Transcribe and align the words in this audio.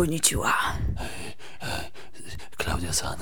Konnichiwa. 0.00 0.52
Klaudia-san. 2.56 3.16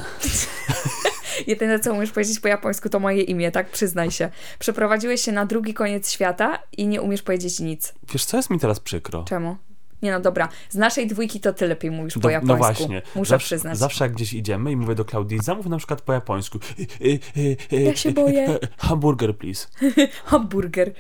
Jedyne, 1.47 1.81
co 1.81 1.95
umiesz 1.95 2.11
powiedzieć 2.11 2.41
po 2.41 2.49
japońsku, 2.49 2.89
to 2.89 3.01
moje 3.01 3.23
imię, 3.23 3.51
tak? 3.51 3.71
Przyznaj 3.71 4.11
się. 4.11 4.31
Przeprowadziłeś 4.59 5.21
się 5.21 5.33
na 5.33 5.47
drugi 5.47 5.75
koniec 5.75 6.11
świata 6.11 6.59
i 6.77 6.87
nie 6.87 7.03
umiesz 7.03 7.23
powiedzieć 7.23 7.61
nic. 7.61 7.95
Wiesz, 8.13 8.25
co 8.25 8.37
jest 8.37 8.51
mi 8.51 8.59
teraz 8.59 8.81
przykro? 8.81 9.25
Czemu? 9.25 9.57
Nie 10.03 10.13
no, 10.13 10.21
dobra. 10.21 10.49
Z 10.71 10.75
naszej 10.75 11.07
dwójki 11.07 11.41
to 11.41 11.53
ty 11.53 11.67
lepiej 11.69 11.91
mówisz 11.91 12.15
po 12.15 12.21
Do- 12.21 12.31
japońsku. 12.31 12.53
no 12.53 12.59
właśnie. 12.59 13.03
Muszę 13.15 13.29
zawsze, 13.31 13.47
przyznać. 13.47 13.79
Zawsze 13.79 14.05
jak 14.05 14.13
gdzieś 14.13 14.33
idziemy 14.33 14.73
i 14.73 14.77
mówię 14.77 14.95
do 14.95 15.05
Klaudii, 15.05 15.39
zamów 15.43 15.67
na 15.67 15.77
przykład 15.79 16.03
po 16.03 16.13
japońsku. 16.13 16.59
Y, 17.01 17.57
Ja 17.71 17.97
się 17.97 18.11
boję. 18.13 18.59
Hamburger, 18.79 19.37
please. 19.39 19.67
Hamburger. 20.25 20.93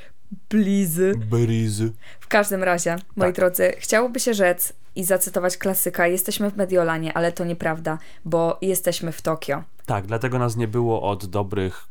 Blizy. 0.51 1.13
Berizy. 1.31 1.93
W 2.21 2.29
każdym 2.29 2.63
razie, 2.63 2.97
moi 3.17 3.29
Tak. 3.29 3.35
drodzy, 3.37 3.73
chciałoby 3.79 4.21
się 4.21 4.35
rzec 4.35 4.73
i 4.97 5.05
zacytować 5.05 5.57
klasyka. 5.57 6.07
Jesteśmy 6.07 6.51
w 6.51 6.57
Mediolanie, 6.57 7.13
ale 7.17 7.33
to 7.33 7.45
nieprawda, 7.45 7.99
bo 8.25 8.59
jesteśmy 8.63 9.13
w 9.13 9.23
Tokio. 9.23 9.63
Tak, 9.87 10.07
dlatego 10.07 10.39
nas 10.39 10.57
nie 10.57 10.69
było 10.69 11.03
od 11.03 11.27
dobrych, 11.27 11.87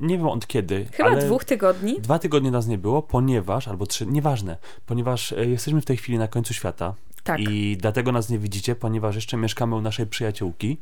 nie 0.00 0.16
wiem 0.18 0.26
od 0.26 0.46
kiedy, 0.46 0.86
Chyba 0.92 1.16
dwóch 1.16 1.44
tygodni? 1.44 2.00
dwa 2.00 2.18
tygodnie 2.18 2.50
nas 2.50 2.66
nie 2.66 2.78
było, 2.78 3.02
ponieważ, 3.02 3.68
albo 3.68 3.86
trzy, 3.86 4.06
nieważne, 4.06 4.56
ponieważ 4.86 5.32
e, 5.32 5.46
jesteśmy 5.46 5.80
w 5.80 5.84
tej 5.84 5.96
chwili 5.96 6.18
na 6.18 6.28
końcu 6.28 6.54
świata 6.54 6.94
Tak. 7.24 7.40
i 7.40 7.76
dlatego 7.80 8.12
nas 8.12 8.28
nie 8.30 8.38
widzicie, 8.38 8.74
ponieważ 8.74 9.14
jeszcze 9.14 9.36
mieszkamy 9.36 9.76
u 9.76 9.80
naszej 9.80 10.06
przyjaciółki 10.06 10.78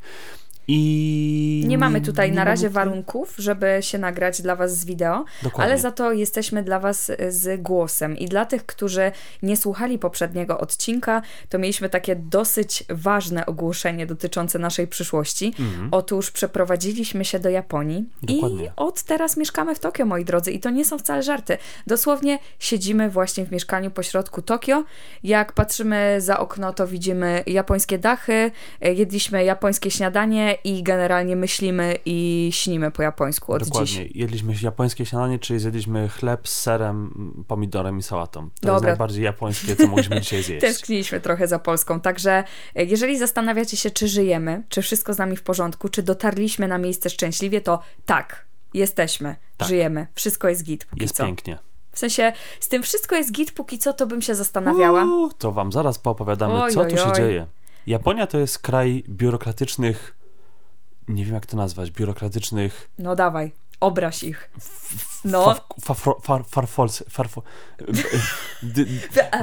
i... 0.68 1.64
Nie 1.66 1.78
mamy 1.78 2.00
tutaj 2.00 2.30
nie 2.30 2.36
na 2.36 2.44
razie 2.44 2.70
warunków, 2.70 3.34
żeby 3.38 3.78
się 3.80 3.98
nagrać 3.98 4.42
dla 4.42 4.56
Was 4.56 4.78
z 4.78 4.84
wideo, 4.84 5.24
Dokładnie. 5.42 5.64
ale 5.64 5.78
za 5.80 5.92
to 5.92 6.12
jesteśmy 6.12 6.62
dla 6.62 6.80
Was 6.80 7.10
y, 7.10 7.16
z 7.28 7.62
głosem. 7.62 8.16
I 8.18 8.26
dla 8.28 8.46
tych, 8.46 8.66
którzy 8.66 9.12
nie 9.42 9.56
słuchali 9.56 9.98
poprzedniego 9.98 10.58
odcinka, 10.58 11.22
to 11.48 11.58
mieliśmy 11.58 11.88
takie 11.88 12.16
dosyć 12.16 12.84
ważne 12.88 13.46
ogłoszenie 13.46 14.06
dotyczące 14.06 14.58
naszej 14.58 14.86
przyszłości. 14.88 15.54
Otóż 15.90 16.30
przeprowadziliśmy 16.30 17.24
się 17.24 17.38
do 17.38 17.50
Japonii 17.50 17.98
i 18.28 18.34
Mhm. 18.34 18.40
Dokładnie. 18.40 18.72
od 18.76 19.02
teraz 19.02 19.36
mieszkamy 19.36 19.74
w 19.74 19.78
Tokio, 19.78 20.06
moi 20.06 20.24
drodzy. 20.24 20.50
I 20.52 20.60
to 20.60 20.70
nie 20.70 20.84
są 20.84 20.98
wcale 20.98 21.22
żarty. 21.22 21.58
Dosłownie 21.86 22.38
siedzimy 22.58 23.10
właśnie 23.10 23.46
w 23.46 23.52
mieszkaniu 23.52 23.90
pośrodku 23.90 24.42
Tokio. 24.42 24.84
Jak 25.22 25.52
patrzymy 25.52 26.16
za 26.20 26.38
okno, 26.38 26.72
to 26.72 26.86
widzimy 26.86 27.42
japońskie 27.46 27.98
dachy, 27.98 28.50
y, 28.86 28.94
jedliśmy 28.94 29.44
japońskie 29.44 29.90
śniadanie 29.90 30.55
i 30.64 30.82
generalnie 30.82 31.36
myślimy 31.36 31.98
i 32.04 32.48
śnimy 32.52 32.90
po 32.90 33.02
japońsku 33.02 33.52
od 33.52 33.64
Dokładnie. 33.64 33.86
dziś. 33.86 34.16
Jedliśmy 34.16 34.54
japońskie 34.62 35.06
śniadanie, 35.06 35.38
czyli 35.38 35.58
zjedliśmy 35.60 36.08
chleb 36.08 36.48
z 36.48 36.60
serem, 36.62 37.44
pomidorem 37.48 37.98
i 37.98 38.02
sałatą. 38.02 38.40
To 38.40 38.46
jest 38.54 38.62
Dobra. 38.62 38.88
najbardziej 38.88 39.24
japońskie, 39.24 39.76
co 39.76 39.86
mogliśmy 39.86 40.20
dzisiaj 40.20 40.42
zjeść. 40.42 40.60
Tęskniliśmy 40.66 41.20
trochę 41.20 41.48
za 41.48 41.58
Polską, 41.58 42.00
także 42.00 42.44
e, 42.74 42.84
jeżeli 42.84 43.18
zastanawiacie 43.18 43.76
się, 43.76 43.90
czy 43.90 44.08
żyjemy, 44.08 44.62
czy 44.68 44.82
wszystko 44.82 45.14
z 45.14 45.18
nami 45.18 45.36
w 45.36 45.42
porządku, 45.42 45.88
czy 45.88 46.02
dotarliśmy 46.02 46.68
na 46.68 46.78
miejsce 46.78 47.10
szczęśliwie, 47.10 47.60
to 47.60 47.78
tak, 48.06 48.46
jesteśmy, 48.74 49.36
Tak. 49.56 49.68
żyjemy, 49.68 50.06
wszystko 50.14 50.48
jest 50.48 50.62
git 50.64 50.86
Jest 50.96 51.16
co. 51.16 51.24
pięknie. 51.24 51.58
W 51.92 51.98
sensie, 51.98 52.32
z 52.60 52.68
tym 52.68 52.82
wszystko 52.82 53.16
jest 53.16 53.32
git 53.32 53.52
póki 53.52 53.78
co, 53.78 53.92
to 53.92 54.06
bym 54.06 54.22
się 54.22 54.34
zastanawiała. 54.34 55.04
Uuu, 55.04 55.30
to 55.38 55.52
wam 55.52 55.72
zaraz 55.72 55.98
poopowiadamy, 55.98 56.54
Oj, 56.54 56.72
co 56.72 56.80
oj, 56.80 56.90
tu 56.90 56.96
się 56.96 57.04
oj. 57.04 57.16
dzieje. 57.16 57.46
Japonia 57.86 58.26
to 58.26 58.38
jest 58.38 58.58
kraj 58.58 59.04
biurokratycznych, 59.08 60.16
nie 61.08 61.24
wiem 61.24 61.34
jak 61.34 61.46
to 61.46 61.56
nazwać, 61.56 61.90
biurokratycznych 61.90 62.90
No 62.98 63.16
dawaj, 63.16 63.52
obraź 63.80 64.22
ich. 64.22 64.50
No. 65.24 65.44
Faf, 65.44 65.60
fafro, 65.84 66.18
far, 66.22 66.44
farfolc, 66.46 67.02
farfo, 67.10 67.42
dy, 68.62 68.86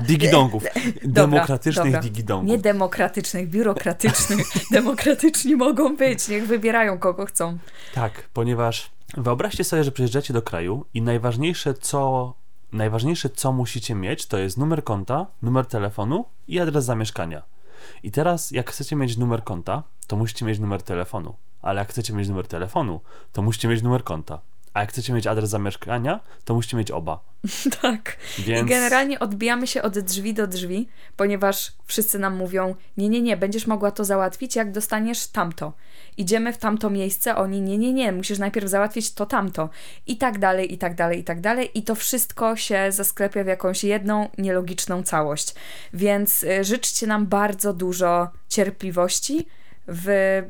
digidongów. 0.01 0.63
Demokratycznych 1.03 1.85
dobra. 1.85 2.01
digidongów. 2.01 2.49
Nie 2.49 2.57
demokratycznych, 2.57 3.49
biurokratycznych. 3.49 4.47
Demokratyczni 4.71 5.55
mogą 5.55 5.95
być, 5.95 6.27
niech 6.27 6.47
wybierają 6.47 6.99
kogo 6.99 7.25
chcą. 7.25 7.57
Tak, 7.93 8.29
ponieważ 8.33 8.91
wyobraźcie 9.17 9.63
sobie, 9.63 9.83
że 9.83 9.91
przyjeżdżacie 9.91 10.33
do 10.33 10.41
kraju 10.41 10.85
i 10.93 11.01
najważniejsze 11.01 11.73
co, 11.73 12.33
najważniejsze 12.71 13.29
co 13.29 13.51
musicie 13.51 13.95
mieć 13.95 14.25
to 14.25 14.37
jest 14.37 14.57
numer 14.57 14.83
konta, 14.83 15.27
numer 15.41 15.65
telefonu 15.65 16.25
i 16.47 16.59
adres 16.59 16.85
zamieszkania. 16.85 17.41
I 18.03 18.11
teraz 18.11 18.51
jak 18.51 18.71
chcecie 18.71 18.95
mieć 18.95 19.17
numer 19.17 19.43
konta, 19.43 19.83
to 20.07 20.15
musicie 20.15 20.45
mieć 20.45 20.59
numer 20.59 20.83
telefonu. 20.83 21.35
Ale 21.63 21.79
jak 21.79 21.89
chcecie 21.89 22.13
mieć 22.13 22.29
numer 22.29 22.47
telefonu, 22.47 23.01
to 23.31 23.41
musicie 23.41 23.67
mieć 23.67 23.81
numer 23.81 24.03
konta. 24.03 24.39
A 24.73 24.79
jak 24.79 24.89
chcecie 24.89 25.13
mieć 25.13 25.27
adres 25.27 25.49
zamieszkania, 25.49 26.19
to 26.45 26.53
musicie 26.53 26.77
mieć 26.77 26.91
oba. 26.91 27.19
Tak. 27.81 28.17
Więc 28.39 28.67
I 28.67 28.69
generalnie 28.69 29.19
odbijamy 29.19 29.67
się 29.67 29.81
od 29.81 29.99
drzwi 29.99 30.33
do 30.33 30.47
drzwi, 30.47 30.87
ponieważ 31.17 31.71
wszyscy 31.85 32.19
nam 32.19 32.35
mówią: 32.35 32.75
Nie, 32.97 33.09
nie, 33.09 33.21
nie, 33.21 33.37
będziesz 33.37 33.67
mogła 33.67 33.91
to 33.91 34.05
załatwić, 34.05 34.55
jak 34.55 34.71
dostaniesz 34.71 35.27
tamto. 35.27 35.73
Idziemy 36.17 36.53
w 36.53 36.57
tamto 36.57 36.89
miejsce, 36.89 37.35
oni: 37.35 37.61
Nie, 37.61 37.77
nie, 37.77 37.93
nie, 37.93 38.11
musisz 38.11 38.39
najpierw 38.39 38.69
załatwić 38.69 39.13
to 39.13 39.25
tamto. 39.25 39.69
I 40.07 40.17
tak 40.17 40.39
dalej, 40.39 40.73
i 40.73 40.77
tak 40.77 40.95
dalej, 40.95 41.19
i 41.19 41.23
tak 41.23 41.41
dalej. 41.41 41.71
I 41.73 41.83
to 41.83 41.95
wszystko 41.95 42.55
się 42.55 42.91
zasklepia 42.91 43.43
w 43.43 43.47
jakąś 43.47 43.83
jedną 43.83 44.29
nielogiczną 44.37 45.03
całość. 45.03 45.55
Więc 45.93 46.43
y, 46.43 46.63
życzcie 46.63 47.07
nam 47.07 47.27
bardzo 47.27 47.73
dużo 47.73 48.29
cierpliwości 48.49 49.47
w 49.87 50.43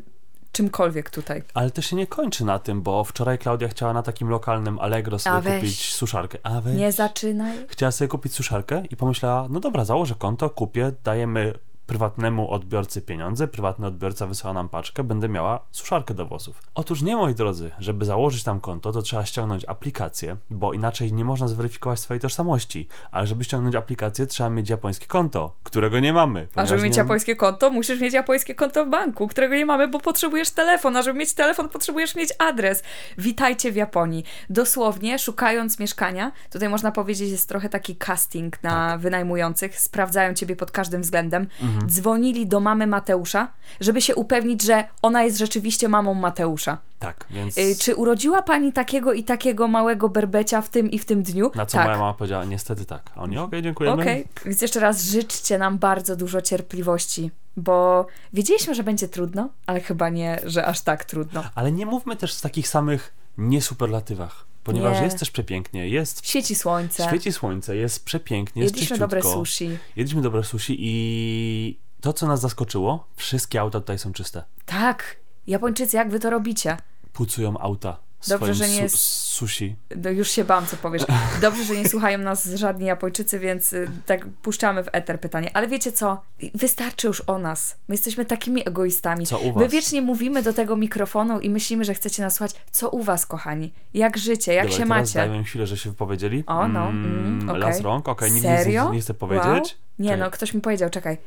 czymkolwiek 0.53 1.09
tutaj. 1.09 1.43
Ale 1.53 1.71
to 1.71 1.81
się 1.81 1.95
nie 1.95 2.07
kończy 2.07 2.45
na 2.45 2.59
tym, 2.59 2.81
bo 2.81 3.03
wczoraj 3.03 3.37
Klaudia 3.37 3.67
chciała 3.67 3.93
na 3.93 4.03
takim 4.03 4.29
lokalnym 4.29 4.79
Allegro 4.79 5.19
sobie 5.19 5.41
weź. 5.41 5.59
kupić 5.61 5.93
suszarkę. 5.93 6.37
A 6.43 6.61
weź. 6.61 6.75
Nie 6.77 6.91
zaczynaj. 6.91 7.57
Chciała 7.67 7.91
sobie 7.91 8.07
kupić 8.07 8.33
suszarkę 8.33 8.83
i 8.89 8.95
pomyślała, 8.95 9.47
no 9.49 9.59
dobra, 9.59 9.85
założę 9.85 10.15
konto, 10.15 10.49
kupię, 10.49 10.91
dajemy 11.03 11.53
prywatnemu 11.97 12.51
odbiorcy 12.51 13.01
pieniądze, 13.01 13.47
prywatny 13.47 13.87
odbiorca 13.87 14.27
wysyła 14.27 14.53
nam 14.53 14.69
paczkę, 14.69 15.03
będę 15.03 15.29
miała 15.29 15.59
suszarkę 15.71 16.13
do 16.13 16.25
włosów. 16.25 16.61
Otóż 16.75 17.01
nie, 17.01 17.15
moi 17.15 17.35
drodzy, 17.35 17.71
żeby 17.79 18.05
założyć 18.05 18.43
tam 18.43 18.59
konto, 18.59 18.91
to 18.91 19.01
trzeba 19.01 19.25
ściągnąć 19.25 19.65
aplikację, 19.67 20.37
bo 20.49 20.73
inaczej 20.73 21.13
nie 21.13 21.25
można 21.25 21.47
zweryfikować 21.47 21.99
swojej 21.99 22.21
tożsamości. 22.21 22.87
Ale 23.11 23.27
żeby 23.27 23.43
ściągnąć 23.43 23.75
aplikację, 23.75 24.27
trzeba 24.27 24.49
mieć 24.49 24.69
japońskie 24.69 25.05
konto, 25.05 25.55
którego 25.63 25.99
nie 25.99 26.13
mamy. 26.13 26.47
A 26.55 26.65
żeby 26.65 26.81
mieć 26.83 26.93
nie- 26.95 26.97
japońskie 27.01 27.35
konto, 27.35 27.69
musisz 27.69 27.99
mieć 27.99 28.13
japońskie 28.13 28.55
konto 28.55 28.85
w 28.85 28.89
banku, 28.89 29.27
którego 29.27 29.55
nie 29.55 29.65
mamy, 29.65 29.87
bo 29.87 29.99
potrzebujesz 29.99 30.51
telefon. 30.51 30.97
A 30.97 31.01
żeby 31.01 31.19
mieć 31.19 31.33
telefon, 31.33 31.69
potrzebujesz 31.69 32.15
mieć 32.15 32.29
adres. 32.39 32.83
Witajcie 33.17 33.71
w 33.71 33.75
Japonii. 33.75 34.23
Dosłownie, 34.49 35.19
szukając 35.19 35.79
mieszkania, 35.79 36.31
tutaj 36.51 36.69
można 36.69 36.91
powiedzieć, 36.91 37.31
jest 37.31 37.49
trochę 37.49 37.69
taki 37.69 37.95
casting 37.95 38.63
na 38.63 38.69
Tak. 38.91 38.99
wynajmujących. 38.99 39.79
Sprawdzają 39.79 40.33
ciebie 40.33 40.55
pod 40.55 40.71
każdym 40.71 41.01
względem. 41.01 41.47
Mhm. 41.61 41.82
Dzwonili 41.87 42.47
do 42.47 42.59
mamy 42.59 42.87
Mateusza, 42.87 43.47
żeby 43.79 44.01
się 44.01 44.15
upewnić, 44.15 44.63
że 44.63 44.83
ona 45.01 45.23
jest 45.23 45.37
rzeczywiście 45.37 45.89
mamą 45.89 46.13
Mateusza. 46.13 46.77
Tak, 46.99 47.25
więc... 47.29 47.57
Y, 47.57 47.75
czy 47.79 47.95
urodziła 47.95 48.41
pani 48.41 48.73
takiego 48.73 49.13
i 49.13 49.23
takiego 49.23 49.67
małego 49.67 50.09
berbecia 50.09 50.61
w 50.61 50.69
tym 50.69 50.91
i 50.91 50.99
w 50.99 51.05
tym 51.05 51.23
dniu? 51.23 51.51
Na 51.55 51.65
co 51.65 51.77
tak. 51.77 51.85
moja 51.85 51.97
mama 51.97 52.13
powiedziała, 52.13 52.45
niestety 52.45 52.85
tak. 52.85 53.11
A 53.15 53.21
oni, 53.21 53.37
okej, 53.37 53.61
dziękujemy. 53.61 54.01
Okej, 54.01 54.27
więc 54.45 54.61
jeszcze 54.61 54.79
raz 54.79 55.03
życzcie 55.03 55.57
nam 55.57 55.77
bardzo 55.77 56.15
dużo 56.15 56.41
cierpliwości, 56.41 57.31
bo 57.57 58.07
wiedzieliśmy, 58.33 58.75
że 58.75 58.83
będzie 58.83 59.07
trudno, 59.07 59.49
ale 59.65 59.81
chyba 59.81 60.09
nie, 60.09 60.39
że 60.45 60.65
aż 60.65 60.81
tak 60.81 61.05
trudno. 61.05 61.43
Ale 61.55 61.71
nie 61.71 61.85
mówmy 61.85 62.15
też 62.15 62.37
w 62.37 62.41
takich 62.41 62.67
samych 62.67 63.13
niesuperlatywach, 63.37 64.45
ponieważ 64.63 64.97
Nie. 64.97 65.03
jest 65.03 65.19
też 65.19 65.31
przepięknie, 65.31 65.89
jest 65.89 66.27
Świeci 66.27 66.55
słońce, 66.55 67.03
Świeci 67.07 67.31
słońce, 67.31 67.75
jest 67.75 68.05
przepięknie, 68.05 68.61
jest 68.63 68.75
jedliśmy 68.75 68.97
dobre 68.97 69.21
czyściutko. 69.21 69.39
sushi. 69.45 69.77
Jedliśmy 69.95 70.21
dobre 70.21 70.43
sushi 70.43 70.75
i 70.79 71.79
to, 72.01 72.13
co 72.13 72.27
nas 72.27 72.41
zaskoczyło, 72.41 73.07
wszystkie 73.15 73.61
auta 73.61 73.79
tutaj 73.79 73.99
są 73.99 74.13
czyste. 74.13 74.43
Tak, 74.65 75.15
Japończycy, 75.47 75.97
jak 75.97 76.09
wy 76.09 76.19
to 76.19 76.29
robicie? 76.29 76.77
Pucują 77.13 77.57
auta 77.57 77.99
Dobrze, 78.27 78.53
że 78.53 78.69
nie 78.69 78.89
su- 78.89 78.97
sushi. 78.97 79.75
No 79.95 80.09
już 80.09 80.31
się 80.31 80.43
bałam, 80.43 80.65
co 80.65 80.77
powiesz. 80.77 81.01
Dobrze, 81.41 81.63
że 81.63 81.75
nie 81.75 81.89
słuchają 81.89 82.17
nas 82.17 82.45
żadni 82.45 82.85
Japończycy, 82.85 83.39
więc 83.39 83.73
y, 83.73 83.87
tak 84.05 84.25
puszczamy 84.27 84.83
w 84.83 84.89
eter 84.91 85.19
pytanie. 85.19 85.51
Ale 85.53 85.67
wiecie 85.67 85.91
co? 85.91 86.21
Wystarczy 86.53 87.07
już 87.07 87.21
o 87.27 87.39
nas. 87.39 87.75
My 87.87 87.93
jesteśmy 87.95 88.25
takimi 88.25 88.67
egoistami. 88.67 89.25
Co 89.25 89.39
u 89.39 89.53
My 89.55 89.63
was? 89.63 89.71
wiecznie 89.71 90.01
mówimy 90.01 90.43
do 90.43 90.53
tego 90.53 90.75
mikrofonu 90.75 91.39
i 91.39 91.49
myślimy, 91.49 91.85
że 91.85 91.93
chcecie 91.93 92.23
nas 92.23 92.35
słuchać. 92.35 92.55
Co 92.71 92.89
u 92.89 93.03
was, 93.03 93.25
kochani? 93.25 93.73
Jak 93.93 94.17
życie? 94.17 94.53
Jak 94.53 94.65
Dobra, 94.65 94.77
się 94.77 94.83
teraz 94.87 94.99
macie? 94.99 95.19
dajmy 95.19 95.37
im 95.37 95.43
chwilę, 95.43 95.67
że 95.67 95.77
się 95.77 95.89
wypowiedzieli. 95.89 96.43
O, 96.47 96.67
no, 96.67 96.89
mm, 96.89 97.49
okej. 97.49 97.61
Las 97.61 97.81
rąk, 97.81 98.07
okej, 98.09 98.31
nikt 98.31 98.43
Serio? 98.45 98.81
nic 98.83 98.89
nie, 98.91 98.95
nie 98.95 99.01
chce 99.01 99.13
Wow. 99.13 99.19
powiedzieć. 99.19 99.77
Nie, 99.99 100.09
Czekaj. 100.09 100.19
no, 100.19 100.31
ktoś 100.31 100.53
mi 100.53 100.61
powiedział, 100.61 100.89
czekaj. 100.89 101.17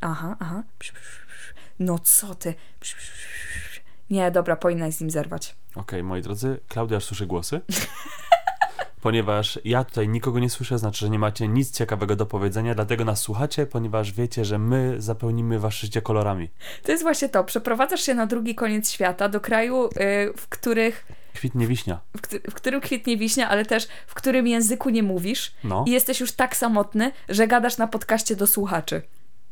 Aha, 0.00 0.36
aha. 0.40 0.62
No 1.78 1.98
co 1.98 2.34
ty? 2.34 2.54
Nie, 4.12 4.30
dobra, 4.30 4.56
powinnaś 4.56 4.94
z 4.94 5.00
nim 5.00 5.10
zerwać. 5.10 5.56
Okej, 5.74 6.02
moi 6.02 6.22
drodzy, 6.22 6.60
Klaudia 6.68 6.96
aż 6.96 7.04
słyszy 7.04 7.26
głosy. 7.26 7.60
ponieważ 9.02 9.58
ja 9.64 9.84
tutaj 9.84 10.08
nikogo 10.08 10.38
nie 10.38 10.50
słyszę, 10.50 10.78
znaczy, 10.78 10.98
że 10.98 11.10
nie 11.10 11.18
macie 11.18 11.48
nic 11.48 11.70
ciekawego 11.70 12.16
do 12.16 12.26
powiedzenia, 12.26 12.74
dlatego 12.74 13.04
nas 13.04 13.20
słuchacie, 13.20 13.66
ponieważ 13.66 14.12
wiecie, 14.12 14.44
że 14.44 14.58
my 14.58 14.94
zapełnimy 14.98 15.58
wasze 15.58 15.86
życie 15.86 16.02
kolorami. 16.02 16.50
To 16.82 16.92
jest 16.92 17.02
właśnie 17.04 17.28
to. 17.28 17.44
Przeprowadzasz 17.44 18.00
się 18.02 18.14
na 18.14 18.26
drugi 18.26 18.54
koniec 18.54 18.90
świata, 18.90 19.28
do 19.28 19.40
kraju, 19.40 19.86
y, 19.86 19.90
w, 20.36 20.48
których, 20.48 21.06
Kwitnie 21.34 21.66
wiśnia. 21.66 22.00
w, 22.16 22.50
w 22.50 22.54
którym 22.54 22.80
kwitnie 22.80 23.16
wiśnia, 23.16 23.48
ale 23.48 23.64
też 23.64 23.88
w 24.06 24.14
którym 24.14 24.46
języku 24.46 24.90
nie 24.90 25.02
mówisz 25.02 25.52
No. 25.64 25.84
i 25.88 25.90
jesteś 25.90 26.20
już 26.20 26.32
tak 26.32 26.56
samotny, 26.56 27.12
że 27.28 27.46
gadasz 27.46 27.78
na 27.78 27.86
podcaście 27.86 28.36
do 28.36 28.46
słuchaczy. 28.46 29.02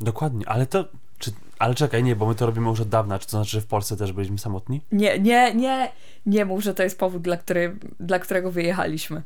Dokładnie, 0.00 0.48
ale 0.48 0.66
to. 0.66 0.84
Czy, 1.18 1.30
ale 1.60 1.74
czekaj, 1.74 2.02
nie, 2.02 2.16
bo 2.16 2.26
my 2.26 2.34
to 2.34 2.46
robimy 2.46 2.68
już 2.68 2.80
od 2.80 2.88
dawna. 2.88 3.18
Czy 3.18 3.26
to 3.26 3.30
znaczy, 3.30 3.50
że 3.50 3.60
w 3.60 3.66
Polsce 3.66 3.96
też 3.96 4.12
byliśmy 4.12 4.38
samotni? 4.38 4.80
Nie, 4.92 5.18
nie, 5.18 5.54
nie, 5.54 5.92
nie 6.26 6.44
mów, 6.44 6.62
że 6.62 6.74
to 6.74 6.82
jest 6.82 6.98
powód, 6.98 7.22
dla, 7.22 7.36
który, 7.36 7.76
dla 8.00 8.18
którego 8.18 8.50
wyjechaliśmy. 8.50 9.22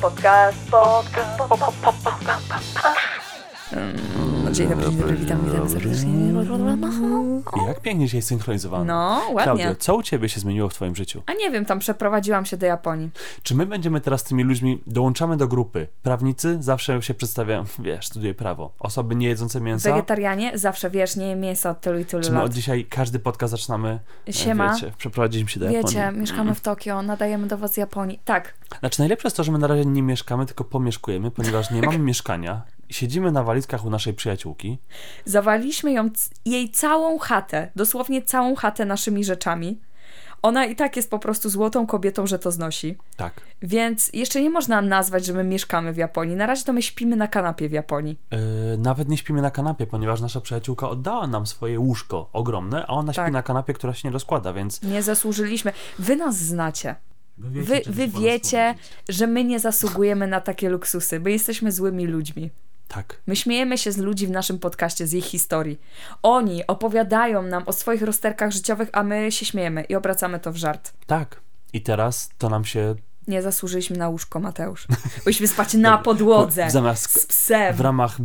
Podcast, 0.00 0.70
podcast, 0.70 1.38
po, 1.38 1.48
po, 1.48 1.56
po, 1.58 1.72
po, 1.72 1.92
po, 1.92 2.02
po. 2.02 2.10
Mm, 2.10 3.31
Dzień 4.52 4.68
dobry, 4.68 4.84
dzień 4.84 4.96
dobry, 4.98 5.16
witam, 5.16 5.44
witam 5.44 5.68
serdecznie. 5.68 6.12
Jak 7.66 7.80
pięknie 7.80 8.08
się 8.08 8.16
jest 8.18 8.28
synchronizowany. 8.28 8.84
No, 8.84 9.20
ładnie. 9.26 9.42
Klaudio, 9.42 9.74
co 9.74 9.94
u 9.96 10.02
ciebie 10.02 10.28
się 10.28 10.40
zmieniło 10.40 10.68
w 10.68 10.74
twoim 10.74 10.96
życiu? 10.96 11.22
A 11.26 11.32
nie 11.32 11.50
wiem, 11.50 11.64
tam 11.64 11.78
przeprowadziłam 11.78 12.44
się 12.46 12.56
do 12.56 12.66
Japonii. 12.66 13.10
Czy 13.42 13.54
my 13.54 13.66
będziemy 13.66 14.00
teraz 14.00 14.24
tymi 14.24 14.42
ludźmi, 14.44 14.82
dołączamy 14.86 15.36
do 15.36 15.48
grupy? 15.48 15.86
Prawnicy 16.02 16.56
zawsze 16.60 17.02
się 17.02 17.14
przedstawiają, 17.14 17.64
wiesz, 17.78 18.06
studiuję 18.06 18.34
prawo. 18.34 18.72
Osoby 18.78 19.14
nie 19.16 19.28
jedzące 19.28 19.60
mięsa. 19.60 19.90
Wegetarianie 19.90 20.58
zawsze, 20.58 20.90
wiesz, 20.90 21.16
nie 21.16 21.26
jem 21.28 21.40
mięsa 21.40 21.70
od 21.70 21.80
tylu 21.80 21.98
i 21.98 22.04
tylu 22.04 22.22
Czy 22.22 22.30
my 22.30 22.36
lat. 22.36 22.44
od 22.46 22.52
dzisiaj 22.52 22.84
każdy 22.84 23.18
podcast 23.18 23.50
zaczynamy, 23.50 23.98
e, 24.28 24.32
Siema. 24.32 24.74
wiecie, 24.74 24.92
przeprowadziliśmy 24.98 25.50
się 25.50 25.60
do 25.60 25.66
Japonii. 25.66 25.96
Wiecie, 25.96 26.12
mieszkamy 26.12 26.54
w 26.54 26.60
Tokio, 26.60 27.02
nadajemy 27.02 27.46
do 27.46 27.58
was 27.58 27.72
z 27.72 27.76
Japonii. 27.76 28.20
Tak, 28.24 28.54
Znaczy 28.80 29.00
najlepsze 29.00 29.26
jest 29.28 29.36
to, 29.36 29.44
że 29.44 29.52
my 29.52 29.58
na 29.58 29.66
razie 29.66 29.84
nie 29.86 30.02
mieszkamy, 30.02 30.46
tylko 30.46 30.64
pomieszkujemy, 30.64 31.30
ponieważ 31.30 31.70
nie 31.70 31.82
mamy 31.86 31.98
mieszkania. 31.98 32.62
Siedzimy 32.92 33.32
na 33.32 33.42
walizkach 33.42 33.84
u 33.84 33.90
naszej 33.90 34.14
przyjaciółki. 34.14 34.78
zawaliliśmy 35.24 35.92
ją, 35.92 36.10
jej 36.44 36.70
całą 36.70 37.18
chatę, 37.18 37.70
dosłownie 37.76 38.22
całą 38.22 38.54
chatę 38.56 38.84
naszymi 38.84 39.24
rzeczami. 39.24 39.80
Ona 40.42 40.66
i 40.66 40.76
tak 40.76 40.96
jest 40.96 41.10
po 41.10 41.18
prostu 41.18 41.50
złotą 41.50 41.86
kobietą, 41.86 42.26
że 42.26 42.38
to 42.38 42.50
znosi. 42.52 42.96
Tak. 43.16 43.40
Więc 43.62 44.10
jeszcze 44.12 44.42
nie 44.42 44.50
można 44.50 44.82
nazwać, 44.82 45.24
że 45.24 45.32
my 45.32 45.44
mieszkamy 45.44 45.92
w 45.92 45.96
Japonii. 45.96 46.36
Na 46.36 46.46
razie 46.46 46.64
to 46.64 46.72
my 46.72 46.82
śpimy 46.82 47.16
na 47.16 47.28
kanapie 47.28 47.68
w 47.68 47.72
Japonii. 47.72 48.18
Yy, 48.30 48.38
nawet 48.78 49.08
nie 49.08 49.16
śpimy 49.18 49.42
na 49.42 49.50
kanapie, 49.50 49.86
ponieważ 49.86 50.20
nasza 50.20 50.40
przyjaciółka 50.40 50.88
oddała 50.88 51.26
nam 51.26 51.46
swoje 51.46 51.80
łóżko 51.80 52.28
ogromne, 52.32 52.86
a 52.86 52.88
ona 52.88 53.12
Tak. 53.12 53.26
śpi 53.26 53.32
na 53.32 53.42
kanapie, 53.42 53.72
która 53.74 53.94
się 53.94 54.08
nie 54.08 54.12
rozkłada, 54.12 54.52
więc... 54.52 54.82
Nie 54.82 55.02
zasłużyliśmy. 55.02 55.72
Wy 55.98 56.16
nas 56.16 56.36
znacie. 56.36 56.96
Wy, 57.38 57.80
czym 57.80 57.92
wy 57.92 58.06
nas 58.06 58.20
wiecie, 58.20 58.74
że 59.08 59.26
my 59.26 59.44
nie 59.44 59.60
zasługujemy 59.60 60.26
na 60.26 60.40
takie 60.40 60.68
luksusy. 60.68 61.20
My 61.20 61.30
jesteśmy 61.30 61.72
złymi 61.72 62.06
ludźmi. 62.06 62.50
Tak. 62.94 63.22
My 63.26 63.36
śmiejemy 63.36 63.78
się 63.78 63.92
z 63.92 63.96
ludzi 63.96 64.26
w 64.26 64.30
naszym 64.30 64.58
podcaście, 64.58 65.06
z 65.06 65.14
ich 65.14 65.24
historii. 65.24 65.80
Oni 66.22 66.66
opowiadają 66.66 67.42
nam 67.42 67.62
o 67.66 67.72
swoich 67.72 68.02
rozterkach 68.02 68.50
życiowych, 68.50 68.88
a 68.92 69.02
my 69.02 69.32
się 69.32 69.46
śmiejemy 69.46 69.84
i 69.84 69.94
obracamy 69.94 70.40
to 70.40 70.52
w 70.52 70.56
żart. 70.56 70.92
Tak. 71.06 71.40
I 71.72 71.80
teraz 71.82 72.30
to 72.38 72.48
nam 72.48 72.64
się 72.64 72.94
Nie 73.28 73.42
zasłużyliśmy 73.42 73.96
na 73.96 74.08
łóżko, 74.08 74.40
Mateusz. 74.40 74.86
Byliśmy 75.24 75.48
spać 75.48 75.74
na 75.74 75.98
podłodze. 76.08 76.70
zamiast 76.70 77.20
Z 77.22 77.26
psem. 77.26 77.74
w 77.76 77.80
ramach 77.80 78.16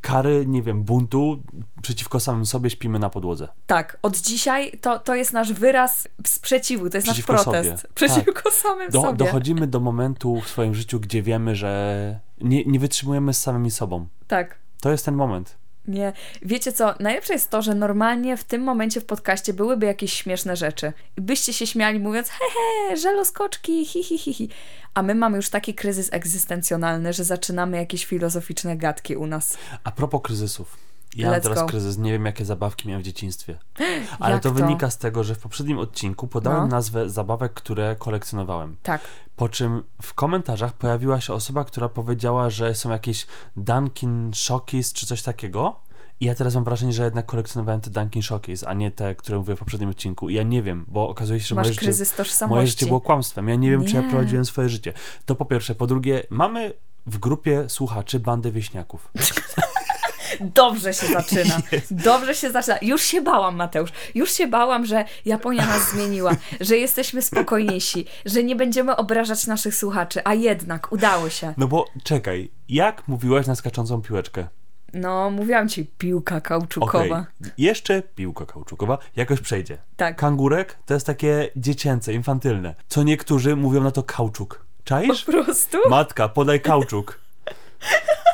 kary, 0.00 0.44
nie 0.46 0.62
wiem, 0.62 0.82
buntu 0.82 1.42
przeciwko 1.82 2.20
samym 2.20 2.46
sobie 2.46 2.70
śpimy 2.70 2.98
na 2.98 3.10
podłodze. 3.10 3.48
Tak, 3.66 3.98
od 4.02 4.16
dzisiaj 4.16 4.78
to, 4.80 4.98
to 4.98 5.14
jest 5.14 5.32
nasz 5.32 5.52
wyraz 5.52 6.08
sprzeciwu, 6.26 6.90
to 6.90 6.96
jest 6.96 7.06
Przeciwko 7.06 7.32
nasz 7.32 7.42
protest. 7.42 7.68
sobie. 7.82 7.94
Przeciwko 7.94 8.50
samym 8.50 8.90
Do, 8.90 9.02
sobie. 9.02 9.16
dochodzimy 9.18 9.66
do 9.66 9.80
momentu 9.80 10.40
w 10.40 10.48
swoim 10.48 10.74
życiu, 10.74 11.00
gdzie 11.00 11.22
wiemy, 11.22 11.56
że 11.56 12.20
nie, 12.40 12.64
nie 12.64 12.78
wytrzymujemy 12.78 13.34
z 13.34 13.40
samymi 13.42 13.70
sobą. 13.70 14.06
Tak. 14.28 14.58
To 14.80 14.90
jest 14.90 15.04
ten 15.04 15.14
moment. 15.14 15.56
Nie. 15.88 16.12
Wiecie 16.42 16.72
co, 16.72 16.94
najlepsze 17.00 17.32
jest 17.32 17.50
to, 17.50 17.62
że 17.62 17.74
normalnie 17.74 18.36
w 18.36 18.44
tym 18.44 18.62
momencie 18.62 19.00
w 19.00 19.04
podcaście 19.04 19.52
byłyby 19.54 19.86
jakieś 19.86 20.12
śmieszne 20.12 20.56
rzeczy. 20.56 20.92
Byście 21.16 21.52
się 21.52 21.66
śmiali 21.66 21.98
mówiąc, 21.98 22.28
he 22.28 22.44
he, 22.88 22.96
żeloskoczki, 22.96 23.86
hi 23.86 24.04
hi 24.04 24.18
hi 24.18 24.34
hi. 24.34 24.48
A 24.94 25.02
my 25.02 25.14
mamy 25.14 25.36
już 25.36 25.50
taki 25.50 25.74
kryzys 25.74 26.12
egzystencjonalny, 26.12 27.12
że 27.12 27.24
zaczynamy 27.24 27.76
jakieś 27.76 28.04
filozoficzne 28.06 28.76
gadki 28.76 29.16
u 29.16 29.26
nas. 29.26 29.58
A 29.84 29.90
propos 29.90 30.20
kryzysów. 30.22 30.91
Ja 31.16 31.30
mam 31.30 31.40
teraz 31.40 31.58
go. 31.58 31.66
kryzys, 31.66 31.98
nie 31.98 32.12
wiem 32.12 32.24
jakie 32.26 32.44
zabawki 32.44 32.88
miałem 32.88 33.02
w 33.02 33.04
dzieciństwie. 33.06 33.58
Ale 34.20 34.40
to, 34.40 34.48
to? 34.48 34.54
wynika 34.54 34.90
z 34.90 34.98
tego, 34.98 35.24
że 35.24 35.34
w 35.34 35.38
poprzednim 35.38 35.78
odcinku 35.78 36.26
podałem 36.28 36.60
No. 36.60 36.66
nazwę 36.66 37.10
zabawek, 37.10 37.52
które 37.52 37.96
kolekcjonowałem. 37.98 38.76
Tak. 38.82 39.00
Po 39.36 39.48
czym 39.48 39.82
w 40.02 40.14
komentarzach 40.14 40.72
pojawiła 40.72 41.20
się 41.20 41.32
osoba, 41.34 41.64
która 41.64 41.88
powiedziała, 41.88 42.50
że 42.50 42.74
są 42.74 42.90
jakieś 42.90 43.26
Dunkin 43.56 44.30
Shockies 44.34 44.92
czy 44.92 45.06
coś 45.06 45.22
takiego. 45.22 45.80
I 46.20 46.24
ja 46.24 46.34
teraz 46.34 46.54
mam 46.54 46.64
wrażenie, 46.64 46.92
że 46.92 47.04
jednak 47.04 47.26
kolekcjonowałem 47.26 47.80
te 47.80 47.90
Dunkin 47.90 48.22
Shockies, 48.22 48.64
a 48.64 48.74
nie 48.74 48.90
te, 48.90 49.14
które 49.14 49.38
mówię 49.38 49.56
w 49.56 49.58
poprzednim 49.58 49.90
odcinku. 49.90 50.28
I 50.28 50.34
ja 50.34 50.42
nie 50.42 50.62
wiem, 50.62 50.84
bo 50.88 51.08
okazuje 51.08 51.40
się, 51.40 51.46
że 51.46 51.54
Masz 51.54 51.66
moje 51.66 51.92
życie, 51.92 52.46
moje 52.48 52.66
życie 52.66 52.86
było 52.86 53.00
kłamstwem. 53.00 53.48
Ja 53.48 53.54
nie 53.54 53.70
wiem, 53.70 53.84
czy 53.84 53.96
ja 53.96 54.02
Nie. 54.02 54.10
prowadziłem 54.10 54.44
swoje 54.44 54.68
życie. 54.68 54.92
To 55.26 55.34
po 55.34 55.44
pierwsze. 55.44 55.74
Po 55.74 55.86
drugie, 55.86 56.22
mamy 56.30 56.72
w 57.06 57.18
grupie 57.18 57.68
słuchaczy 57.68 58.20
bandę 58.20 58.50
wieśniaków. 58.52 59.08
Dobrze 60.40 60.94
się 60.94 61.06
zaczyna. 61.06 61.58
Dobrze 61.90 62.34
się 62.34 62.50
zaczyna. 62.50 62.76
Już 62.82 63.02
się 63.02 63.20
bałam, 63.20 63.56
Mateusz. 63.56 63.90
Już 64.14 64.32
się 64.32 64.46
bałam, 64.46 64.86
że 64.86 65.04
Japonia 65.24 65.66
nas 65.66 65.90
zmieniła, 65.90 66.32
że 66.60 66.76
jesteśmy 66.76 67.22
spokojniejsi, 67.22 68.06
że 68.26 68.44
nie 68.44 68.56
będziemy 68.56 68.96
obrażać 68.96 69.46
naszych 69.46 69.74
słuchaczy, 69.74 70.20
a 70.24 70.34
jednak 70.34 70.92
udało 70.92 71.28
się. 71.30 71.54
No 71.56 71.68
bo 71.68 71.84
czekaj, 72.04 72.50
jak 72.68 73.08
mówiłaś 73.08 73.46
na 73.46 73.54
skaczącą 73.54 74.02
piłeczkę? 74.02 74.46
No, 74.94 75.30
mówiłam 75.30 75.68
ci, 75.68 75.84
piłka 75.98 76.40
kauczukowa. 76.40 77.26
jeszcze 77.58 78.02
piłka 78.02 78.46
kauczukowa 78.46 78.98
jakoś 79.16 79.40
przejdzie. 79.40 79.78
Tak. 79.96 80.16
Kangurek 80.16 80.78
to 80.86 80.94
jest 80.94 81.06
takie 81.06 81.48
dziecięce, 81.56 82.12
infantylne. 82.14 82.74
Co 82.88 83.02
niektórzy 83.02 83.56
mówią 83.56 83.82
na 83.82 83.90
to 83.90 84.02
kauczuk. 84.02 84.66
Po 84.78 84.84
Czaisz? 84.84 85.24
prostu? 85.24 85.78
Matka, 85.90 86.28
podaj 86.28 86.60
kauczuk. 86.60 87.20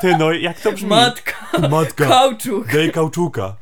Ty 0.01 0.15
no, 0.17 0.31
jak 0.31 0.59
to 0.61 0.71
brzmi? 0.71 0.89
Matka, 0.89 1.33
Matka, 1.69 2.05
kauczuk. 2.05 2.73
daj 2.73 2.91
kauczuka. 2.91 3.55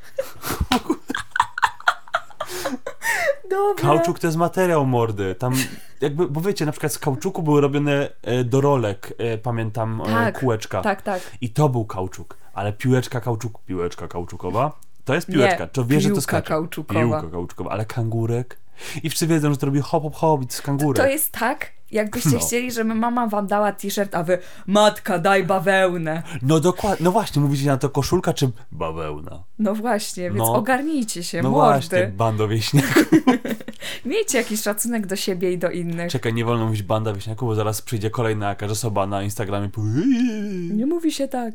Dobra. 3.49 3.81
Kauczuk 3.83 4.19
to 4.19 4.27
jest 4.27 4.37
materiał 4.37 4.85
mordy. 4.85 5.35
Tam 5.35 5.53
jakby, 6.01 6.27
bo 6.29 6.41
wiecie, 6.41 6.65
na 6.65 6.71
przykład 6.71 6.93
z 6.93 6.99
kauczuku 6.99 7.43
były 7.43 7.61
robione 7.61 8.09
e, 8.21 8.43
do 8.43 8.61
rolek, 8.61 9.13
e, 9.17 9.37
pamiętam, 9.37 10.01
e, 10.01 10.05
Tak, 10.05 10.39
kółeczka. 10.39 10.81
Tak, 10.81 11.01
tak. 11.01 11.21
I 11.41 11.49
to 11.49 11.69
był 11.69 11.85
kauczuk. 11.85 12.37
Ale 12.53 12.73
piłeczka 12.73 13.21
kauczuk, 13.21 13.59
piłeczka 13.65 14.07
kauczukowa, 14.07 14.79
to 15.05 15.15
jest 15.15 15.27
piłeczka. 15.27 15.63
Nie, 15.63 15.69
to 15.69 15.85
wie, 15.85 16.01
że 16.01 16.09
to 16.09 16.15
piłka 16.15 16.21
skacze. 16.21 16.47
kauczukowa. 16.49 16.99
Piłka 17.21 17.31
kauczukowa, 17.31 17.71
ale 17.71 17.85
kangurek. 17.85 18.57
I 19.03 19.09
wszyscy 19.09 19.27
wiedzą, 19.27 19.51
że 19.51 19.57
to 19.57 19.65
robi 19.65 19.79
hop, 19.79 20.03
hop, 20.03 20.15
hop, 20.15 20.41
i 20.41 20.47
to 20.47 20.51
jest 20.53 20.61
kangurek. 20.61 21.05
To 21.05 21.11
jest 21.11 21.31
tak, 21.31 21.71
jakbyście 21.91 22.29
No. 22.29 22.39
chcieli, 22.39 22.71
żeby 22.71 22.95
mama 22.95 23.27
wam 23.27 23.47
dała 23.47 23.71
t-shirt, 23.71 24.15
a 24.15 24.23
wy 24.23 24.37
matka, 24.67 25.19
daj 25.19 25.43
bawełnę. 25.43 26.23
No 26.41 26.59
dokładnie, 26.59 27.03
no 27.03 27.11
właśnie, 27.11 27.41
mówicie 27.41 27.65
na 27.65 27.77
to 27.77 27.89
koszulka 27.89 28.33
czy 28.33 28.49
bawełna? 28.71 29.43
No 29.59 29.75
właśnie, 29.75 30.23
więc 30.23 30.37
No. 30.37 30.53
ogarnijcie 30.55 31.23
się, 31.23 31.41
No 31.41 31.49
mordy. 31.51 31.79
właśnie, 31.79 32.07
bando 32.17 32.47
wieśniaków. 32.47 33.05
Miejcie 34.05 34.37
jakiś 34.37 34.61
szacunek 34.61 35.07
do 35.07 35.15
siebie 35.15 35.51
i 35.51 35.57
do 35.57 35.69
innych. 35.69 36.11
Czekaj, 36.11 36.33
nie 36.33 36.45
wolno 36.45 36.65
mówić 36.65 36.83
banda 36.83 37.13
wieśniaków, 37.13 37.47
bo 37.49 37.55
zaraz 37.55 37.81
przyjdzie 37.81 38.09
kolejna 38.09 38.49
jakaś 38.49 38.71
osoba 38.71 39.07
na 39.07 39.23
Instagramie. 39.23 39.69
Nie 40.71 40.85
mówi 40.85 41.11
się 41.11 41.27
tak. 41.27 41.53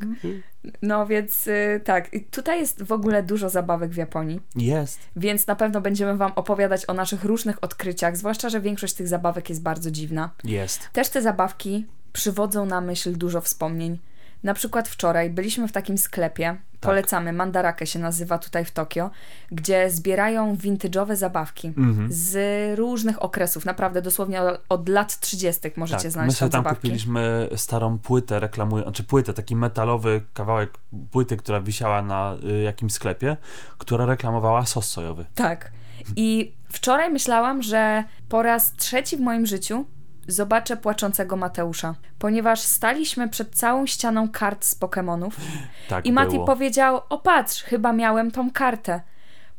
No 0.83 1.07
więc 1.07 1.47
y, 1.47 1.81
tak, 1.85 2.15
I 2.15 2.21
tutaj 2.21 2.61
jest 2.61 2.83
w 2.83 2.93
ogóle 2.93 3.23
dużo 3.23 3.49
zabawek 3.51 3.91
w 3.91 3.97
Japonii, 3.97 4.41
Jest. 4.57 5.01
więc 5.17 5.47
na 5.47 5.57
pewno 5.57 5.81
będziemy 5.81 6.17
Wam 6.17 6.33
opowiadać 6.37 6.89
o 6.89 6.95
naszych 6.95 7.25
różnych 7.25 7.65
odkryciach, 7.65 8.17
zwłaszcza, 8.17 8.49
że 8.49 8.61
większość 8.61 8.95
tych 8.95 9.09
zabawek 9.09 9.49
jest 9.49 9.63
bardzo 9.63 9.91
dziwna. 9.91 10.31
Jest. 10.45 10.89
Też 10.93 11.09
te 11.09 11.23
zabawki 11.23 11.87
przywodzą 12.13 12.67
na 12.67 12.81
myśl 12.81 13.17
dużo 13.17 13.41
wspomnień. 13.41 13.99
Na 14.43 14.55
przykład 14.55 14.89
wczoraj 14.89 15.31
byliśmy 15.31 15.69
w 15.69 15.73
takim 15.73 15.99
sklepie, 15.99 16.57
polecamy, 16.81 17.33
Mandarake 17.33 17.87
się 17.87 17.99
nazywa 17.99 18.39
tutaj 18.39 18.65
w 18.65 18.71
Tokio, 18.71 19.11
gdzie 19.53 19.91
zbierają 19.91 20.55
vintage'owe 20.57 21.17
zabawki 21.17 21.69
Mhm. 21.69 22.09
z 22.11 22.79
różnych 22.79 23.23
okresów, 23.23 23.65
naprawdę 23.65 24.03
dosłownie 24.03 24.41
od, 24.69 24.89
lat 24.89 25.21
30. 25.21 25.61
możecie 25.77 25.97
Tak, 25.97 26.05
my 26.05 26.11
znaleźć 26.11 26.37
sobie 26.37 26.51
tam 26.51 26.65
tam 26.65 26.75
kupiliśmy 26.75 27.49
starą 27.57 27.99
płytę 27.99 28.41
reklamującą, 28.41 28.91
znaczy 28.91 29.05
płytę, 29.05 29.33
taki 29.35 29.57
metalowy 29.57 30.23
kawałek 30.35 30.79
płyty, 31.11 31.37
która 31.37 31.61
wisiała 31.61 32.03
na 32.03 32.37
y, 32.45 32.63
jakimś 32.63 32.93
sklepie, 32.93 33.37
która 33.79 34.07
reklamowała 34.07 34.67
sos 34.67 34.91
sojowy. 34.91 35.25
Tak. 35.35 35.73
I 36.17 36.53
wczoraj 36.69 37.11
myślałam, 37.11 37.63
że 37.63 38.05
po 38.29 38.43
raz 38.43 38.73
trzeci 38.73 39.17
w 39.17 39.21
moim 39.21 39.47
życiu 39.47 39.85
zobaczę 40.29 40.77
płaczącego 40.77 41.37
Mateusza, 41.37 41.95
ponieważ 42.19 42.61
staliśmy 42.61 43.29
przed 43.29 43.55
całą 43.55 43.87
ścianą 43.87 44.29
kart 44.29 44.65
z 44.65 44.81
Pokémonów 44.81 45.31
Tak 45.89 46.07
i 46.07 46.13
Mati 46.13 46.33
było. 46.33 46.47
powiedział: 46.47 47.01
O 47.09 47.19
patrz, 47.19 47.63
chyba 47.63 47.93
miałem 47.93 48.31
tą 48.31 48.51
kartę. 48.51 49.01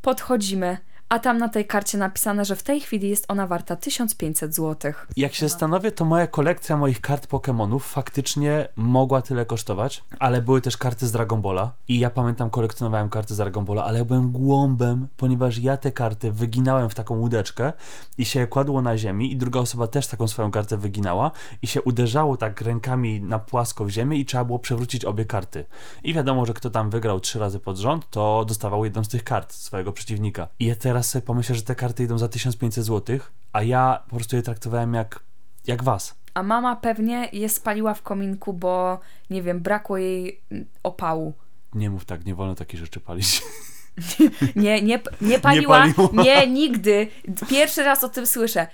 Podchodzimy, 0.01 0.77
a 1.13 1.19
tam 1.19 1.37
na 1.37 1.49
tej 1.49 1.65
karcie 1.65 1.97
napisane, 1.97 2.45
że 2.45 2.55
w 2.55 2.63
tej 2.63 2.81
chwili 2.81 3.09
jest 3.09 3.25
ona 3.27 3.47
warta 3.47 3.75
1500 3.75 4.55
zł. 4.55 4.93
Jak 5.17 5.33
się 5.33 5.49
zastanowię, 5.49 5.91
to 5.91 6.05
moja 6.05 6.27
kolekcja 6.27 6.77
moich 6.77 7.01
kart 7.01 7.27
Pokémonów 7.27 7.79
faktycznie 7.79 8.67
mogła 8.75 9.21
tyle 9.21 9.45
kosztować, 9.45 10.03
ale 10.19 10.41
były 10.41 10.61
też 10.61 10.77
karty 10.77 11.07
z 11.07 11.11
Dragon 11.11 11.41
Balla 11.41 11.71
i 11.87 11.99
ja 11.99 12.09
pamiętam 12.09 12.49
kolekcjonowałem 12.49 13.09
karty 13.09 13.33
z 13.33 13.37
Dragon 13.37 13.65
Balla, 13.65 13.83
ale 13.83 13.99
ja 13.99 14.05
byłem 14.05 14.31
głąbem, 14.31 15.07
ponieważ 15.17 15.57
ja 15.57 15.77
te 15.77 15.91
karty 15.91 16.31
wyginałem 16.31 16.89
w 16.89 16.95
taką 16.95 17.19
łódeczkę 17.19 17.73
i 18.17 18.25
się 18.25 18.47
kładło 18.47 18.81
na 18.81 18.97
ziemi 18.97 19.31
i 19.31 19.37
druga 19.37 19.59
osoba 19.59 19.87
też 19.87 20.07
taką 20.07 20.27
swoją 20.27 20.51
kartę 20.51 20.77
wyginała 20.77 21.31
i 21.61 21.67
się 21.67 21.81
uderzało 21.81 22.37
tak 22.37 22.61
rękami 22.61 23.21
na 23.21 23.39
płasko 23.39 23.85
w 23.85 23.89
ziemię 23.89 24.17
i 24.17 24.25
trzeba 24.25 24.45
było 24.45 24.59
przewrócić 24.59 25.05
obie 25.05 25.25
karty. 25.25 25.65
I 26.03 26.13
wiadomo, 26.13 26.45
że 26.45 26.53
kto 26.53 26.69
tam 26.69 26.89
wygrał 26.89 27.19
trzy 27.19 27.39
razy 27.39 27.59
pod 27.59 27.77
rząd, 27.77 28.09
to 28.09 28.45
dostawał 28.47 28.85
jedną 28.85 29.03
z 29.03 29.09
tych 29.09 29.23
kart 29.23 29.53
swojego 29.53 29.91
przeciwnika. 29.91 30.47
I 30.59 30.65
ja 30.65 30.75
teraz 30.75 31.02
sobie 31.09 31.21
pomyślę, 31.21 31.55
że 31.55 31.61
te 31.61 31.75
karty 31.75 32.03
idą 32.03 32.17
za 32.17 32.27
1500 32.27 32.85
zł, 32.85 33.19
a 33.53 33.63
ja 33.63 34.03
po 34.09 34.15
prostu 34.15 34.35
je 34.35 34.41
traktowałem 34.41 34.93
jak, 34.93 35.19
jak 35.67 35.83
was. 35.83 36.15
A 36.33 36.43
mama 36.43 36.75
pewnie 36.75 37.29
je 37.33 37.49
spaliła 37.49 37.93
w 37.93 38.01
kominku, 38.01 38.53
bo 38.53 38.99
nie 39.29 39.41
wiem, 39.41 39.59
brakło 39.61 39.97
jej 39.97 40.41
mm, 40.51 40.65
opału. 40.83 41.33
Nie 41.73 41.89
mów 41.89 42.05
tak, 42.05 42.25
nie 42.25 42.35
wolno 42.35 42.55
takie 42.55 42.77
rzeczy 42.77 42.99
palić. 42.99 43.41
Nie, 44.55 44.81
nie, 44.81 44.99
nie 45.21 45.39
paliła. 45.39 45.79
paliła. 45.79 46.23
Nie, 46.23 46.47
nigdy. 46.47 47.07
Pierwszy 47.49 47.83
raz 47.83 48.03
o 48.03 48.09
tym 48.09 48.27
słyszę. 48.27 48.67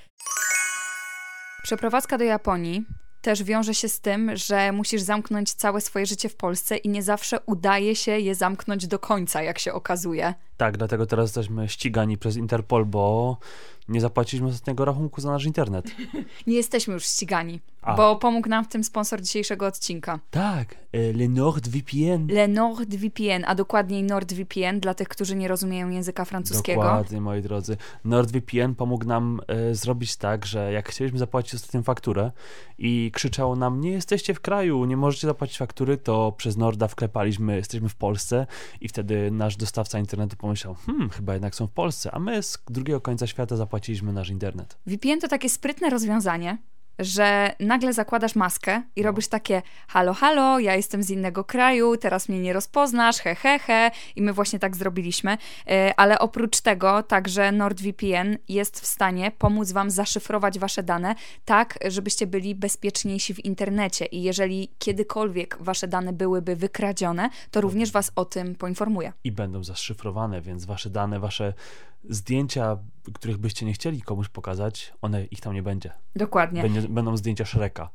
Przeprowadzka 1.63 2.17
do 2.17 2.23
Japonii 2.23 2.85
też 3.21 3.43
wiąże 3.43 3.73
się 3.73 3.89
z 3.89 3.99
tym, 3.99 4.37
że 4.37 4.71
musisz 4.71 5.01
zamknąć 5.01 5.53
całe 5.53 5.81
swoje 5.81 6.05
życie 6.05 6.29
w 6.29 6.35
Polsce 6.35 6.77
i 6.77 6.89
nie 6.89 7.03
zawsze 7.03 7.39
udaje 7.45 7.95
się 7.95 8.19
je 8.19 8.35
zamknąć 8.35 8.87
do 8.87 8.99
końca, 8.99 9.41
jak 9.41 9.59
się 9.59 9.73
okazuje. 9.73 10.33
Tak, 10.59 10.77
dlatego 10.77 11.05
teraz 11.05 11.29
jesteśmy 11.29 11.69
ścigani 11.69 12.17
przez 12.17 12.37
Interpol, 12.37 12.85
bo 12.85 13.37
nie 13.89 14.01
zapłaciliśmy 14.01 14.47
ostatniego 14.47 14.85
rachunku 14.85 15.21
za 15.21 15.31
nasz 15.31 15.45
internet. 15.45 15.85
Nie 16.47 16.55
jesteśmy 16.55 16.93
już 16.93 17.05
ścigani, 17.05 17.59
A. 17.81 17.95
bo 17.95 18.15
pomógł 18.15 18.49
nam 18.49 18.65
w 18.65 18.67
tym 18.67 18.83
sponsor 18.83 19.21
dzisiejszego 19.21 19.65
odcinka. 19.65 20.19
Tak, 20.31 20.75
e, 20.93 21.13
Le 21.13 21.29
NordVPN. 21.29 22.27
Le 22.27 22.47
NordVPN, 22.47 23.43
a 23.47 23.55
dokładniej 23.55 24.03
NordVPN 24.03 24.79
dla 24.79 24.93
tych, 24.93 25.07
którzy 25.07 25.35
nie 25.35 25.47
rozumieją 25.47 25.89
języka 25.89 26.25
francuskiego. 26.25 26.81
Dokładnie, 26.81 27.21
moi 27.21 27.41
drodzy. 27.41 27.77
NordVPN 28.05 28.75
pomógł 28.75 29.05
nam 29.05 29.41
e, 29.47 29.75
zrobić 29.75 30.15
tak, 30.15 30.45
że 30.45 30.73
jak 30.73 30.89
chcieliśmy 30.89 31.19
zapłacić 31.19 31.55
ostatnią 31.55 31.83
fakturę 31.83 32.31
i 32.77 33.11
krzyczało 33.13 33.55
nam, 33.55 33.81
nie 33.81 33.91
jesteście 33.91 34.33
w 34.33 34.39
kraju, 34.39 34.85
nie 34.85 34.97
możecie 34.97 35.27
zapłacić 35.27 35.57
faktury, 35.57 35.97
to 35.97 36.33
przez 36.37 36.57
Norda 36.57 36.87
wklepaliśmy, 36.87 37.55
jesteśmy 37.55 37.89
w 37.89 37.95
Polsce 37.95 38.47
i 38.81 38.87
wtedy 38.87 39.31
nasz 39.31 39.55
dostawca 39.55 39.99
internetu 39.99 40.37
pomyślał, 40.49 40.75
hmm, 40.75 41.09
chyba 41.09 41.33
jednak 41.33 41.55
są 41.55 41.67
w 41.67 41.71
Polsce, 41.71 42.11
a 42.11 42.19
my 42.19 42.43
z 42.43 42.57
drugiego 42.69 43.01
końca 43.01 43.27
świata 43.27 43.55
zapłaciliśmy 43.55 44.13
nasz 44.13 44.29
internet. 44.29 44.77
VPN 44.85 45.19
to 45.19 45.27
takie 45.27 45.49
sprytne 45.49 45.89
rozwiązanie, 45.89 46.57
że 46.99 47.55
nagle 47.59 47.93
zakładasz 47.93 48.35
maskę 48.35 48.81
i 48.95 49.03
robisz 49.03 49.27
takie 49.27 49.61
halo, 49.87 50.13
halo, 50.13 50.59
ja 50.59 50.75
jestem 50.75 51.03
z 51.03 51.09
innego 51.09 51.43
kraju, 51.43 51.97
teraz 51.97 52.29
mnie 52.29 52.39
nie 52.39 52.53
rozpoznasz, 52.53 53.17
he, 53.17 53.35
he, 53.35 53.59
he. 53.59 53.91
I 54.15 54.21
my 54.21 54.33
właśnie 54.33 54.59
tak 54.59 54.75
zrobiliśmy. 54.75 55.37
E, 55.67 55.93
Ale 55.97 56.19
oprócz 56.19 56.61
tego 56.61 57.03
także 57.03 57.51
NordVPN 57.51 58.37
jest 58.49 58.79
w 58.79 58.85
stanie 58.85 59.31
pomóc 59.37 59.71
wam 59.71 59.91
zaszyfrować 59.91 60.59
wasze 60.59 60.83
dane 60.83 61.15
tak, 61.45 61.79
żebyście 61.87 62.27
byli 62.27 62.55
bezpieczniejsi 62.55 63.33
w 63.33 63.45
internecie. 63.45 64.05
I 64.05 64.23
jeżeli 64.23 64.71
kiedykolwiek 64.79 65.57
wasze 65.59 65.87
dane 65.87 66.13
byłyby 66.13 66.55
wykradzione, 66.55 67.29
to 67.51 67.61
również 67.61 67.91
was 67.91 68.11
o 68.15 68.25
tym 68.25 68.55
poinformuje. 68.55 69.13
i 69.23 69.31
będą 69.31 69.63
zaszyfrowane, 69.63 70.41
więc 70.41 70.65
wasze 70.65 70.89
dane, 70.89 71.19
wasze 71.19 71.53
zdjęcia, 72.03 72.77
których 73.13 73.37
byście 73.37 73.65
nie 73.65 73.73
chcieli 73.73 74.01
komuś 74.01 74.29
pokazać, 74.29 74.93
one 75.01 75.25
ich 75.25 75.41
tam 75.41 75.53
nie 75.53 75.63
będzie. 75.63 75.91
Dokładnie. 76.15 76.61
Będzie, 76.61 76.81
będą 76.81 77.17
zdjęcia 77.17 77.45
Shreka. 77.45 77.89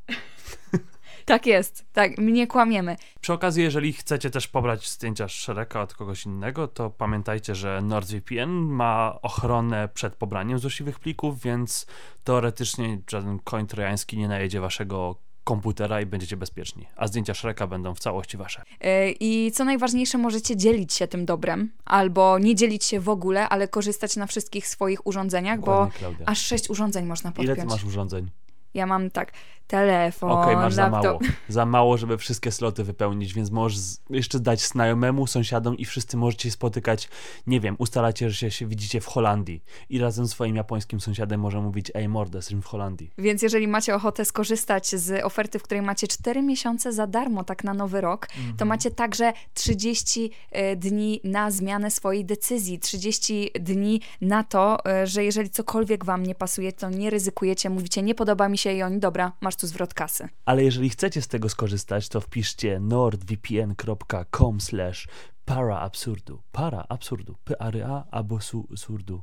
Tak 1.24 1.46
jest. 1.46 1.86
Tak, 1.92 2.18
nie 2.18 2.46
kłamiemy. 2.46 2.96
Przy 3.20 3.32
okazji, 3.32 3.62
jeżeli 3.62 3.92
chcecie 3.92 4.30
też 4.30 4.48
pobrać 4.48 4.90
zdjęcia 4.90 5.28
Shreka 5.28 5.82
od 5.82 5.94
kogoś 5.94 6.26
innego, 6.26 6.68
to 6.68 6.90
pamiętajcie, 6.90 7.54
że 7.54 7.80
NordVPN 7.82 8.50
ma 8.50 9.18
ochronę 9.22 9.88
przed 9.94 10.14
pobraniem 10.14 10.58
złośliwych 10.58 10.98
plików, 11.00 11.42
więc 11.42 11.86
teoretycznie 12.24 12.98
żaden 13.10 13.38
koń 13.38 13.66
trojański 13.66 14.18
nie 14.18 14.28
najedzie 14.28 14.60
waszego 14.60 15.16
komputera 15.44 16.00
i 16.00 16.06
będziecie 16.06 16.36
bezpieczni. 16.36 16.86
A 16.96 17.06
zdjęcia 17.06 17.34
Shreka 17.34 17.66
będą 17.66 17.94
w 17.94 18.00
całości 18.00 18.36
wasze. 18.36 18.62
Yy, 18.80 19.14
I 19.20 19.52
co 19.54 19.64
najważniejsze, 19.64 20.18
możecie 20.18 20.56
dzielić 20.56 20.94
się 20.94 21.08
tym 21.08 21.26
dobrem, 21.26 21.72
albo 21.84 22.38
nie 22.38 22.54
dzielić 22.54 22.84
się 22.84 23.00
w 23.00 23.08
ogóle, 23.08 23.48
ale 23.48 23.68
korzystać 23.68 24.16
na 24.16 24.26
wszystkich 24.26 24.68
swoich 24.68 25.06
urządzeniach, 25.06 25.60
bo 25.60 25.66
Dokładnie, 25.66 25.98
Klaudia. 25.98 26.26
aż 26.26 26.38
sześć 26.38 26.70
urządzeń 26.70 27.06
można 27.06 27.30
podpiąć. 27.30 27.46
Ile 27.46 27.56
ty 27.56 27.64
masz 27.64 27.84
urządzeń? 27.84 28.30
Ja 28.74 28.86
mam 28.86 29.10
tak, 29.10 29.32
telefon, 29.66 30.30
Okej, 30.30 30.56
masz 30.56 30.74
za 30.74 30.82
laptop. 30.88 31.02
mało. 31.04 31.18
Za 31.48 31.66
mało, 31.66 31.96
żeby 31.96 32.18
wszystkie 32.18 32.52
sloty 32.52 32.84
wypełnić, 32.84 33.34
więc 33.34 33.50
możesz 33.50 33.80
jeszcze 34.10 34.40
dać 34.40 34.60
znajomemu, 34.62 35.26
sąsiadom 35.26 35.76
i 35.78 35.84
wszyscy 35.84 36.16
możecie 36.16 36.42
się 36.42 36.50
spotykać, 36.50 37.08
nie 37.46 37.60
wiem, 37.60 37.76
ustalacie, 37.78 38.30
że 38.30 38.50
się, 38.50 38.66
widzicie 38.66 39.00
w 39.00 39.06
Holandii 39.06 39.64
i 39.88 39.98
razem 39.98 40.26
z 40.26 40.30
swoim 40.30 40.56
japońskim 40.56 41.00
sąsiadem 41.00 41.40
może 41.40 41.60
mówić, 41.60 41.90
ej 41.94 42.08
mordę, 42.08 42.38
jesteśmy 42.38 42.62
w 42.62 42.66
Holandii. 42.66 43.10
Więc 43.18 43.42
jeżeli 43.42 43.68
macie 43.68 43.94
ochotę 43.94 44.24
skorzystać 44.24 44.86
z 44.88 45.24
oferty, 45.24 45.58
w 45.58 45.62
której 45.62 45.82
macie 45.82 46.06
4 46.08 46.42
miesiące 46.42 46.92
za 46.92 47.06
darmo, 47.06 47.44
tak 47.44 47.64
na 47.64 47.74
nowy 47.74 48.00
rok, 48.00 48.28
Mhm. 48.38 48.56
to 48.56 48.64
macie 48.64 48.90
także 48.90 49.32
30 49.54 50.30
e, 50.50 50.76
dni 50.76 51.20
na 51.24 51.50
zmianę 51.50 51.90
swojej 51.90 52.24
decyzji, 52.24 52.78
30 52.78 53.50
dni 53.60 54.00
na 54.20 54.44
to, 54.44 54.86
e, 54.86 55.06
że 55.06 55.24
jeżeli 55.24 55.50
cokolwiek 55.50 56.04
wam 56.04 56.22
nie 56.22 56.34
pasuje, 56.34 56.72
to 56.72 56.90
nie 56.90 57.10
ryzykujecie, 57.10 57.70
mówicie, 57.70 58.02
nie 58.02 58.14
podoba 58.14 58.48
mi 58.48 58.58
się 58.58 58.72
i 58.72 58.82
oni, 58.82 58.98
dobra, 58.98 59.32
masz 59.40 59.53
tu 59.56 59.66
zwrot 59.66 59.94
kasy. 59.94 60.28
Ale 60.44 60.64
jeżeli 60.64 60.90
chcecie 60.90 61.22
z 61.22 61.28
tego 61.28 61.48
skorzystać, 61.48 62.08
to 62.08 62.20
wpiszcie 62.20 62.80
nordvpn.com 62.80 64.60
slash 64.60 65.08
para 65.44 65.80
absurdu. 65.80 66.42
Para 66.52 66.84
absurdu. 66.88 67.36
P-A-R-A 67.44 68.04
albo 68.10 68.40
su- 68.40 68.68
surdu. 68.76 69.22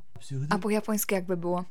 A 0.50 0.58
po 0.58 0.70
japońsku 0.70 1.14
jakby 1.14 1.36
było? 1.36 1.64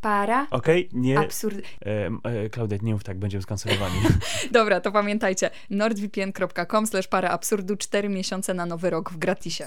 Para? 0.00 0.46
Okej, 0.50 0.88
nie. 0.92 1.18
Absurd. 1.18 1.58
E, 1.86 2.10
e, 2.24 2.50
Klaudia, 2.50 2.78
nie 2.82 2.92
mów 2.92 3.04
tak, 3.04 3.18
będziemy 3.18 3.42
skancelowani. 3.42 3.94
Dobra, 4.52 4.80
to 4.80 4.92
pamiętajcie. 4.92 5.50
nordvpn.com 5.70 6.86
slash 6.86 7.08
para 7.08 7.30
absurdu 7.30 7.76
4 7.76 8.08
miesiące 8.08 8.54
na 8.54 8.66
nowy 8.66 8.90
rok 8.90 9.12
w 9.12 9.16
gratisie. 9.18 9.66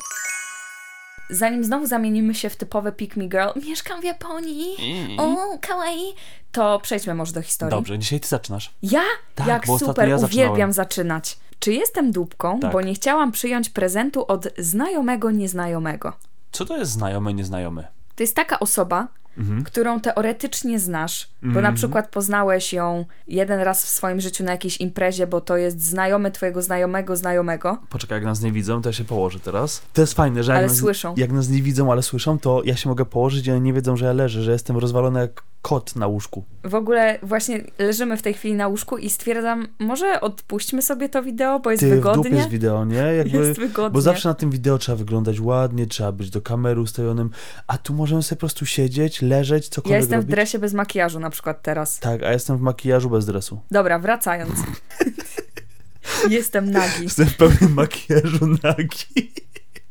Zanim 1.29 1.63
znowu 1.63 1.86
zamienimy 1.86 2.36
się 2.36 2.50
w 2.50 2.55
typowe 2.55 2.91
pick 2.91 3.15
me 3.15 3.27
girl, 3.27 3.60
mieszkam 3.65 4.01
w 4.01 4.03
Japonii, 4.03 4.75
o, 5.19 5.57
kawaii, 5.62 6.13
to 6.51 6.79
przejdźmy 6.79 7.15
może 7.15 7.34
do 7.34 7.41
historii. 7.41 7.72
Dobrze, 7.77 8.00
dzisiaj 8.00 8.19
ty 8.19 8.27
zaczynasz. 8.27 8.74
Ja? 8.81 9.01
Tak, 9.36 9.48
Jak 9.48 9.65
super, 9.79 10.10
ja 10.10 10.15
uwielbiam 10.15 10.50
zaczynałem. 10.50 10.74
zaczynać. 10.74 11.38
Czy 11.60 11.74
jestem 11.74 12.12
dupką, 12.12 12.60
Tak. 12.60 12.72
bo 12.72 12.81
nie 12.81 12.93
chciałam 12.93 13.31
przyjąć 13.31 13.69
prezentu 13.69 14.25
od 14.27 14.48
znajomego 14.57 15.31
nieznajomego? 15.31 16.13
Co 16.51 16.65
to 16.65 16.77
jest 16.77 16.91
znajomy, 16.91 17.34
nieznajomy? 17.34 17.88
To 18.15 18.24
jest 18.24 18.36
taka 18.36 18.60
osoba, 18.60 19.07
Mhm. 19.38 19.63
którą 19.63 20.00
teoretycznie 20.00 20.79
znasz, 20.79 21.29
bo 21.41 21.48
na 21.48 21.58
Mhm. 21.60 21.75
przykład 21.75 22.10
poznałeś 22.10 22.74
ją 22.74 23.06
jeden 23.27 23.60
raz 23.60 23.86
w 23.86 23.89
swoim 23.89 24.22
życiu 24.22 24.44
na 24.44 24.51
jakiejś 24.51 24.77
imprezie, 24.77 25.27
bo 25.27 25.41
to 25.41 25.58
jest 25.58 25.82
znajomy 25.82 26.32
twojego 26.32 26.62
znajomego 26.62 27.15
znajomego. 27.15 27.77
Poczekaj, 27.89 28.15
jak 28.15 28.25
nas 28.25 28.41
nie 28.41 28.51
widzą, 28.51 28.82
to 28.82 28.89
ja 28.89 28.94
się 28.94 29.03
położę 29.03 29.39
teraz. 29.39 29.82
To 29.94 30.01
jest 30.01 30.13
fajne, 30.13 30.44
że 30.44 30.51
jak, 30.51 30.58
Ale 30.60 30.67
nas, 30.67 30.77
słyszą. 30.77 31.13
jak 31.17 31.32
nas 31.32 31.50
nie 31.50 31.62
widzą, 31.62 31.91
ale 31.91 32.03
słyszą, 32.03 32.39
to 32.39 32.62
ja 32.65 32.75
się 32.75 32.89
mogę 32.89 33.06
położyć 33.06 33.48
i 33.48 33.51
oni 33.51 33.62
nie 33.62 33.74
wiedzą, 33.74 33.98
że 33.98 34.06
ja 34.06 34.13
leżę, 34.13 34.41
że 34.44 34.51
jestem 34.51 34.77
rozwalony 34.77 35.20
jak 35.20 35.44
kot 35.62 35.96
na 35.96 36.08
łóżku. 36.08 36.44
W 36.64 36.76
ogóle 36.76 37.20
właśnie 37.24 37.64
leżymy 37.80 38.18
w 38.18 38.22
tej 38.22 38.34
chwili 38.34 38.54
na 38.56 38.68
łóżku 38.68 38.98
i 38.98 39.10
stwierdzam, 39.10 39.68
może 39.80 40.22
odpuśćmy 40.22 40.82
sobie 40.82 41.10
to 41.10 41.24
wideo, 41.24 41.60
bo 41.60 41.72
jest 41.72 41.82
Ty 41.82 41.88
w 41.88 41.90
wygodnie. 41.90 42.24
dupie 42.30 42.44
z 42.44 42.48
wideo, 42.48 42.86
nie? 42.86 42.96
Jakby, 43.18 43.38
Jest 43.38 43.60
wygodnie. 43.60 43.94
bo 43.94 44.02
zawsze 44.02 44.30
na 44.30 44.36
tym 44.36 44.52
wideo 44.52 44.78
trzeba 44.78 44.96
wyglądać 44.96 45.40
ładnie, 45.40 45.86
trzeba 45.88 46.12
być 46.12 46.30
do 46.30 46.42
kamery 46.42 46.82
ustawionym, 46.82 47.30
a 47.68 47.78
tu 47.78 47.94
możemy 47.94 48.24
sobie 48.24 48.38
po 48.38 48.40
prostu 48.40 48.66
siedzieć, 48.66 49.22
leżeć, 49.22 49.70
cokolwiek 49.70 49.92
Ja 49.92 49.98
jestem 49.98 50.20
w 50.20 50.24
robić. 50.24 50.32
dresie 50.32 50.60
bez 50.60 50.74
makijażu 50.74 51.20
na 51.20 51.30
przykład 51.30 51.62
teraz. 51.62 52.00
Tak, 52.00 52.24
a 52.24 52.32
jestem 52.34 52.58
w 52.58 52.62
makijażu 52.62 53.10
bez 53.10 53.26
dresu. 53.26 53.60
Dobra, 53.72 54.00
wracając. 54.00 54.54
jestem 56.30 56.72
nagi. 56.72 57.04
Jestem 57.04 57.26
w 57.28 57.38
pełnym 57.38 57.74
makijażu 57.74 58.48
nagi. 58.64 59.32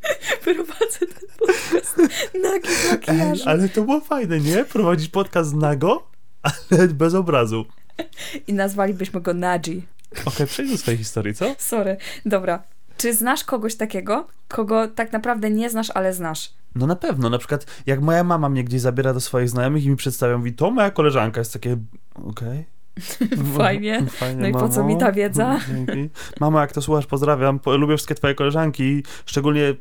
Prowadzę 0.43 0.99
ten 0.99 1.29
podcast 1.39 1.97
nagi 2.43 2.67
w 2.67 2.85
Ej, 2.85 2.91
makijażu. 2.91 3.43
ale 3.45 3.69
to 3.69 3.81
było 3.81 3.99
fajne, 4.01 4.39
nie? 4.39 4.65
Prowadzić 4.65 5.09
podcast 5.09 5.53
nago, 5.53 6.07
ale 6.43 6.87
bez 6.87 7.13
obrazu. 7.13 7.65
I 8.47 8.53
nazwalibyśmy 8.53 9.21
go 9.21 9.33
Nagi. 9.33 9.83
Okej, 10.25 10.47
przejdź 10.47 10.71
do 10.71 10.77
swojej 10.77 10.97
historii, 10.97 11.33
co? 11.33 11.55
Sorry. 11.57 11.97
Dobra. 12.25 12.63
Czy 12.97 13.13
znasz 13.13 13.43
kogoś 13.43 13.75
takiego, 13.75 14.27
kogo 14.47 14.87
tak 14.87 15.11
naprawdę 15.11 15.49
nie 15.49 15.69
znasz, 15.69 15.89
ale 15.93 16.13
znasz? 16.13 16.53
No 16.75 16.87
na 16.87 16.95
pewno, 16.95 17.29
na 17.29 17.37
przykład 17.37 17.65
jak 17.85 18.01
moja 18.01 18.23
mama 18.23 18.49
mnie 18.49 18.63
gdzieś 18.63 18.81
zabiera 18.81 19.13
do 19.13 19.19
swoich 19.19 19.49
znajomych 19.49 19.83
i 19.83 19.89
mi 19.89 19.95
przedstawia, 19.95 20.37
mówi, 20.37 20.53
to 20.53 20.71
moja 20.71 20.91
koleżanka, 20.91 21.41
jest 21.41 21.53
takie, 21.53 21.77
okej. 22.25 22.65
Fajnie. 23.57 24.05
Fajnie, 24.09 24.41
No 24.41 24.47
i 24.47 24.51
po 24.53 24.69
co 24.69 24.81
mamo. 24.81 24.93
mi 24.93 24.99
ta 24.99 25.11
wiedza? 25.11 25.59
Dzięki. 25.73 26.09
Mama, 26.39 26.61
jak 26.61 26.71
to 26.71 26.81
słuchasz, 26.81 27.05
pozdrawiam, 27.05 27.59
po, 27.59 27.77
lubię 27.77 27.97
wszystkie 27.97 28.15
twoje 28.15 28.35
koleżanki, 28.35 29.03
szczególnie 29.25 29.75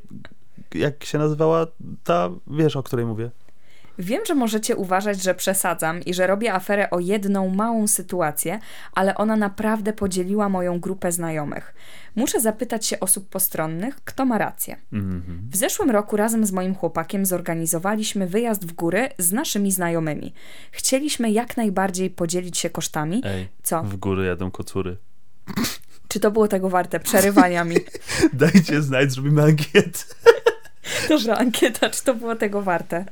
jak 0.75 1.05
się 1.05 1.19
nazywała 1.19 1.67
ta, 2.05 2.31
wiesz 2.47 2.77
o 2.77 2.83
której 2.83 3.07
mówię. 3.07 3.31
Wiem, 3.99 4.23
że 4.27 4.35
możecie 4.35 4.77
uważać, 4.77 5.23
że 5.23 5.35
przesadzam 5.35 6.01
i 6.01 6.15
że 6.15 6.27
robię 6.27 6.55
aferę 6.55 6.91
o 6.91 7.01
jedną 7.01 7.49
małą 7.49 7.89
sytuację, 7.89 8.59
ale 8.93 9.15
ona 9.15 9.37
naprawdę 9.37 9.93
podzieliła 9.93 10.49
moją 10.49 10.81
grupę 10.81 11.13
znajomych. 11.13 11.75
Muszę 12.17 12.41
zapytać 12.41 12.87
się 12.87 13.01
osób 13.01 13.29
postronnych, 13.29 13.97
kto 14.05 14.25
ma 14.25 14.39
rację. 14.39 14.77
Mhm. 14.93 15.49
W 15.53 15.57
zeszłym 15.57 15.91
roku 15.91 16.17
razem 16.17 16.47
z 16.47 16.53
moim 16.53 16.75
chłopakiem 16.75 17.27
zorganizowaliśmy 17.27 18.27
wyjazd 18.27 18.67
w 18.67 18.73
góry 18.73 19.09
z 19.19 19.33
naszymi 19.33 19.73
znajomymi. 19.73 20.33
Chcieliśmy 20.71 21.31
jak 21.31 21.57
najbardziej 21.57 22.11
podzielić 22.11 22.59
się 22.59 22.71
kosztami. 22.71 23.23
Ej, 23.25 23.49
Co? 23.63 23.83
w 23.83 23.97
góry 23.97 24.27
jadą 24.27 24.51
kocury. 24.51 24.97
Czy 26.09 26.21
to 26.21 26.31
było 26.31 26.49
tego 26.49 26.71
warte? 26.71 27.01
Przerywania 27.01 27.65
mi. 27.65 27.77
Dajcie 28.33 28.83
znać, 28.83 29.13
zrobimy 29.13 29.43
ankietę. 29.43 29.99
Dobra, 31.09 31.37
ankieta, 31.37 31.91
czy 31.91 32.05
to 32.05 32.15
było 32.15 32.37
tego 32.37 32.63
warte? 32.63 33.05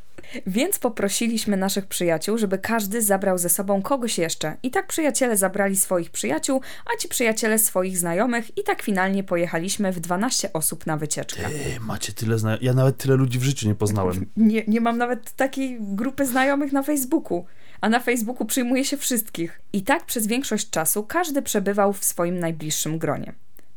Więc 0.46 0.78
poprosiliśmy 0.78 1.56
naszych 1.56 1.86
przyjaciół, 1.86 2.38
żeby 2.38 2.58
każdy 2.58 3.02
zabrał 3.02 3.38
ze 3.38 3.48
sobą 3.48 3.82
kogoś 3.82 4.18
jeszcze. 4.18 4.56
I 4.62 4.70
tak 4.70 4.86
przyjaciele 4.86 5.36
zabrali 5.36 5.76
swoich 5.76 6.10
przyjaciół, 6.10 6.60
a 6.94 7.00
ci 7.00 7.08
przyjaciele 7.08 7.58
swoich 7.58 7.98
znajomych 7.98 8.58
i 8.58 8.62
tak 8.62 8.82
finalnie 8.82 9.24
pojechaliśmy 9.24 9.92
w 9.92 10.00
12 10.00 10.52
osób 10.52 10.86
na 10.86 10.96
wycieczkę. 10.96 11.46
Ej, 11.46 11.80
macie 11.80 12.12
tyle 12.12 12.38
znajomych. 12.38 12.62
Ja 12.62 12.74
nawet 12.74 12.96
tyle 12.96 13.16
ludzi 13.16 13.38
w 13.38 13.42
życiu 13.42 13.68
nie 13.68 13.74
poznałem. 13.74 14.26
Nie, 14.36 14.64
nie 14.68 14.80
mam 14.80 14.98
nawet 14.98 15.32
takiej 15.32 15.78
grupy 15.80 16.26
znajomych 16.26 16.72
na 16.72 16.82
Facebooku. 16.82 17.44
A 17.80 17.88
na 17.88 18.00
Facebooku 18.00 18.46
przyjmuje 18.46 18.84
się 18.84 18.96
wszystkich. 18.96 19.60
I 19.72 19.82
tak 19.82 20.06
przez 20.06 20.26
większość 20.26 20.70
czasu 20.70 21.02
każdy 21.02 21.42
przebywał 21.42 21.92
w 21.92 22.04
swoim 22.04 22.38
najbliższym 22.38 22.98
gronie. 22.98 23.32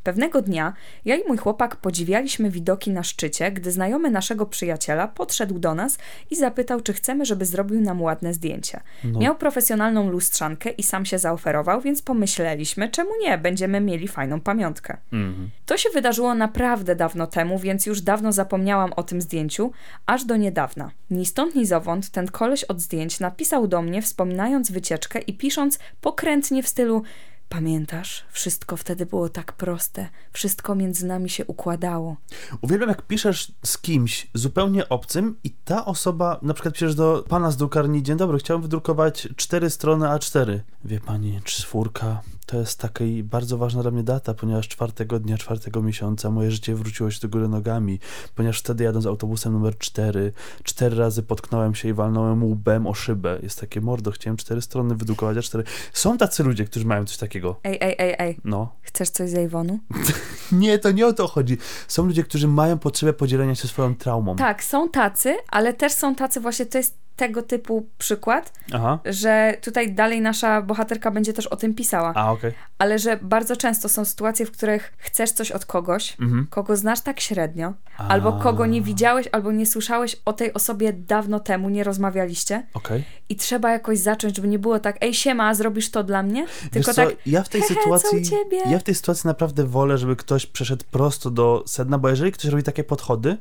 Pewnego 0.07 0.41
dnia 0.41 0.73
ja 1.05 1.15
i 1.15 1.27
mój 1.27 1.37
chłopak 1.37 1.75
podziwialiśmy 1.75 2.49
widoki 2.49 2.91
na 2.91 3.03
szczycie, 3.03 3.51
gdy 3.51 3.71
znajomy 3.71 4.11
naszego 4.11 4.45
przyjaciela 4.45 5.07
podszedł 5.07 5.59
do 5.59 5.75
nas 5.75 5.97
i 6.31 6.35
zapytał, 6.35 6.81
czy 6.81 6.93
chcemy, 6.93 7.25
żeby 7.25 7.45
zrobił 7.45 7.81
nam 7.81 8.01
ładne 8.01 8.33
zdjęcie. 8.33 8.79
No. 9.03 9.19
Miał 9.19 9.35
profesjonalną 9.35 10.09
lustrzankę 10.09 10.69
i 10.69 10.83
sam 10.83 11.05
się 11.05 11.19
zaoferował, 11.19 11.81
więc 11.81 12.01
pomyśleliśmy, 12.01 12.89
czemu 12.89 13.09
nie, 13.21 13.37
będziemy 13.37 13.81
mieli 13.81 14.07
fajną 14.07 14.41
pamiątkę. 14.41 14.97
Mhm. 15.13 15.49
To 15.65 15.77
się 15.77 15.89
wydarzyło 15.89 16.35
naprawdę 16.35 16.95
dawno 16.95 17.27
temu, 17.27 17.59
więc 17.59 17.85
już 17.85 18.01
dawno 18.01 18.31
zapomniałam 18.31 18.93
o 18.93 19.03
tym 19.03 19.21
zdjęciu, 19.21 19.71
aż 20.05 20.25
do 20.25 20.37
niedawna. 20.37 20.91
Ni 21.09 21.25
stąd, 21.25 21.55
ni 21.55 21.65
zowąd 21.65 22.09
ten 22.09 22.27
koleś 22.27 22.63
od 22.63 22.81
zdjęć 22.81 23.19
napisał 23.19 23.67
do 23.67 23.81
mnie, 23.81 24.01
wspominając 24.01 24.71
wycieczkę 24.71 25.19
i 25.19 25.33
pisząc 25.33 25.79
pokrętnie 26.01 26.63
w 26.63 26.67
stylu 26.67 27.03
Pamiętasz, 27.49 28.25
wszystko 28.31 28.77
wtedy 28.77 29.05
było 29.05 29.29
tak 29.29 29.53
proste, 29.53 30.09
wszystko 30.33 30.75
między 30.75 31.05
nami 31.05 31.29
się 31.29 31.45
układało. 31.45 32.17
Uwielbiam, 32.61 32.89
jak 32.89 33.01
piszesz 33.01 33.51
z 33.65 33.77
kimś 33.77 34.27
zupełnie 34.33 34.89
obcym 34.89 35.35
i 35.43 35.51
ta 35.51 35.85
osoba, 35.85 36.39
na 36.41 36.53
przykład 36.53 36.73
piszesz 36.73 36.95
do 36.95 37.23
pana 37.29 37.51
z 37.51 37.57
drukarni, 37.57 38.03
dzień 38.03 38.17
dobry, 38.17 38.39
chciałbym 38.39 38.61
wydrukować 38.61 39.27
cztery 39.35 39.69
strony 39.69 40.05
A4. 40.05 40.59
Wie 40.85 40.99
pani, 40.99 41.41
czwórka 41.43 42.21
to 42.47 42.57
jest 42.59 42.79
taka 42.79 43.03
bardzo 43.23 43.57
ważna 43.57 43.81
dla 43.81 43.91
mnie 43.91 44.03
data, 44.03 44.33
ponieważ 44.33 44.67
czwartego 44.67 45.19
dnia, 45.19 45.37
czwartego 45.37 45.81
miesiąca 45.81 46.29
moje 46.31 46.51
życie 46.51 46.75
wróciło 46.75 47.11
się 47.11 47.19
do 47.21 47.29
góry 47.29 47.47
nogami, 47.47 47.99
ponieważ 48.35 48.59
wtedy 48.59 48.83
jadąc 48.83 49.05
autobusem 49.05 49.53
numer 49.53 49.77
cztery, 49.77 50.33
cztery 50.63 50.95
razy 50.95 51.23
potknąłem 51.23 51.75
się 51.75 51.89
i 51.89 51.93
walnąłem 51.93 52.43
łbem 52.43 52.87
o 52.87 52.93
szybę. 52.93 53.39
Jest 53.43 53.59
takie 53.59 53.81
mordo, 53.81 54.11
chciałem 54.11 54.37
cztery 54.37 54.61
strony 54.61 54.95
wydrukować, 54.95 55.37
a 55.37 55.41
cztery... 55.41 55.63
Są 55.93 56.17
tacy 56.17 56.43
ludzie, 56.43 56.65
którzy 56.65 56.85
mają 56.85 57.05
coś 57.05 57.17
takiego. 57.17 57.59
Ej, 57.63 57.77
ej, 57.81 57.95
ej, 57.99 58.15
ej, 58.17 58.39
No. 58.43 58.73
chcesz 58.81 59.09
coś 59.09 59.29
z 59.29 59.33
Ewonu? 59.33 59.79
Nie, 60.51 60.79
to 60.79 60.91
nie 60.91 61.07
o 61.07 61.13
to 61.13 61.27
chodzi. 61.27 61.57
Są 61.87 62.05
ludzie, 62.05 62.23
którzy 62.23 62.47
mają 62.47 62.77
potrzebę 62.79 63.13
podzielenia 63.13 63.55
się 63.55 63.67
swoją 63.67 63.95
traumą. 63.95 64.35
Tak, 64.35 64.63
są 64.63 64.89
tacy, 64.89 65.35
ale 65.49 65.73
też 65.73 65.93
są 65.93 66.15
tacy 66.15 66.39
właśnie, 66.39 66.65
to 66.65 66.77
jest 66.77 67.06
tego 67.17 67.41
typu 67.43 67.87
przykład, 67.97 68.53
Aha. 68.73 68.99
że 69.05 69.57
tutaj 69.61 69.93
dalej 69.93 70.21
nasza 70.21 70.61
bohaterka 70.61 71.11
będzie 71.11 71.33
też 71.33 71.47
o 71.47 71.55
tym 71.55 71.73
pisała, 71.75 72.11
A, 72.15 72.31
okej. 72.31 72.51
ale 72.77 72.99
że 72.99 73.17
bardzo 73.21 73.55
często 73.55 73.89
są 73.89 74.05
sytuacje, 74.05 74.45
w 74.45 74.51
których 74.51 74.93
chcesz 74.97 75.31
coś 75.31 75.51
od 75.51 75.65
kogoś, 75.65 76.17
Mhm. 76.21 76.47
kogo 76.49 76.77
znasz 76.77 77.01
tak 77.01 77.19
średnio, 77.19 77.73
A. 77.97 78.07
albo 78.07 78.33
kogo 78.33 78.65
nie 78.65 78.81
widziałeś, 78.81 79.27
albo 79.31 79.51
nie 79.51 79.65
słyszałeś 79.65 80.15
o 80.25 80.33
tej 80.33 80.53
osobie 80.53 80.93
dawno 80.93 81.39
temu, 81.39 81.69
nie 81.69 81.83
rozmawialiście 81.83 82.67
Okej. 82.73 83.03
i 83.29 83.35
trzeba 83.35 83.71
jakoś 83.71 83.99
zacząć, 83.99 84.35
żeby 84.35 84.47
nie 84.47 84.59
było 84.59 84.79
tak, 84.79 84.97
ej 85.01 85.13
siema, 85.13 85.53
zrobisz 85.53 85.91
to 85.91 86.03
dla 86.03 86.23
mnie? 86.23 86.45
Tylko 86.71 86.93
tak, 86.93 87.09
ja 87.25 87.43
w 87.43 87.49
tej 87.49 87.61
"Hehe, 87.61 87.73
co 87.73 87.79
u 87.79 87.83
sytuacji 87.99 88.23
ciebie?" 88.25 88.57
ja 88.69 88.79
w 88.79 88.83
tej 88.83 88.95
sytuacji 88.95 89.27
naprawdę 89.27 89.63
wolę, 89.63 89.97
żeby 89.97 90.15
ktoś 90.15 90.45
przeszedł 90.45 90.85
prosto 90.91 91.29
do 91.31 91.63
sedna, 91.67 91.97
bo 91.97 92.09
jeżeli 92.09 92.31
ktoś 92.31 92.51
robi 92.51 92.63
takie 92.63 92.83
podchody, 92.83 93.37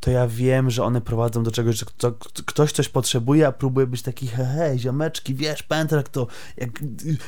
to 0.00 0.10
ja 0.10 0.26
wiem, 0.26 0.70
że 0.70 0.84
one 0.84 1.00
prowadzą 1.00 1.42
do 1.42 1.50
czegoś, 1.50 1.76
że 1.76 1.86
kto, 1.86 2.12
ktoś 2.46 2.72
coś 2.72 2.88
potrzebuje, 2.88 3.46
a 3.46 3.52
próbuje 3.52 3.86
być 3.86 4.02
taki 4.02 4.26
he, 4.26 4.44
he 4.44 4.78
ziomeczki, 4.78 5.34
wiesz, 5.34 5.66
jak 5.90 6.08
to, 6.08 6.26
jak 6.56 6.70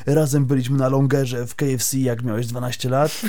razem 0.06 0.46
byliśmy 0.46 0.78
na 0.78 0.88
longerze 0.88 1.46
w 1.46 1.54
KFC, 1.54 1.98
jak 1.98 2.22
miałeś 2.22 2.46
12 2.46 2.88
lat? 2.88 3.22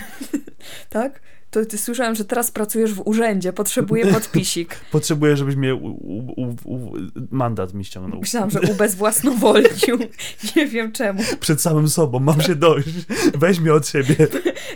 tak? 0.89 1.21
To 1.53 1.65
ty 1.65 1.77
słyszałem, 1.77 2.15
że 2.15 2.25
teraz 2.25 2.51
pracujesz 2.51 2.93
w 2.93 3.01
urzędzie, 3.07 3.53
potrzebuję 3.53 4.07
podpisik. 4.13 4.75
Potrzebuję, 4.91 5.37
żebyś 5.37 5.55
mnie 5.55 5.75
u, 5.75 5.87
u, 5.87 6.55
u, 6.65 6.93
mandat 7.31 7.73
mi 7.73 7.85
ściągnął. 7.85 8.19
Myślałam, 8.19 8.49
że 8.49 8.61
ubezwłasnowolnił. 8.71 9.97
Nie 10.55 10.67
wiem 10.67 10.91
czemu. 10.91 11.23
Przed 11.39 11.61
samym 11.61 11.89
sobą, 11.89 12.19
mam 12.19 12.41
się 12.41 12.55
dość. 12.55 12.87
Weź 13.35 13.59
mnie 13.59 13.73
od 13.73 13.87
siebie. 13.87 14.15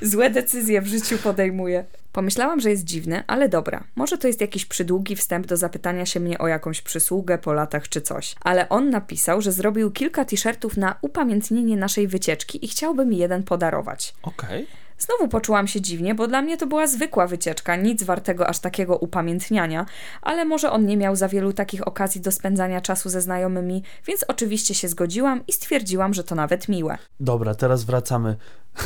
Złe 0.01 0.29
decyzje 0.29 0.81
w 0.81 0.87
życiu 0.87 1.17
podejmuję. 1.17 1.85
Pomyślałam, 2.11 2.59
że 2.59 2.69
jest 2.69 2.83
dziwne, 2.83 3.23
ale 3.27 3.49
dobra. 3.49 3.83
Może 3.95 4.17
to 4.17 4.27
jest 4.27 4.41
jakiś 4.41 4.65
przydługi 4.65 5.15
wstęp 5.15 5.47
do 5.47 5.57
zapytania 5.57 6.05
się 6.05 6.19
mnie 6.19 6.37
o 6.37 6.47
jakąś 6.47 6.81
przysługę 6.81 7.37
po 7.37 7.53
latach 7.53 7.89
czy 7.89 8.01
coś. 8.01 8.35
Ale 8.41 8.69
on 8.69 8.89
napisał, 8.89 9.41
że 9.41 9.51
zrobił 9.51 9.91
kilka 9.91 10.25
t-shirtów 10.25 10.77
na 10.77 10.95
upamiętnienie 11.01 11.77
naszej 11.77 12.07
wycieczki 12.07 12.65
i 12.65 12.67
chciałby 12.67 13.05
mi 13.05 13.17
jeden 13.17 13.43
podarować. 13.43 14.13
Okej. 14.23 14.67
Znowu 14.99 15.27
poczułam 15.27 15.67
się 15.67 15.81
dziwnie, 15.81 16.15
bo 16.15 16.27
dla 16.27 16.41
mnie 16.41 16.57
to 16.57 16.67
była 16.67 16.87
zwykła 16.87 17.27
wycieczka, 17.27 17.75
nic 17.75 18.03
wartego 18.03 18.47
aż 18.47 18.59
takiego 18.59 18.97
upamiętniania, 18.97 19.85
ale 20.21 20.45
może 20.45 20.71
on 20.71 20.85
nie 20.85 20.97
miał 20.97 21.15
za 21.15 21.27
wielu 21.27 21.53
takich 21.53 21.87
okazji 21.87 22.21
do 22.21 22.31
spędzania 22.31 22.81
czasu 22.81 23.09
ze 23.09 23.21
znajomymi, 23.21 23.83
więc 24.07 24.25
oczywiście 24.27 24.73
się 24.75 24.87
zgodziłam 24.87 25.43
i 25.47 25.53
stwierdziłam, 25.53 26.13
że 26.13 26.23
to 26.23 26.35
nawet 26.35 26.69
miłe. 26.69 26.97
Dobra, 27.19 27.55
teraz 27.55 27.83
wracamy. 27.83 28.35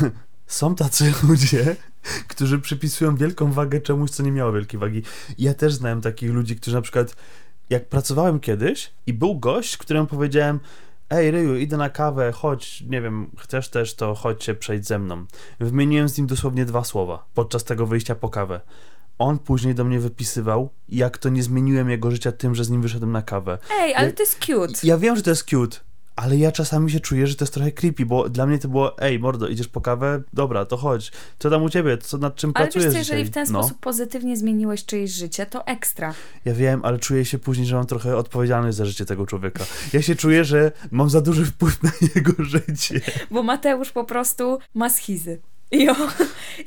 Są 0.46 0.74
tacy 0.74 1.12
ludzie, 1.28 1.76
którzy 2.28 2.58
przypisują 2.58 3.16
wielką 3.16 3.52
wagę 3.52 3.80
czemuś, 3.80 4.10
co 4.10 4.22
nie 4.22 4.32
miało 4.32 4.52
wielkiej 4.52 4.80
wagi. 4.80 5.02
Ja 5.38 5.54
też 5.54 5.74
znałem 5.74 6.00
takich 6.00 6.30
ludzi, 6.30 6.56
którzy 6.56 6.76
na 6.76 6.82
przykład, 6.82 7.16
jak 7.70 7.88
pracowałem 7.88 8.40
kiedyś 8.40 8.92
i 9.06 9.12
był 9.12 9.38
gość, 9.38 9.76
któremu 9.76 10.06
powiedziałem, 10.06 10.60
ej 11.12 11.30
Ryju, 11.30 11.56
idę 11.56 11.76
na 11.76 11.90
kawę, 11.90 12.32
chodź, 12.32 12.80
nie 12.80 13.00
wiem, 13.02 13.30
chcesz 13.38 13.68
też, 13.68 13.94
to 13.94 14.14
chodź 14.14 14.44
się 14.44 14.54
przejdź 14.54 14.86
ze 14.86 14.98
mną. 14.98 15.26
Wymieniłem 15.60 16.08
z 16.08 16.18
nim 16.18 16.26
dosłownie 16.26 16.64
dwa 16.64 16.84
słowa 16.84 17.24
podczas 17.34 17.64
tego 17.64 17.86
wyjścia 17.86 18.14
po 18.14 18.28
kawę. 18.28 18.60
On 19.18 19.38
później 19.38 19.74
do 19.74 19.84
mnie 19.84 20.00
wypisywał, 20.00 20.70
jak 20.88 21.18
to 21.18 21.28
nie 21.28 21.42
zmieniłem 21.42 21.90
jego 21.90 22.10
życia 22.10 22.32
tym, 22.32 22.54
że 22.54 22.64
z 22.64 22.70
nim 22.70 22.82
wyszedłem 22.82 23.12
na 23.12 23.22
kawę. 23.22 23.58
Ej, 23.80 23.94
ale 23.94 24.06
Ja- 24.06 24.12
to 24.12 24.22
jest 24.22 24.38
cute. 24.46 24.74
Ja 24.82 24.98
wiem, 24.98 25.16
że 25.16 25.22
to 25.22 25.30
jest 25.30 25.44
cute, 25.50 25.78
ale 26.16 26.36
ja 26.36 26.52
czasami 26.52 26.90
się 26.90 27.00
czuję, 27.00 27.26
że 27.26 27.34
to 27.34 27.44
jest 27.44 27.54
trochę 27.54 27.72
creepy, 27.72 28.06
bo 28.06 28.28
dla 28.28 28.46
mnie 28.46 28.58
to 28.58 28.68
było, 28.68 28.98
ej 28.98 29.18
mordo, 29.18 29.48
idziesz 29.48 29.68
po 29.68 29.80
kawę? 29.80 30.22
Dobra, 30.32 30.64
to 30.64 30.76
chodź. 30.76 31.12
Co 31.38 31.50
tam 31.50 31.62
u 31.62 31.70
ciebie? 31.70 31.98
Co, 31.98 32.18
nad 32.18 32.34
czym 32.34 32.52
Ale 32.54 32.66
wiesz 32.66 32.74
pracujesz 32.74 32.92
co, 32.92 32.98
jeżeli 32.98 33.24
w 33.24 33.30
ten 33.30 33.46
no, 33.50 33.62
sposób 33.62 33.78
pozytywnie 33.80 34.36
zmieniłeś 34.36 34.84
czyjeś 34.84 35.10
życie, 35.10 35.46
to 35.46 35.66
ekstra. 35.66 36.14
ja 36.44 36.54
wiem, 36.54 36.80
ale 36.84 36.98
czuję 36.98 37.24
się 37.24 37.38
później, 37.38 37.66
że 37.66 37.76
mam 37.76 37.86
trochę 37.86 38.16
odpowiedzialność 38.16 38.76
za 38.76 38.84
życie 38.84 39.06
tego 39.06 39.26
człowieka. 39.26 39.64
Ja 39.92 40.02
się 40.02 40.16
czuję, 40.16 40.44
że 40.44 40.72
mam 40.90 41.10
za 41.10 41.20
duży 41.20 41.44
wpływ 41.44 41.82
na 41.82 41.90
jego 42.14 42.44
życie. 42.44 43.00
Bo 43.30 43.42
Mateusz 43.42 43.92
po 43.92 44.04
prostu 44.04 44.58
ma 44.74 44.90
schizy. 44.90 45.40
I, 45.72 45.88
o, 45.90 45.94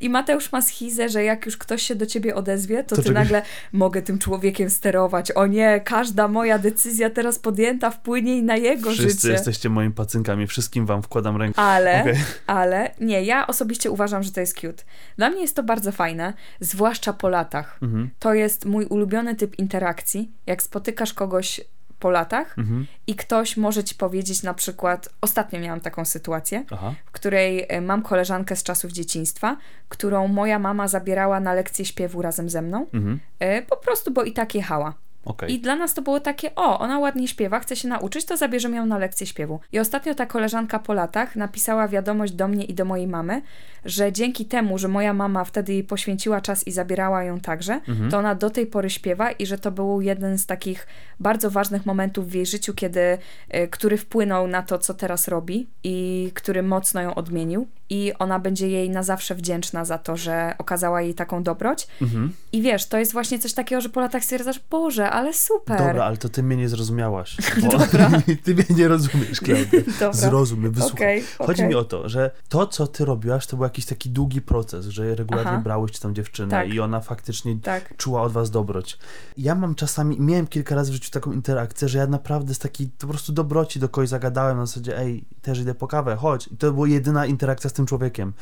I 0.02 0.10
Mateusz 0.10 0.52
ma 0.52 0.62
schizę, 0.62 1.10
że 1.10 1.24
jak 1.24 1.46
już 1.46 1.58
ktoś 1.58 1.82
się 1.82 1.96
do 1.96 2.06
ciebie 2.06 2.36
odezwie, 2.36 2.84
to, 2.84 2.96
To 2.96 3.02
ty 3.04 3.12
nagle 3.12 3.42
mogę 3.72 4.02
tym 4.02 4.20
człowiekiem 4.20 4.70
sterować. 4.70 5.32
O 5.32 5.48
nie, 5.48 5.82
każda 5.86 6.28
moja 6.28 6.60
decyzja 6.60 7.10
teraz 7.10 7.40
podjęta 7.40 7.90
wpłynie 7.92 8.38
i 8.38 8.44
na 8.44 8.56
jego 8.58 8.92
Wszyscy 8.92 9.12
życie. 9.12 9.32
jesteście 9.32 9.70
moimi 9.70 9.94
pacynkami, 9.94 10.48
wszystkim 10.48 10.86
wam 10.86 11.04
wkładam 11.04 11.38
rękę. 11.38 11.60
Ale, 11.62 12.02
Okej. 12.02 12.16
ale 12.48 12.92
nie, 13.02 13.24
ja 13.24 13.48
osobiście 13.48 13.92
uważam, 13.92 14.24
że 14.24 14.32
to 14.32 14.40
jest 14.40 14.56
cute. 14.60 14.84
Dla 15.18 15.30
mnie 15.30 15.42
jest 15.42 15.56
to 15.56 15.64
bardzo 15.64 15.92
fajne, 15.92 16.34
zwłaszcza 16.60 17.14
po 17.14 17.30
latach. 17.30 17.78
Mhm, 17.82 18.10
To 18.20 18.34
jest 18.34 18.66
mój 18.66 18.86
ulubiony 18.86 19.36
typ 19.36 19.60
interakcji. 19.60 20.32
Jak 20.46 20.64
spotykasz 20.64 21.14
kogoś 21.14 21.62
po 22.06 22.12
latach 22.12 22.58
mhm, 22.58 22.86
i 23.08 23.16
ktoś 23.16 23.58
może 23.58 23.84
ci 23.84 23.96
powiedzieć 23.96 24.44
na 24.44 24.54
przykład, 24.54 25.10
ostatnio 25.22 25.60
miałam 25.60 25.82
taką 25.82 26.06
sytuację, 26.06 26.64
aha, 26.72 26.94
w 27.06 27.12
której 27.12 27.66
e, 27.70 27.82
mam 27.82 28.02
koleżankę 28.02 28.56
z 28.56 28.64
czasów 28.64 28.92
dzieciństwa, 28.92 29.58
którą 29.90 30.28
moja 30.28 30.60
mama 30.60 30.88
zabierała 30.88 31.40
na 31.40 31.54
lekcję 31.54 31.86
śpiewu 31.86 32.22
razem 32.22 32.50
ze 32.50 32.62
mną, 32.62 32.86
mhm, 32.94 33.20
e, 33.40 33.62
po 33.62 33.78
prostu, 33.78 34.12
bo 34.12 34.24
i 34.24 34.34
tak 34.34 34.56
jechała. 34.56 34.94
Okej. 35.26 35.54
I 35.54 35.60
dla 35.60 35.76
nas 35.76 35.94
to 35.94 36.02
było 36.02 36.20
takie, 36.20 36.56
o, 36.56 36.80
ona 36.80 37.00
ładnie 37.00 37.28
śpiewa, 37.28 37.60
chce 37.60 37.76
się 37.76 37.88
nauczyć, 37.88 38.26
to 38.26 38.38
zabierzemy 38.38 38.78
ją 38.78 38.86
na 38.86 38.98
lekcję 38.98 39.28
śpiewu. 39.28 39.60
I 39.72 39.80
ostatnio 39.80 40.16
ta 40.16 40.26
koleżanka 40.26 40.80
po 40.80 40.94
latach 40.94 41.36
napisała 41.36 41.88
wiadomość 41.88 42.34
do 42.34 42.48
mnie 42.48 42.64
i 42.66 42.74
do 42.74 42.86
mojej 42.86 43.08
mamy, 43.08 43.42
że 43.86 44.12
dzięki 44.12 44.46
temu, 44.46 44.78
że 44.78 44.88
moja 44.88 45.14
mama 45.14 45.44
wtedy 45.44 45.74
jej 45.74 45.84
poświęciła 45.84 46.42
czas 46.42 46.68
i 46.68 46.72
zabierała 46.72 47.24
ją 47.24 47.40
także, 47.40 47.74
Mhm. 47.88 48.12
to 48.12 48.18
ona 48.18 48.36
do 48.36 48.50
tej 48.50 48.68
pory 48.68 48.90
śpiewa 48.90 49.32
i 49.32 49.46
że 49.46 49.58
to 49.58 49.72
był 49.72 50.02
jeden 50.02 50.38
z 50.38 50.46
takich 50.46 50.88
bardzo 51.20 51.52
ważnych 51.52 51.86
momentów 51.86 52.28
w 52.30 52.34
jej 52.34 52.46
życiu, 52.46 52.74
kiedy, 52.74 53.00
y, 53.56 53.68
który 53.68 53.98
wpłynął 53.98 54.48
na 54.48 54.62
to, 54.62 54.78
co 54.78 54.94
teraz 54.94 55.28
robi 55.28 55.68
i 55.84 56.32
który 56.34 56.64
mocno 56.64 57.02
ją 57.02 57.16
odmienił. 57.16 57.68
I 57.90 58.14
ona 58.20 58.40
będzie 58.40 58.68
jej 58.70 58.90
na 58.90 59.04
zawsze 59.04 59.36
wdzięczna 59.36 59.86
za 59.86 59.98
to, 59.98 60.18
że 60.18 60.56
okazała 60.58 61.02
jej 61.02 61.14
taką 61.14 61.44
dobroć. 61.44 61.88
Mhm. 62.02 62.32
I 62.52 62.62
wiesz, 62.62 62.86
to 62.86 62.98
jest 62.98 63.14
właśnie 63.14 63.40
coś 63.40 63.54
takiego, 63.54 63.82
że 63.82 63.90
po 63.90 64.00
latach 64.02 64.24
stwierdzasz, 64.24 64.60
Boże, 64.70 65.12
ale 65.16 65.34
super. 65.34 65.78
Dobra, 65.78 66.04
ale 66.06 66.18
to 66.18 66.30
ty 66.30 66.44
mnie 66.44 66.58
nie 66.58 66.70
zrozumiałaś. 66.70 67.38
Bo 67.62 67.78
ty 68.44 68.56
mnie 68.56 68.66
nie 68.70 68.88
rozumiesz, 68.88 69.42
Klaudia. 69.42 69.82
Dobra. 70.00 70.14
Zrozum 70.14 70.72
wysłuchaj. 70.72 70.96
Okej, 70.96 71.24
Chodzi 71.38 71.62
okej. 71.62 71.68
mi 71.70 71.76
o 71.76 71.84
to, 71.84 72.10
że 72.10 72.32
to, 72.50 72.68
co 72.68 72.88
ty 72.88 73.06
robiłaś, 73.06 73.48
to 73.48 73.58
był 73.58 73.64
jakiś 73.64 73.86
taki 73.86 74.10
długi 74.10 74.42
proces, 74.42 74.86
że 74.86 75.16
regularnie 75.16 75.52
Aha. 75.52 75.62
brałeś 75.64 76.00
tą 76.00 76.14
dziewczynę 76.14 76.50
Tak. 76.52 76.74
i 76.74 76.80
ona 76.80 77.02
faktycznie 77.02 77.60
Tak. 77.60 77.98
czuła 77.98 78.22
od 78.22 78.32
was 78.32 78.52
dobroć. 78.52 78.98
Ja 79.38 79.56
mam 79.56 79.76
czasami, 79.76 80.22
miałem 80.22 80.48
kilka 80.48 80.76
razy 80.76 80.92
w 80.92 80.94
życiu 80.94 81.12
taką 81.12 81.32
interakcję, 81.32 81.90
że 81.90 81.98
ja 81.98 82.08
naprawdę 82.08 82.54
z 82.54 82.60
takiej 82.60 82.88
po 83.00 83.08
prostu 83.08 83.34
dobroci 83.34 83.80
do 83.80 83.90
kogoś 83.90 84.10
zagadałem 84.10 84.58
na 84.58 84.66
zasadzie, 84.66 84.98
ej, 85.00 85.26
też 85.42 85.60
idę 85.60 85.76
po 85.76 85.88
kawę, 85.88 86.16
chodź. 86.16 86.48
I 86.48 86.58
to 86.58 86.72
była 86.72 86.88
jedyna 86.88 87.26
interakcja 87.26 87.70
z 87.70 87.74
tym 87.74 87.86
człowiekiem. 87.86 88.34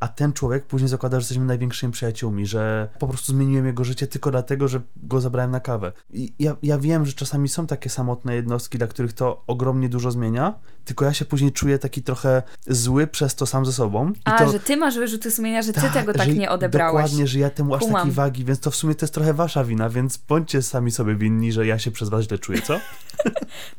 A 0.00 0.08
ten 0.08 0.32
człowiek 0.32 0.66
później 0.66 0.88
zakłada, 0.88 1.16
że 1.16 1.20
jesteśmy 1.20 1.44
największymi 1.44 1.92
przyjaciółmi, 1.92 2.46
że 2.46 2.88
po 2.98 3.08
prostu 3.08 3.32
zmieniłem 3.32 3.66
jego 3.66 3.84
życie 3.84 4.06
tylko 4.06 4.30
dlatego, 4.30 4.68
że 4.68 4.80
go 4.96 5.20
zabrałem 5.20 5.50
na 5.50 5.60
kawę. 5.60 5.92
Ja, 6.38 6.56
ja 6.62 6.78
wiem, 6.78 7.06
że 7.06 7.12
czasami 7.12 7.48
są 7.48 7.66
takie 7.66 7.90
samotne 7.90 8.34
jednostki, 8.34 8.78
dla 8.78 8.86
których 8.86 9.12
to 9.12 9.42
ogromnie 9.46 9.88
dużo 9.88 10.10
zmienia, 10.10 10.54
tylko 10.86 11.04
ja 11.04 11.12
się 11.12 11.24
później 11.24 11.52
czuję 11.52 11.78
taki 11.78 12.02
trochę 12.02 12.42
zły 12.66 13.06
przez 13.06 13.34
to 13.34 13.46
sam 13.46 13.66
ze 13.66 13.72
sobą. 13.72 14.10
I 14.10 14.20
A, 14.24 14.38
to, 14.38 14.52
że 14.52 14.60
ty 14.60 14.76
masz 14.76 14.98
wyrzuty 14.98 15.30
sumienia, 15.30 15.62
że 15.62 15.72
ty 15.72 15.80
tak, 15.80 15.92
tego 15.92 16.12
tak 16.12 16.28
nie 16.36 16.50
odebrałeś. 16.50 17.02
Dokładnie, 17.02 17.26
że 17.26 17.38
ja 17.38 17.50
temu 17.50 17.74
aż 17.74 17.80
Kumam. 17.80 17.94
takiej 17.96 18.12
wagi, 18.12 18.44
więc 18.44 18.60
to 18.60 18.70
w 18.70 18.76
sumie 18.76 18.94
to 18.94 19.04
jest 19.04 19.14
trochę 19.14 19.34
wasza 19.34 19.64
wina, 19.64 19.90
więc 19.90 20.16
bądźcie 20.16 20.62
sami 20.62 20.90
sobie 20.90 21.14
winni, 21.14 21.52
że 21.52 21.66
ja 21.66 21.78
się 21.78 21.90
przez 21.90 22.08
was 22.08 22.24
źle 22.24 22.38
czuję, 22.38 22.62
co? 22.62 22.80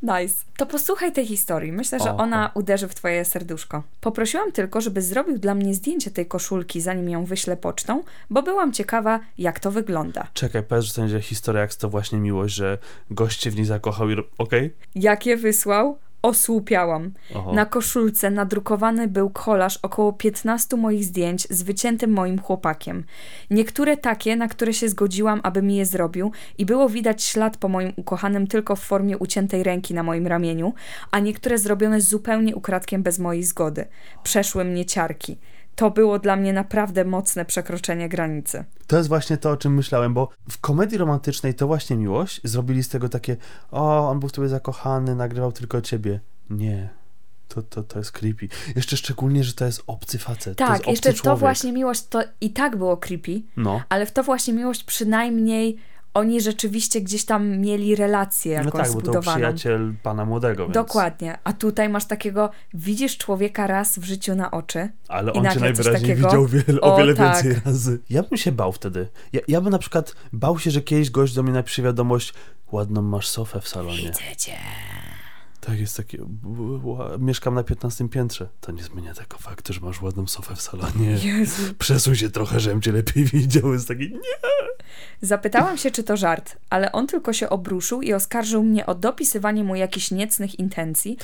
Nice. 0.03 0.35
To 0.57 0.65
posłuchaj 0.65 1.11
tej 1.11 1.25
historii. 1.25 1.71
Myślę, 1.71 1.99
że 1.99 2.11
O, 2.11 2.17
ona 2.17 2.51
uderzy 2.53 2.87
w 2.87 2.95
twoje 2.95 3.25
serduszko. 3.25 3.83
Poprosiłam 4.01 4.51
tylko, 4.51 4.81
żeby 4.81 5.01
zrobił 5.01 5.37
dla 5.39 5.55
mnie 5.55 5.75
zdjęcie 5.75 6.11
tej 6.11 6.25
koszulki, 6.25 6.81
zanim 6.81 7.09
ją 7.09 7.25
wyślę 7.25 7.57
pocztą, 7.57 8.03
bo 8.29 8.43
byłam 8.43 8.73
ciekawa, 8.73 9.19
jak 9.37 9.59
to 9.59 9.71
wygląda. 9.71 10.27
Czekaj, 10.33 10.63
powiedz, 10.63 10.85
że 10.85 10.93
to 10.93 11.01
będzie 11.01 11.21
historia, 11.21 11.61
jak 11.61 11.75
to 11.75 11.89
właśnie 11.89 12.19
miłość, 12.19 12.55
że 12.55 12.77
gość 13.11 13.43
się 13.43 13.51
w 13.51 13.55
niej 13.55 13.65
zakochał 13.65 14.09
i... 14.09 14.15
Okej? 14.37 14.73
Jak 14.95 15.25
je 15.25 15.37
wysłał? 15.37 15.97
Osłupiałam. 16.21 17.11
Oho. 17.35 17.53
Na 17.53 17.65
koszulce 17.65 18.31
nadrukowany 18.31 19.07
był 19.07 19.29
kolaż 19.29 19.77
około 19.77 20.13
15 20.13 20.77
moich 20.77 21.03
zdjęć 21.03 21.47
z 21.49 21.63
wyciętym 21.63 22.11
moim 22.11 22.39
chłopakiem. 22.39 23.03
Niektóre 23.49 23.97
takie, 23.97 24.35
na 24.35 24.47
które 24.47 24.73
się 24.73 24.89
zgodziłam, 24.89 25.39
aby 25.43 25.61
mi 25.61 25.75
je 25.75 25.85
zrobił 25.85 26.31
i 26.57 26.65
było 26.65 26.89
widać 26.89 27.23
ślad 27.23 27.57
po 27.57 27.69
moim 27.69 27.93
ukochanym 27.95 28.47
tylko 28.47 28.75
w 28.75 28.79
formie 28.79 29.17
uciętej 29.17 29.63
ręki 29.63 29.93
na 29.93 30.03
moim 30.03 30.27
ramieniu, 30.27 30.73
a 31.11 31.19
niektóre 31.19 31.57
zrobione 31.57 32.01
zupełnie 32.01 32.55
ukradkiem 32.55 33.03
bez 33.03 33.19
mojej 33.19 33.43
zgody. 33.43 33.85
Przeszły 34.23 34.63
mnie 34.65 34.85
ciarki. 34.85 35.37
To 35.77 35.91
było 35.91 36.19
dla 36.19 36.35
mnie 36.35 36.53
naprawdę 36.53 37.05
mocne 37.05 37.45
przekroczenie 37.45 38.09
granicy. 38.09 38.63
To 38.87 38.97
jest 38.97 39.09
właśnie 39.09 39.37
to, 39.37 39.51
o 39.51 39.57
czym 39.57 39.73
myślałem, 39.73 40.13
bo 40.13 40.29
w 40.49 40.57
komedii 40.57 40.97
romantycznej 40.97 41.53
to 41.55 41.67
właśnie 41.67 41.97
miłość. 41.97 42.41
Zrobili 42.43 42.83
z 42.83 42.89
tego 42.89 43.09
takie, 43.09 43.37
o, 43.71 44.09
on 44.09 44.19
był 44.19 44.29
w 44.29 44.31
tobie 44.31 44.47
zakochany, 44.47 45.15
nagrywał 45.15 45.51
tylko 45.51 45.81
ciebie. 45.81 46.19
Nie. 46.49 46.89
To, 47.47 47.61
to, 47.61 47.83
to 47.83 47.99
jest 47.99 48.11
creepy. 48.11 48.47
Jeszcze 48.75 48.97
szczególnie, 48.97 49.43
że 49.43 49.53
to 49.53 49.65
jest 49.65 49.83
obcy 49.87 50.17
facet. 50.17 50.57
to 50.57 50.65
Tak, 50.67 50.77
obcy 50.77 50.89
jeszcze 50.89 51.13
to 51.13 51.37
właśnie 51.37 51.73
miłość 51.73 52.07
to 52.07 52.23
i 52.41 52.49
tak 52.49 52.75
było 52.77 52.97
creepy, 52.97 53.41
No. 53.57 53.81
ale 53.89 54.05
w 54.05 54.11
to 54.11 54.23
właśnie 54.23 54.53
miłość 54.53 54.83
przynajmniej 54.83 55.77
oni 56.17 56.41
rzeczywiście 56.41 57.01
gdzieś 57.01 57.25
tam 57.25 57.57
mieli 57.57 57.95
relację 57.95 58.57
No 58.57 58.63
jakąś 58.65 58.81
tak, 58.81 58.91
bo 58.91 58.93
to 58.93 58.99
zbudowaną. 59.05 59.37
przyjaciel 59.37 59.93
pana 60.03 60.25
młodego, 60.25 60.63
więc... 60.63 60.73
Dokładnie. 60.73 61.37
A 61.43 61.53
tutaj 61.53 61.89
masz 61.89 62.05
takiego, 62.05 62.49
widzisz 62.73 63.17
człowieka 63.17 63.67
raz 63.67 63.99
w 63.99 64.03
życiu 64.03 64.35
na 64.35 64.51
oczy. 64.51 64.89
Ale 65.07 65.33
on 65.33 65.49
cię 65.51 65.59
najwyraźniej 65.59 66.01
takiego? 66.09 66.27
widział 66.27 66.47
wiele, 66.47 66.81
o 66.81 66.93
O, 66.95 66.97
wiele 66.97 67.15
tak. 67.15 67.43
więcej 67.43 67.61
razy. 67.65 67.99
Ja 68.09 68.23
bym 68.23 68.37
się 68.37 68.51
bał 68.51 68.71
wtedy. 68.71 69.07
Ja, 69.33 69.41
ja 69.47 69.61
bym 69.61 69.71
na 69.71 69.79
przykład 69.79 70.15
bał 70.33 70.59
się, 70.59 70.71
że 70.71 70.81
kiedyś 70.81 71.09
gość 71.09 71.33
do 71.33 71.43
mnie 71.43 71.53
napisze 71.53 71.81
wiadomość 71.81 72.33
ładną 72.71 73.01
masz 73.01 73.27
sofę 73.27 73.61
w 73.61 73.67
salonie. 73.67 74.11
cię. 74.37 74.53
Tak 75.67 75.79
jest 75.79 75.97
takie, 75.97 76.17
mieszkam 77.19 77.55
na 77.55 77.63
15 77.63 78.09
piętrze. 78.09 78.49
To 78.61 78.71
nie 78.71 78.83
zmienia 78.83 79.13
tego 79.13 79.37
faktu, 79.37 79.73
że 79.73 79.79
masz 79.81 80.01
ładną 80.01 80.27
sofę 80.27 80.55
w 80.55 80.61
salonie. 80.61 81.11
Jezu. 81.23 81.73
Przesuń 81.79 82.15
się 82.15 82.29
trochę, 82.29 82.59
żebym 82.59 82.81
cię 82.81 82.91
lepiej 82.91 83.25
widział. 83.33 83.73
Jest 83.73 83.87
taki, 83.87 84.09
nie. 84.09 84.47
Zapytałam 85.21 85.77
się, 85.77 85.91
czy 85.91 86.03
to 86.03 86.17
żart, 86.17 86.57
ale 86.69 86.91
on 86.91 87.07
tylko 87.07 87.33
się 87.33 87.49
obruszył 87.49 88.01
i 88.01 88.13
oskarżył 88.13 88.63
mnie 88.63 88.85
o 88.85 88.95
dopisywanie 88.95 89.63
mu 89.63 89.75
jakichś 89.75 90.11
niecnych 90.11 90.59
intencji. 90.59 91.17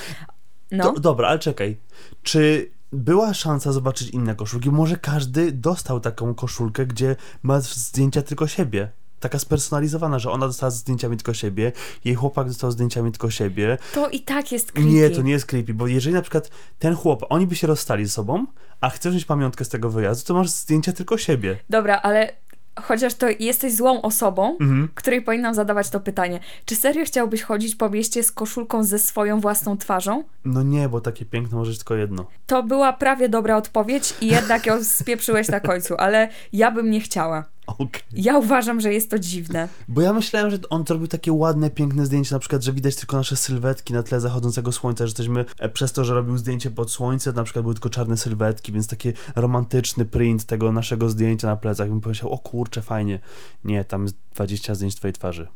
No, 0.72 0.94
Do, 0.94 1.00
dobra, 1.00 1.28
ale 1.28 1.40
czekaj. 1.40 1.78
Czy 2.24 2.72
była 2.92 3.34
szansa 3.34 3.72
zobaczyć 3.72 4.10
inne 4.10 4.36
koszulki? 4.36 4.72
Może 4.72 4.98
każdy 4.98 5.52
dostał 5.52 6.00
taką 6.00 6.36
koszulkę, 6.36 6.86
gdzie 6.86 7.16
ma 7.44 7.62
zdjęcia 7.62 8.22
tylko 8.22 8.48
siebie. 8.48 8.92
Taka 9.24 9.40
spersonalizowana, 9.40 10.20
że 10.20 10.32
ona 10.32 10.48
dostała 10.48 10.70
zdjęciami 10.70 11.18
tylko 11.18 11.34
siebie, 11.34 11.72
jej 12.06 12.16
chłopak 12.16 12.48
dostał 12.48 12.72
zdjęciami 12.72 13.12
tylko 13.12 13.30
siebie. 13.30 13.78
to 13.94 14.10
i 14.10 14.20
tak 14.20 14.52
jest 14.52 14.72
creepy. 14.72 14.90
Nie, 14.90 15.10
to 15.10 15.22
nie 15.22 15.32
jest 15.32 15.46
creepy, 15.46 15.74
bo 15.74 15.88
jeżeli 15.88 16.16
na 16.16 16.22
przykład 16.22 16.50
ten 16.80 16.96
chłop, 16.96 17.26
oni 17.30 17.48
by 17.48 17.56
się 17.56 17.68
rozstali 17.68 18.06
ze 18.06 18.12
sobą, 18.12 18.46
a 18.82 18.90
chcesz 18.90 19.14
mieć 19.14 19.26
pamiątkę 19.26 19.66
z 19.66 19.70
tego 19.70 19.90
wyjazdu, 19.90 20.28
to 20.28 20.34
masz 20.34 20.50
zdjęcia 20.50 20.94
tylko 20.94 21.18
siebie. 21.18 21.58
Dobra, 21.70 22.00
ale 22.02 22.34
chociaż 22.82 23.14
to 23.16 23.28
jesteś 23.40 23.76
złą 23.76 24.02
osobą, 24.02 24.58
Mhm. 24.62 24.90
której 24.96 25.22
powinnam 25.22 25.54
zadawać 25.56 25.90
to 25.90 26.00
pytanie. 26.00 26.40
Czy 26.66 26.76
serio 26.76 27.06
chciałbyś 27.06 27.42
chodzić 27.42 27.76
po 27.76 27.90
mieście 27.90 28.24
z 28.24 28.32
koszulką 28.32 28.84
ze 28.84 29.00
swoją 29.00 29.40
własną 29.40 29.78
twarzą? 29.78 30.24
No 30.46 30.64
nie, 30.64 30.90
bo 30.90 31.02
takie 31.02 31.26
piękne 31.26 31.58
może 31.58 31.76
tylko 31.76 31.96
jedno. 31.96 32.26
To 32.48 32.64
była 32.64 32.94
prawie 32.94 33.30
dobra 33.30 33.58
odpowiedź 33.58 34.14
i 34.22 34.28
jednak 34.28 34.66
ją 34.66 34.84
spieprzyłeś 35.00 35.48
na 35.48 35.60
końcu, 35.60 35.96
ale 35.98 36.30
ja 36.54 36.72
bym 36.72 36.90
nie 36.92 37.02
chciała. 37.02 37.53
Okej. 37.68 38.02
Ja 38.14 38.38
uważam, 38.38 38.82
że 38.82 38.94
jest 38.94 39.10
to 39.10 39.20
dziwne. 39.20 39.70
Bo 39.88 40.02
ja 40.02 40.14
myślałem, 40.14 40.52
że 40.52 40.58
on 40.70 40.86
zrobił 40.88 41.08
takie 41.08 41.34
ładne, 41.34 41.70
piękne 41.70 42.06
zdjęcie, 42.06 42.36
na 42.36 42.40
przykład, 42.40 42.64
że 42.64 42.74
widać 42.74 42.96
tylko 42.96 43.18
nasze 43.18 43.36
sylwetki 43.36 43.94
na 43.94 44.04
tle 44.04 44.20
zachodzącego 44.20 44.72
słońca, 44.72 45.06
że 45.06 45.10
jesteśmy 45.10 45.46
e, 45.60 45.70
przez 45.70 45.92
to, 45.92 46.06
że 46.06 46.14
robił 46.14 46.38
zdjęcie 46.38 46.72
pod 46.72 46.92
słońce, 46.92 47.32
na 47.32 47.44
przykład 47.44 47.64
były 47.64 47.76
tylko 47.76 47.90
czarne 47.90 48.18
sylwetki, 48.18 48.72
więc 48.72 48.88
taki 48.88 49.14
romantyczny 49.36 50.06
print 50.06 50.46
tego 50.46 50.72
naszego 50.72 51.10
zdjęcia 51.10 51.48
na 51.48 51.56
plecach. 51.56 51.90
Bym 51.90 52.02
pomyślał, 52.02 52.32
o 52.32 52.38
kurczę, 52.38 52.82
fajnie. 52.82 53.20
Nie, 53.64 53.86
tam 53.86 54.04
jest 54.04 54.16
20 54.36 54.76
zdjęć 54.76 54.96
twojej 54.96 55.14
twarzy. 55.14 55.48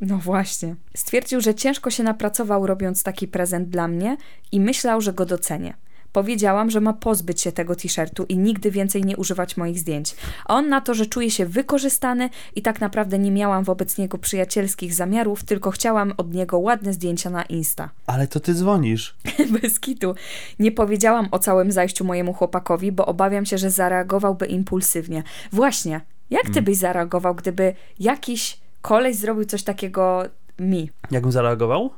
No 0.00 0.18
właśnie. 0.18 0.76
Stwierdził, 0.94 1.40
że 1.40 1.54
ciężko 1.54 1.90
się 1.90 2.02
napracował 2.02 2.66
robiąc 2.66 3.02
taki 3.02 3.28
prezent 3.28 3.68
dla 3.68 3.88
mnie 3.88 4.16
i 4.52 4.60
myślał, 4.60 5.00
że 5.00 5.12
go 5.12 5.26
docenię. 5.26 5.76
Powiedziałam, 6.16 6.70
że 6.70 6.80
ma 6.80 6.92
pozbyć 6.92 7.40
się 7.40 7.52
tego 7.52 7.74
t-shirtu 7.74 8.24
i 8.28 8.38
nigdy 8.38 8.70
więcej 8.70 9.04
nie 9.04 9.16
używać 9.16 9.56
moich 9.56 9.78
zdjęć. 9.78 10.14
A 10.44 10.54
on 10.54 10.68
na 10.68 10.80
to, 10.80 10.94
że 10.94 11.06
czuje 11.06 11.30
się 11.30 11.46
wykorzystany 11.46 12.30
i 12.54 12.62
tak 12.62 12.80
naprawdę 12.80 13.18
nie 13.18 13.30
miałam 13.30 13.64
wobec 13.64 13.98
niego 13.98 14.18
przyjacielskich 14.18 14.94
zamiarów, 14.94 15.44
tylko 15.44 15.70
chciałam 15.70 16.12
od 16.16 16.34
niego 16.34 16.58
ładne 16.58 16.92
zdjęcia 16.92 17.30
na 17.30 17.42
Insta. 17.42 17.90
Ale 18.06 18.28
to 18.28 18.40
ty 18.40 18.54
dzwonisz. 18.54 19.16
Bez 19.62 19.80
kitu. 19.80 20.14
Nie 20.58 20.72
powiedziałam 20.72 21.28
o 21.30 21.38
całym 21.38 21.72
zajściu 21.72 22.04
mojemu 22.04 22.32
chłopakowi, 22.32 22.92
bo 22.92 23.06
obawiam 23.06 23.46
się, 23.46 23.58
że 23.58 23.70
zareagowałby 23.70 24.46
impulsywnie. 24.46 25.22
Właśnie, 25.52 26.00
jak 26.30 26.50
ty 26.50 26.62
byś 26.62 26.76
zareagował, 26.76 27.34
gdyby 27.34 27.74
jakiś 28.00 28.58
koleś 28.82 29.16
zrobił 29.16 29.44
coś 29.44 29.62
takiego 29.62 30.22
mi? 30.58 30.90
Jakbym 31.10 31.32
zareagował? 31.32 31.90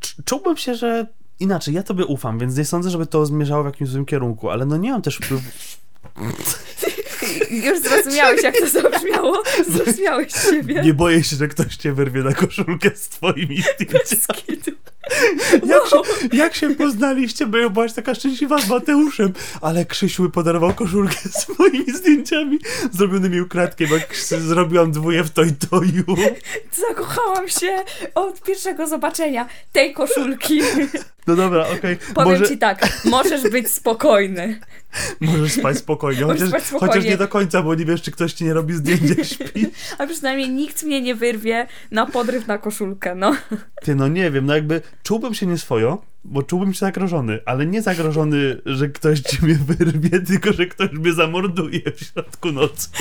Cz- 0.00 0.24
Czułbym 0.24 0.56
się, 0.56 0.74
że 0.74 1.06
inaczej, 1.40 1.74
ja 1.74 1.82
tobie 1.82 2.06
ufam, 2.06 2.38
więc 2.38 2.56
nie 2.56 2.64
sądzę, 2.64 2.90
żeby 2.90 3.06
to 3.06 3.26
zmierzało 3.26 3.62
w 3.62 3.66
jakimś 3.66 3.90
złym 3.90 4.04
kierunku, 4.04 4.50
ale 4.50 4.66
no 4.66 4.76
nie 4.76 4.92
mam 4.92 5.02
też 5.02 5.16
wpływu. 5.16 5.42
Już 7.50 7.80
zrozumiałeś, 7.80 8.42
jak 8.42 8.58
to 8.58 8.66
zabrzmiało? 8.68 9.42
Zrozumiałeś 9.72 10.32
siebie? 10.50 10.82
Nie 10.84 10.94
boję 10.94 11.24
się, 11.24 11.36
że 11.36 11.48
ktoś 11.48 11.76
cię 11.76 11.92
wyrwie 11.92 12.22
na 12.22 12.32
koszulkę 12.32 12.90
z 12.94 13.08
twoimi 13.08 13.62
zdjęciami. 13.80 14.78
Jak 15.66 15.86
się, 15.86 15.96
jak 16.32 16.54
się 16.54 16.74
poznaliście, 16.74 17.46
bo 17.46 17.70
byłaś 17.70 17.92
taka 17.92 18.14
szczęśliwa 18.14 18.58
z 18.58 18.68
Mateuszem, 18.68 19.32
ale 19.60 19.84
Krzysiu 19.84 20.30
podarował 20.30 20.74
koszulkę 20.74 21.16
z 21.30 21.58
moimi 21.58 21.92
zdjęciami 21.92 22.58
zrobionymi 22.92 23.40
ukradkiem, 23.40 23.88
jak 23.90 24.16
zrobiłam 24.16 24.92
dwóje 24.92 25.24
w 25.24 25.30
toj 25.30 25.52
toju. 25.70 26.04
Zakochałam 26.88 27.48
się 27.48 27.84
od 28.14 28.42
pierwszego 28.42 28.86
zobaczenia 28.86 29.48
tej 29.72 29.92
koszulki. 29.92 30.60
No 31.28 31.36
dobra, 31.36 31.66
okej. 31.68 31.96
Powiem 32.14 32.30
Może, 32.30 32.48
ci 32.48 32.58
tak, 32.58 32.88
możesz 33.04 33.42
być 33.50 33.68
spokojny. 33.70 34.60
możesz 35.20 35.52
spać 35.52 35.78
spokojnie, 35.78 36.26
Możesz 36.26 36.38
chociaż, 36.40 36.48
spać 36.48 36.64
spokojnie. 36.64 36.94
chociaż 36.94 37.10
nie 37.10 37.16
do 37.16 37.28
końca, 37.28 37.62
bo 37.62 37.74
nie 37.74 37.84
wiesz, 37.84 38.02
czy 38.02 38.10
ktoś 38.10 38.32
ci 38.32 38.44
nie 38.44 38.54
robi 38.54 38.74
zdjęć, 38.74 39.02
jak 39.18 39.26
śpi. 39.26 39.66
A 39.98 40.06
przynajmniej 40.06 40.50
nikt 40.50 40.82
mnie 40.82 41.00
nie 41.00 41.14
wyrwie 41.14 41.66
na 41.90 42.06
podryw 42.06 42.46
na 42.46 42.58
koszulkę, 42.58 43.14
no. 43.14 43.36
Ty, 43.82 43.94
no 43.94 44.08
nie 44.08 44.30
wiem, 44.30 44.46
no 44.46 44.54
jakby 44.54 44.82
czułbym 45.02 45.34
się 45.34 45.46
nieswojo, 45.46 46.02
bo 46.24 46.42
czułbym 46.42 46.74
się 46.74 46.80
zagrożony, 46.80 47.38
ale 47.46 47.66
nie 47.66 47.82
zagrożony, 47.82 48.60
że 48.66 48.88
ktoś 48.88 49.20
ci 49.20 49.44
mnie 49.44 49.58
wyrwie, 49.66 50.20
tylko 50.28 50.52
że 50.52 50.66
ktoś 50.66 50.90
mnie 50.92 51.12
zamorduje 51.12 51.80
w 51.96 52.00
środku 52.04 52.52
nocy. 52.52 52.88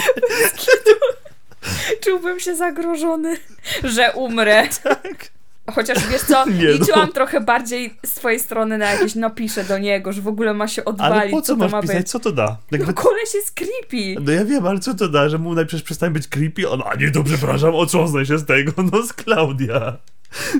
Czułbym 2.03 2.39
się 2.39 2.55
zagrożony, 2.55 3.37
że 3.83 4.11
umrę. 4.15 4.67
Tak. 4.83 5.31
Chociaż 5.75 6.08
wiesz 6.08 6.21
co, 6.21 6.45
Nie, 6.49 6.63
no. 6.65 6.71
liczyłam 6.71 7.12
trochę 7.12 7.41
bardziej 7.41 7.93
z 8.06 8.13
twojej 8.13 8.39
strony 8.39 8.77
na 8.77 8.91
jakieś 8.91 9.15
napiszę 9.15 9.63
do 9.63 9.77
niego, 9.77 10.13
że 10.13 10.21
w 10.21 10.27
ogóle 10.27 10.53
ma 10.53 10.67
się 10.67 10.86
odwalić, 10.86 11.21
Ale 11.21 11.30
po 11.32 11.41
co, 11.41 11.53
to 11.53 11.60
masz 11.60 11.71
ma 11.71 11.82
pisać? 11.82 11.97
być. 11.97 12.10
Co 12.10 12.19
to 12.19 12.32
da? 12.32 12.58
Jakby 12.71 12.88
No 12.88 12.93
koleś 12.93 13.34
jest 13.34 13.51
creepy. 13.51 14.21
No 14.21 14.32
ja 14.32 14.45
wiem, 14.45 14.65
ale 14.67 14.80
co 14.80 14.93
to 14.93 15.08
da, 15.10 15.30
że 15.30 15.38
mu 15.38 15.53
najpierw 15.53 15.84
przestań 15.84 16.12
być 16.13 16.27
creepy? 16.27 16.69
On, 16.69 16.82
a 16.86 16.95
nie, 16.95 17.12
to 17.12 17.23
przepraszam, 17.23 17.75
otrząsnę 17.75 18.25
się 18.25 18.38
z 18.38 18.45
tego, 18.45 18.71
no 18.91 19.03
z 19.03 19.13
Klaudia. 19.13 19.97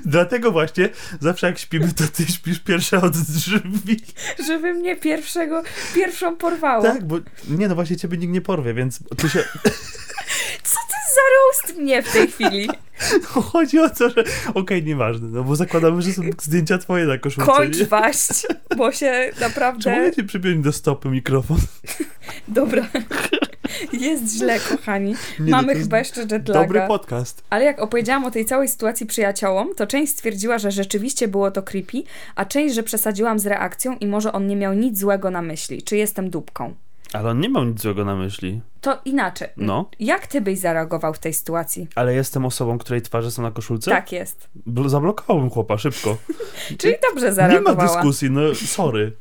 Dlatego 0.06 0.52
właśnie 0.52 0.90
zawsze 1.20 1.48
jak 1.48 1.60
śpimy, 1.60 1.94
to 1.94 2.04
ty 2.14 2.26
śpisz 2.26 2.60
pierwsza 2.60 3.02
od 3.02 3.18
drzwi. 3.18 3.98
Żeby 4.48 4.74
mnie 4.74 4.96
pierwszego, 4.96 5.64
pierwszą 5.96 6.36
porwało. 6.38 6.84
Tak, 6.84 7.08
bo 7.08 7.18
nie, 7.50 7.68
no 7.68 7.76
właśnie 7.76 7.98
ciebie 7.98 8.18
nikt 8.18 8.34
nie 8.34 8.42
porwie, 8.42 8.74
więc 8.74 9.00
ty 9.18 9.30
się... 9.30 9.44
Co 10.64 10.76
to 10.76 10.98
za 11.16 11.22
roast 11.38 11.80
mnie 11.80 12.04
w 12.04 12.12
tej 12.14 12.28
chwili? 12.28 12.70
Chodzi 13.52 13.80
o 13.80 13.90
to, 13.90 14.10
że 14.10 14.24
okej, 14.54 14.84
nieważne, 14.84 15.28
no 15.28 15.44
bo 15.44 15.56
zakładamy, 15.56 16.02
że 16.02 16.12
są 16.12 16.22
zdjęcia 16.42 16.78
twoje 16.78 17.06
na 17.06 17.18
koszulce, 17.18 17.52
Kończ 17.52 17.84
waść, 17.84 18.48
bo 18.78 18.92
się 18.92 19.12
Czy 19.36 19.42
naprawdę... 19.42 19.98
mogę 19.98 20.12
ci 20.12 20.24
przypiąć 20.24 20.64
do 20.64 20.72
stopy 20.72 21.10
mikrofon? 21.10 21.58
Dobra. 22.48 22.88
Jest 23.94 24.38
źle, 24.38 24.60
kochani. 24.60 25.16
Nie, 25.40 25.52
Mamy 25.52 25.68
no 25.68 25.74
to 25.74 25.78
jest 25.78 25.90
chyba 25.90 25.98
jeszcze 26.00 26.22
jetlaga. 26.22 26.54
Dobry 26.54 26.82
podcast. 26.88 27.44
Ale 27.50 27.66
jak 27.66 27.80
opowiedziałam 27.80 28.26
o 28.26 28.32
tej 28.32 28.46
całej 28.46 28.68
sytuacji 28.68 29.06
przyjaciołom, 29.06 29.76
to 29.76 29.88
część 29.88 30.12
stwierdziła, 30.12 30.58
że 30.58 30.72
rzeczywiście 30.72 31.28
było 31.28 31.52
to 31.52 31.64
creepy, 31.64 32.04
a 32.36 32.46
część, 32.46 32.76
że 32.76 32.84
przesadziłam 32.84 33.40
z 33.40 33.48
reakcją 33.48 33.98
i 33.98 34.08
może 34.08 34.32
on 34.32 34.48
nie 34.48 34.56
miał 34.56 34.74
nic 34.74 35.00
złego 35.00 35.32
na 35.32 35.42
myśli. 35.42 35.84
Czy 35.84 35.98
jestem 35.98 36.30
dupką? 36.30 36.74
Ale 37.14 37.30
on 37.30 37.40
nie 37.40 37.50
miał 37.50 37.64
nic 37.64 37.82
złego 37.82 38.06
na 38.06 38.16
myśli. 38.16 38.62
To 38.88 39.02
inaczej. 39.06 39.48
No. 39.58 39.90
Jak 40.00 40.28
ty 40.28 40.42
byś 40.42 40.60
zareagował 40.60 41.14
w 41.14 41.20
tej 41.20 41.34
sytuacji? 41.34 41.88
Ale 41.96 42.14
jestem 42.14 42.46
osobą, 42.46 42.78
której 42.78 43.02
twarze 43.02 43.32
są 43.32 43.42
na 43.42 43.52
koszulce? 43.52 43.92
Tak 43.92 44.12
jest. 44.12 44.50
Bl- 44.68 44.90
Zablokowałbym 44.90 45.50
chłopa, 45.50 45.78
szybko. 45.78 46.18
Czyli 46.80 46.94
dobrze 47.10 47.26
Nie 47.26 47.30
ma 47.32 47.36
zareagowała. 47.36 47.88
dyskusji, 47.88 48.32
no 48.32 48.42
sorry. 48.56 49.12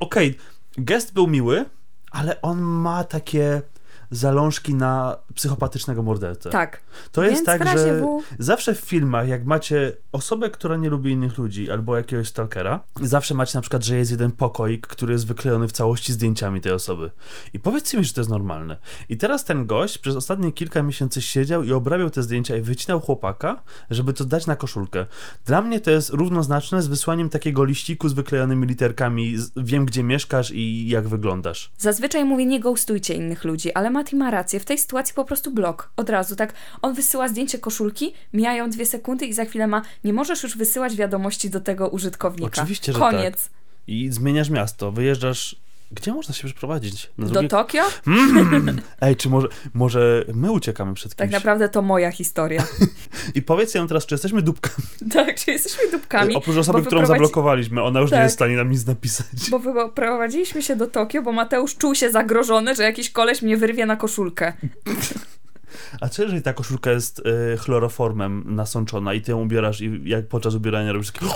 Okej, 0.00 0.38
gest 0.78 1.12
był 1.14 1.26
miły, 1.26 1.64
ale 2.10 2.42
on 2.42 2.60
ma 2.60 3.04
takie 3.04 3.62
zalążki 4.10 4.74
na 4.74 5.16
psychopatycznego 5.34 6.02
mordercę. 6.02 6.50
Tak. 6.50 6.80
To 7.12 7.22
jest 7.22 7.34
Więc 7.34 7.46
tak, 7.46 7.78
że 7.78 8.00
W- 8.00 8.22
zawsze 8.38 8.74
w 8.74 8.80
filmach, 8.80 9.28
jak 9.28 9.44
macie 9.44 9.92
osobę, 10.12 10.50
która 10.50 10.76
nie 10.76 10.90
lubi 10.90 11.10
innych 11.10 11.38
ludzi, 11.38 11.70
albo 11.70 11.96
jakiegoś 11.96 12.28
stalkera, 12.28 12.80
zawsze 13.02 13.34
macie 13.34 13.58
na 13.58 13.62
przykład, 13.62 13.84
że 13.84 13.96
jest 13.96 14.10
jeden 14.10 14.30
pokoik, 14.32 14.86
który 14.86 15.12
jest 15.12 15.26
wyklejony 15.26 15.68
w 15.68 15.72
całości 15.72 16.12
zdjęciami 16.12 16.60
tej 16.60 16.72
osoby. 16.72 17.10
I 17.52 17.58
powiedzcie 17.58 17.98
mi, 17.98 18.04
że 18.04 18.12
to 18.12 18.20
jest 18.20 18.30
normalne. 18.30 18.76
I 19.08 19.16
teraz 19.16 19.44
ten 19.44 19.66
gość 19.66 19.98
przez 19.98 20.16
ostatnie 20.16 20.52
kilka 20.52 20.82
miesięcy 20.82 21.22
siedział 21.22 21.62
i 21.62 21.72
obrabiał 21.72 22.10
te 22.10 22.22
zdjęcia 22.22 22.56
i 22.56 22.60
wycinał 22.60 23.00
chłopaka, 23.00 23.62
żeby 23.90 24.12
to 24.12 24.24
dać 24.24 24.46
na 24.46 24.56
koszulkę. 24.56 25.06
Dla 25.46 25.62
mnie 25.62 25.80
to 25.80 25.90
jest 25.90 26.10
równoznaczne 26.10 26.82
z 26.82 26.86
wysłaniem 26.86 27.28
takiego 27.28 27.64
liściku 27.64 28.08
z 28.08 28.12
wyklejonymi 28.12 28.66
literkami, 28.66 29.36
wiem 29.56 29.84
gdzie 29.86 30.02
mieszkasz 30.02 30.50
i 30.50 30.88
jak 30.88 31.08
wyglądasz. 31.08 31.72
Zazwyczaj 31.78 32.24
mówię, 32.24 32.46
nie 32.46 32.60
ghostujcie 32.60 33.14
innych 33.14 33.44
ludzi, 33.44 33.72
ale 33.72 33.90
Mati 33.90 34.16
ma 34.16 34.30
rację. 34.30 34.60
W 34.60 34.64
tej 34.64 34.78
sytuacji 34.78 35.14
po 35.20 35.24
prostu 35.24 35.50
blok. 35.50 35.90
Od 35.96 36.10
razu, 36.10 36.36
tak. 36.36 36.54
On 36.82 36.94
wysyła 36.94 37.28
zdjęcie 37.28 37.58
koszulki, 37.58 38.14
mijają 38.32 38.70
dwie 38.70 38.86
sekundy 38.86 39.26
i 39.26 39.32
za 39.32 39.44
chwilę 39.44 39.66
ma, 39.66 39.82
nie 40.04 40.12
możesz 40.12 40.42
już 40.42 40.56
wysyłać 40.56 40.96
wiadomości 40.96 41.50
do 41.50 41.60
tego 41.60 41.88
użytkownika. 41.88 42.62
Oczywiście, 42.62 42.92
że 42.92 42.98
Koniec. 42.98 43.50
I 43.86 44.08
zmieniasz 44.10 44.50
miasto, 44.50 44.92
wyjeżdżasz... 44.92 45.56
Gdzie 45.92 46.12
można 46.12 46.34
się 46.34 46.44
przeprowadzić? 46.48 47.10
Na 47.18 47.26
Do 47.26 47.32
drugie 47.32 47.48
Tokio? 47.48 47.82
Mm. 48.06 48.80
Ej, 49.00 49.16
czy 49.16 49.28
może, 49.28 49.48
może 49.74 50.24
my 50.34 50.52
uciekamy 50.52 50.94
przed 50.94 51.14
Tak 51.14 51.28
kimś? 51.28 51.34
naprawdę 51.34 51.68
to 51.68 51.82
moja 51.82 52.10
historia. 52.10 52.64
I 53.34 53.42
powiedz 53.42 53.74
nam 53.74 53.88
teraz, 53.88 54.06
czy 54.06 54.14
jesteśmy 54.14 54.42
dupkami? 54.42 54.86
tak, 55.14 55.34
czy 55.40 55.50
jesteśmy 55.50 55.90
dupkami. 55.90 56.34
Oprócz 56.34 56.56
osoby, 56.56 56.82
którą 56.82 57.00
wyprowadzi- 57.02 57.06
zablokowaliśmy, 57.08 57.82
ona 57.82 58.00
już 58.00 58.10
nie 58.10 58.16
Tak. 58.16 58.24
jest 58.24 58.34
w 58.34 58.38
stanie 58.38 58.56
nam 58.56 58.70
nic 58.70 58.86
napisać. 58.86 59.26
Bo 59.50 59.58
wyprowadziliśmy 59.58 60.62
się 60.62 60.76
do 60.76 60.86
Tokio, 60.86 61.22
bo 61.22 61.32
Mateusz 61.32 61.76
czuł 61.76 61.94
się 61.94 62.10
zagrożony, 62.10 62.74
że 62.74 62.82
jakiś 62.82 63.10
koleś 63.10 63.42
mnie 63.42 63.56
wyrwie 63.56 63.86
na 63.86 63.96
koszulkę. 63.96 64.52
A 66.00 66.08
co 66.08 66.22
jeżeli 66.22 66.42
ta 66.42 66.52
koszulka 66.52 66.90
jest 66.90 67.18
y, 67.18 67.56
chloroformem 67.58 68.44
nasączona 68.46 69.14
i 69.14 69.20
ty 69.20 69.30
ją 69.30 69.42
ubierasz 69.42 69.80
i 69.80 70.00
jak 70.04 70.28
podczas 70.28 70.54
ubierania 70.54 70.92
robisz 70.92 71.10
taki... 71.10 71.26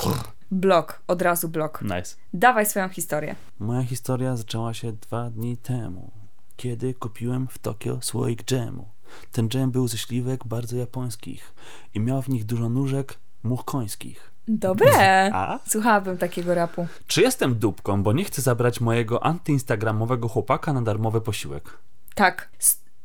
Blok, 0.51 1.03
od 1.07 1.23
razu 1.23 1.49
blok. 1.49 1.83
Nice. 1.83 2.16
Dawaj 2.35 2.66
swoją 2.66 2.88
historię. 2.88 3.37
Moja 3.59 3.83
historia 3.83 4.37
zaczęła 4.37 4.75
się 4.75 4.92
dwa 4.92 5.31
dni 5.31 5.57
temu, 5.57 6.11
kiedy 6.57 6.94
kupiłem 6.94 7.49
w 7.49 7.59
Tokio 7.59 7.99
słoik 8.03 8.44
dżemu. 8.44 8.88
Ten 9.33 9.49
dżem 9.49 9.70
był 9.70 9.88
ze 9.88 9.99
śliwek 9.99 10.44
bardzo 10.47 10.77
japońskich 10.77 11.55
i 11.94 12.01
miał 12.01 12.23
w 12.23 12.29
nich 12.29 12.44
dużo 12.44 12.68
nóżek 12.68 13.18
much 13.42 13.64
końskich. 13.64 14.31
Dobre. 14.49 14.90
A? 15.35 15.59
Słuchałabym 15.68 16.18
takiego 16.18 16.55
rapu. 16.55 16.87
Czy 17.07 17.23
jestem 17.23 17.55
dupką, 17.55 18.03
bo 18.03 18.12
nie 18.12 18.25
chcę 18.25 18.42
zabrać 18.42 18.81
mojego 18.81 19.25
antyinstagramowego 19.25 20.29
chłopaka 20.29 20.73
na 20.73 20.83
darmowy 20.83 21.20
posiłek? 21.20 21.79
Tak. 22.14 22.49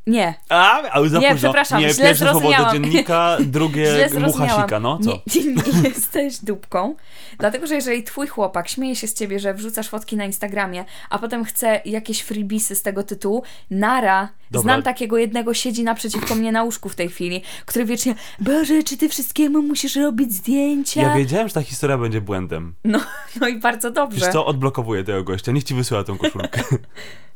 Nie. 0.10 0.34
A, 0.50 0.82
ale 0.82 1.10
za 1.10 1.20
Nie, 1.20 1.32
późno. 1.32 1.50
przepraszam, 1.50 1.82
nie, 1.82 1.94
źle 1.94 2.06
pierwsze 2.06 2.30
słowo 2.32 2.52
do 2.52 2.72
dziennika, 2.72 3.38
drugie 3.58 3.86
Źle 3.86 4.04
mucha 4.10 4.20
zrozumiałam. 4.20 4.62
sika, 4.64 4.80
no 4.80 5.00
co? 5.04 5.12
Nie, 5.36 5.44
nie 5.82 5.90
jesteś 5.90 6.38
dupką, 6.38 6.96
dlatego 7.40 7.68
że 7.68 7.76
jeżeli 7.76 8.04
twój 8.04 8.28
chłopak 8.28 8.70
śmieje 8.70 8.96
się 8.96 9.08
z 9.08 9.14
ciebie, 9.14 9.40
że 9.40 9.54
wrzucasz 9.54 9.90
fotki 9.90 10.18
na 10.18 10.26
Instagramie, 10.26 10.86
a 11.10 11.20
potem 11.20 11.46
chce 11.46 11.82
jakieś 11.86 12.22
freebisy 12.22 12.76
z 12.76 12.82
tego 12.82 13.04
tytułu, 13.04 13.44
nara, 13.72 14.30
Dobra. 14.52 14.62
znam 14.64 14.84
takiego 14.84 15.18
jednego, 15.18 15.54
siedzi 15.54 15.84
naprzeciwko 15.84 16.36
mnie 16.36 16.52
na 16.52 16.64
łóżku 16.64 16.90
w 16.90 16.96
tej 16.96 17.10
chwili, 17.10 17.42
który 17.66 17.86
wiecznie, 17.86 18.16
Boże, 18.40 18.84
czy 18.84 18.98
ty 18.98 19.10
wszystkiemu 19.10 19.62
musisz 19.62 19.96
robić 19.96 20.34
zdjęcia? 20.34 21.02
Ja 21.02 21.16
wiedziałem, 21.16 21.48
że 21.48 21.54
ta 21.54 21.62
historia 21.62 21.98
będzie 21.98 22.22
błędem. 22.22 22.76
No, 22.84 23.00
no 23.42 23.48
i 23.48 23.60
bardzo 23.60 23.92
dobrze. 23.92 24.20
Wiesz 24.20 24.34
co, 24.34 24.46
odblokowuję 24.46 25.04
tego 25.04 25.24
gościa, 25.24 25.52
niech 25.52 25.64
ci 25.64 25.76
wysyła 25.76 26.04
tą 26.04 26.18
koszulkę. 26.18 26.64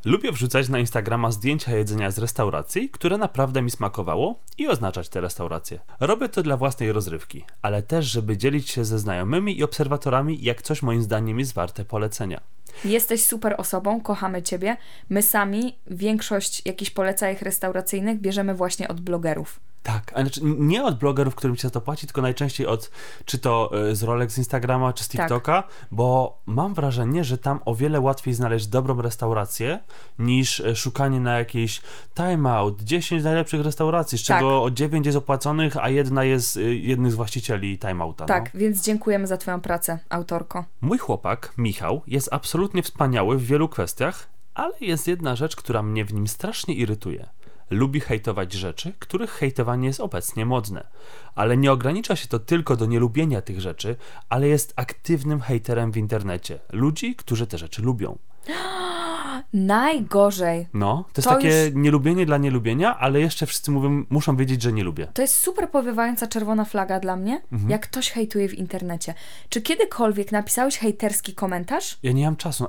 Lubię 0.06 0.32
wrzucać 0.32 0.69
na 0.69 0.80
Instagrama 0.80 1.32
zdjęcia 1.32 1.76
jedzenia 1.76 2.12
z 2.12 2.17
restauracji, 2.17 2.89
które 2.89 3.17
naprawdę 3.17 3.62
mi 3.62 3.71
smakowało 3.71 4.39
i 4.58 4.67
oznaczać 4.67 5.10
te 5.10 5.21
restauracje. 5.21 5.80
Robię 5.99 6.30
to 6.30 6.43
dla 6.43 6.58
własnej 6.58 6.91
rozrywki, 6.91 7.45
ale 7.62 7.84
też, 7.84 8.06
żeby 8.06 8.38
dzielić 8.38 8.69
się 8.69 8.86
ze 8.86 8.99
znajomymi 8.99 9.60
i 9.60 9.63
obserwatorami, 9.63 10.43
jak 10.43 10.62
coś 10.62 10.82
moim 10.82 11.02
zdaniem 11.02 11.39
jest 11.39 11.54
warte 11.54 11.86
polecenia. 11.86 12.41
Jesteś 12.86 13.23
super 13.23 13.55
osobą, 13.57 14.01
kochamy 14.01 14.41
ciebie. 14.41 14.77
My 15.09 15.21
sami 15.21 15.79
większość 15.88 16.62
jakichś 16.65 16.91
polecajek 16.91 17.41
restauracyjnych 17.41 18.19
bierzemy 18.19 18.53
właśnie 18.55 18.88
od 18.88 19.01
blogerów. 19.01 19.59
Tak, 19.84 20.12
a 20.15 20.22
znaczy 20.22 20.41
nie 20.43 20.84
od 20.84 20.98
blogerów, 21.00 21.36
którym 21.36 21.56
się 21.56 21.69
to 21.69 21.82
płaci, 21.82 22.08
tylko 22.08 22.22
najczęściej 22.22 22.67
od 22.67 22.91
czy 23.26 23.39
to 23.39 23.72
y, 23.89 23.96
z 23.96 24.04
rolek 24.04 24.32
z 24.32 24.38
Instagrama, 24.38 24.93
czy 24.93 25.04
z 25.04 25.08
Tak. 25.08 25.22
TikToka, 25.22 25.63
bo 25.91 26.38
mam 26.46 26.74
wrażenie, 26.74 27.24
że 27.24 27.38
tam 27.38 27.60
o 27.65 27.76
wiele 27.76 28.00
łatwiej 28.00 28.34
znaleźć 28.34 28.67
dobrą 28.67 29.02
restaurację 29.02 29.80
niż 30.19 30.60
y, 30.60 30.76
szukanie 30.76 31.19
na 31.19 31.38
jakiejś 31.39 31.82
timeout, 32.15 32.82
10 32.82 33.24
najlepszych 33.24 33.62
restauracji, 33.62 34.17
z 34.17 34.26
Tak. 34.26 34.38
czego 34.39 34.72
9 34.72 35.06
jest 35.06 35.17
opłaconych, 35.17 35.78
a 35.78 35.89
jedna 35.89 36.24
jest 36.24 36.58
y, 36.58 36.76
jednym 36.76 37.12
z 37.12 37.15
właścicieli 37.15 37.80
timeouta. 37.80 38.26
Tak, 38.26 38.54
No. 38.54 38.60
więc 38.60 38.84
dziękujemy 38.84 39.28
za 39.28 39.38
twoją 39.38 39.62
pracę, 39.62 40.00
autorko. 40.10 40.65
Mój 40.82 40.98
chłopak, 40.98 41.54
Michał, 41.58 42.02
jest 42.08 42.30
absolutnie 42.32 42.84
wspaniały 42.84 43.38
w 43.38 43.46
wielu 43.46 43.69
kwestiach, 43.69 44.30
ale 44.54 44.74
jest 44.82 45.08
jedna 45.08 45.36
rzecz, 45.36 45.56
która 45.56 45.84
mnie 45.84 46.06
w 46.06 46.13
nim 46.13 46.28
strasznie 46.28 46.74
irytuje. 46.74 47.30
Lubi 47.69 47.99
hejtować 47.99 48.54
rzeczy, 48.54 48.93
których 48.99 49.32
hejtowanie 49.32 49.88
jest 49.88 49.99
obecnie 49.99 50.45
modne. 50.45 50.88
Ale 51.36 51.58
nie 51.58 51.71
ogranicza 51.71 52.15
się 52.15 52.28
to 52.28 52.39
tylko 52.39 52.76
do 52.76 52.86
nielubienia 52.86 53.41
tych 53.41 53.62
rzeczy, 53.62 53.95
ale 54.30 54.47
jest 54.47 54.73
aktywnym 54.76 55.41
hejterem 55.41 55.91
w 55.91 55.97
internecie. 55.97 56.60
Ludzi, 56.71 57.15
którzy 57.15 57.47
te 57.47 57.58
rzeczy 57.58 57.82
lubią. 57.82 58.17
Najgorzej. 59.53 60.67
No, 60.73 61.06
to 61.13 61.19
jest 61.21 61.29
To 61.29 61.36
takie 61.36 61.63
już- 61.65 61.75
nielubienie 61.75 62.25
dla 62.25 62.38
nielubienia, 62.38 62.99
ale 62.99 63.19
jeszcze 63.19 63.45
wszyscy 63.45 63.71
mówią, 63.71 64.03
muszą 64.10 64.36
wiedzieć, 64.38 64.62
że 64.62 64.73
nie 64.73 64.84
lubię. 64.84 65.08
To 65.13 65.21
jest 65.21 65.36
super 65.36 65.69
powiewająca 65.69 66.27
czerwona 66.27 66.65
flaga 66.65 66.99
dla 66.99 67.15
mnie, 67.15 67.41
Mhm. 67.51 67.71
jak 67.71 67.82
ktoś 67.82 68.12
hejtuje 68.12 68.49
w 68.49 68.53
internecie. 68.53 69.13
Czy 69.49 69.62
kiedykolwiek 69.62 70.32
napisałeś 70.32 70.77
hejterski 70.77 71.34
komentarz? 71.34 71.97
Ja 72.03 72.12
nie 72.12 72.25
mam 72.25 72.36
czasu. 72.36 72.67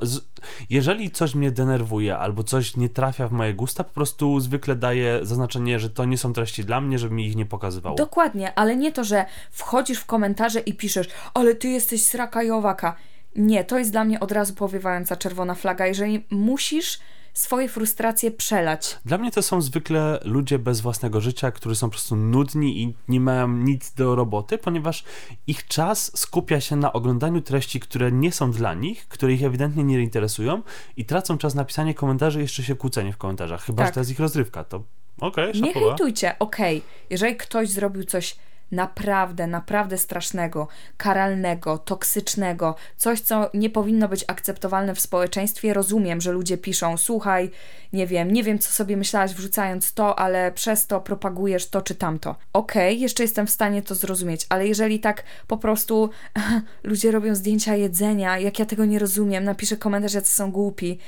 Jeżeli 0.70 1.10
coś 1.10 1.34
mnie 1.34 1.50
denerwuje 1.50 2.18
albo 2.18 2.44
coś 2.44 2.76
nie 2.76 2.88
trafia 2.88 3.28
w 3.28 3.32
moje 3.32 3.54
gusta, 3.54 3.84
po 3.84 3.94
prostu 3.94 4.40
zwykle 4.40 4.76
daję 4.76 5.18
zaznaczenie, 5.22 5.78
że 5.78 5.90
to 5.90 6.04
nie 6.04 6.18
są 6.18 6.32
treści 6.32 6.64
dla 6.64 6.80
mnie, 6.80 6.98
żeby 6.98 7.14
mi 7.14 7.26
ich 7.26 7.36
nie 7.36 7.46
pokazywało. 7.46 7.96
Dokładnie, 7.96 8.54
ale 8.58 8.76
nie 8.76 8.92
to, 8.92 9.04
że 9.04 9.24
wchodzisz 9.50 9.98
w 9.98 10.06
komentarze 10.06 10.60
i 10.60 10.74
piszesz, 10.74 11.08
ale 11.34 11.54
ty 11.54 11.68
jesteś 11.68 12.06
sraka 12.06 12.42
i 12.42 12.50
owaka. 12.50 12.96
Nie, 13.36 13.64
to 13.64 13.78
jest 13.78 13.90
dla 13.90 14.04
mnie 14.04 14.20
od 14.20 14.32
razu 14.32 14.54
powiewająca 14.54 15.16
czerwona 15.16 15.54
flaga. 15.54 15.86
Jeżeli 15.86 16.24
musisz 16.30 16.98
swoje 17.32 17.68
frustracje 17.68 18.30
przelać. 18.30 18.98
Dla 19.04 19.18
mnie 19.18 19.30
to 19.30 19.42
są 19.42 19.60
zwykle 19.60 20.20
ludzie 20.24 20.58
bez 20.58 20.80
własnego 20.80 21.20
życia, 21.20 21.50
którzy 21.50 21.76
są 21.76 21.86
po 21.86 21.90
prostu 21.90 22.16
nudni 22.16 22.82
i 22.82 22.94
nie 23.08 23.20
mają 23.20 23.48
nic 23.48 23.92
do 23.94 24.14
roboty, 24.14 24.58
ponieważ 24.58 25.04
ich 25.46 25.66
czas 25.66 26.18
skupia 26.18 26.60
się 26.60 26.76
na 26.76 26.92
oglądaniu 26.92 27.40
treści, 27.40 27.80
które 27.80 28.12
nie 28.12 28.32
są 28.32 28.50
dla 28.50 28.74
nich, 28.74 29.08
które 29.08 29.32
ich 29.32 29.44
ewidentnie 29.44 29.84
nie 29.84 30.02
interesują 30.02 30.62
i 30.96 31.04
tracą 31.04 31.38
czas 31.38 31.54
na 31.54 31.64
pisanie 31.64 31.94
komentarzy 31.94 32.38
i 32.38 32.42
jeszcze 32.42 32.62
się 32.62 32.74
kłócenie 32.76 33.12
w 33.12 33.16
komentarzach. 33.16 33.62
Chyba, 33.64 33.82
Tak. 33.82 33.86
że 33.88 33.94
to 33.94 34.00
jest 34.00 34.10
ich 34.10 34.20
rozrywka, 34.20 34.64
to 34.64 34.82
okej, 35.20 35.46
Nie 35.60 35.66
szapoba. 35.66 35.86
hejtujcie, 35.88 36.38
okej. 36.38 36.82
Jeżeli 37.10 37.36
ktoś 37.36 37.68
zrobił 37.70 38.04
coś 38.04 38.36
naprawdę, 38.74 39.46
naprawdę 39.46 39.98
strasznego, 39.98 40.68
karalnego, 40.96 41.78
toksycznego, 41.78 42.74
coś, 42.96 43.20
co 43.20 43.50
nie 43.54 43.70
powinno 43.70 44.08
być 44.08 44.24
akceptowalne 44.26 44.94
w 44.94 45.00
społeczeństwie, 45.00 45.74
rozumiem, 45.74 46.20
że 46.20 46.32
ludzie 46.32 46.58
piszą, 46.58 46.96
słuchaj, 46.96 47.50
nie 47.92 48.06
wiem, 48.06 48.32
nie 48.32 48.42
wiem, 48.42 48.58
co 48.58 48.70
sobie 48.70 48.96
myślałaś 48.96 49.34
wrzucając 49.34 49.92
to, 49.92 50.18
ale 50.18 50.52
przez 50.52 50.86
to 50.86 51.00
propagujesz 51.00 51.70
to 51.70 51.82
czy 51.82 51.94
tamto. 51.94 52.36
Okej, 52.52 53.00
jeszcze 53.00 53.22
jestem 53.22 53.46
w 53.46 53.50
stanie 53.50 53.82
to 53.82 53.94
zrozumieć, 53.94 54.46
ale 54.48 54.66
jeżeli 54.66 55.00
tak 55.00 55.22
po 55.46 55.56
prostu 55.56 56.10
ludzie 56.82 57.10
robią 57.10 57.34
zdjęcia 57.34 57.74
jedzenia, 57.74 58.38
jak 58.38 58.58
ja 58.58 58.66
tego 58.66 58.84
nie 58.84 58.98
rozumiem, 58.98 59.44
napiszę 59.44 59.76
komentarz, 59.76 60.14
jacy 60.14 60.32
są 60.32 60.52
głupi, 60.52 60.98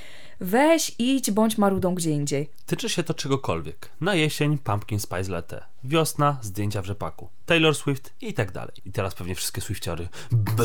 weź, 0.40 0.94
idź, 0.98 1.30
bądź 1.30 1.58
marudą 1.58 1.94
gdzie 1.94 2.10
indziej. 2.10 2.50
Tyczy 2.66 2.88
się 2.88 3.02
to 3.02 3.14
czegokolwiek. 3.14 3.90
Na 4.00 4.14
jesień 4.14 4.58
Pumpkin 4.58 5.00
Spice 5.00 5.32
Latte, 5.32 5.64
wiosna 5.84 6.38
zdjęcia 6.42 6.82
w 6.82 6.86
rzepaku, 6.86 7.28
Taylor 7.46 7.74
Swift 7.74 8.14
i 8.20 8.34
tak 8.34 8.52
dalej. 8.52 8.74
I 8.84 8.92
teraz 8.92 9.14
pewnie 9.14 9.34
wszystkie 9.34 9.60
Swiftiary. 9.60 10.08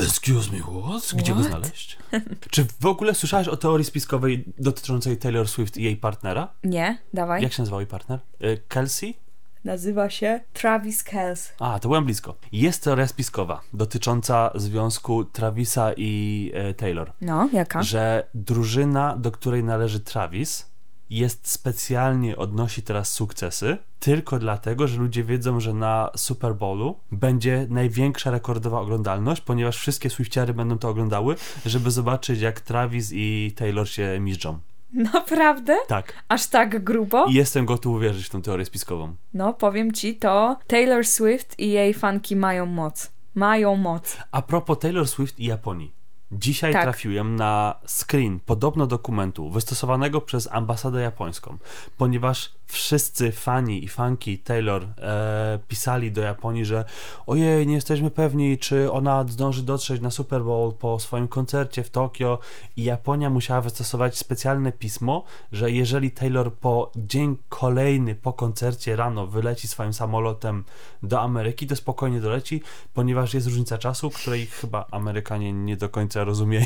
Excuse 0.04 0.52
me, 0.52 0.58
what? 0.60 1.14
Gdzie 1.16 1.34
go 1.34 1.40
What? 1.40 1.50
znaleźć? 1.52 1.98
Czy 2.52 2.66
w 2.80 2.86
ogóle 2.86 3.16
słyszałeś 3.16 3.48
o 3.48 3.58
teorii 3.58 3.86
spiskowej 3.86 4.46
dotyczącej 4.58 5.18
Taylor 5.18 5.48
Swift 5.48 5.78
i 5.78 5.84
jej 5.84 5.98
partnera? 5.98 6.48
Nie, 6.64 6.98
dawaj. 7.14 7.44
Jak 7.44 7.54
się 7.54 7.62
nazywał 7.62 7.80
jej 7.80 7.88
partner? 7.88 8.20
Y, 8.44 8.62
Kelsey? 8.68 9.18
Nazywa 9.64 10.10
się 10.10 10.40
Travis 10.54 11.04
Kelce. 11.04 11.54
A, 11.60 11.80
to 11.80 11.88
byłem 11.88 12.06
blisko. 12.06 12.36
Jest 12.52 12.84
teoria 12.84 13.08
spiskowa 13.08 13.62
dotycząca 13.74 14.52
związku 14.56 15.26
Travisa 15.26 15.92
i 15.98 16.52
e, 16.54 16.74
Taylor. 16.74 17.12
No, 17.22 17.50
jaka? 17.54 17.84
Że 17.84 18.28
drużyna, 18.34 19.18
do 19.18 19.32
której 19.32 19.64
należy 19.64 20.00
Travis, 20.00 20.72
jest 21.10 21.48
specjalnie 21.48 22.38
odnosi 22.38 22.82
teraz 22.82 23.12
sukcesy 23.12 23.78
tylko 24.00 24.40
dlatego, 24.40 24.88
że 24.88 24.98
ludzie 24.98 25.24
wiedzą, 25.24 25.60
że 25.60 25.74
na 25.74 26.10
Super 26.16 26.56
Bowlu 26.56 27.00
będzie 27.12 27.68
największa 27.70 28.32
rekordowa 28.32 28.80
oglądalność, 28.80 29.42
ponieważ 29.42 29.78
wszystkie 29.78 30.10
Swiftiary 30.10 30.54
będą 30.54 30.78
to 30.78 30.90
oglądały, 30.90 31.36
żeby 31.66 31.92
zobaczyć 31.92 32.42
jak 32.42 32.60
Travis 32.62 33.10
i 33.14 33.54
Taylor 33.56 33.90
się 33.90 34.20
miżdżą. 34.20 34.60
Naprawdę? 35.14 35.78
Tak. 35.88 36.14
Aż 36.30 36.48
tak 36.48 36.84
grubo? 36.84 37.26
Jestem 37.30 37.66
gotów 37.66 37.96
uwierzyć 37.96 38.26
w 38.26 38.30
tą 38.30 38.42
teorię 38.42 38.66
spiskową. 38.66 39.16
No, 39.34 39.54
powiem 39.54 39.92
ci 39.92 40.16
to. 40.16 40.58
Taylor 40.68 41.06
Swift 41.06 41.60
i 41.60 41.70
jej 41.72 41.94
fanki 41.94 42.36
mają 42.36 42.66
moc. 42.66 43.12
Mają 43.36 43.76
moc. 43.76 44.18
A 44.32 44.42
propos 44.42 44.80
Taylor 44.80 45.08
Swift 45.08 45.40
i 45.40 45.46
Japonii. 45.46 45.92
Dzisiaj 46.32 46.74
Tak. 46.74 46.84
trafiłem 46.84 47.36
na 47.36 47.76
screen 47.88 48.40
podobno 48.46 48.88
dokumentu 48.88 49.50
wystosowanego 49.50 50.22
przez 50.22 50.52
ambasadę 50.52 51.02
japońską, 51.02 51.58
ponieważ 51.98 52.54
wszyscy 52.72 53.32
fani 53.32 53.84
i 53.84 53.88
fanki 53.88 54.40
Taylor 54.40 54.84
e, 54.84 55.60
pisali 55.68 56.12
do 56.12 56.22
Japonii, 56.22 56.66
że 56.66 56.86
ojej, 57.28 57.68
nie 57.68 57.76
jesteśmy 57.76 58.12
pewni, 58.12 58.58
czy 58.58 58.92
ona 58.92 59.26
zdąży 59.28 59.64
dotrzeć 59.64 60.02
na 60.02 60.12
Super 60.12 60.44
Bowl 60.44 60.74
po 60.74 61.00
swoim 61.00 61.28
koncercie 61.28 61.84
w 61.84 61.90
Tokio 61.90 62.40
i 62.78 62.84
Japonia 62.84 63.30
musiała 63.30 63.62
wystosować 63.62 64.18
specjalne 64.18 64.72
pismo, 64.72 65.24
że 65.52 65.72
jeżeli 65.72 66.12
Taylor 66.12 66.54
po 66.54 66.92
dzień 66.96 67.38
kolejny 67.50 68.16
po 68.16 68.34
koncercie 68.34 68.96
rano 68.96 69.28
wyleci 69.28 69.68
swoim 69.68 69.94
samolotem 69.94 70.64
do 71.04 71.22
Ameryki, 71.22 71.68
to 71.68 71.76
spokojnie 71.76 72.22
doleci, 72.22 72.62
ponieważ 72.94 73.34
jest 73.34 73.48
różnica 73.48 73.78
czasu, 73.78 74.10
której 74.10 74.46
chyba 74.46 74.86
Amerykanie 74.92 75.54
nie 75.54 75.78
do 75.78 75.90
końca 75.90 76.24
rozumieją. 76.24 76.66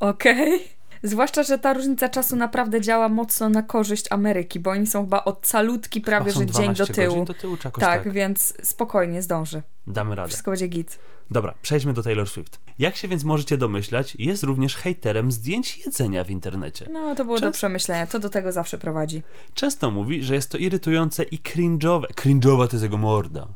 Okej. 0.00 0.81
Zwłaszcza, 1.02 1.42
że 1.42 1.58
ta 1.58 1.72
różnica 1.72 2.08
czasu 2.08 2.36
naprawdę 2.36 2.80
działa 2.80 3.08
mocno 3.08 3.48
na 3.48 3.62
korzyść 3.62 4.04
Ameryki, 4.10 4.60
bo 4.60 4.70
oni 4.70 4.86
są 4.86 5.04
chyba 5.04 5.24
od 5.24 5.46
calutki 5.46 6.00
prawie, 6.00 6.32
że 6.32 6.38
dzień 6.38 6.46
do 6.46 6.52
12 6.52 6.94
tyłu. 6.94 7.24
do 7.24 7.34
tyłu 7.34 7.56
Tak, 7.56 7.78
tak. 7.78 8.12
więc 8.12 8.54
spokojnie 8.62 9.22
zdąży. 9.22 9.62
Damy 9.86 10.14
radę. 10.14 10.28
Wszystko 10.28 10.50
będzie 10.50 10.68
git. 10.68 10.98
Dobra, 11.30 11.54
przejdźmy 11.62 11.92
do 11.92 12.02
Taylor 12.02 12.28
Swift. 12.28 12.60
Jak 12.78 12.96
się 12.96 13.08
więc 13.08 13.24
możecie 13.24 13.58
domyślać, 13.58 14.16
jest 14.18 14.42
również 14.42 14.76
hejterem 14.76 15.32
zdjęć 15.32 15.78
jedzenia 15.86 16.24
w 16.24 16.30
internecie. 16.30 16.86
No, 16.92 17.14
to 17.14 17.24
było 17.24 17.36
do 17.36 17.46
Często- 17.46 17.52
przemyślenia. 17.58 18.06
To 18.06 18.18
do 18.18 18.30
tego 18.30 18.52
zawsze 18.52 18.78
prowadzi. 18.78 19.22
Często 19.54 19.90
mówi, 19.90 20.22
że 20.24 20.34
jest 20.34 20.50
to 20.50 20.58
irytujące 20.58 21.22
i 21.22 21.38
cringe'owe. 21.38 22.04
Cringe'owa 22.06 22.68
to 22.68 22.76
jest 22.76 22.82
jego 22.82 22.98
morda. 22.98 23.48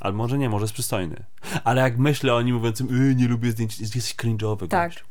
Ale 0.00 0.14
może 0.14 0.38
nie, 0.38 0.48
może 0.50 0.62
jest 0.64 0.74
przystojny. 0.74 1.24
Ale 1.64 1.82
jak 1.82 1.98
myślę 1.98 2.34
o 2.34 2.42
nim 2.42 2.56
mówiącym, 2.56 3.08
yy, 3.08 3.14
nie 3.14 3.28
lubię 3.28 3.50
zdjęć, 3.50 3.80
jesteś 3.80 4.14
cringe'owy. 4.16 4.68
Tak. 4.68 4.90
gość. 4.90 5.04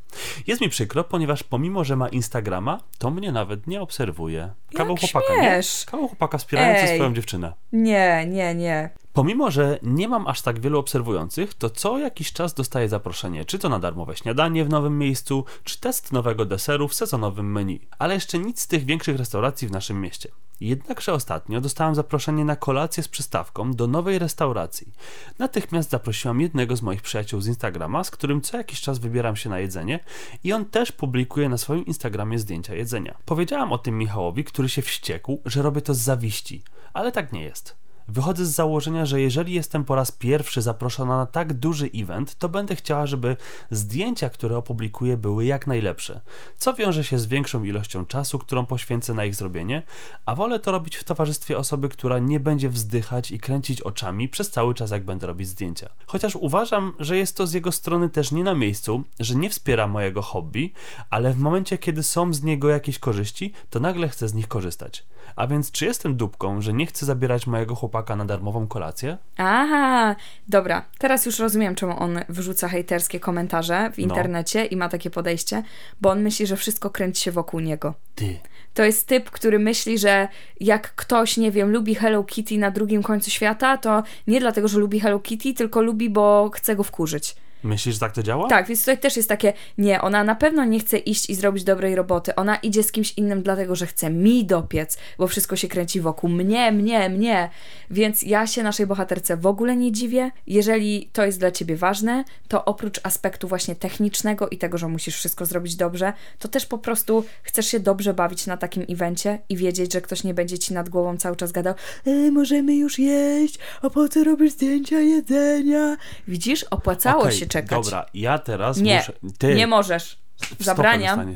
Jest 0.48 0.62
mi 0.62 0.70
przykro, 0.70 1.04
ponieważ 1.04 1.44
pomimo, 1.44 1.84
że 1.84 1.96
ma 1.96 2.10
Instagrama, 2.10 2.80
to 2.98 3.10
mnie 3.10 3.32
nawet 3.32 3.68
nie 3.68 3.82
obserwuje. 3.82 4.54
Kawał 4.76 4.96
Jak 5.02 5.12
chłopaka, 5.12 5.34
śmiesz? 5.36 5.86
nie? 5.86 5.92
Kawał 5.92 6.08
chłopaka 6.08 6.38
wspierający 6.38 6.82
Ej. 6.82 6.96
swoją 6.98 7.14
dziewczynę. 7.14 7.54
Nie, 7.72 8.26
nie, 8.28 8.56
nie. 8.56 8.90
Pomimo, 9.14 9.52
że 9.52 9.80
nie 9.84 10.08
mam 10.08 10.28
aż 10.28 10.42
tak 10.42 10.60
wielu 10.60 10.80
obserwujących, 10.80 11.54
to 11.54 11.70
co 11.70 12.00
jakiś 12.00 12.34
czas 12.34 12.54
dostaję 12.54 12.90
zaproszenie, 12.90 13.46
czy 13.46 13.60
to 13.60 13.70
na 13.70 13.80
darmowe 13.80 14.16
śniadanie 14.16 14.66
w 14.66 14.70
nowym 14.70 14.98
miejscu, 14.98 15.46
czy 15.64 15.80
test 15.80 16.12
nowego 16.12 16.46
deseru 16.46 16.88
w 16.88 16.94
sezonowym 16.94 17.52
menu. 17.52 17.88
Ale 18.00 18.14
jeszcze 18.14 18.40
nic 18.40 18.60
z 18.62 18.68
tych 18.68 18.86
większych 18.86 19.18
restauracji 19.18 19.68
w 19.68 19.72
naszym 19.72 20.02
mieście. 20.02 20.30
Jednakże 20.62 21.14
ostatnio 21.14 21.62
dostałem 21.62 21.96
zaproszenie 21.96 22.46
na 22.46 22.56
kolację 22.56 23.04
z 23.04 23.08
przystawką 23.08 23.72
do 23.72 23.88
nowej 23.88 24.20
restauracji. 24.20 24.94
Natychmiast 25.40 25.90
zaprosiłam 25.90 26.42
jednego 26.42 26.76
z 26.76 26.82
moich 26.82 27.02
przyjaciół 27.02 27.42
z 27.42 27.48
Instagrama, 27.48 28.04
z 28.04 28.12
którym 28.12 28.42
co 28.42 28.58
jakiś 28.58 28.82
czas 28.82 29.00
wybieram 29.00 29.36
się 29.36 29.50
na 29.50 29.60
jedzenie 29.60 30.00
i 30.44 30.54
on 30.54 30.66
też 30.66 30.92
publikuje 30.92 31.50
na 31.50 31.58
swoim 31.58 31.86
Instagramie 31.86 32.40
zdjęcia 32.40 32.76
jedzenia. 32.76 33.18
Powiedziałam 33.26 33.72
o 33.72 33.78
tym 33.78 33.98
Michałowi, 33.98 34.44
który 34.44 34.70
się 34.70 34.82
wściekł, 34.82 35.42
że 35.46 35.62
robię 35.62 35.82
to 35.82 35.94
z 35.94 36.00
zawiści, 36.00 36.64
ale 36.94 37.12
tak 37.12 37.34
nie 37.34 37.44
jest. 37.44 37.83
Wychodzę 38.08 38.46
z 38.46 38.50
założenia, 38.50 39.06
że 39.06 39.22
jeżeli 39.22 39.54
jestem 39.54 39.84
po 39.84 39.96
raz 39.96 40.12
pierwszy 40.12 40.62
zaproszona 40.62 41.18
na 41.18 41.26
tak 41.26 41.54
duży 41.54 41.90
event, 41.96 42.36
to 42.36 42.50
będę 42.50 42.76
chciała, 42.76 43.06
żeby 43.06 43.38
zdjęcia, 43.72 44.30
które 44.30 44.58
opublikuję, 44.58 45.18
były 45.18 45.46
jak 45.46 45.68
najlepsze, 45.68 46.22
co 46.58 46.74
wiąże 46.74 47.04
się 47.04 47.20
z 47.20 47.26
większą 47.26 47.64
ilością 47.64 48.06
czasu, 48.06 48.40
którą 48.40 48.66
poświęcę 48.66 49.14
na 49.14 49.26
ich 49.26 49.36
zrobienie, 49.36 49.84
a 50.26 50.36
wolę 50.36 50.60
to 50.60 50.72
robić 50.72 50.96
w 50.96 51.04
towarzystwie 51.04 51.58
osoby, 51.58 51.90
która 51.90 52.20
nie 52.20 52.40
będzie 52.40 52.70
wzdychać 52.70 53.32
i 53.32 53.40
kręcić 53.40 53.82
oczami 53.82 54.30
przez 54.30 54.50
cały 54.50 54.74
czas, 54.74 54.92
jak 54.92 55.06
będę 55.06 55.28
robić 55.28 55.48
zdjęcia. 55.48 55.90
Chociaż 56.06 56.36
uważam, 56.36 56.94
że 57.00 57.18
jest 57.18 57.38
to 57.38 57.48
z 57.48 57.54
jego 57.54 57.72
strony 57.72 58.10
też 58.10 58.32
nie 58.32 58.44
na 58.44 58.56
miejscu, 58.56 59.04
że 59.20 59.36
nie 59.36 59.50
wspiera 59.50 59.88
mojego 59.88 60.22
hobby, 60.22 60.74
ale 61.10 61.34
w 61.34 61.40
momencie, 61.40 61.78
kiedy 61.78 62.04
są 62.04 62.34
z 62.34 62.44
niego 62.44 62.70
jakieś 62.70 63.00
korzyści, 63.00 63.54
to 63.70 63.80
nagle 63.80 64.10
chcę 64.10 64.28
z 64.28 64.34
nich 64.34 64.48
korzystać. 64.48 65.06
A 65.36 65.48
więc 65.48 65.72
czy 65.72 65.86
jestem 65.86 66.16
dupką, 66.16 66.62
że 66.62 66.74
nie 66.74 66.86
chcę 66.86 67.06
zabierać 67.06 67.48
mojego 67.48 67.76
chłopaka 67.76 67.93
na 68.16 68.26
darmową 68.26 68.68
kolację? 68.68 69.18
Aha, 69.38 70.16
dobra. 70.48 70.86
Teraz 70.98 71.26
już 71.26 71.40
rozumiem, 71.40 71.76
czemu 71.76 72.00
on 72.00 72.20
wyrzuca 72.30 72.68
hejterskie 72.68 73.20
komentarze 73.20 73.90
w 73.94 73.98
No. 73.98 74.04
internecie 74.04 74.66
i 74.66 74.76
ma 74.76 74.90
takie 74.90 75.10
podejście, 75.10 75.64
bo 76.02 76.10
on 76.10 76.22
myśli, 76.22 76.48
że 76.48 76.56
wszystko 76.58 76.90
kręci 76.90 77.22
się 77.24 77.32
wokół 77.32 77.60
niego. 77.60 77.94
Ty. 78.16 78.40
To 78.74 78.84
jest 78.84 79.08
typ, 79.08 79.30
który 79.30 79.60
myśli, 79.60 79.98
że 79.98 80.28
jak 80.60 80.96
ktoś, 80.96 81.38
nie 81.38 81.52
wiem, 81.52 81.72
lubi 81.72 81.96
Hello 81.96 82.24
Kitty 82.24 82.58
na 82.58 82.72
drugim 82.72 83.04
końcu 83.04 83.32
świata, 83.32 83.78
to 83.78 84.04
nie 84.28 84.40
dlatego, 84.40 84.68
że 84.68 84.80
lubi 84.80 85.00
Hello 85.00 85.20
Kitty, 85.20 85.54
tylko 85.54 85.82
lubi, 85.82 86.10
bo 86.10 86.50
chce 86.54 86.76
go 86.76 86.84
wkurzyć. 86.84 87.36
Myślisz, 87.64 87.96
że 87.96 88.00
tak 88.00 88.12
to 88.12 88.24
działa? 88.24 88.50
Tak, 88.50 88.68
więc 88.68 88.80
tutaj 88.80 88.98
też 88.98 89.18
jest 89.18 89.30
takie, 89.30 89.54
nie, 89.78 90.02
ona 90.02 90.24
na 90.24 90.36
pewno 90.36 90.66
nie 90.66 90.80
chce 90.80 90.98
iść 90.98 91.30
i 91.30 91.36
zrobić 91.36 91.64
dobrej 91.64 91.96
roboty. 91.96 92.36
Ona 92.36 92.56
idzie 92.56 92.84
z 92.84 92.92
kimś 92.92 93.14
innym, 93.18 93.42
dlatego 93.42 93.76
że 93.76 93.86
chce 93.86 94.10
mi 94.10 94.46
dopiec, 94.46 94.98
bo 95.18 95.28
wszystko 95.28 95.56
się 95.56 95.68
kręci 95.68 96.02
wokół 96.02 96.30
mnie, 96.30 96.72
mnie, 96.72 97.10
mnie. 97.10 97.50
Więc 97.92 98.24
ja 98.24 98.48
się 98.48 98.64
naszej 98.64 98.88
bohaterce 98.88 99.38
w 99.38 99.46
ogóle 99.46 99.76
nie 99.76 99.92
dziwię. 99.92 100.32
Jeżeli 100.48 101.10
to 101.14 101.26
jest 101.26 101.40
dla 101.40 101.52
ciebie 101.52 101.76
ważne, 101.76 102.24
to 102.48 102.66
oprócz 102.66 103.00
aspektu 103.04 103.48
właśnie 103.48 103.76
technicznego 103.76 104.50
i 104.50 104.58
tego, 104.58 104.78
że 104.78 104.88
musisz 104.88 105.16
wszystko 105.16 105.46
zrobić 105.46 105.76
dobrze, 105.76 106.14
to 106.40 106.48
też 106.48 106.66
po 106.66 106.78
prostu 106.78 107.26
chcesz 107.44 107.68
się 107.68 107.80
dobrze 107.80 108.14
bawić 108.14 108.48
na 108.48 108.58
takim 108.58 108.86
evencie 108.90 109.40
i 109.50 109.58
wiedzieć, 109.58 109.94
że 109.94 110.02
ktoś 110.02 110.24
nie 110.24 110.34
będzie 110.34 110.60
ci 110.60 110.74
nad 110.74 110.90
głową 110.90 111.18
cały 111.18 111.36
czas 111.36 111.52
gadał, 111.52 111.74
e, 112.06 112.32
możemy 112.32 112.76
już 112.76 113.00
jeść, 113.00 113.60
a 113.82 113.90
po 113.90 114.10
co 114.10 114.24
robisz 114.24 114.52
zdjęcia 114.52 115.00
jedzenia? 115.00 115.98
Widzisz, 116.28 116.64
opłacało 116.64 117.22
Okej, 117.22 117.38
się 117.38 117.46
czekać. 117.54 117.86
Dobra, 117.86 118.06
ja 118.14 118.38
teraz 118.38 118.78
Nie, 118.78 118.98
muszę... 118.98 119.14
Ty, 119.38 119.56
Nie 119.56 119.68
możesz. 119.68 120.18
Zabraniam. 120.60 121.36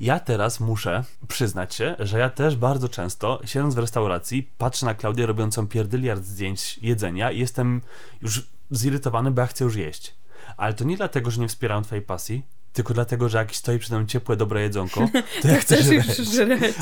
Ja 0.00 0.20
teraz 0.20 0.60
muszę 0.60 1.04
przyznać 1.28 1.74
się, 1.74 1.96
że 1.98 2.18
ja 2.18 2.30
też 2.30 2.56
bardzo 2.56 2.88
często, 2.88 3.40
siedząc 3.44 3.74
w 3.74 3.78
restauracji, 3.78 4.50
patrzę 4.58 4.86
na 4.86 4.94
Klaudię 4.94 5.26
robiącą 5.26 5.68
pierdyliard 5.68 6.24
zdjęć 6.24 6.78
jedzenia 6.82 7.30
i 7.30 7.38
jestem 7.38 7.80
już 8.22 8.46
zirytowany, 8.70 9.30
bo 9.30 9.40
ja 9.40 9.46
chcę 9.46 9.64
już 9.64 9.76
jeść. 9.76 10.14
Ale 10.56 10.74
to 10.74 10.84
nie 10.84 10.96
dlatego, 10.96 11.30
że 11.30 11.40
nie 11.40 11.48
wspieram 11.48 11.84
twojej 11.84 12.02
pasji, 12.02 12.42
tylko 12.72 12.94
dlatego, 12.94 13.28
że 13.28 13.38
jak 13.38 13.56
stoi 13.56 13.78
przed 13.78 13.92
nami 13.92 14.06
ciepłe, 14.06 14.36
dobre 14.36 14.62
jedzonko, 14.62 15.08
to 15.42 15.48
ja 15.48 15.60
chcę 15.60 15.82
żreć. 15.82 16.06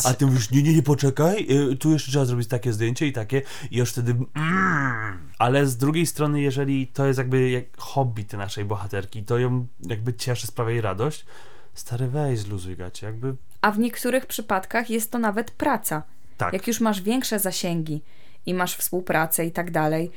A 0.05 0.15
ty 0.15 0.27
mówisz, 0.27 0.51
nie, 0.51 0.63
nie, 0.63 0.75
nie, 0.75 0.83
poczekaj, 0.83 1.47
y, 1.73 1.77
tu 1.77 1.93
jeszcze 1.93 2.11
trzeba 2.11 2.25
zrobić 2.25 2.49
takie 2.49 2.73
zdjęcie 2.73 3.07
i 3.07 3.13
takie 3.13 3.43
i 3.71 3.77
już 3.77 3.91
wtedy 3.91 4.15
mm. 4.35 5.29
Ale 5.39 5.67
z 5.67 5.77
drugiej 5.77 6.07
strony, 6.07 6.41
jeżeli 6.41 6.87
to 6.87 7.07
jest 7.07 7.19
jakby 7.19 7.51
jak 7.51 7.65
hobby 7.79 8.25
tej 8.25 8.39
naszej 8.39 8.65
bohaterki, 8.65 9.23
to 9.23 9.39
ją 9.39 9.67
jakby 9.81 10.15
cieszy, 10.15 10.47
sprawia 10.47 10.71
jej 10.71 10.81
radość, 10.81 11.25
stary 11.75 12.09
weź 12.09 12.39
zluzuj 12.39 12.77
gacie, 12.77 13.07
jakby 13.07 13.35
A 13.61 13.71
w 13.71 13.79
niektórych 13.79 14.27
przypadkach 14.27 14.91
jest 14.91 15.11
to 15.11 15.19
nawet 15.19 15.51
praca. 15.51 16.03
tak. 16.37 16.53
Jak 16.53 16.69
już 16.69 16.81
masz 16.81 17.03
większe 17.03 17.39
zasięgi 17.39 18.03
i 18.47 18.55
masz 18.55 18.77
współpracę 18.77 19.47
i 19.47 19.53
tak 19.53 19.71
dalej 19.71 20.11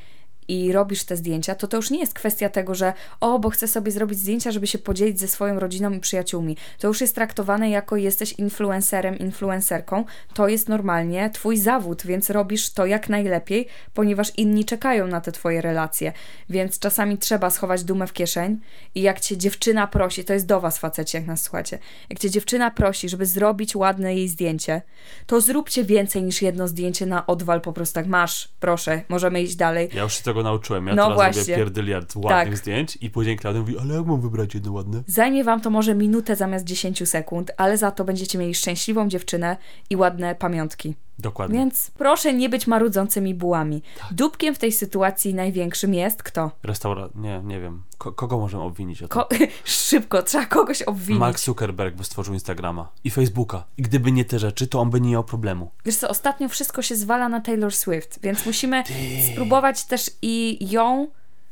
i 0.52 0.72
robisz 0.72 1.04
te 1.04 1.18
zdjęcia, 1.18 1.56
to 1.56 1.68
to 1.68 1.78
już 1.78 1.90
nie 1.90 2.00
jest 2.00 2.14
kwestia 2.14 2.50
tego, 2.50 2.76
że 2.76 2.94
o, 3.20 3.40
bo 3.40 3.50
chcę 3.50 3.68
sobie 3.68 3.92
zrobić 3.92 4.20
zdjęcia, 4.20 4.52
żeby 4.52 4.68
się 4.68 4.78
podzielić 4.78 5.20
ze 5.20 5.28
swoją 5.28 5.60
rodziną 5.60 5.92
i 5.92 6.00
przyjaciółmi. 6.00 6.58
To 6.80 6.88
już 6.88 7.02
jest 7.02 7.16
traktowane 7.16 7.70
jako 7.70 7.96
jesteś 7.96 8.34
influencerem, 8.34 9.20
influencerką. 9.20 10.06
To 10.34 10.48
jest 10.48 10.70
normalnie 10.70 11.30
twój 11.30 11.58
zawód, 11.58 12.04
więc 12.06 12.30
robisz 12.30 12.70
to 12.70 12.86
jak 12.86 13.10
najlepiej, 13.10 13.68
ponieważ 13.94 14.32
inni 14.38 14.66
czekają 14.66 15.08
na 15.08 15.22
te 15.22 15.32
twoje 15.32 15.62
relacje. 15.62 16.14
Więc 16.50 16.80
czasami 16.80 17.18
trzeba 17.18 17.50
schować 17.50 17.84
dumę 17.84 18.08
w 18.08 18.14
kieszeń 18.14 18.60
i 18.96 19.02
jak 19.02 19.20
cię 19.20 19.38
dziewczyna 19.38 19.88
prosi, 19.88 20.24
to 20.26 20.34
jest 20.34 20.46
do 20.46 20.62
was 20.62 20.78
faceci, 20.78 21.18
jak 21.18 21.26
nas 21.26 21.42
słuchacie, 21.42 21.80
jak 22.10 22.20
cię 22.20 22.30
dziewczyna 22.30 22.72
prosi, 22.72 23.10
żeby 23.10 23.26
zrobić 23.26 23.76
ładne 23.76 24.16
jej 24.16 24.28
zdjęcie, 24.28 24.82
to 25.28 25.42
zróbcie 25.42 25.84
więcej 25.84 26.24
niż 26.24 26.42
jedno 26.42 26.68
zdjęcie 26.68 27.06
na 27.06 27.28
odwal, 27.28 27.62
po 27.62 27.74
prostu 27.74 27.96
tak 27.96 28.08
masz, 28.08 28.50
proszę, 28.60 29.02
możemy 29.10 29.42
iść 29.42 29.56
dalej. 29.56 29.90
Ja 29.94 30.04
już 30.04 30.14
się 30.14 30.24
tego 30.24 30.41
nauczyłem. 30.44 30.88
Ja 30.88 30.96
No 30.96 31.04
teraz 31.04 31.18
właśnie. 31.18 31.42
robię 31.42 31.56
pierdyliard 31.56 32.16
ładnych 32.16 32.30
Tak. 32.54 32.58
zdjęć 32.58 32.98
i 33.02 33.10
później 33.10 33.38
Klaudia 33.38 33.62
mówi, 33.62 33.78
ale 33.80 33.96
jak 33.96 34.06
mam 34.06 34.22
wybrać 34.22 34.54
jedno 34.54 34.72
ładne? 34.72 35.04
Zajmie 35.08 35.44
wam 35.44 35.62
to 35.62 35.70
może 35.70 35.96
minutę 35.96 36.36
zamiast 36.36 36.66
10 36.66 37.06
sekund, 37.10 37.52
ale 37.58 37.78
za 37.78 37.92
to 37.92 38.04
będziecie 38.04 38.38
mieli 38.40 38.56
szczęśliwą 38.56 39.08
dziewczynę 39.10 39.58
i 39.90 39.96
ładne 39.96 40.36
pamiątki. 40.36 40.96
Dokładnie. 41.22 41.60
Więc 41.60 41.92
proszę 41.98 42.34
nie 42.34 42.50
być 42.50 42.68
marudzącymi 42.68 43.36
bułami. 43.36 43.84
Dupkiem 44.12 44.56
w 44.56 44.58
tej 44.58 44.72
sytuacji 44.72 45.34
największym 45.34 45.94
jest 45.94 46.24
kto? 46.24 46.52
Restaura... 46.64 47.10
Nie, 47.16 47.42
nie 47.44 47.60
wiem. 47.60 47.84
Ko- 47.98 48.12
kogo 48.12 48.38
możemy 48.40 48.64
obwinić 48.64 49.04
o 49.04 49.08
to? 49.08 49.14
Ko- 49.16 49.30
szybko, 49.64 50.24
trzeba 50.24 50.46
kogoś 50.46 50.82
obwinić. 50.82 51.20
Mark 51.20 51.40
Zuckerberg 51.40 51.96
by 51.96 52.04
stworzył 52.04 52.34
Instagrama 52.34 52.92
i 53.04 53.10
Facebooka. 53.12 53.64
I 53.78 53.82
gdyby 53.82 54.12
nie 54.12 54.26
te 54.26 54.40
rzeczy, 54.40 54.68
to 54.68 54.80
on 54.80 54.90
by 54.90 55.02
nie 55.02 55.12
miał 55.12 55.24
problemu. 55.24 55.72
Wiesz 55.86 55.96
co, 55.96 56.10
ostatnio 56.10 56.50
wszystko 56.50 56.82
się 56.82 56.96
zwala 56.96 57.30
na 57.30 57.42
Taylor 57.42 57.74
Swift, 57.74 58.20
więc 58.24 58.46
musimy 58.46 58.84
spróbować 59.32 59.84
też 59.86 60.12
i 60.22 60.58
ją 60.72 61.08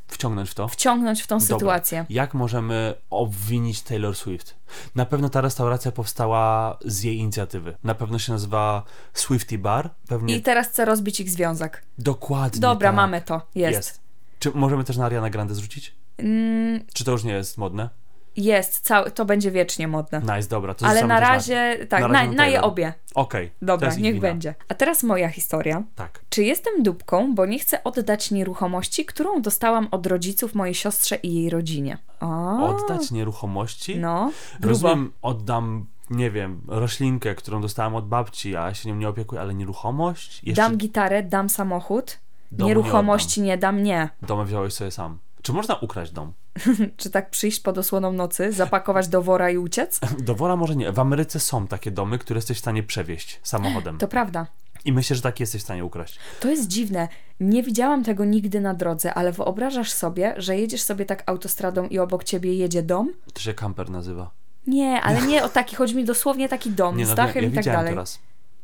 Wciągnąć 0.09 0.49
w 0.49 0.53
to. 0.53 0.67
wciągnąć 0.67 1.21
w 1.21 1.27
tą 1.27 1.39
Dobra. 1.39 1.55
sytuację. 1.57 2.05
Jak 2.09 2.33
możemy 2.33 2.93
obwinić 3.09 3.81
Taylor 3.81 4.15
Swift? 4.15 4.55
Na 4.95 5.05
pewno 5.05 5.29
ta 5.29 5.41
restauracja 5.41 5.91
powstała 5.91 6.77
z 6.85 7.03
jej 7.03 7.17
inicjatywy. 7.17 7.77
Na 7.83 7.95
pewno 7.95 8.19
się 8.19 8.31
nazywa 8.33 8.83
Swifty 9.13 9.57
Bar. 9.57 9.89
Pewnie 10.07 10.35
I 10.35 10.41
teraz 10.41 10.67
chcę 10.67 10.85
rozbić 10.85 11.19
ich 11.19 11.29
związek. 11.29 11.83
dokładnie. 11.97 12.59
Dobra, 12.61 12.89
tak. 12.89 12.95
mamy 12.95 13.21
to. 13.21 13.41
Jest. 13.55 13.75
Jest. 13.77 13.99
Czy 14.39 14.51
możemy 14.53 14.83
też 14.83 14.97
na 14.97 15.05
Ariana 15.05 15.29
Grande 15.29 15.55
zrzucić? 15.55 15.95
Mm, 16.17 16.85
Czy 16.93 17.03
to 17.03 17.11
już 17.11 17.23
nie 17.23 17.33
jest 17.33 17.57
modne? 17.57 17.89
Jest, 18.37 18.79
cały, 18.79 19.11
to 19.11 19.25
będzie 19.25 19.51
wiecznie 19.51 19.87
modne. 19.87 20.21
Nice, 20.21 20.49
dobra. 20.49 20.73
To 20.73 20.85
Ale 20.85 21.07
na 21.07 21.19
razie, 21.19 21.77
tak, 21.89 22.01
na 22.01 22.07
na, 22.07 22.13
razie 22.13 22.29
na, 22.29 22.35
na 22.35 22.47
je 22.47 22.61
obie. 22.61 22.93
Okej. 23.15 23.49
to 23.49 23.65
Dobra, 23.65 23.95
niech 23.95 24.13
wina. 24.13 24.21
będzie. 24.21 24.55
A 24.67 24.73
teraz 24.73 25.03
moja 25.03 25.29
historia. 25.29 25.83
Tak. 25.95 26.19
Czy 26.29 26.43
jestem 26.43 26.83
dupką, 26.83 27.35
bo 27.35 27.45
nie 27.45 27.59
chcę 27.59 27.83
oddać 27.83 28.31
nieruchomości, 28.31 29.05
którą 29.05 29.41
dostałam 29.41 29.87
od 29.91 30.07
rodziców 30.07 30.55
mojej 30.55 30.75
siostrze 30.75 31.15
i 31.15 31.33
jej 31.33 31.49
rodzinie? 31.49 31.97
O, 32.19 32.75
Oddać 32.75 33.11
nieruchomości? 33.11 33.97
No, 33.97 34.31
grubo. 34.53 34.67
Rozumiem, 34.69 35.11
oddam, 35.21 35.85
nie 36.09 36.31
wiem, 36.31 36.61
roślinkę, 36.67 37.35
którą 37.35 37.61
dostałam 37.61 37.95
od 37.95 38.07
babci, 38.07 38.55
a 38.55 38.65
ja 38.65 38.73
się 38.73 38.89
nią 38.89 38.95
nie 38.95 39.09
opiekuję, 39.09 39.41
ale 39.41 39.53
nieruchomość? 39.53 40.41
Jeszcze 40.43 40.61
Dam 40.61 40.77
gitarę, 40.77 41.23
dam 41.23 41.49
samochód, 41.49 42.19
domu 42.51 42.67
nieruchomości 42.67 43.41
nie 43.41 43.57
dam, 43.57 43.83
nie. 43.83 43.83
Nie 43.83 44.09
oddam. 44.21 44.27
Dom 44.37 44.45
wziąłeś 44.45 44.73
sobie 44.73 44.91
sam. 44.91 45.17
Czy 45.41 45.53
można 45.53 45.75
ukraść 45.75 46.11
dom? 46.11 46.33
Czy 46.97 47.09
tak 47.09 47.29
przyjść 47.29 47.59
pod 47.59 47.77
osłoną 47.77 48.13
nocy, 48.13 48.51
zapakować 48.51 49.07
do 49.07 49.21
wora 49.21 49.49
i 49.49 49.57
uciec? 49.57 49.99
Do 50.27 50.35
wora 50.35 50.55
może 50.55 50.75
nie. 50.75 50.91
W 50.91 50.99
Ameryce 50.99 51.39
są 51.39 51.67
takie 51.67 51.91
domy, 51.91 52.19
które 52.19 52.37
jesteś 52.37 52.57
w 52.57 52.61
stanie 52.61 52.83
przewieźć 52.83 53.39
samochodem. 53.43 53.97
To 53.97 54.07
prawda. 54.07 54.47
I 54.85 54.93
myślę, 54.93 55.15
że 55.15 55.21
takie 55.21 55.43
jesteś 55.43 55.61
w 55.61 55.63
stanie 55.63 55.85
ukraść. 55.85 56.19
To 56.39 56.49
jest 56.49 56.67
dziwne. 56.67 57.07
Nie 57.39 57.63
widziałam 57.63 58.03
tego 58.03 58.25
nigdy 58.25 58.61
na 58.61 58.73
drodze, 58.73 59.13
ale 59.13 59.31
wyobrażasz 59.31 59.91
sobie, 59.91 60.33
że 60.37 60.57
jedziesz 60.57 60.81
sobie 60.81 61.05
tak 61.05 61.23
autostradą 61.25 61.87
i 61.87 61.99
obok 61.99 62.23
ciebie 62.23 62.53
jedzie 62.53 62.83
dom? 62.83 63.13
To 63.33 63.39
się 63.39 63.53
camper 63.53 63.89
nazywa. 63.89 64.31
Nie, 64.67 65.01
ale 65.01 65.21
nie 65.21 65.43
o 65.43 65.49
taki, 65.49 65.75
chodzi 65.75 65.95
mi 65.95 66.05
dosłownie 66.05 66.49
taki 66.49 66.71
dom 66.71 66.97
Nie, 66.97 67.05
z 67.05 67.09
no, 67.09 67.15
dachem 67.15 67.43
ja, 67.43 67.49
ja 67.49 67.53
i 67.53 67.55
tak 67.55 67.65
dalej. 67.65 67.89
teraz. 67.91 68.19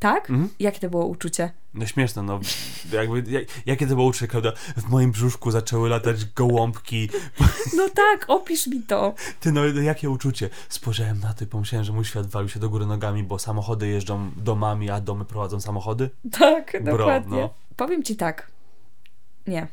Tak? 0.06 0.30
Mhm. 0.30 0.50
Jakie 0.60 0.80
to 0.80 0.90
było 0.90 1.06
uczucie? 1.06 1.52
No 1.74 1.86
śmieszne, 1.86 2.22
no. 2.24 2.40
Jakby, 2.92 3.32
jak, 3.32 3.44
jakie 3.66 3.88
to 3.88 3.96
było 3.96 4.08
uczucie, 4.08 4.28
prawda? 4.28 4.52
W 4.78 4.90
moim 4.90 5.12
brzuszku 5.12 5.52
zaczęły 5.52 5.90
latać 5.90 6.26
gołąbki. 6.26 7.10
No 7.78 7.90
tak, 7.90 8.26
opisz 8.28 8.68
mi 8.68 8.84
to. 8.84 9.14
Ty, 9.40 9.52
no 9.52 9.66
jakie 9.66 10.10
uczucie? 10.10 10.50
Spojrzałem 10.70 11.20
na 11.20 11.34
to 11.34 11.44
i 11.44 11.48
pomyślałem, 11.48 11.86
że 11.86 11.94
mój 11.94 12.06
świat 12.06 12.28
walił 12.28 12.50
się 12.50 12.60
do 12.60 12.70
góry 12.70 12.86
nogami, 12.86 13.24
bo 13.24 13.40
samochody 13.40 13.88
jeżdżą 13.88 14.32
domami, 14.38 14.90
a 14.90 15.02
domy 15.02 15.26
prowadzą 15.26 15.62
samochody. 15.62 16.10
Tak, 16.32 16.78
Bro, 16.84 16.98
dokładnie. 16.98 17.42
no. 17.42 17.50
Powiem 17.76 18.04
ci 18.04 18.16
tak. 18.16 18.52
Nie. 19.48 19.68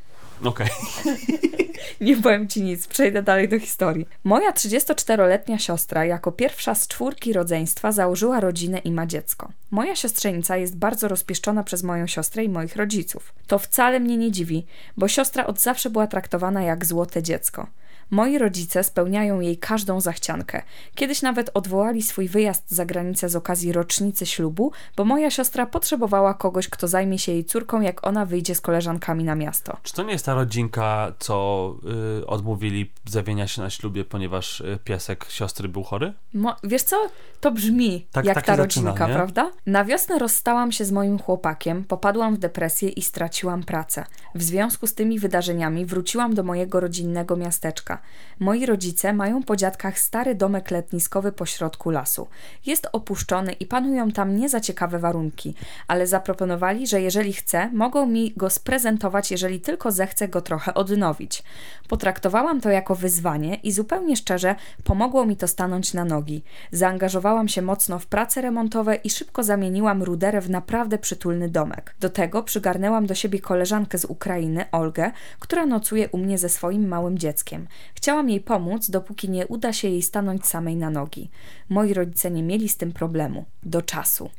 Okej. 0.44 0.68
Nie 2.00 2.16
powiem 2.16 2.48
ci 2.48 2.62
nic, 2.62 2.86
przejdę 2.86 3.22
dalej 3.22 3.48
do 3.48 3.58
historii. 3.58 4.06
Moja 4.24 4.52
34-letnia 4.52 5.58
siostra, 5.58 6.04
jako 6.04 6.32
pierwsza 6.32 6.74
z 6.74 6.88
czwórki 6.88 7.32
rodzeństwa, 7.32 7.92
założyła 7.92 8.40
rodzinę 8.40 8.78
i 8.78 8.92
ma 8.92 9.06
dziecko. 9.06 9.52
Moja 9.70 9.96
siostrzenica 9.96 10.56
jest 10.56 10.76
bardzo 10.76 11.08
rozpieszczona 11.08 11.62
przez 11.62 11.82
moją 11.82 12.06
siostrę 12.06 12.44
i 12.44 12.48
moich 12.48 12.76
rodziców. 12.76 13.34
To 13.46 13.58
wcale 13.58 14.00
mnie 14.00 14.16
nie 14.16 14.32
dziwi, 14.32 14.66
bo 14.96 15.08
siostra 15.08 15.46
od 15.46 15.60
zawsze 15.60 15.90
była 15.90 16.06
traktowana 16.06 16.62
jak 16.62 16.84
złote 16.84 17.22
dziecko. 17.22 17.66
Moi 18.12 18.38
rodzice 18.38 18.84
spełniają 18.84 19.40
jej 19.40 19.56
każdą 19.58 20.00
zachciankę. 20.00 20.62
Kiedyś 20.94 21.22
nawet 21.22 21.50
odwołali 21.54 22.02
swój 22.02 22.28
wyjazd 22.28 22.70
za 22.70 22.84
granicę 22.86 23.28
z 23.28 23.36
okazji 23.36 23.72
rocznicy 23.72 24.26
ślubu, 24.26 24.72
bo 24.96 25.04
moja 25.04 25.30
siostra 25.30 25.66
potrzebowała 25.66 26.34
kogoś, 26.34 26.68
kto 26.68 26.88
zajmie 26.88 27.18
się 27.18 27.32
jej 27.32 27.44
córką, 27.44 27.80
jak 27.80 28.06
ona 28.06 28.26
wyjdzie 28.26 28.54
z 28.54 28.60
koleżankami 28.60 29.24
na 29.24 29.34
miasto. 29.34 29.76
Czy 29.82 29.94
to 29.94 30.02
nie 30.02 30.12
jest 30.12 30.26
ta 30.26 30.34
rodzinka, 30.34 31.12
co 31.18 31.74
y, 32.20 32.26
odmówili 32.26 32.90
zawienia 33.06 33.46
się 33.48 33.62
na 33.62 33.70
ślubie, 33.70 34.04
ponieważ 34.04 34.60
y, 34.60 34.78
piesek 34.84 35.26
siostry 35.28 35.68
był 35.68 35.82
chory? 35.82 36.12
Mo- 36.34 36.56
wiesz 36.64 36.82
co? 36.82 36.96
To 37.40 37.50
brzmi 37.50 38.06
Tak- 38.12 38.24
jak 38.24 38.34
tak 38.34 38.44
ta 38.46 38.56
zaczyna, 38.56 38.90
rodzinka, 38.90 39.08
nie? 39.08 39.14
prawda? 39.14 39.50
Na 39.66 39.84
wiosnę 39.84 40.18
rozstałam 40.18 40.72
się 40.72 40.84
z 40.84 40.92
moim 40.92 41.18
chłopakiem, 41.18 41.84
popadłam 41.84 42.34
w 42.34 42.38
depresję 42.38 42.88
i 42.88 43.02
straciłam 43.02 43.62
pracę. 43.62 44.04
W 44.34 44.42
związku 44.42 44.86
z 44.86 44.94
tymi 44.94 45.18
wydarzeniami 45.18 45.86
wróciłam 45.86 46.34
do 46.34 46.42
mojego 46.42 46.80
rodzinnego 46.80 47.36
miasteczka. 47.36 48.01
Moi 48.40 48.66
rodzice 48.66 49.12
mają 49.12 49.42
po 49.42 49.56
dziadkach 49.56 49.98
stary 49.98 50.34
domek 50.34 50.70
letniskowy 50.70 51.32
pośrodku 51.32 51.90
lasu. 51.90 52.28
Jest 52.66 52.88
opuszczony 52.92 53.52
i 53.52 53.66
panują 53.66 54.10
tam 54.10 54.36
nie 54.36 54.48
za 54.48 54.60
ciekawe 54.60 54.98
warunki, 54.98 55.54
ale 55.88 56.06
zaproponowali, 56.06 56.86
że 56.86 57.00
jeżeli 57.00 57.32
chcę, 57.32 57.70
mogą 57.72 58.06
mi 58.06 58.32
go 58.36 58.50
sprezentować, 58.50 59.30
jeżeli 59.30 59.60
tylko 59.60 59.92
zechcę 59.92 60.28
go 60.28 60.40
trochę 60.40 60.74
odnowić. 60.74 61.42
Potraktowałam 61.88 62.60
to 62.60 62.70
jako 62.70 62.94
wyzwanie 62.94 63.54
i 63.54 63.72
zupełnie 63.72 64.16
szczerze 64.16 64.54
pomogło 64.84 65.26
mi 65.26 65.36
to 65.36 65.48
stanąć 65.48 65.94
na 65.94 66.04
nogi. 66.04 66.42
Zaangażowałam 66.72 67.48
się 67.48 67.62
mocno 67.62 67.98
w 67.98 68.06
prace 68.06 68.40
remontowe 68.40 68.94
i 68.94 69.10
szybko 69.10 69.42
zamieniłam 69.42 70.02
ruderę 70.02 70.40
w 70.40 70.50
naprawdę 70.50 70.98
przytulny 70.98 71.48
domek. 71.48 71.94
Do 72.00 72.10
tego 72.10 72.42
przygarnęłam 72.42 73.06
do 73.06 73.14
siebie 73.14 73.40
koleżankę 73.40 73.98
z 73.98 74.04
Ukrainy, 74.04 74.64
Olgę, 74.72 75.10
która 75.38 75.66
nocuje 75.66 76.08
u 76.08 76.18
mnie 76.18 76.38
ze 76.38 76.48
swoim 76.48 76.88
małym 76.88 77.18
dzieckiem. 77.18 77.66
Chciałam 77.94 78.30
jej 78.30 78.40
pomóc, 78.40 78.90
dopóki 78.90 79.30
nie 79.30 79.46
uda 79.46 79.72
się 79.72 79.88
jej 79.88 80.02
stanąć 80.02 80.46
samej 80.46 80.76
na 80.76 80.90
nogi. 80.90 81.30
Moi 81.68 81.94
rodzice 81.94 82.30
nie 82.30 82.42
mieli 82.42 82.68
z 82.68 82.76
tym 82.76 82.92
problemu. 82.92 83.44
Do 83.62 83.82
czasu. 83.82 84.30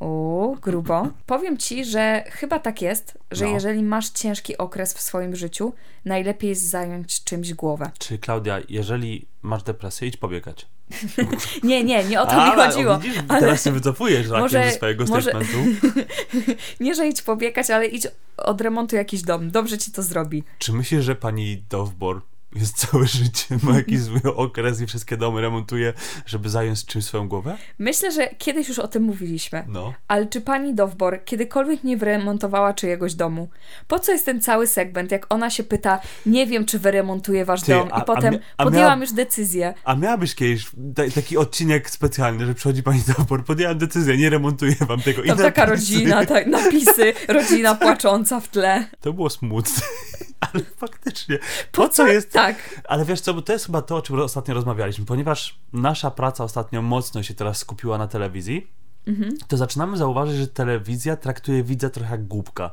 O, 0.00 0.56
grubo. 0.62 1.08
Powiem 1.26 1.56
ci, 1.58 1.84
że 1.84 2.24
chyba 2.30 2.58
tak 2.58 2.82
jest, 2.82 3.18
że 3.30 3.44
No. 3.44 3.50
jeżeli 3.50 3.82
masz 3.82 4.08
ciężki 4.10 4.58
okres 4.58 4.94
w 4.94 5.00
swoim 5.00 5.36
życiu, 5.36 5.72
najlepiej 6.04 6.50
jest 6.50 6.62
zająć 6.68 7.24
czymś 7.24 7.54
głowę. 7.54 7.90
Czy 7.98 8.18
Klaudia, 8.18 8.60
jeżeli 8.68 9.26
masz 9.42 9.62
depresję, 9.62 10.08
idź 10.08 10.16
pobiegać. 10.16 10.66
Nie, 11.62 11.84
nie, 11.84 12.04
nie 12.04 12.20
o 12.20 12.26
to 12.26 12.46
mi 12.46 12.52
chodziło. 12.56 12.92
o, 12.94 12.98
Widzisz, 12.98 13.18
ale- 13.28 13.40
teraz 13.40 13.64
się 13.64 13.72
wycofujesz 13.72 14.28
Może- 14.28 14.64
ze 14.64 14.70
swojego 14.70 15.04
może- 15.04 15.30
statementu. 15.30 15.58
Nie, 16.80 16.94
że 16.94 17.08
idź 17.08 17.22
pobiegać, 17.22 17.70
ale 17.70 17.86
idź 17.86 18.06
odremontuj 18.36 18.96
jakiś 18.96 19.22
dom. 19.22 19.50
Dobrze 19.50 19.78
ci 19.78 19.92
to 19.92 20.02
zrobi. 20.02 20.44
Czy 20.58 20.72
myślisz, 20.72 21.04
że 21.04 21.14
pani 21.14 21.62
Dovbor 21.70 22.20
jest 22.56 22.76
całe 22.76 23.06
życie, 23.06 23.44
ma 23.62 23.76
jakiś 23.76 24.00
zły 24.00 24.20
okres 24.36 24.80
i 24.80 24.86
wszystkie 24.86 25.16
domy 25.16 25.40
remontuje, 25.40 25.92
żeby 26.26 26.48
zająć 26.50 26.84
czymś 26.86 27.04
swoją 27.04 27.28
głowę? 27.28 27.56
Myślę, 27.78 28.12
że 28.12 28.28
kiedyś 28.38 28.68
już 28.68 28.78
o 28.78 28.88
tym 28.88 29.02
mówiliśmy. 29.02 29.64
No. 29.68 29.94
Ale 30.08 30.26
czy 30.26 30.40
pani 30.40 30.74
Dowbor 30.74 31.24
kiedykolwiek 31.24 31.84
nie 31.84 31.96
wyremontowała 31.96 32.74
czyjegoś 32.74 33.14
domu? 33.14 33.48
Po 33.88 33.98
co 33.98 34.12
jest 34.12 34.24
ten 34.24 34.40
cały 34.40 34.66
segment, 34.66 35.10
jak 35.12 35.26
ona 35.34 35.50
się 35.50 35.62
pyta, 35.62 36.00
nie 36.26 36.46
wiem, 36.46 36.64
czy 36.66 36.78
wyremontuję 36.78 37.44
wasz 37.44 37.62
Ty, 37.62 37.72
dom 37.72 37.88
a- 37.92 37.98
i 37.98 38.00
a 38.00 38.04
potem 38.04 38.34
mia- 38.34 38.38
a 38.56 38.64
podjęłam 38.64 38.90
miała- 38.90 39.00
już 39.04 39.12
decyzję. 39.12 39.74
A 39.84 39.94
miałabyś 39.94 40.34
kiedyś 40.34 40.66
ta, 40.94 41.02
taki 41.14 41.36
odcinek 41.36 41.90
specjalny, 41.90 42.46
że 42.46 42.54
przychodzi 42.54 42.82
pani 42.82 43.02
Dovbor, 43.16 43.44
podjęłam 43.44 43.78
decyzję, 43.78 44.16
nie 44.16 44.30
remontuję 44.30 44.74
wam 44.80 45.00
tego. 45.02 45.22
I 45.22 45.28
Tam 45.28 45.38
taka 45.38 45.66
napisy. 45.66 45.70
rodzina, 45.92 46.26
tak, 46.26 46.46
napisy, 46.46 47.12
rodzina 47.28 47.74
płacząca 47.74 48.40
w 48.40 48.48
tle. 48.48 48.84
To 49.00 49.12
było 49.12 49.30
smutne. 49.30 49.82
Ale 50.52 50.64
faktycznie. 50.76 51.38
Po 51.72 51.88
co 51.88 52.06
jest 52.06 52.32
Tak. 52.42 52.80
Ale 52.88 53.04
wiesz 53.04 53.20
co, 53.20 53.34
bo 53.34 53.42
to 53.42 53.52
jest 53.52 53.66
chyba 53.66 53.82
to, 53.82 53.96
o 53.96 54.02
czym 54.02 54.20
ostatnio 54.20 54.54
rozmawialiśmy, 54.54 55.04
ponieważ 55.04 55.58
nasza 55.72 56.10
praca 56.10 56.44
ostatnio 56.44 56.82
mocno 56.82 57.22
się 57.22 57.34
teraz 57.34 57.58
skupiła 57.58 57.98
na 57.98 58.08
telewizji, 58.08 58.70
Mhm. 59.06 59.36
to 59.48 59.56
zaczynamy 59.56 59.96
zauważyć, 59.96 60.36
że 60.36 60.46
telewizja 60.48 61.16
traktuje 61.16 61.62
widza 61.64 61.90
trochę 61.90 62.10
jak 62.10 62.24
głupka. 62.26 62.70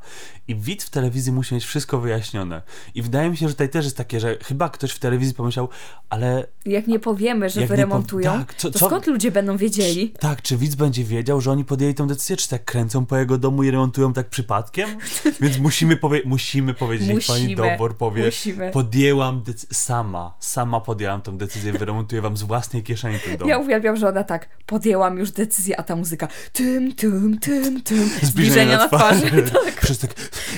I 0.48 0.56
widz 0.56 0.84
w 0.86 0.90
telewizji 0.90 1.32
musi 1.32 1.56
mieć 1.56 1.66
wszystko 1.66 2.00
wyjaśnione. 2.00 2.62
I 2.96 3.02
wydaje 3.02 3.30
mi 3.30 3.38
się, 3.38 3.48
że 3.48 3.54
tutaj 3.54 3.70
też 3.70 3.86
jest 3.86 3.98
takie, 3.98 4.20
że 4.20 4.38
chyba 4.44 4.70
ktoś 4.70 4.92
w 4.92 5.00
telewizji 5.00 5.34
pomyślał, 5.36 5.70
ale 6.10 6.46
Jak 6.66 6.88
nie 6.88 7.00
powiemy, 7.00 7.50
że 7.50 7.66
wyremontują, 7.68 8.32
pow- 8.32 8.38
tak, 8.40 8.54
co- 8.54 8.72
to 8.72 8.80
co- 8.80 8.86
skąd 8.86 9.08
ludzie 9.08 9.32
będą 9.32 9.58
wiedzieli? 9.58 10.10
tak, 10.20 10.42
czy 10.42 10.58
widz 10.58 10.76
będzie 10.76 11.04
wiedział, 11.04 11.42
że 11.42 11.52
oni 11.52 11.66
podjęli 11.66 11.94
tę 11.94 12.08
decyzję, 12.08 12.38
czy 12.38 12.50
tak 12.50 12.66
kręcą 12.66 13.06
po 13.06 13.18
jego 13.18 13.38
domu 13.38 13.64
i 13.64 13.72
remontują 13.72 14.14
tak 14.14 14.30
przypadkiem? 14.30 14.90
Więc 15.42 15.60
musimy, 15.60 15.98
powie- 15.98 16.22
musimy 16.26 16.74
powiedzieć, 16.74 17.08
niech 17.08 17.28
pani 17.28 17.56
Dobor 17.56 17.98
powie, 17.98 18.26
musimy. 18.26 18.72
podjęłam 18.72 19.44
decyzję, 19.44 19.76
sama, 19.76 20.34
sama 20.40 20.82
podjęłam 20.82 21.22
tą 21.22 21.38
decyzję, 21.38 21.72
wyremontuję 21.74 22.22
wam 22.22 22.38
z 22.38 22.44
własnej 22.44 22.84
kieszeni 22.84 23.20
ten 23.20 23.38
dom. 23.38 23.48
Ja 23.50 23.58
uwielbiam, 23.58 23.96
że 23.98 24.08
ona 24.10 24.24
tak, 24.24 24.50
podjęłam 24.66 25.18
już 25.18 25.32
decyzję, 25.32 25.80
a 25.80 25.84
ta 25.84 25.96
muzyka 25.96 26.19
tym, 26.54 26.96
tym, 26.96 27.40
tym, 27.40 27.82
tym, 27.82 28.10
Zbliżenie 28.24 28.78
na 28.78 28.88
twarzy. 28.88 29.44
tak. 29.66 29.82
Przez 29.82 30.00
tak, 30.00 30.12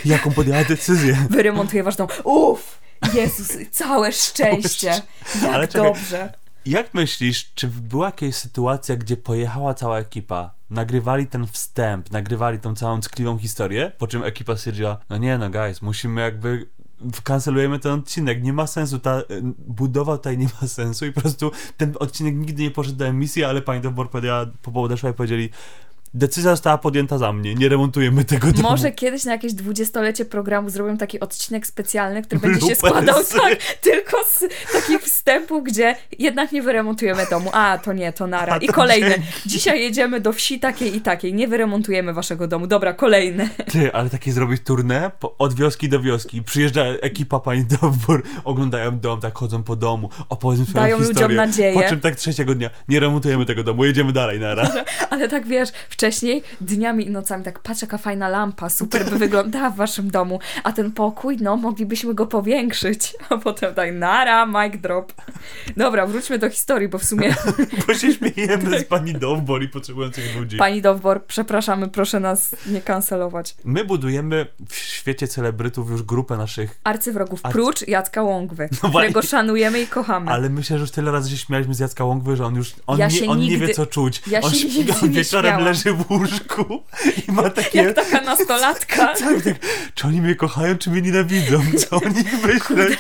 jaką 0.06 0.32
podjęła 0.32 0.64
decyzję. 0.64 1.28
Wyremontuję 1.30 1.84
wasz 1.84 1.96
dom. 1.96 2.08
Uff! 2.24 2.82
Jezus, 3.14 3.52
całe 3.72 4.12
szczęście. 4.24 4.88
Jak 5.42 5.54
Ale 5.54 5.68
czekaj. 5.68 5.88
dobrze. 5.94 6.34
Jak 6.66 6.94
myślisz, 6.94 7.52
czy 7.56 7.68
była 7.68 8.06
jakaś 8.06 8.36
sytuacja, 8.36 8.96
gdzie 8.96 9.18
pojechała 9.18 9.74
cała 9.74 10.00
ekipa, 10.00 10.54
nagrywali 10.70 11.28
ten 11.28 11.48
wstęp, 11.48 12.12
nagrywali 12.12 12.60
tą 12.60 12.76
całą 12.76 13.02
ckliwą 13.02 13.38
historię, 13.38 13.92
po 13.98 14.08
czym 14.08 14.24
ekipa 14.24 14.58
stwierdziła, 14.58 14.98
no 15.10 15.18
nie 15.18 15.38
no 15.38 15.50
guys, 15.50 15.82
musimy 15.82 16.22
jakby 16.22 16.68
kancelujemy 17.24 17.80
ten 17.80 17.92
odcinek, 17.92 18.44
nie 18.44 18.54
ma 18.54 18.68
sensu, 18.68 19.00
ta 19.00 19.20
y, 19.20 19.24
budowa 19.58 20.18
tutaj 20.18 20.38
nie 20.38 20.48
ma 20.62 20.68
sensu 20.68 21.06
i 21.06 21.12
po 21.12 21.22
prostu 21.22 21.52
ten 21.78 21.94
odcinek 22.00 22.36
nigdy 22.36 22.64
nie 22.64 22.72
poszedł 22.72 22.98
do 22.98 23.06
emisji, 23.06 23.44
ale 23.44 23.62
pani 23.62 23.82
Dobor 23.82 24.10
powiedziała, 24.10 24.46
po 24.62 24.72
podeszła 24.72 25.10
i 25.10 25.14
powiedzieli, 25.14 25.50
decyzja 26.14 26.52
została 26.52 26.78
podjęta 26.78 27.18
za 27.18 27.34
mnie, 27.34 27.56
nie 27.56 27.70
remontujemy 27.70 28.26
tego 28.26 28.48
domu. 28.52 28.70
Może 28.70 28.92
kiedyś 28.92 29.26
na 29.26 29.32
jakieś 29.32 29.54
dwudziestolecie 29.54 30.26
programu 30.26 30.70
zrobią 30.70 30.98
taki 30.98 31.20
odcinek 31.20 31.68
specjalny, 31.68 32.22
który 32.22 32.42
będzie 32.42 32.68
się 32.68 32.76
składał 32.76 33.24
tak, 33.42 33.58
tylko 33.82 34.18
z 34.28 34.44
takich 34.74 35.02
wstępów, 35.02 35.64
gdzie 35.64 35.96
jednak 36.20 36.52
nie 36.52 36.62
wyremontujemy 36.62 37.26
domu. 37.30 37.50
A, 37.54 37.80
to 37.84 37.94
nie, 37.94 38.14
to 38.14 38.28
nara. 38.28 38.58
I 38.58 38.68
kolejne. 38.68 39.16
Dzisiaj 39.46 39.82
jedziemy 39.82 40.20
do 40.20 40.34
wsi 40.34 40.60
takiej 40.60 40.96
i 40.96 41.02
takiej. 41.02 41.34
Nie 41.34 41.48
wyremontujemy 41.48 42.14
waszego 42.14 42.48
domu. 42.48 42.68
Dobra, 42.68 42.94
kolejne. 42.94 43.50
Ty, 43.72 43.94
ale 43.94 44.10
takie 44.10 44.32
zrobić 44.32 44.64
turnę 44.64 45.12
od 45.38 45.54
wioski 45.54 45.90
do 45.90 46.00
wioski. 46.00 46.44
Przyjeżdża 46.44 46.84
ekipa 46.86 47.40
pani 47.40 47.66
Dobór, 47.82 48.24
oglądają 48.44 49.00
dom, 49.00 49.22
tak 49.22 49.38
chodzą 49.38 49.64
po 49.64 49.76
domu, 49.76 50.10
opowiedzą 50.30 50.66
swoją 50.66 50.84
Dają 50.84 50.98
ludziom 50.98 51.14
historię. 51.14 51.38
nadzieję. 51.38 51.74
Po 51.74 51.90
czym 51.90 52.00
tak 52.00 52.16
trzeciego 52.16 52.56
dnia, 52.56 52.70
nie 52.90 53.00
remontujemy 53.00 53.46
tego 53.46 53.64
domu, 53.64 53.86
jedziemy 53.86 54.14
dalej, 54.14 54.40
nara. 54.40 54.70
Ale 55.10 55.30
tak 55.30 55.48
wiesz, 55.48 55.70
wcześniej 56.06 56.44
dniami 56.62 57.08
i 57.08 57.10
nocami 57.12 57.44
tak 57.44 57.60
patrz 57.60 57.82
jaka 57.82 57.98
fajna 57.98 58.30
lampa, 58.30 58.70
super 58.70 59.06
by 59.10 59.18
wyglądała 59.18 59.70
w 59.70 59.76
waszym 59.76 60.12
domu, 60.12 60.40
a 60.64 60.72
ten 60.72 60.92
pokój, 60.92 61.38
no 61.42 61.58
moglibyśmy 61.58 62.14
go 62.14 62.26
powiększyć. 62.26 63.14
A 63.30 63.38
potem 63.38 63.74
tak 63.74 63.94
nara, 63.94 64.46
mic 64.46 64.82
drop. 64.82 65.14
Dobra, 65.78 66.06
wróćmy 66.08 66.38
do 66.40 66.50
historii, 66.50 66.88
bo 66.88 66.98
w 66.98 67.04
sumie 67.06 67.36
Bo 67.88 67.94
się 67.94 68.14
śmiejemy 68.14 68.80
z 68.80 68.84
pani 68.84 69.14
Dobór 69.14 69.64
i 69.64 69.70
potrzebujących 69.70 70.36
ludzi. 70.36 70.58
pani 70.58 70.82
Dowbor, 70.82 71.26
przepraszamy, 71.26 71.88
proszę 71.88 72.20
nas 72.20 72.56
nie 72.68 72.82
kancelować. 72.82 73.56
My 73.64 73.86
budujemy 73.86 74.46
w 74.70 74.76
świecie 74.76 75.28
celebrytów 75.28 75.90
już 75.90 76.04
grupę 76.04 76.38
naszych, 76.38 76.80
Arcywrogów, 76.84 77.42
Arcy- 77.44 77.52
prócz 77.52 77.88
Jacka 77.88 78.24
Łągwy, 78.24 78.70
No 78.84 78.90
którego 78.90 79.22
szanujemy 79.22 79.82
i 79.82 79.88
kochamy. 79.88 80.32
ale 80.32 80.50
myślę, 80.50 80.78
że 80.78 80.82
już 80.82 80.92
tyle 80.92 81.12
razy 81.12 81.30
się 81.30 81.38
śmialiśmy 81.38 81.76
z 81.76 81.80
Jacka 81.80 82.06
Łągwy, 82.06 82.36
że 82.36 82.46
on 82.46 82.56
już, 82.56 82.74
on, 82.88 83.00
Ja 83.00 83.08
nie, 83.08 83.28
on 83.30 83.40
nie 83.40 83.46
wie 83.50 83.58
nigdy- 83.58 83.74
co 83.74 83.86
czuć. 83.86 84.22
ja 84.28 84.42
on 84.42 84.52
się 84.52 84.68
śpi- 84.70 84.78
nigdy 84.78 84.94
on 85.04 85.12
wieczorem 85.12 85.52
śmiałam. 85.52 85.66
Leży 85.92 86.04
w 86.04 86.12
łóżku 86.12 86.84
i 87.28 87.32
ma 87.32 87.50
takie... 87.50 87.84
Jak 87.84 87.96
taka 87.96 88.22
nastolatka. 88.22 89.14
Tak, 89.22 89.44
tak. 89.44 89.56
Czy 89.94 90.08
oni 90.08 90.22
mnie 90.22 90.36
kochają, 90.36 90.78
czy 90.78 90.90
mnie 90.90 91.02
nienawidzą? 91.02 91.62
Co 91.78 91.96
o 92.02 92.10
nich 92.10 92.34
myśleć? 92.46 93.00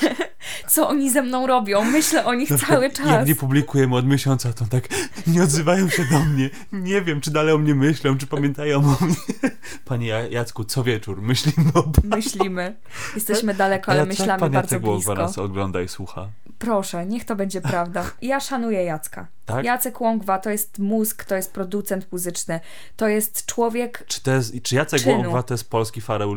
Co 0.70 0.90
oni 0.90 1.12
ze 1.12 1.22
mną 1.22 1.48
robią? 1.48 1.84
Myślę 1.84 2.26
o 2.26 2.34
nich 2.34 2.52
Na 2.52 2.58
cały 2.58 2.90
czas. 2.90 3.06
Jak 3.08 3.28
nie 3.28 3.36
publikujemy 3.36 3.96
od 3.96 4.06
miesiąca, 4.08 4.54
to 4.54 4.66
tak 4.66 4.84
nie 5.28 5.44
odzywają 5.44 5.90
się 5.90 6.06
do 6.06 6.20
mnie. 6.20 6.50
Nie 6.72 7.02
wiem, 7.02 7.22
czy 7.22 7.32
dalej 7.32 7.54
o 7.54 7.58
mnie 7.58 7.76
myślą, 7.76 8.18
czy 8.18 8.28
pamiętają 8.28 8.78
o 8.78 9.06
mnie. 9.06 9.16
Panie 9.86 10.08
Ja- 10.08 10.28
Jacku, 10.28 10.64
co 10.64 10.84
wieczór 10.84 11.22
myślimy 11.22 11.72
o 11.76 11.84
Myślimy. 12.04 12.76
Jesteśmy 13.16 13.54
daleko, 13.54 13.92
ale 13.92 14.00
jak 14.00 14.10
myślamy 14.10 14.40
pan 14.40 14.52
bardzo 14.52 14.76
Jacek 14.76 14.92
blisko. 14.92 15.16
nas 15.16 15.38
ogląda 15.38 15.82
i 15.82 15.88
słucha. 15.88 16.28
Proszę, 16.60 17.06
niech 17.06 17.26
to 17.26 17.36
będzie 17.36 17.62
prawda. 17.62 18.06
Ja 18.22 18.40
szanuję 18.40 18.84
Jacka. 18.84 19.28
Tak? 19.52 19.66
Jacek 19.66 20.02
Łągwa 20.02 20.40
to 20.40 20.50
jest 20.50 20.80
mózg, 20.80 21.26
to 21.26 21.36
jest 21.36 21.52
producent 21.52 22.12
muzyczny, 22.12 22.60
to 22.96 23.08
jest 23.08 23.46
człowiek. 23.46 24.04
Czy, 24.08 24.22
to 24.22 24.32
jest, 24.32 24.54
czy 24.64 24.76
Jacek 24.76 25.02
Czynu. 25.02 25.14
Łągwa 25.14 25.44
to 25.44 25.54
jest 25.54 25.70
polski 25.70 26.02
Pharrell 26.02 26.36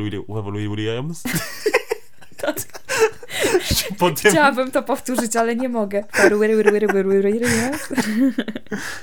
Williams? 0.71 1.23
Po 3.99 4.11
tym, 4.11 4.31
Chciałabym 4.31 4.71
to 4.71 4.83
powtórzyć, 4.83 5.37
ale 5.37 5.57
nie 5.57 5.69
mogę. 5.69 6.05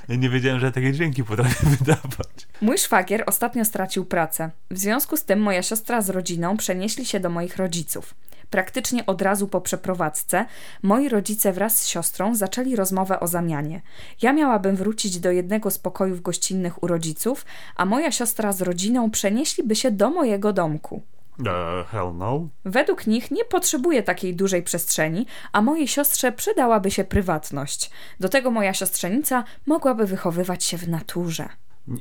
ja 0.10 0.16
nie 0.16 0.30
wiedziałem, 0.30 0.60
że 0.60 0.72
takie 0.72 0.94
dźwięki 0.94 1.24
potrafię 1.24 1.68
wydawać. 1.78 2.48
Mój 2.62 2.78
szwagier 2.78 3.24
ostatnio 3.26 3.66
stracił 3.66 4.06
pracę. 4.06 4.50
W 4.72 4.78
związku 4.78 5.18
z 5.18 5.24
tym 5.24 5.40
moja 5.40 5.64
siostra 5.64 6.02
z 6.02 6.10
rodziną 6.10 6.58
przenieśli 6.58 7.06
się 7.06 7.20
do 7.20 7.30
moich 7.30 7.58
rodziców. 7.58 8.14
Praktycznie 8.52 9.06
od 9.06 9.22
razu 9.22 9.48
po 9.48 9.62
przeprowadzce 9.62 10.46
moi 10.84 11.10
rodzice 11.10 11.54
wraz 11.54 11.78
z 11.78 11.88
siostrą 11.88 12.36
zaczęli 12.36 12.76
rozmowę 12.76 13.20
o 13.20 13.28
zamianie. 13.28 13.82
Ja 14.22 14.34
miałabym 14.34 14.76
wrócić 14.76 15.20
do 15.20 15.32
jednego 15.32 15.72
z 15.72 15.78
pokojów 15.78 16.22
gościnnych 16.22 16.84
u 16.84 16.88
rodziców, 16.88 17.46
a 17.76 17.86
moja 17.86 18.12
siostra 18.12 18.52
z 18.52 18.62
rodziną 18.62 19.12
przenieśliby 19.12 19.76
się 19.76 19.92
do 19.92 20.10
mojego 20.10 20.54
domku. 20.54 21.02
Uh, 21.40 21.88
hell 21.92 22.12
no. 22.16 22.48
Według 22.66 23.08
nich 23.08 23.32
nie 23.32 23.46
potrzebuje 23.46 24.04
takiej 24.04 24.36
dużej 24.36 24.64
przestrzeni, 24.64 25.26
a 25.52 25.62
mojej 25.62 25.88
siostrze 25.88 26.32
przydałaby 26.32 26.92
się 26.92 27.04
prywatność. 27.04 27.92
Do 28.20 28.30
tego 28.30 28.52
moja 28.52 28.74
siostrzenica 28.74 29.44
mogłaby 29.66 30.06
wychowywać 30.06 30.64
się 30.64 30.78
w 30.78 30.90
naturze. 30.90 31.50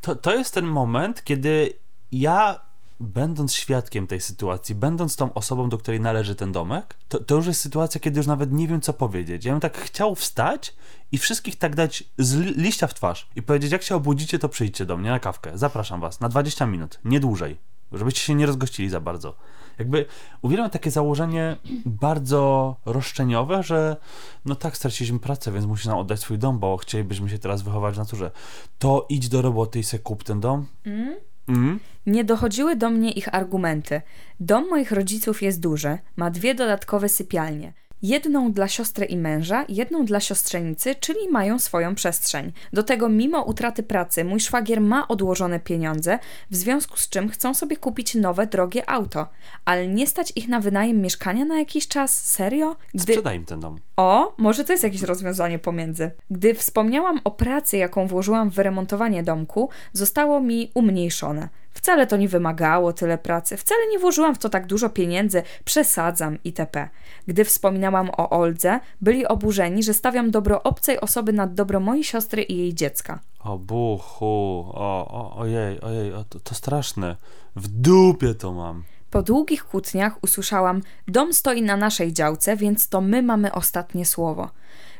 To, 0.00 0.14
to 0.14 0.34
jest 0.34 0.54
ten 0.54 0.64
moment, 0.64 1.24
kiedy 1.24 1.72
ja, 2.12 2.60
będąc 3.00 3.54
świadkiem 3.54 4.06
tej 4.06 4.20
sytuacji, 4.20 4.74
będąc 4.74 5.16
tą 5.16 5.34
osobą, 5.34 5.68
do 5.68 5.78
której 5.78 6.00
należy 6.00 6.34
ten 6.34 6.52
domek, 6.52 6.94
to, 7.08 7.24
to 7.24 7.34
już 7.34 7.46
jest 7.46 7.60
sytuacja, 7.60 8.00
kiedy 8.00 8.18
już 8.18 8.26
nawet 8.26 8.52
nie 8.52 8.68
wiem, 8.68 8.80
co 8.80 8.92
powiedzieć. 8.92 9.44
Ja 9.44 9.52
bym 9.52 9.60
tak 9.60 9.78
chciał 9.78 10.14
wstać 10.14 10.74
i 11.12 11.18
wszystkich 11.18 11.56
tak 11.56 11.76
dać 11.76 12.04
z 12.18 12.34
li- 12.34 12.54
liścia 12.54 12.86
w 12.86 12.94
twarz 12.94 13.28
i 13.36 13.42
powiedzieć, 13.42 13.72
jak 13.72 13.82
się 13.82 13.96
obudzicie, 13.96 14.38
to 14.38 14.48
przyjdźcie 14.48 14.86
do 14.86 14.96
mnie 14.96 15.10
na 15.10 15.20
kawkę. 15.20 15.50
Zapraszam 15.54 16.00
was 16.00 16.20
na 16.20 16.28
20 16.28 16.66
minut, 16.66 16.98
nie 17.04 17.20
dłużej, 17.20 17.56
żebyście 17.92 18.20
się 18.20 18.34
nie 18.34 18.46
rozgościli 18.46 18.88
za 18.88 19.00
bardzo. 19.00 19.34
Jakby 19.78 20.06
uwielbiam 20.42 20.70
takie 20.70 20.90
założenie 20.90 21.56
bardzo 21.86 22.76
roszczeniowe, 22.86 23.62
że 23.62 23.96
no 24.44 24.54
tak, 24.54 24.76
straciliśmy 24.76 25.18
pracę, 25.18 25.52
więc 25.52 25.66
musisz 25.66 25.86
nam 25.86 25.98
oddać 25.98 26.20
swój 26.20 26.38
dom, 26.38 26.58
bo 26.58 26.76
chcielibyśmy 26.76 27.28
się 27.30 27.38
teraz 27.38 27.62
wychować 27.62 27.94
w 27.94 27.98
naturze. 27.98 28.30
To 28.78 29.06
idź 29.08 29.28
do 29.28 29.42
roboty 29.42 29.78
i 29.78 29.84
se 29.84 29.98
kup 29.98 30.24
ten 30.24 30.40
dom. 30.40 30.66
Mm? 30.86 31.16
Mhm. 31.48 31.80
Nie 32.06 32.24
dochodziły 32.24 32.76
do 32.76 32.90
mnie 32.90 33.12
ich 33.12 33.34
argumenty. 33.34 34.02
Dom 34.40 34.68
moich 34.68 34.92
rodziców 34.92 35.42
jest 35.42 35.60
duży, 35.60 35.98
ma 36.16 36.30
dwie 36.30 36.54
dodatkowe 36.54 37.08
sypialnie. 37.08 37.72
Jedną 38.02 38.52
dla 38.52 38.68
siostry 38.68 39.06
i 39.06 39.16
męża, 39.16 39.64
jedną 39.68 40.04
dla 40.04 40.20
siostrzenicy, 40.20 40.94
czyli 40.94 41.28
mają 41.30 41.58
swoją 41.58 41.94
przestrzeń. 41.94 42.52
Do 42.72 42.82
tego, 42.82 43.08
mimo 43.08 43.42
utraty 43.42 43.82
pracy, 43.82 44.24
mój 44.24 44.40
szwagier 44.40 44.80
ma 44.80 45.08
odłożone 45.08 45.60
pieniądze, 45.60 46.18
w 46.50 46.56
związku 46.56 46.96
z 46.96 47.08
czym 47.08 47.28
chcą 47.28 47.54
sobie 47.54 47.76
kupić 47.76 48.14
nowe, 48.14 48.46
drogie 48.46 48.90
auto. 48.90 49.26
Ale 49.64 49.88
nie 49.88 50.06
stać 50.06 50.32
ich 50.36 50.48
na 50.48 50.60
wynajem 50.60 51.00
mieszkania 51.00 51.44
na 51.44 51.58
jakiś 51.58 51.88
czas? 51.88 52.26
Serio? 52.26 52.76
Gdy... 52.94 53.12
Sprzedaj 53.12 53.36
im 53.36 53.44
ten 53.44 53.60
dom. 53.60 53.78
O, 53.96 54.34
może 54.38 54.64
to 54.64 54.72
jest 54.72 54.84
jakieś 54.84 55.02
rozwiązanie 55.02 55.58
pomiędzy. 55.58 56.10
Gdy 56.30 56.54
wspomniałam 56.54 57.20
o 57.24 57.30
pracy, 57.30 57.76
jaką 57.76 58.06
włożyłam 58.06 58.50
w 58.50 58.54
wyremontowanie 58.54 59.22
domku, 59.22 59.70
zostało 59.92 60.40
mi 60.40 60.70
umniejszone. 60.74 61.48
Wcale 61.78 62.06
to 62.06 62.16
nie 62.16 62.28
wymagało 62.28 62.92
tyle 62.92 63.18
pracy, 63.18 63.56
wcale 63.56 63.80
nie 63.90 63.98
włożyłam 63.98 64.34
w 64.34 64.38
to 64.38 64.48
tak 64.48 64.66
dużo 64.66 64.90
pieniędzy, 64.90 65.42
przesadzam 65.64 66.38
itp. 66.44 66.88
Gdy 67.26 67.44
wspominałam 67.44 68.10
o 68.10 68.30
Oldze, 68.30 68.80
byli 69.00 69.26
oburzeni, 69.26 69.82
że 69.82 69.94
stawiam 69.94 70.30
dobro 70.30 70.62
obcej 70.62 71.00
osoby 71.00 71.32
nad 71.32 71.54
dobro 71.54 71.80
mojej 71.80 72.04
siostry 72.04 72.42
i 72.42 72.56
jej 72.56 72.74
dziecka. 72.74 73.20
O 73.40 73.58
buchu, 73.58 74.64
o, 74.74 75.08
o 75.10 75.36
ojej, 75.36 75.80
ojej, 75.80 76.14
o, 76.14 76.24
to, 76.24 76.40
to 76.40 76.54
straszne. 76.54 77.16
W 77.56 77.68
dupie 77.68 78.34
to 78.34 78.52
mam. 78.52 78.82
Po 79.10 79.22
długich 79.22 79.64
kłótniach 79.64 80.22
usłyszałam: 80.22 80.82
Dom 81.08 81.32
stoi 81.32 81.62
na 81.62 81.76
naszej 81.76 82.12
działce, 82.12 82.56
więc 82.56 82.88
to 82.88 83.00
my 83.00 83.22
mamy 83.22 83.52
ostatnie 83.52 84.06
słowo. 84.06 84.50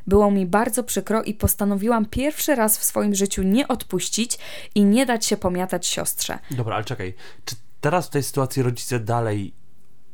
Było 0.09 0.31
mi 0.31 0.47
bardzo 0.47 0.85
przykro 0.85 1.23
i 1.23 1.35
postanowiłam 1.35 2.07
pierwszy 2.07 2.55
raz 2.55 2.79
w 2.79 2.85
swoim 2.85 3.15
życiu 3.15 3.43
nie 3.43 3.69
odpuścić 3.69 4.39
i 4.75 4.85
nie 4.85 5.07
dać 5.07 5.27
się 5.27 5.37
pomiatać 5.37 5.87
siostrze. 5.87 6.39
Dobra, 6.51 6.75
ale 6.75 6.85
czekaj. 6.85 7.15
Czy 7.45 7.55
teraz 7.81 8.07
w 8.07 8.11
tej 8.11 8.23
sytuacji 8.23 8.63
rodzice 8.63 9.01
dalej 9.01 9.55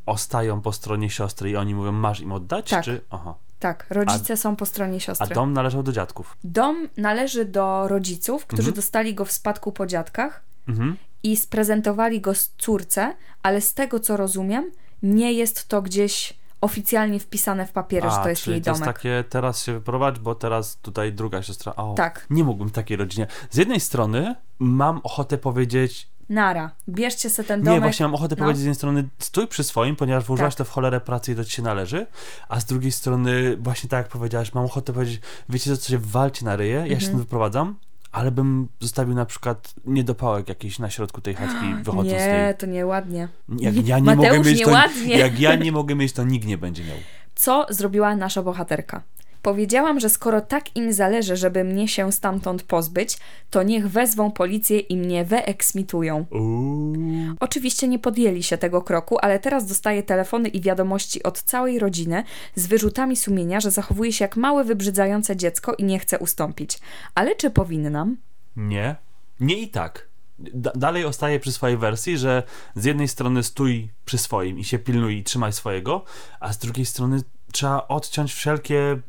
ostają 0.07 0.61
po 0.61 0.73
stronie 0.73 1.11
siostry 1.11 1.51
i 1.51 1.57
oni 1.57 1.75
mówią, 1.75 1.93
masz 1.93 2.21
im 2.21 2.33
oddać? 2.33 2.71
Tak. 2.71 2.85
Czy... 2.85 3.01
Aha. 3.11 3.35
Tak, 3.59 3.87
rodzice 3.91 4.37
są 4.37 4.57
po 4.57 4.67
stronie 4.67 4.97
A 4.97 5.01
siostry. 5.01 5.35
dom 5.35 5.53
należał 5.53 5.83
do 5.83 5.93
dziadków. 5.93 6.37
Dom 6.45 6.89
należy 6.97 7.45
do 7.45 7.89
rodziców, 7.89 8.47
którzy 8.47 8.63
Mhm. 8.63 8.75
dostali 8.77 9.15
go 9.15 9.25
w 9.25 9.33
spadku 9.33 9.73
po 9.73 9.87
dziadkach 9.87 10.43
Mhm. 10.69 10.97
i 11.23 11.37
sprezentowali 11.37 12.21
go 12.21 12.35
z 12.35 12.53
córce, 12.59 13.15
ale 13.43 13.61
z 13.61 13.75
tego 13.75 14.01
co 14.01 14.17
rozumiem, 14.17 14.71
nie 15.03 15.33
jest 15.33 15.69
to 15.69 15.83
gdzieś 15.83 16.35
oficjalnie 16.65 17.21
wpisane 17.21 17.67
w 17.67 17.73
papierze, 17.73 18.11
że 18.11 18.17
to 18.23 18.29
jest 18.29 18.47
jej 18.47 18.63
to 18.63 18.71
jest 18.71 18.81
domek. 18.81 18.97
takie, 18.97 19.25
teraz 19.29 19.65
się 19.65 19.73
wyprowadź, 19.73 20.19
bo 20.19 20.35
teraz 20.35 20.77
tutaj 20.77 21.13
druga 21.13 21.43
siostra. 21.43 21.75
O, 21.77 21.95
Tak. 21.97 22.27
Nie 22.31 22.45
mógłbym 22.45 22.71
takiej 22.71 22.97
rodzinie. 22.97 23.27
Z 23.51 23.57
jednej 23.57 23.81
strony 23.81 24.35
mam 24.59 25.01
ochotę 25.03 25.39
powiedzieć, 25.39 26.09
Nara, 26.29 26.71
bierzcie 26.89 27.31
se 27.31 27.45
ten 27.45 27.61
nie, 27.61 27.65
domek. 27.65 27.81
właśnie 27.83 28.07
mam 28.07 28.15
ochotę 28.15 28.35
no. 28.39 28.43
powiedzieć 28.45 28.59
z 28.61 28.65
jednej 28.65 28.75
strony, 28.75 29.09
stój 29.19 29.47
przy 29.47 29.65
swoim, 29.65 29.97
ponieważ 29.97 30.25
włożyłaś 30.25 30.55
Tak. 30.55 30.59
to 30.59 30.65
w 30.65 30.75
cholerę 30.75 31.01
pracy 31.01 31.33
i 31.33 31.37
to 31.37 31.45
ci 31.45 31.51
się 31.53 31.63
należy, 31.63 32.07
a 32.49 32.61
z 32.61 32.65
drugiej 32.65 32.93
strony, 32.93 33.57
właśnie 33.57 33.89
tak 33.91 33.99
jak 34.05 34.09
powiedziałaś, 34.09 34.55
mam 34.55 34.65
ochotę 34.65 34.93
powiedzieć, 34.93 35.21
wiecie 35.49 35.77
co, 35.77 35.89
się 35.89 35.99
walcie 35.99 36.45
na 36.45 36.57
ryje, 36.57 36.75
ja 36.75 36.81
się 36.87 36.93
Mhm. 36.93 37.01
stąd 37.01 37.19
wyprowadzam, 37.23 37.77
ale 38.15 38.31
bym 38.31 38.69
zostawił 38.81 39.15
na 39.15 39.27
przykład 39.27 39.75
niedopałek 39.85 40.49
jakiś 40.49 40.79
na 40.79 40.91
środku 40.91 41.21
tej 41.21 41.35
chatki, 41.35 41.75
wychodząc 41.85 42.09
z 42.09 42.27
Nie, 42.27 42.55
to 42.59 42.67
nieładnie. 42.67 43.29
Jak 43.59 43.87
ja 43.87 43.99
nie 43.99 44.05
Mateusz, 44.05 44.27
mogę 44.37 44.51
mieć, 44.51 44.63
to, 44.63 44.69
nieładnie. 44.69 45.19
jak 45.19 45.41
ja 45.41 45.55
nie 45.55 45.73
mogę 45.73 45.95
mieć, 45.95 46.13
to 46.13 46.25
nikt 46.25 46.47
nie 46.47 46.59
będzie 46.59 46.85
miał. 46.85 46.97
Co 47.35 47.67
zrobiła 47.71 48.17
nasza 48.17 48.43
bohaterka? 48.43 49.03
Powiedziałam, 49.45 50.01
że 50.01 50.09
skoro 50.09 50.41
tak 50.41 50.77
im 50.77 50.93
zależy, 50.93 51.37
żeby 51.37 51.65
mnie 51.65 51.89
się 51.89 52.13
stamtąd 52.13 52.63
pozbyć, 52.63 53.19
to 53.51 53.63
niech 53.63 53.89
wezwą 53.89 54.33
policję 54.33 54.79
i 54.79 54.97
mnie 54.97 55.25
wyeksmitują. 55.25 56.27
Uuu. 56.31 56.95
Oczywiście 57.41 57.89
nie 57.89 57.99
podjęli 57.99 58.43
się 58.43 58.59
tego 58.59 58.83
kroku, 58.83 59.17
ale 59.23 59.39
teraz 59.39 59.67
dostaję 59.67 60.03
telefony 60.03 60.49
i 60.49 60.61
wiadomości 60.61 61.23
od 61.23 61.43
całej 61.43 61.79
rodziny 61.79 62.25
z 62.55 62.67
wyrzutami 62.67 63.17
sumienia, 63.17 63.61
że 63.61 63.71
zachowuję 63.71 64.13
się 64.13 64.25
jak 64.25 64.37
małe, 64.37 64.65
wybrzydzające 64.65 65.37
dziecko 65.37 65.75
i 65.75 65.85
nie 65.85 65.99
chcę 65.99 66.19
ustąpić. 66.19 66.79
Ale 67.15 67.37
czy 67.37 67.51
powinnam? 67.51 68.17
Nie. 68.57 68.97
Nie 69.41 69.59
i 69.59 69.69
tak. 69.69 70.09
Da- 70.39 70.73
dalej 70.75 71.05
ostaję 71.05 71.41
przy 71.41 71.53
swojej 71.53 71.77
wersji, 71.77 72.19
że 72.19 72.43
z 72.75 72.85
jednej 72.85 73.09
strony 73.09 73.43
stój 73.43 73.89
przy 74.05 74.19
swoim 74.19 74.59
i 74.59 74.65
się 74.65 74.79
pilnuj 74.79 75.17
i 75.19 75.25
trzymaj 75.25 75.53
swojego, 75.53 76.05
a 76.41 76.53
z 76.53 76.59
drugiej 76.59 76.87
strony 76.87 77.21
trzeba 77.55 77.89
odciąć 77.89 78.35
wszelkie 78.35 79.01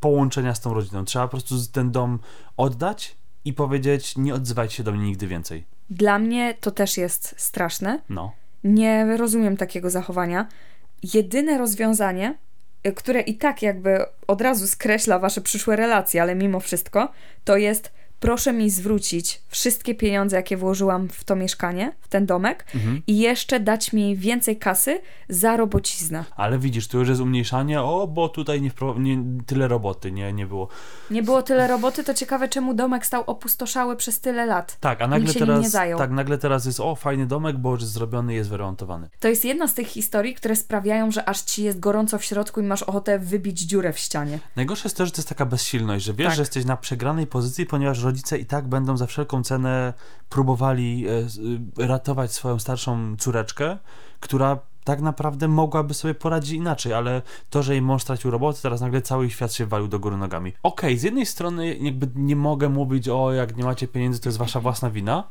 połączenia 0.00 0.54
z 0.54 0.60
tą 0.60 0.74
rodziną. 0.74 1.04
Trzeba 1.04 1.24
po 1.24 1.30
prostu 1.30 1.54
ten 1.72 1.90
dom 1.90 2.18
oddać 2.56 3.16
i 3.44 3.52
powiedzieć, 3.52 4.16
nie 4.16 4.34
odzywajcie 4.34 4.76
się 4.76 4.82
do 4.82 4.92
mnie 4.92 5.04
nigdy 5.04 5.26
więcej. 5.26 5.64
Dla 5.90 6.18
mnie 6.18 6.54
to 6.60 6.70
też 6.70 6.96
jest 6.96 7.34
straszne. 7.36 8.00
No. 8.08 8.32
Nie 8.64 9.16
rozumiem 9.16 9.56
takiego 9.56 9.90
zachowania. 9.90 10.48
Jedyne 11.14 11.58
rozwiązanie, 11.58 12.38
y, 12.86 12.92
które 12.92 13.20
i 13.20 13.34
tak 13.34 13.62
jakby 13.62 14.04
od 14.26 14.40
razu 14.40 14.66
skreśla 14.66 15.18
wasze 15.18 15.40
przyszłe 15.40 15.76
relacje, 15.76 16.22
ale 16.22 16.34
mimo 16.34 16.60
wszystko, 16.60 17.12
to 17.44 17.56
jest 17.56 17.92
proszę 18.20 18.52
mi 18.52 18.70
zwrócić 18.70 19.40
wszystkie 19.48 19.94
pieniądze, 19.94 20.36
jakie 20.36 20.56
włożyłam 20.56 21.08
w 21.08 21.24
to 21.24 21.36
mieszkanie, 21.36 21.92
w 22.00 22.08
ten 22.08 22.26
domek 22.26 22.66
Mhm. 22.74 23.02
i 23.06 23.18
jeszcze 23.18 23.60
dać 23.60 23.92
mi 23.92 24.16
więcej 24.16 24.56
kasy 24.56 25.00
za 25.28 25.56
robociznę. 25.56 26.24
Ale 26.36 26.58
widzisz, 26.58 26.88
tu 26.88 26.98
już 26.98 27.08
jest 27.08 27.20
umniejszanie, 27.20 27.82
o, 27.82 28.06
bo 28.06 28.28
tutaj 28.28 28.60
nie, 28.62 28.70
nie 28.98 29.18
tyle 29.46 29.68
roboty 29.68 30.12
nie, 30.12 30.32
nie 30.32 30.46
było. 30.46 30.68
Nie 31.10 31.22
było 31.22 31.42
tyle 31.42 31.66
roboty, 31.68 32.04
to 32.04 32.14
ciekawe, 32.14 32.48
czemu 32.48 32.74
domek 32.74 33.06
stał 33.06 33.24
opustoszały 33.26 33.96
przez 33.96 34.20
tyle 34.20 34.46
lat. 34.46 34.76
Tak, 34.80 35.02
a 35.02 35.06
nagle 35.06 35.34
teraz, 35.34 35.62
nie 35.62 35.70
zajął. 35.70 35.98
tak, 35.98 36.10
nagle 36.10 36.38
teraz 36.38 36.66
jest, 36.66 36.80
o, 36.80 36.94
fajny 36.96 37.26
domek, 37.26 37.58
bo 37.58 37.70
już 37.70 37.80
jest 37.80 37.92
zrobiony, 37.92 38.34
jest 38.34 38.50
wyremontowany. 38.50 39.08
To 39.20 39.28
jest 39.28 39.44
jedna 39.44 39.68
z 39.68 39.74
tych 39.74 39.86
historii, 39.86 40.34
które 40.34 40.56
sprawiają, 40.56 41.10
że 41.10 41.28
aż 41.28 41.40
ci 41.42 41.62
jest 41.64 41.80
gorąco 41.80 42.18
w 42.18 42.24
środku 42.24 42.60
i 42.60 42.62
masz 42.62 42.82
ochotę 42.82 43.18
wybić 43.18 43.60
dziurę 43.60 43.92
w 43.92 43.98
ścianie. 43.98 44.38
Najgorsze 44.56 44.82
jest 44.88 44.96
to, 44.96 45.06
że 45.06 45.12
to 45.12 45.16
jest 45.18 45.28
taka 45.28 45.46
bezsilność, 45.46 46.04
że 46.04 46.14
wiesz, 46.14 46.26
Tak. 46.26 46.36
że 46.36 46.42
jesteś 46.42 46.64
na 46.64 46.76
przegranej 46.76 47.26
pozycji, 47.26 47.66
ponieważ 47.66 47.98
rodzice 48.10 48.38
i 48.38 48.46
tak 48.46 48.68
będą 48.68 48.96
za 48.96 49.06
wszelką 49.06 49.42
cenę 49.42 49.94
próbowali 50.28 51.06
e, 51.08 51.10
y, 51.82 51.86
ratować 51.86 52.32
swoją 52.32 52.58
starszą 52.58 53.16
córeczkę, 53.16 53.78
która 54.20 54.58
tak 54.84 55.00
naprawdę 55.00 55.48
mogłaby 55.48 55.94
sobie 55.94 56.14
poradzić 56.14 56.52
inaczej, 56.52 56.92
ale 56.92 57.22
to, 57.50 57.62
że 57.62 57.72
jej 57.72 57.82
mąż 57.82 58.02
stracił 58.02 58.30
robotę, 58.30 58.58
teraz 58.62 58.80
nagle 58.80 59.02
cały 59.02 59.30
świat 59.30 59.52
się 59.52 59.66
walił 59.66 59.88
do 59.88 59.98
góry 59.98 60.16
nogami. 60.16 60.52
Okej, 60.62 60.98
z 60.98 61.02
jednej 61.02 61.26
strony 61.26 61.76
jakby 61.76 62.08
nie 62.14 62.36
mogę 62.36 62.68
mówić, 62.68 63.08
o 63.08 63.32
jak 63.32 63.56
nie 63.56 63.64
macie 63.64 63.88
pieniędzy, 63.88 64.20
to 64.20 64.28
jest 64.28 64.38
wasza 64.38 64.60
własna 64.60 64.90
wina, 64.90 65.24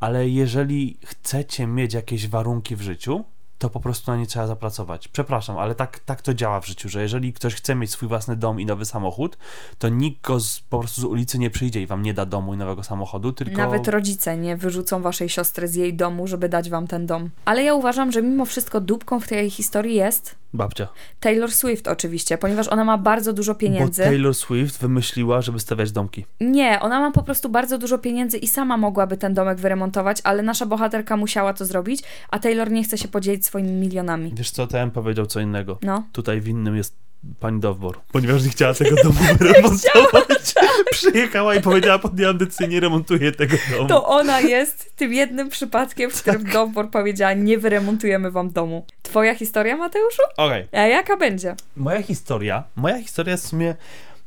ale 0.00 0.28
jeżeli 0.28 0.98
chcecie 1.04 1.66
mieć 1.66 1.94
jakieś 1.94 2.28
warunki 2.28 2.76
w 2.76 2.80
życiu, 2.80 3.24
to 3.58 3.70
po 3.70 3.80
prostu 3.80 4.10
na 4.10 4.16
nie 4.16 4.26
trzeba 4.26 4.46
zapracować. 4.46 5.08
Przepraszam, 5.08 5.58
ale 5.58 5.74
tak, 5.74 5.98
tak 5.98 6.22
to 6.22 6.34
działa 6.34 6.60
w 6.60 6.66
życiu, 6.66 6.88
że 6.88 7.02
jeżeli 7.02 7.32
ktoś 7.32 7.54
chce 7.54 7.74
mieć 7.74 7.90
swój 7.90 8.08
własny 8.08 8.36
dom 8.36 8.60
i 8.60 8.66
nowy 8.66 8.84
samochód, 8.84 9.38
to 9.78 9.88
nikt 9.88 10.22
go 10.22 10.40
z, 10.40 10.60
po 10.60 10.78
prostu 10.78 11.00
z 11.00 11.04
ulicy 11.04 11.38
nie 11.38 11.50
przyjdzie 11.50 11.82
i 11.82 11.86
wam 11.86 12.02
nie 12.02 12.14
da 12.14 12.26
domu 12.26 12.54
i 12.54 12.56
nowego 12.56 12.82
samochodu, 12.82 13.32
tylko... 13.32 13.56
Nawet 13.56 13.88
rodzice 13.88 14.36
nie 14.36 14.56
wyrzucą 14.56 15.02
waszej 15.02 15.28
siostry 15.28 15.68
z 15.68 15.74
jej 15.74 15.94
domu, 15.94 16.26
żeby 16.26 16.48
dać 16.48 16.70
wam 16.70 16.86
ten 16.86 17.06
dom. 17.06 17.30
Ale 17.44 17.62
ja 17.62 17.74
uważam, 17.74 18.12
że 18.12 18.22
mimo 18.22 18.44
wszystko 18.44 18.80
dupką 18.80 19.20
w 19.20 19.28
tej 19.28 19.50
historii 19.50 19.94
jest 19.94 20.38
Babcia. 20.54 20.88
Taylor 21.20 21.52
Swift 21.52 21.88
oczywiście, 21.88 22.38
ponieważ 22.38 22.68
ona 22.68 22.84
ma 22.84 22.98
bardzo 22.98 23.32
dużo 23.32 23.54
pieniędzy. 23.54 24.02
Bo 24.02 24.08
Taylor 24.08 24.34
Swift 24.34 24.80
wymyśliła, 24.80 25.42
żeby 25.42 25.60
stawiać 25.60 25.92
domki. 25.92 26.24
Nie, 26.40 26.80
ona 26.80 27.00
ma 27.00 27.10
po 27.10 27.22
prostu 27.22 27.48
bardzo 27.48 27.78
dużo 27.78 27.98
pieniędzy 27.98 28.38
i 28.38 28.46
sama 28.46 28.76
mogłaby 28.76 29.16
ten 29.16 29.34
domek 29.34 29.58
wyremontować, 29.58 30.18
ale 30.24 30.42
nasza 30.42 30.66
bohaterka 30.66 31.16
musiała 31.16 31.52
to 31.52 31.64
zrobić, 31.64 32.02
a 32.30 32.38
Taylor 32.38 32.70
nie 32.70 32.84
chce 32.84 32.98
się 32.98 33.08
podzielić 33.08 33.46
swoimi 33.46 33.72
milionami. 33.72 34.32
Wiesz 34.34 34.50
co, 34.50 34.66
ten 34.66 34.90
powiedział 34.90 35.26
co 35.26 35.40
innego. 35.40 35.78
No. 35.82 36.02
Tutaj 36.12 36.40
winnym 36.40 36.76
jest 36.76 37.07
pani 37.40 37.60
Dowbor, 37.60 37.98
ponieważ 38.12 38.44
nie 38.44 38.50
chciała 38.50 38.74
tego 38.74 38.96
domu 39.02 39.14
wyremontować. 39.38 40.54
Przyjechała 40.90 41.54
i 41.54 41.60
powiedziała 41.60 41.98
pod 41.98 42.18
nieandycy, 42.18 42.68
nie 42.68 42.80
remontuję 42.80 43.32
tego 43.32 43.56
domu. 43.70 43.88
To 43.88 44.06
ona 44.06 44.40
jest 44.40 44.96
tym 44.96 45.12
jednym 45.12 45.48
przypadkiem, 45.48 46.10
w 46.10 46.22
którym 46.22 46.44
Dowbor 46.44 46.90
powiedziała, 46.90 47.32
nie 47.32 47.58
wyremontujemy 47.58 48.30
wam 48.30 48.50
domu. 48.50 48.86
Twoja 49.02 49.34
historia, 49.34 49.76
Mateuszu? 49.76 50.22
Okej. 50.36 50.68
A 50.72 50.76
jaka 50.80 51.16
będzie? 51.16 51.54
Moja 51.76 52.02
historia, 52.02 52.64
moja 52.76 52.98
historia 53.02 53.32
jest 53.32 53.44
w 53.44 53.48
sumie 53.48 53.74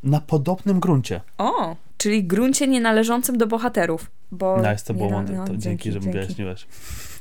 na 0.04 0.22
podobnym 0.22 0.80
gruncie. 0.80 1.22
O, 1.38 1.76
czyli 1.98 2.24
gruncie 2.24 2.68
nienależącym 2.68 3.38
do 3.38 3.48
bohaterów. 3.48 4.12
Bo 4.32 4.58
No, 4.64 4.72
jest 4.72 4.88
to 4.88 4.94
było 4.94 5.06
nie- 5.08 5.14
mądre, 5.14 5.36
no, 5.38 5.46
to 5.48 5.58
dzięki, 5.58 5.92
że 5.92 6.00
mi 6.00 6.04
dzięki. 6.06 6.18
wyjaśniłeś. 6.20 6.68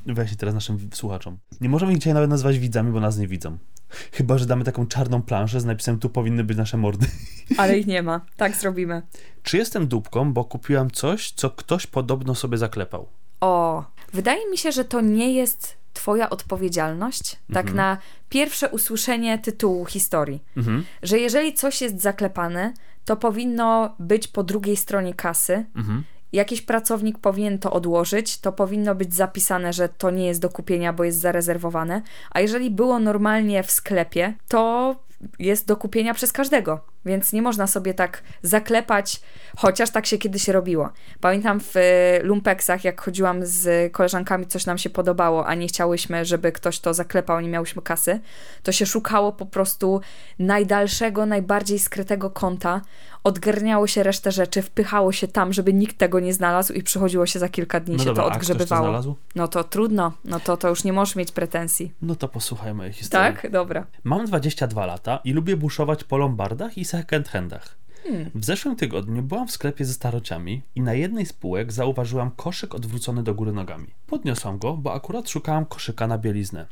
Wyjaśnij 0.07 0.37
teraz 0.39 0.55
naszym 0.55 0.89
słuchaczom. 0.95 1.39
Nie 1.61 1.68
możemy 1.68 1.93
ich 1.93 1.99
dzisiaj 1.99 2.14
nawet 2.14 2.31
nazwać 2.31 2.59
widzami, 2.59 2.93
bo 2.93 3.01
nas 3.01 3.18
nie 3.18 3.27
widzą. 3.29 3.59
Chyba, 4.12 4.38
że 4.38 4.47
damy 4.47 4.64
taką 4.64 4.86
czarną 4.86 5.22
planszę 5.22 5.61
z 5.61 5.64
napisem 5.64 5.99
tu 5.99 6.11
powinny 6.11 6.45
być 6.45 6.59
nasze 6.59 6.76
mordy. 6.76 7.07
Ale 7.59 7.78
ich 7.78 7.86
nie 7.86 8.03
ma. 8.03 8.20
Tak 8.36 8.57
zrobimy. 8.57 9.03
Czy 9.43 9.57
jestem 9.57 9.86
dupką, 9.86 10.32
bo 10.32 10.45
kupiłam 10.45 10.91
coś, 10.91 11.32
co 11.32 11.51
ktoś 11.51 11.86
podobno 11.86 12.34
sobie 12.34 12.59
zaklepał? 12.59 13.07
O, 13.41 13.84
wydaje 14.12 14.51
mi 14.51 14.59
się, 14.59 14.72
że 14.72 14.84
to 14.84 15.01
nie 15.01 15.32
jest 15.34 15.76
twoja 15.93 16.30
odpowiedzialność, 16.30 17.36
tak 17.53 17.66
Mhm. 17.66 17.76
na 17.76 17.99
pierwsze 18.28 18.68
usłyszenie 18.68 19.38
tytułu 19.38 19.86
historii. 19.86 20.43
Mhm, 20.57 20.84
Że 21.03 21.18
jeżeli 21.18 21.55
coś 21.55 21.80
jest 21.82 22.01
zaklepane, 22.01 22.72
to 23.05 23.16
powinno 23.16 23.95
być 23.99 24.28
po 24.28 24.43
drugiej 24.43 24.76
stronie 24.76 25.14
kasy 25.14 25.64
mhm. 25.76 26.05
Jakiś 26.33 26.62
pracownik 26.62 27.18
powinien 27.18 27.59
to 27.59 27.72
odłożyć, 27.72 28.39
to 28.39 28.53
powinno 28.53 28.95
być 28.95 29.14
zapisane, 29.14 29.72
że 29.72 29.89
to 29.89 30.11
nie 30.11 30.26
jest 30.26 30.41
do 30.41 30.49
kupienia, 30.49 30.93
bo 30.93 31.05
jest 31.05 31.20
zarezerwowane, 31.20 32.03
a 32.31 32.41
jeżeli 32.41 32.70
było 32.70 32.99
normalnie 32.99 33.62
w 33.62 33.70
sklepie, 33.70 34.35
to 34.49 34.97
jest 35.39 35.66
do 35.66 35.76
kupienia 35.76 36.14
przez 36.14 36.33
każdego, 36.33 36.81
więc 37.05 37.33
nie 37.33 37.43
można 37.43 37.66
sobie 37.66 37.95
tak 37.95 38.22
zaklepać, 38.43 39.20
chociaż 39.57 39.91
tak 39.91 40.07
się 40.07 40.18
kiedyś 40.18 40.49
robiło. 40.49 40.91
Pamiętam 41.20 41.61
w 41.61 41.76
e, 41.76 41.81
lumpeksach, 42.22 42.85
jak 42.85 43.01
chodziłam 43.01 43.47
z 43.47 43.93
koleżankami, 43.93 44.47
coś 44.47 44.66
nam 44.66 44.78
się 44.78 44.91
podobało, 44.91 45.47
a 45.47 45.55
nie 45.55 45.66
chciałyśmy, 45.66 46.24
żeby 46.24 46.53
ktoś 46.53 46.81
to 46.81 46.95
zaklepał, 46.95 47.41
nie 47.41 47.49
miałyśmy 47.49 47.83
kasy, 47.83 48.20
to 48.62 48.72
się 48.72 48.87
szukało 48.87 49.33
po 49.33 49.47
prostu 49.47 50.01
najdalszego, 50.39 51.26
najbardziej 51.26 51.78
skrytego 51.78 52.31
kąta, 52.31 52.81
odgarniało 53.25 53.87
się 53.87 54.03
resztę 54.03 54.33
rzeczy, 54.33 54.62
wpychało 54.62 55.12
się 55.12 55.29
tam, 55.29 55.53
żeby 55.53 55.73
nikt 55.73 55.99
tego 55.99 56.21
nie 56.21 56.35
znalazł 56.35 56.73
i 56.73 56.83
przychodziło 56.83 57.27
się 57.27 57.39
za 57.39 57.49
kilka 57.49 57.81
dni 57.81 57.97
No 57.97 57.99
się 57.99 58.05
dobra, 58.05 58.23
to 58.23 58.29
odgrzebywało. 58.33 59.03
to 59.03 59.14
no 59.35 59.49
to 59.49 59.64
trudno, 59.64 60.12
no 60.25 60.41
to, 60.41 60.57
to 60.57 60.68
już 60.68 60.85
nie 60.85 60.93
możesz 60.93 61.16
mieć 61.16 61.33
pretensji. 61.33 61.93
No 62.03 62.14
to 62.14 62.29
posłuchaj 62.29 62.75
mojej 62.75 62.93
historii. 62.93 63.37
Tak? 63.37 63.51
Dobra. 63.51 63.87
Mam 64.05 64.27
22 64.27 64.87
lata 64.87 65.21
i 65.25 65.33
lubię 65.33 65.57
buszować 65.57 66.05
po 66.05 66.16
lombardach 66.16 66.79
i 66.79 66.85
second 66.85 67.29
handach. 67.29 67.80
Hmm. 68.03 68.30
W 68.34 68.44
zeszłym 68.44 68.76
tygodniu 68.76 69.22
byłam 69.22 69.48
w 69.48 69.51
sklepie 69.51 69.84
ze 69.84 69.94
starociami 69.94 70.62
i 70.74 70.80
na 70.80 70.94
jednej 70.94 71.26
z 71.26 71.32
półek 71.32 71.72
zauważyłam 71.72 72.30
koszyk 72.30 72.74
odwrócony 72.74 73.22
do 73.22 73.34
góry 73.34 73.53
nogami. 73.53 73.86
Podniosłam 74.07 74.59
go, 74.59 74.76
bo 74.76 74.94
akurat 74.94 75.30
szukałam 75.30 75.66
koszyka 75.66 76.07
na 76.07 76.18
bieliznę. 76.18 76.66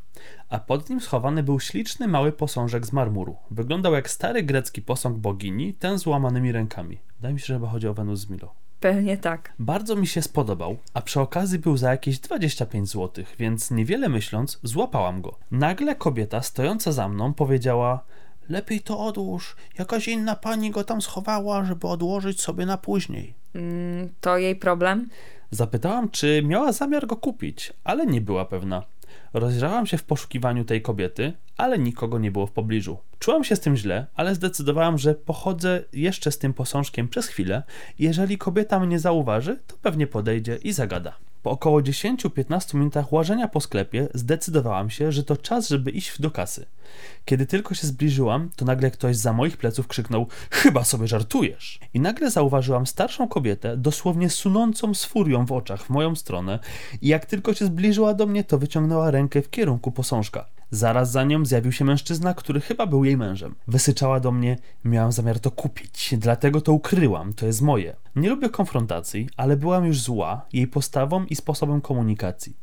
A 0.49 0.59
pod 0.59 0.91
nim 0.91 1.01
schowany 1.01 1.43
był 1.43 1.61
śliczny 1.61 2.09
mały 2.09 2.33
posążek 2.33 2.87
z 2.87 2.93
marmuru. 2.93 3.37
Wyglądał 3.51 3.93
jak 3.93 4.11
stary 4.11 4.43
grecki 4.43 4.83
posąg 4.83 5.19
bogini, 5.19 5.75
ten 5.75 5.99
z 5.99 6.07
łamanymi 6.07 6.53
rękami. 6.53 6.99
Wydaje 7.17 7.35
mi 7.35 7.41
się, 7.41 7.47
że 7.47 7.55
chyba 7.55 7.69
chodzi 7.69 7.89
o 7.89 7.95
Wenus 7.95 8.21
z 8.21 8.31
Milo. 8.31 8.55
Pewnie 8.81 9.17
tak. 9.17 9.53
Bardzo 9.59 9.97
mi 9.97 10.07
się 10.07 10.23
spodobał, 10.23 10.77
a 10.95 11.03
przy 11.03 11.21
okazji 11.21 11.59
był 11.59 11.77
za 11.77 11.91
jakieś 11.91 12.19
25 12.19 12.89
zł, 12.89 13.25
więc 13.39 13.71
niewiele 13.71 14.09
myśląc, 14.09 14.61
złapałam 14.63 15.23
go. 15.23 15.39
Nagle 15.51 15.95
kobieta 15.95 16.43
stojąca 16.43 16.93
za 16.93 17.09
mną 17.09 17.35
powiedziała: 17.35 18.05
Lepiej 18.49 18.81
to 18.81 18.99
odłóż, 18.99 19.57
jakaś 19.79 20.09
inna 20.09 20.37
pani 20.37 20.71
go 20.71 20.85
tam 20.85 21.03
schowała, 21.03 21.65
żeby 21.65 21.87
odłożyć 21.87 22.41
sobie 22.41 22.67
na 22.67 22.79
później. 22.79 23.35
Mm, 23.55 24.09
to 24.21 24.39
jej 24.39 24.57
problem. 24.57 25.09
Zapytałam, 25.51 26.11
czy 26.11 26.43
miała 26.45 26.73
zamiar 26.73 27.07
go 27.07 27.17
kupić, 27.17 27.73
ale 27.85 28.07
nie 28.07 28.21
była 28.21 28.45
pewna. 28.45 28.83
Rozejrzałam 29.35 29.87
się 29.87 29.99
w 29.99 30.05
poszukiwaniu 30.05 30.65
tej 30.65 30.83
kobiety, 30.83 31.33
ale 31.57 31.79
nikogo 31.79 32.19
nie 32.19 32.31
było 32.31 32.47
w 32.47 32.53
pobliżu. 32.53 32.99
Czułam 33.19 33.45
się 33.45 33.57
z 33.57 33.61
tym 33.61 33.77
źle, 33.77 34.07
ale 34.15 34.35
zdecydowałam, 34.35 34.99
że 34.99 35.15
pochodzę 35.15 35.85
jeszcze 35.93 36.33
z 36.33 36.39
tym 36.39 36.55
posążkiem 36.55 37.09
przez 37.09 37.27
chwilę 37.27 37.63
jeżeli 37.99 38.39
kobieta 38.39 38.81
mnie 38.81 38.99
zauważy, 38.99 39.59
to 39.67 39.77
pewnie 39.83 40.07
podejdzie 40.07 40.57
i 40.57 40.73
zagada. 40.73 41.15
Po 41.43 41.51
około 41.51 41.81
10-15 41.81 42.75
minutach 42.75 43.13
łażenia 43.13 43.49
po 43.49 43.61
sklepie 43.61 44.09
zdecydowałam 44.15 44.91
się, 44.91 45.13
że 45.13 45.25
to 45.25 45.37
czas, 45.37 45.69
żeby 45.69 45.91
iść 45.91 46.21
do 46.21 46.31
kasy. 46.31 46.67
Kiedy 47.25 47.47
tylko 47.47 47.75
się 47.75 47.87
zbliżyłam, 47.87 48.51
to 48.57 48.65
nagle 48.65 48.91
ktoś 48.91 49.17
za 49.17 49.33
moich 49.33 49.57
pleców 49.57 49.89
krzyknął: 49.89 50.27
Chyba 50.51 50.85
sobie 50.85 51.07
żartujesz! 51.07 51.81
I 51.95 52.01
nagle 52.01 52.31
zauważyłam 52.31 52.87
starszą 52.87 53.29
kobietę, 53.29 53.77
dosłownie 53.77 54.31
sunącą 54.31 54.95
z 54.95 55.05
furią 55.05 55.47
w 55.47 55.53
oczach 55.53 55.83
w 55.83 55.91
moją 55.91 56.15
stronę, 56.15 56.59
i 57.03 57.09
jak 57.09 57.27
tylko 57.27 57.55
się 57.55 57.67
zbliżyła 57.67 58.15
do 58.15 58.27
mnie, 58.27 58.45
to 58.45 58.59
wyciągnęła 58.59 59.11
rękę 59.11 59.43
w 59.43 59.51
kierunku 59.51 59.93
posążka. 59.93 60.58
Zaraz 60.71 61.11
za 61.11 61.25
nią 61.25 61.45
zjawił 61.45 61.73
się 61.73 61.85
mężczyzna, 61.85 62.35
który 62.35 62.61
chyba 62.61 62.87
był 62.87 63.05
jej 63.05 63.17
mężem. 63.17 63.55
Wysyczała 63.69 64.21
do 64.21 64.33
mnie: 64.33 64.57
Miałam 64.85 65.13
zamiar 65.13 65.41
to 65.41 65.51
kupić, 65.51 66.15
dlatego 66.19 66.61
to 66.61 66.73
ukryłam, 66.73 67.33
to 67.33 67.47
jest 67.47 67.63
moje. 67.63 67.97
Nie 68.17 68.31
lubię 68.31 68.49
konfrontacji, 68.49 69.29
ale 69.37 69.57
byłam 69.57 69.87
już 69.87 70.01
zła 70.01 70.47
jej 70.53 70.67
postawą 70.67 71.25
i 71.25 71.37
sposobem 71.37 71.81
komunikacji. 71.81 72.57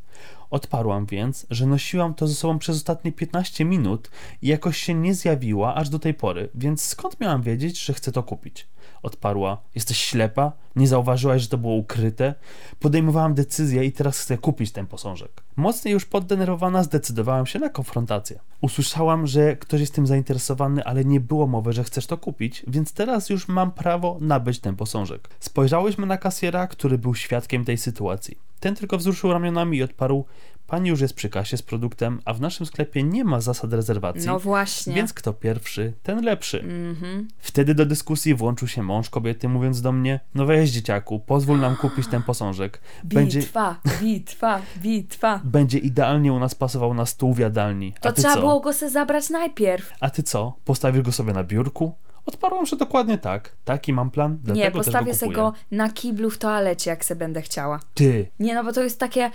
Odparłam 0.50 1.06
więc, 1.06 1.48
że 1.50 1.66
nosiłam 1.66 2.14
to 2.14 2.28
ze 2.28 2.36
sobą 2.36 2.60
przez 2.60 2.78
ostatnie 2.78 3.12
15 3.12 3.66
minut 3.66 4.12
i 4.42 4.48
jakoś 4.48 4.78
się 4.78 4.94
nie 4.94 5.16
zjawiła 5.16 5.76
aż 5.76 5.90
do 5.90 6.00
tej 6.00 6.14
pory, 6.14 6.50
więc 6.56 6.82
skąd 6.82 7.20
miałam 7.20 7.42
wiedzieć, 7.42 7.86
że 7.86 7.94
chcę 7.94 8.12
to 8.12 8.24
kupić? 8.24 8.68
Odparła: 9.06 9.58
Jesteś 9.76 9.98
ślepa? 9.98 10.52
Nie 10.76 10.88
zauważyłaś, 10.88 11.42
że 11.42 11.48
to 11.48 11.58
było 11.58 11.74
ukryte? 11.74 12.34
Podejmowałam 12.80 13.34
decyzję 13.34 13.86
i 13.86 13.92
teraz 13.92 14.20
chcę 14.20 14.38
kupić 14.38 14.72
ten 14.72 14.88
posążek. 14.88 15.44
Mocniej 15.56 15.94
już 15.94 16.06
poddenerwowana 16.06 16.84
zdecydowałam 16.84 17.46
się 17.46 17.60
na 17.60 17.70
konfrontację. 17.70 18.40
Usłyszałam, 18.62 19.28
że 19.28 19.56
ktoś 19.56 19.80
jest 19.80 19.94
tym 19.94 20.08
zainteresowany, 20.08 20.84
ale 20.84 21.06
nie 21.06 21.20
było 21.20 21.48
mowy, 21.48 21.74
że 21.74 21.84
chcesz 21.84 22.08
to 22.08 22.18
kupić, 22.18 22.66
więc 22.68 22.94
teraz 22.94 23.30
już 23.30 23.48
mam 23.48 23.72
prawo 23.72 24.18
nabyć 24.22 24.60
ten 24.60 24.76
posążek. 24.76 25.30
Spojrzałyśmy 25.40 26.06
na 26.06 26.18
kasjera, 26.18 26.68
który 26.68 26.98
był 26.98 27.16
świadkiem 27.16 27.66
tej 27.66 27.78
sytuacji. 27.78 28.38
Ten 28.60 28.76
tylko 28.76 28.98
wzruszył 28.98 29.34
ramionami 29.34 29.78
i 29.78 29.84
odparł: 29.84 30.26
Pani 30.68 30.90
już 30.90 31.02
jest 31.02 31.14
przy 31.14 31.30
kasie 31.30 31.58
z 31.58 31.62
produktem, 31.62 32.22
a 32.26 32.34
w 32.34 32.42
naszym 32.42 32.66
sklepie 32.66 33.04
nie 33.04 33.24
ma 33.24 33.42
zasad 33.42 33.74
rezerwacji. 33.74 34.28
No 34.28 34.40
właśnie. 34.40 34.94
Więc 34.94 35.14
kto 35.14 35.34
pierwszy, 35.34 35.94
ten 36.04 36.26
lepszy. 36.26 36.60
Mhm. 36.60 37.28
Wtedy 37.38 37.76
do 37.76 37.86
dyskusji 37.86 38.36
włączył 38.36 38.68
się 38.68 38.84
mąż 38.84 39.10
kobiety, 39.10 39.50
mówiąc 39.50 39.82
do 39.82 39.92
mnie: 39.92 40.20
No 40.36 40.46
weź 40.46 40.70
dzieciaku, 40.72 41.20
pozwól 41.20 41.60
nam 41.60 41.76
kupić 41.82 42.08
ten 42.08 42.24
posążek. 42.24 42.82
Będzie, 43.04 43.40
Bitwa, 43.40 43.80
bitwa, 44.02 44.62
bitwa. 44.78 45.42
będzie 45.44 45.78
idealnie 45.78 46.34
u 46.34 46.40
nas 46.40 46.56
pasował 46.56 46.94
na 46.94 47.06
stół 47.06 47.34
w 47.34 47.40
jadalni. 47.40 47.94
To 48.02 48.10
A 48.10 48.12
ty 48.12 48.22
trzeba 48.22 48.34
co? 48.36 48.40
było 48.40 48.60
go 48.60 48.74
se 48.74 48.90
zabrać 48.90 49.30
najpierw. 49.30 49.94
A 50.00 50.10
ty 50.10 50.24
co? 50.24 50.54
Postawisz 50.66 51.02
go 51.02 51.12
sobie 51.12 51.34
na 51.34 51.44
biurku? 51.44 51.96
Odparłam, 52.26 52.66
że 52.66 52.76
dokładnie 52.76 53.18
tak. 53.18 53.52
Taki 53.66 53.94
mam 53.94 54.12
plan, 54.12 54.38
dlatego 54.44 54.66
nie, 54.66 54.72
też 54.72 54.74
postawię 54.74 55.12
go 55.12 55.18
se 55.18 55.26
kupuję. 55.26 55.36
go 55.36 55.54
na 55.72 55.90
kiblu 55.90 56.30
w 56.30 56.38
toalecie, 56.38 56.90
jak 56.90 57.06
se 57.06 57.16
będę 57.16 57.42
chciała. 57.42 57.80
Ty, 57.94 58.28
Nie, 58.40 58.56
no 58.56 58.64
bo 58.64 58.74
to 58.74 58.84
jest 58.84 59.00
takie. 59.00 59.32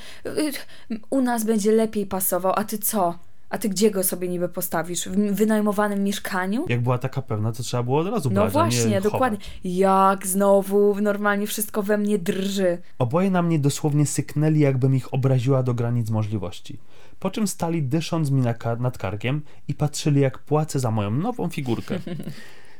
U 1.10 1.20
nas 1.20 1.44
będzie 1.44 1.72
lepiej 1.72 2.06
pasował, 2.06 2.52
a 2.56 2.64
ty 2.64 2.78
co? 2.78 3.18
A 3.50 3.58
ty 3.58 3.68
gdzie 3.68 3.90
go 3.90 4.02
sobie 4.02 4.28
niby 4.28 4.48
postawisz? 4.48 5.08
W 5.08 5.34
wynajmowanym 5.34 6.04
mieszkaniu? 6.04 6.64
jak 6.68 6.80
była 6.80 6.98
taka 6.98 7.22
pewna, 7.22 7.52
to 7.52 7.62
trzeba 7.62 7.82
było 7.82 7.98
od 7.98 8.06
razu 8.06 8.30
No 8.30 8.34
brać, 8.40 8.46
nie 8.46 8.52
właśnie, 8.52 9.00
dokładnie. 9.00 9.38
Jak 9.64 10.26
znowu 10.26 11.00
normalnie 11.00 11.46
wszystko 11.46 11.82
we 11.82 11.98
mnie 11.98 12.18
drży. 12.18 12.78
Oboje 12.98 13.30
na 13.30 13.42
mnie 13.42 13.58
dosłownie 13.58 14.06
syknęli, 14.06 14.60
jakbym 14.60 14.96
ich 14.96 15.14
obraziła 15.14 15.62
do 15.62 15.74
granic 15.74 16.10
możliwości. 16.10 16.78
Po 17.20 17.30
czym 17.30 17.48
stali 17.48 17.82
dysząc 17.82 18.30
mi 18.30 18.40
na 18.40 18.54
nad 18.78 18.98
karkiem 18.98 19.42
i 19.68 19.74
patrzyli, 19.74 20.20
jak 20.20 20.38
płacę 20.38 20.80
za 20.80 20.90
moją 20.90 21.10
nową 21.10 21.48
figurkę. 21.48 21.98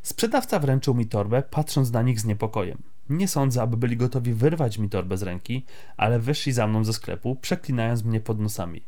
Sprzedawca 0.02 0.58
wręczył 0.58 0.94
mi 0.94 1.06
torbę, 1.06 1.42
patrząc 1.50 1.92
na 1.92 2.02
nich 2.02 2.20
z 2.20 2.24
niepokojem. 2.24 2.78
Nie 3.08 3.28
sądzę, 3.28 3.62
aby 3.62 3.76
byli 3.76 3.96
gotowi 3.96 4.34
wyrwać 4.34 4.78
mi 4.78 4.88
torbę 4.88 5.16
z 5.16 5.22
ręki, 5.22 5.64
ale 5.96 6.18
wyszli 6.18 6.52
za 6.52 6.66
mną 6.66 6.84
ze 6.84 6.92
sklepu, 6.92 7.36
przeklinając 7.36 8.04
mnie 8.04 8.20
pod 8.20 8.40
nosami. 8.40 8.82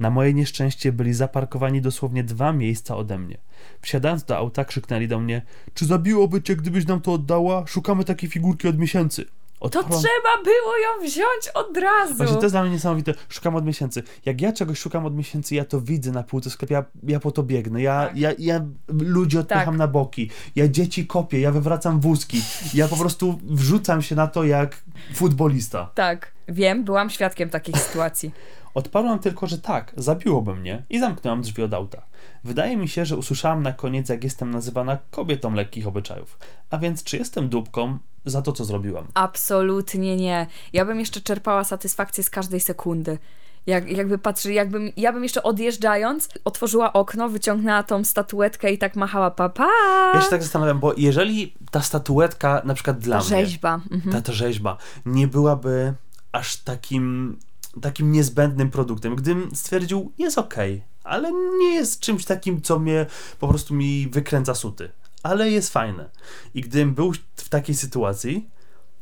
Na 0.00 0.10
moje 0.10 0.34
nieszczęście 0.34 0.92
byli 0.92 1.14
zaparkowani 1.14 1.80
dosłownie 1.80 2.24
dwa 2.24 2.52
miejsca 2.52 2.96
ode 2.96 3.18
mnie. 3.18 3.38
Wsiadając 3.80 4.24
do 4.24 4.36
auta, 4.36 4.64
krzyknęli 4.64 5.08
do 5.08 5.20
mnie: 5.20 5.42
Czy 5.74 5.86
zabiłoby 5.86 6.42
cię, 6.42 6.56
gdybyś 6.56 6.86
nam 6.86 7.00
to 7.00 7.12
oddała? 7.12 7.66
Szukamy 7.66 8.04
takiej 8.04 8.30
figurki 8.30 8.68
od 8.68 8.78
miesięcy. 8.78 9.24
To 9.68 9.82
trzeba 9.82 10.42
było 10.44 10.76
ją 10.76 11.06
wziąć 11.06 11.48
od 11.54 11.76
razu. 11.76 12.14
Właśnie 12.14 12.36
to 12.36 12.42
jest 12.42 12.54
dla 12.54 12.62
mnie 12.62 12.72
niesamowite. 12.72 13.14
Szukam 13.28 13.56
od 13.56 13.64
miesięcy. 13.66 14.02
Jak 14.24 14.40
ja 14.40 14.52
czegoś 14.52 14.78
szukam 14.78 15.06
od 15.06 15.14
miesięcy, 15.16 15.54
ja 15.54 15.64
to 15.64 15.80
widzę 15.80 16.10
na 16.12 16.22
półce 16.22 16.50
sklepu, 16.50 16.72
ja, 16.74 16.84
ja 17.02 17.20
po 17.20 17.30
to 17.30 17.42
biegnę. 17.42 17.82
Ja, 17.82 18.06
Tak. 18.06 18.16
ja, 18.16 18.30
ja 18.38 18.60
ludzi 18.88 19.38
odpycham 19.38 19.64
Tak. 19.64 19.76
na 19.76 19.88
boki. 19.88 20.30
Ja 20.56 20.68
dzieci 20.68 21.06
kopię, 21.06 21.40
ja 21.40 21.52
wywracam 21.52 22.00
wózki. 22.00 22.42
Ja 22.74 22.88
po 22.88 22.96
prostu 22.96 23.38
wrzucam 23.44 24.02
się 24.02 24.14
na 24.14 24.26
to 24.26 24.44
jak 24.44 24.82
futbolista. 25.14 25.90
Tak, 25.94 26.32
wiem, 26.48 26.84
byłam 26.84 27.10
świadkiem 27.10 27.50
takich 27.50 27.78
sytuacji. 27.78 28.30
Odparłam 28.74 29.18
tylko, 29.18 29.46
że 29.46 29.58
tak, 29.58 29.92
zabiłoby 29.96 30.54
mnie 30.54 30.82
i 30.90 31.00
zamknęłam 31.00 31.42
drzwi 31.42 31.62
od 31.62 31.74
auta. 31.74 32.02
Wydaje 32.44 32.76
mi 32.76 32.88
się, 32.88 33.06
że 33.06 33.16
usłyszałam 33.16 33.62
na 33.62 33.72
koniec, 33.72 34.08
jak 34.08 34.24
jestem 34.24 34.50
nazywana 34.50 34.98
kobietą 35.10 35.54
lekkich 35.54 35.86
obyczajów. 35.86 36.38
A 36.70 36.78
więc, 36.78 37.04
czy 37.04 37.16
jestem 37.16 37.48
dupką 37.48 37.98
za 38.24 38.42
to, 38.42 38.52
co 38.52 38.64
zrobiłam? 38.64 39.06
Absolutnie 39.14 40.16
nie. 40.16 40.46
Ja 40.72 40.84
bym 40.84 41.00
jeszcze 41.00 41.20
czerpała 41.20 41.64
satysfakcję 41.64 42.24
z 42.24 42.30
każdej 42.30 42.60
sekundy. 42.60 43.18
Jak, 43.66 43.90
jakby 43.90 44.18
patrzy, 44.18 44.52
jakbym, 44.52 44.92
ja 44.96 45.12
bym 45.12 45.22
jeszcze 45.22 45.42
odjeżdżając, 45.42 46.28
otworzyła 46.44 46.92
okno, 46.92 47.28
wyciągnęła 47.28 47.82
tą 47.82 48.04
statuetkę 48.04 48.72
i 48.72 48.78
tak 48.78 48.96
machała 48.96 49.30
papa. 49.30 49.68
Ja 50.14 50.20
się 50.20 50.30
tak 50.30 50.42
zastanawiam, 50.42 50.80
bo 50.80 50.94
jeżeli 50.96 51.54
ta 51.70 51.82
statuetka, 51.82 52.62
na 52.64 52.74
przykład 52.74 52.98
dla 52.98 53.16
mnie, 53.16 53.28
Rzeźba. 53.28 53.80
Mhm. 53.90 54.12
ta, 54.12 54.20
ta 54.22 54.32
rzeźba 54.32 54.76
nie 55.06 55.28
byłaby 55.28 55.94
aż 56.32 56.56
takim, 56.56 57.36
takim 57.82 58.12
niezbędnym 58.12 58.70
produktem, 58.70 59.16
gdybym 59.16 59.54
stwierdził, 59.54 60.12
jest 60.18 60.38
okej, 60.38 60.82
ale 61.04 61.32
nie 61.58 61.74
jest 61.74 62.00
czymś 62.00 62.24
takim, 62.24 62.62
co 62.62 62.78
mnie 62.78 63.06
po 63.40 63.48
prostu 63.48 63.74
mi 63.74 64.08
wykręca 64.08 64.54
suty, 64.54 64.90
ale 65.24 65.50
jest 65.50 65.72
fajne. 65.72 66.10
I 66.54 66.60
gdybym 66.60 66.94
był 66.94 67.12
w 67.36 67.48
takiej 67.48 67.74
sytuacji, 67.74 68.48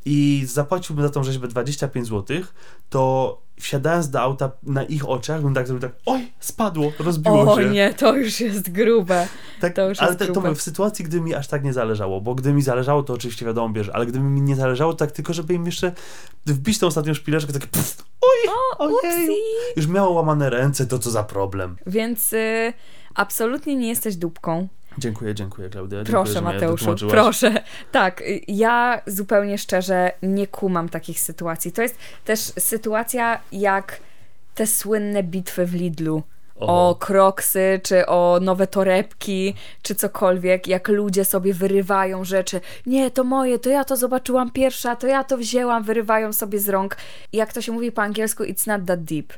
i 0.04 0.42
zapłaciłbym 0.46 1.04
za 1.06 1.10
tą 1.10 1.24
rzeźbę 1.24 1.48
25 1.48 2.06
zł, 2.08 2.36
to 2.90 3.40
wsiadając 3.60 4.10
do 4.10 4.20
auta 4.20 4.50
na 4.62 4.82
ich 4.84 5.08
oczach 5.08 5.42
bym 5.42 5.54
tak 5.54 5.66
zrobił 5.66 5.88
tak, 5.88 5.98
oj, 6.06 6.32
spadło, 6.40 6.92
rozbiło 6.98 7.52
O 7.52 7.60
się. 7.62 7.68
nie, 7.70 7.94
to 7.94 8.16
już 8.16 8.40
jest 8.40 8.72
grube. 8.72 9.28
Tak, 9.60 9.74
To 9.74 9.88
już 9.88 9.98
ale 9.98 10.08
jest 10.08 10.18
te, 10.18 10.26
to 10.26 10.32
grube. 10.32 10.48
mówię, 10.48 10.58
w 10.58 10.62
sytuacji, 10.62 11.04
gdy 11.04 11.20
mi 11.20 11.34
aż 11.34 11.48
tak 11.48 11.64
nie 11.64 11.72
zależało, 11.72 12.20
bo 12.20 12.34
gdy 12.34 12.52
mi 12.52 12.62
zależało, 12.62 13.02
to 13.02 13.12
oczywiście 13.12 13.46
wiadomo 13.46 13.74
bierze, 13.74 13.92
ale 13.96 14.06
gdyby 14.06 14.24
mi 14.24 14.42
nie 14.42 14.56
zależało, 14.56 14.92
to 14.92 14.98
tak 14.98 15.12
tylko, 15.12 15.32
żeby 15.32 15.54
im 15.54 15.66
jeszcze 15.66 15.92
wbić 16.46 16.78
tą 16.78 16.86
ostatnią 16.86 17.14
szpileczkę, 17.14 17.52
takie 17.52 17.66
pff, 17.66 18.04
oj, 18.20 18.52
ojej, 18.78 18.94
Upsi. 18.96 19.36
już 19.76 19.86
miało 19.86 20.10
łamane 20.10 20.50
ręce, 20.50 20.86
to 20.86 20.98
co 20.98 21.10
za 21.10 21.22
problem. 21.24 21.76
Więc 21.86 22.32
y, 22.32 22.72
absolutnie 23.14 23.76
nie 23.76 23.88
jesteś 23.88 24.16
dupką. 24.16 24.68
Dziękuję, 24.98 25.34
dziękuję 25.34 25.68
Klaudia. 25.68 26.04
Proszę, 26.04 26.32
dziękuję, 26.34 26.52
mnie 26.58 26.66
Mateuszu, 26.66 27.08
proszę. 27.08 27.62
Tak, 27.92 28.22
ja 28.48 29.02
zupełnie 29.06 29.58
szczerze 29.58 30.12
nie 30.22 30.46
kumam 30.46 30.88
takich 30.88 31.20
sytuacji. 31.20 31.72
To 31.72 31.82
jest 31.82 31.98
też 32.24 32.40
sytuacja 32.40 33.40
jak 33.52 34.00
te 34.54 34.66
słynne 34.66 35.22
bitwy 35.22 35.66
w 35.66 35.74
Lidlu. 35.74 36.22
O. 36.56 36.90
O 36.90 36.94
kroksy, 36.94 37.80
czy 37.82 38.06
o 38.06 38.38
nowe 38.42 38.66
torebki, 38.66 39.54
czy 39.82 39.94
cokolwiek, 39.94 40.66
jak 40.68 40.88
ludzie 40.88 41.24
sobie 41.24 41.54
wyrywają 41.54 42.24
rzeczy. 42.24 42.60
Nie, 42.86 43.10
to 43.10 43.24
moje, 43.24 43.58
to 43.58 43.70
ja 43.70 43.84
to 43.84 43.96
zobaczyłam 43.96 44.50
pierwsza, 44.50 44.96
to 44.96 45.06
ja 45.06 45.24
to 45.24 45.38
wzięłam, 45.38 45.82
wyrywają 45.82 46.32
sobie 46.32 46.58
z 46.58 46.68
rąk. 46.68 46.96
Jak 47.32 47.52
to 47.52 47.62
się 47.62 47.72
mówi 47.72 47.92
po 47.92 48.02
angielsku, 48.02 48.42
it's 48.42 48.66
not 48.66 48.86
that 48.86 49.04
deep. 49.04 49.32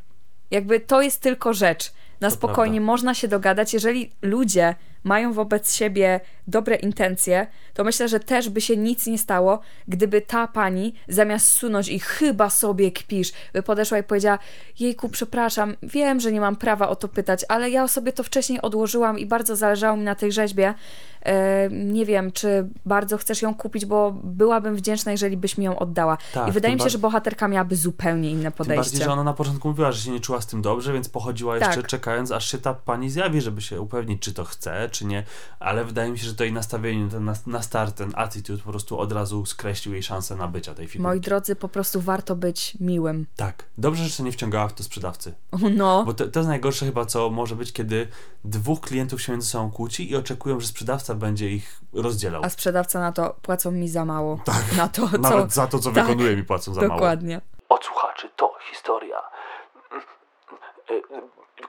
Jakby 0.51 0.81
to 0.81 1.03
jest 1.03 1.21
tylko 1.21 1.55
rzecz. 1.55 1.93
Na 2.21 2.29
To 2.29 2.35
spokojnie 2.35 2.79
prawda. 2.79 2.93
można 2.93 3.15
się 3.15 3.29
dogadać. 3.29 3.75
Jeżeli 3.75 4.13
ludzie 4.23 4.75
mają 5.05 5.33
wobec 5.33 5.75
siebie 5.75 6.21
dobre 6.47 6.77
intencje, 6.77 7.47
to 7.75 7.85
myślę, 7.85 8.09
że 8.09 8.21
też 8.21 8.49
by 8.49 8.61
się 8.61 8.77
nic 8.77 9.07
nie 9.07 9.19
stało, 9.19 9.61
gdyby 9.89 10.21
ta 10.21 10.47
pani 10.49 10.95
zamiast 11.09 11.47
sunąć 11.47 11.89
i 11.89 11.99
chyba 12.01 12.51
sobie 12.51 12.93
kpisz, 12.93 13.33
by 13.53 13.63
podeszła 13.63 13.99
i 13.99 14.03
powiedziała: 14.03 14.39
Jejku, 14.81 15.09
przepraszam, 15.09 15.77
wiem, 15.83 16.21
że 16.21 16.33
nie 16.33 16.41
mam 16.41 16.57
prawa 16.57 16.89
o 16.89 16.97
to 16.97 17.09
pytać, 17.09 17.45
ale 17.49 17.71
ja 17.71 17.89
sobie 17.89 18.13
to 18.13 18.23
wcześniej 18.23 18.63
odłożyłam 18.63 19.19
i 19.19 19.27
bardzo 19.27 19.57
zależało 19.57 19.97
mi 19.97 20.05
na 20.05 20.15
tej 20.15 20.33
rzeźbie. 20.33 20.75
E, 21.23 21.69
nie 21.71 22.07
wiem, 22.07 22.33
czy 22.33 22.69
bardzo 22.87 23.19
chcesz 23.19 23.43
ją 23.43 23.55
kupić, 23.55 23.87
bo 23.87 24.13
byłabym 24.25 24.77
wdzięczna, 24.77 25.13
jeżeli 25.13 25.37
byś 25.37 25.59
mi 25.59 25.65
ją 25.65 25.79
oddała. 25.79 26.19
Tak, 26.35 26.49
I 26.49 26.53
wydaje 26.53 26.73
tym 26.73 26.79
mi 26.79 26.85
się, 26.85 26.91
że 26.91 26.99
bohaterka 26.99 27.49
miałaby 27.49 27.77
zupełnie 27.77 28.31
inne 28.31 28.43
Tym 28.43 28.53
podejście. 28.53 28.83
bardziej, 28.83 29.05
że 29.05 29.13
ona 29.13 29.25
na 29.25 29.33
początku 29.33 29.69
mówiła, 29.69 29.93
że 29.93 30.01
się 30.05 30.11
nie 30.11 30.21
czuła 30.21 30.41
z 30.41 30.47
tym 30.47 30.63
dobrze, 30.63 30.93
więc 30.93 31.09
pochodziła 31.09 31.57
jeszcze 31.57 31.77
Tak. 31.77 31.87
czekając, 31.87 32.31
aż 32.31 32.51
się 32.51 32.59
ta 32.59 32.75
pani 32.75 33.11
zjawi, 33.11 33.41
żeby 33.41 33.61
się 33.61 33.81
upewnić, 33.81 34.23
czy 34.23 34.35
to 34.35 34.45
chce, 34.45 34.89
czy 34.95 35.05
nie. 35.05 35.25
Ale 35.61 35.85
wydaje 35.85 36.11
mi 36.11 36.19
się, 36.19 36.27
że 36.27 36.35
to 36.35 36.45
jej 36.45 36.53
nastawienie 36.53 37.11
ten, 37.11 37.25
na, 37.25 37.35
na 37.47 37.63
start, 37.63 37.97
ten 37.97 38.13
attitude 38.17 38.63
po 38.63 38.71
prostu 38.71 38.99
od 38.99 39.13
razu 39.13 39.47
skreślił 39.47 39.95
jej 39.95 40.03
szansę 40.03 40.37
na 40.37 40.49
bycia 40.49 40.75
tej 40.75 40.87
figurki. 40.87 41.03
Moi 41.03 41.21
drodzy, 41.21 41.57
po 41.57 41.69
prostu 41.69 42.01
warto 42.01 42.37
być 42.37 42.77
miłym. 42.81 43.27
Tak. 43.37 43.65
Dobrze, 43.79 44.05
że 44.05 44.11
się 44.11 44.23
nie 44.23 44.33
wciągała 44.33 44.69
w 44.69 44.73
to 44.73 44.83
sprzedawcy. 44.83 45.35
No, 45.77 46.05
Bo 46.05 46.15
to, 46.15 46.29
to 46.29 46.41
jest 46.41 46.49
najgorsze 46.49 46.87
chyba, 46.87 47.05
co 47.07 47.31
może 47.31 47.57
być, 47.57 47.73
kiedy 47.73 48.09
dwóch 48.45 48.81
klientów 48.81 49.23
się 49.23 49.33
między 49.33 49.49
sobą 49.49 49.71
kłóci 49.71 50.11
i 50.11 50.17
oczekują, 50.17 50.61
że 50.61 50.67
sprzedawca 50.67 51.15
będzie 51.15 51.51
ich 51.51 51.81
rozdzielał. 51.93 52.45
a 52.45 52.49
sprzedawca 52.49 53.01
na 53.01 53.13
to 53.13 53.37
płacą 53.43 53.71
mi 53.71 53.89
za 53.89 54.05
mało. 54.05 54.41
Na 54.77 54.89
to, 54.89 55.09
co. 55.09 55.19
Nawet 55.19 55.53
za 55.53 55.67
to, 55.67 55.79
co 55.79 55.91
tak, 55.91 56.07
wykonuje 56.07 56.37
mi 56.37 56.45
płacą 56.45 56.75
za 56.75 56.81
mało. 56.81 56.93
Dokładnie. 56.95 57.41
Od 57.69 57.85
słuchaczy 57.85 58.29
to 58.37 58.55
historia. 58.73 59.17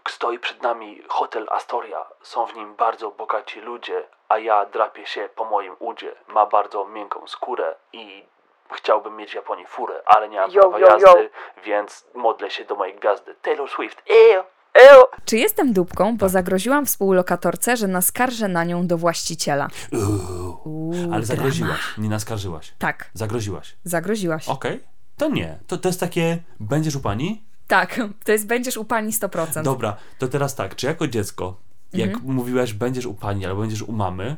Stoi 0.09 0.39
przed 0.39 0.63
nami 0.63 1.01
hotel 1.07 1.47
Astoria. 1.51 1.97
Są 2.23 2.45
w 2.47 2.55
nim 2.55 2.75
bardzo 2.75 3.11
bogaci 3.11 3.59
ludzie, 3.61 4.03
a 4.29 4.37
ja 4.39 4.65
drapię 4.65 5.05
się 5.05 5.29
po 5.35 5.45
moim 5.45 5.75
udzie. 5.79 6.15
Ma 6.33 6.45
bardzo 6.45 6.85
miękką 6.85 7.27
skórę 7.27 7.75
i 7.93 8.25
chciałbym 8.73 9.15
mieć 9.15 9.31
w 9.31 9.35
Japonii 9.35 9.65
furę, 9.65 10.01
ale 10.05 10.29
nie 10.29 10.37
mam 10.39 10.51
Yo, 10.51 10.61
prawa 10.61 10.79
yo, 10.79 10.87
yo. 10.87 10.97
jazdy, 10.99 11.29
więc 11.65 12.05
modlę 12.15 12.51
się 12.51 12.65
do 12.65 12.75
mojej 12.75 12.95
gwiazdy. 12.95 13.35
Taylor 13.41 13.69
Swift. 13.69 14.03
Ejo, 14.09 14.43
ejo. 14.73 15.09
Czy 15.25 15.37
jestem 15.37 15.73
dupką, 15.73 16.05
Tak. 16.05 16.15
bo 16.17 16.29
zagroziłam 16.29 16.85
współlokatorce, 16.85 17.77
że 17.77 17.87
naskarżę 17.87 18.47
na 18.47 18.63
nią 18.63 18.87
do 18.87 18.97
właściciela? 18.97 19.67
Uuu. 19.93 20.57
Uuu, 20.65 20.91
Ale 20.93 21.07
drama. 21.07 21.25
zagroziłaś, 21.25 21.79
nie 21.97 22.09
naskarżyłaś. 22.09 22.73
Tak, 22.79 23.09
Zagroziłaś. 23.13 23.75
zagroziłaś. 23.83 24.49
Okej. 24.49 24.83
To 25.17 25.29
nie. 25.29 25.59
To, 25.67 25.77
to 25.77 25.89
jest 25.89 25.99
takie, 25.99 26.37
będziesz 26.59 26.95
u 26.95 26.99
pani? 27.01 27.43
Tak, 27.67 28.01
to 28.23 28.31
jest 28.31 28.47
będziesz 28.47 28.77
u 28.77 28.85
pani 28.85 29.11
100%. 29.11 29.63
Dobra, 29.63 29.97
to 30.19 30.27
teraz 30.27 30.55
tak, 30.55 30.75
czy 30.75 30.85
jako 30.87 31.07
dziecko, 31.07 31.57
jak 31.93 32.09
Mhm. 32.09 32.33
mówiłaś, 32.35 32.73
będziesz 32.73 33.05
u 33.05 33.13
pani 33.13 33.45
albo 33.45 33.61
będziesz 33.61 33.81
u 33.81 33.91
mamy, 33.91 34.35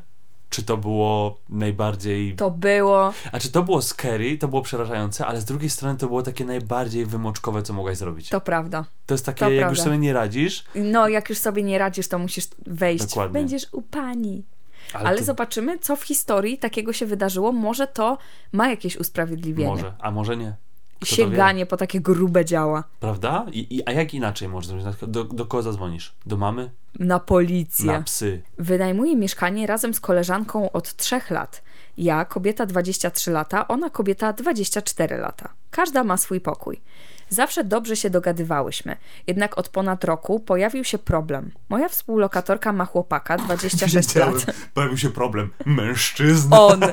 czy 0.50 0.64
to 0.64 0.78
było 0.78 1.38
najbardziej. 1.50 2.36
To 2.36 2.52
było. 2.52 3.14
A 3.32 3.40
czy 3.40 3.52
to 3.52 3.64
było 3.64 3.82
scary, 3.82 4.38
to 4.38 4.48
było 4.48 4.62
przerażające, 4.62 5.26
ale 5.26 5.42
z 5.42 5.46
drugiej 5.46 5.70
strony 5.70 5.98
to 5.98 6.08
było 6.08 6.24
takie 6.24 6.46
najbardziej 6.46 7.06
wymoczkowe, 7.06 7.64
co 7.64 7.74
mogłaś 7.74 7.98
zrobić. 7.98 8.30
To 8.30 8.42
prawda. 8.42 8.86
To 9.06 9.14
jest 9.14 9.26
takie, 9.26 9.40
to 9.46 9.52
jak 9.52 9.60
prawda. 9.60 9.76
już 9.78 9.84
sobie 9.84 9.98
nie 9.98 10.14
radzisz, 10.14 10.64
No, 10.76 11.08
jak 11.08 11.30
już 11.30 11.38
sobie 11.38 11.64
nie 11.64 11.78
radzisz, 11.78 12.08
to 12.08 12.20
musisz 12.20 12.48
wejść. 12.68 13.06
Dokładnie. 13.06 13.34
Będziesz 13.34 13.68
u 13.72 13.82
pani. 13.82 14.44
ale, 14.94 15.06
Ale 15.10 15.18
to 15.18 15.24
zobaczymy, 15.24 15.80
co 15.80 15.96
w 15.96 16.04
historii 16.04 16.58
takiego 16.58 16.94
się 16.94 17.06
wydarzyło. 17.06 17.52
Może 17.52 17.88
to 17.88 18.18
ma 18.52 18.70
jakieś 18.70 18.98
usprawiedliwienie. 18.98 19.70
może, 19.70 19.94
a 20.00 20.12
może 20.12 20.38
nie. 20.38 20.56
To 21.00 21.06
Sięganie 21.06 21.66
po 21.66 21.78
takie 21.78 22.02
grube 22.02 22.46
działa. 22.46 22.84
prawda? 23.00 23.46
I, 23.52 23.76
i, 23.78 23.88
a 23.88 23.92
jak 23.92 24.14
inaczej 24.14 24.50
można 24.50 24.82
zrobić? 24.82 25.00
Do, 25.08 25.24
do 25.24 25.46
kogo 25.46 25.64
zadzwonisz? 25.64 26.14
Do 26.26 26.38
mamy? 26.38 26.72
Na 27.00 27.20
policję. 27.20 27.86
Na 27.86 28.02
psy. 28.02 28.42
Wynajmuje 28.58 29.16
mieszkanie 29.16 29.68
razem 29.68 29.94
z 29.94 30.00
koleżanką 30.00 30.72
od 30.72 30.96
3 30.96 31.22
lat. 31.30 31.62
Ja, 31.98 32.26
kobieta 32.26 32.66
23 32.66 33.32
lata, 33.32 33.68
ona 33.68 33.90
kobieta 33.90 34.34
24 34.34 35.18
lata. 35.18 35.50
Każda 35.72 36.04
ma 36.04 36.18
swój 36.18 36.42
pokój. 36.42 36.82
Zawsze 37.30 37.64
dobrze 37.64 37.96
się 37.96 38.10
dogadywałyśmy, 38.10 38.96
jednak 39.28 39.58
od 39.58 39.70
ponad 39.70 40.04
roku 40.04 40.40
pojawił 40.40 40.84
się 40.84 40.98
problem. 40.98 41.52
Moja 41.70 41.90
współlokatorka 41.90 42.74
ma 42.74 42.86
chłopaka 42.86 43.38
26 43.38 44.16
lat. 44.16 44.34
Pojawił 44.74 44.98
się 44.98 45.10
problem. 45.10 45.50
Mężczyzna. 45.66 46.62
On. 46.62 46.80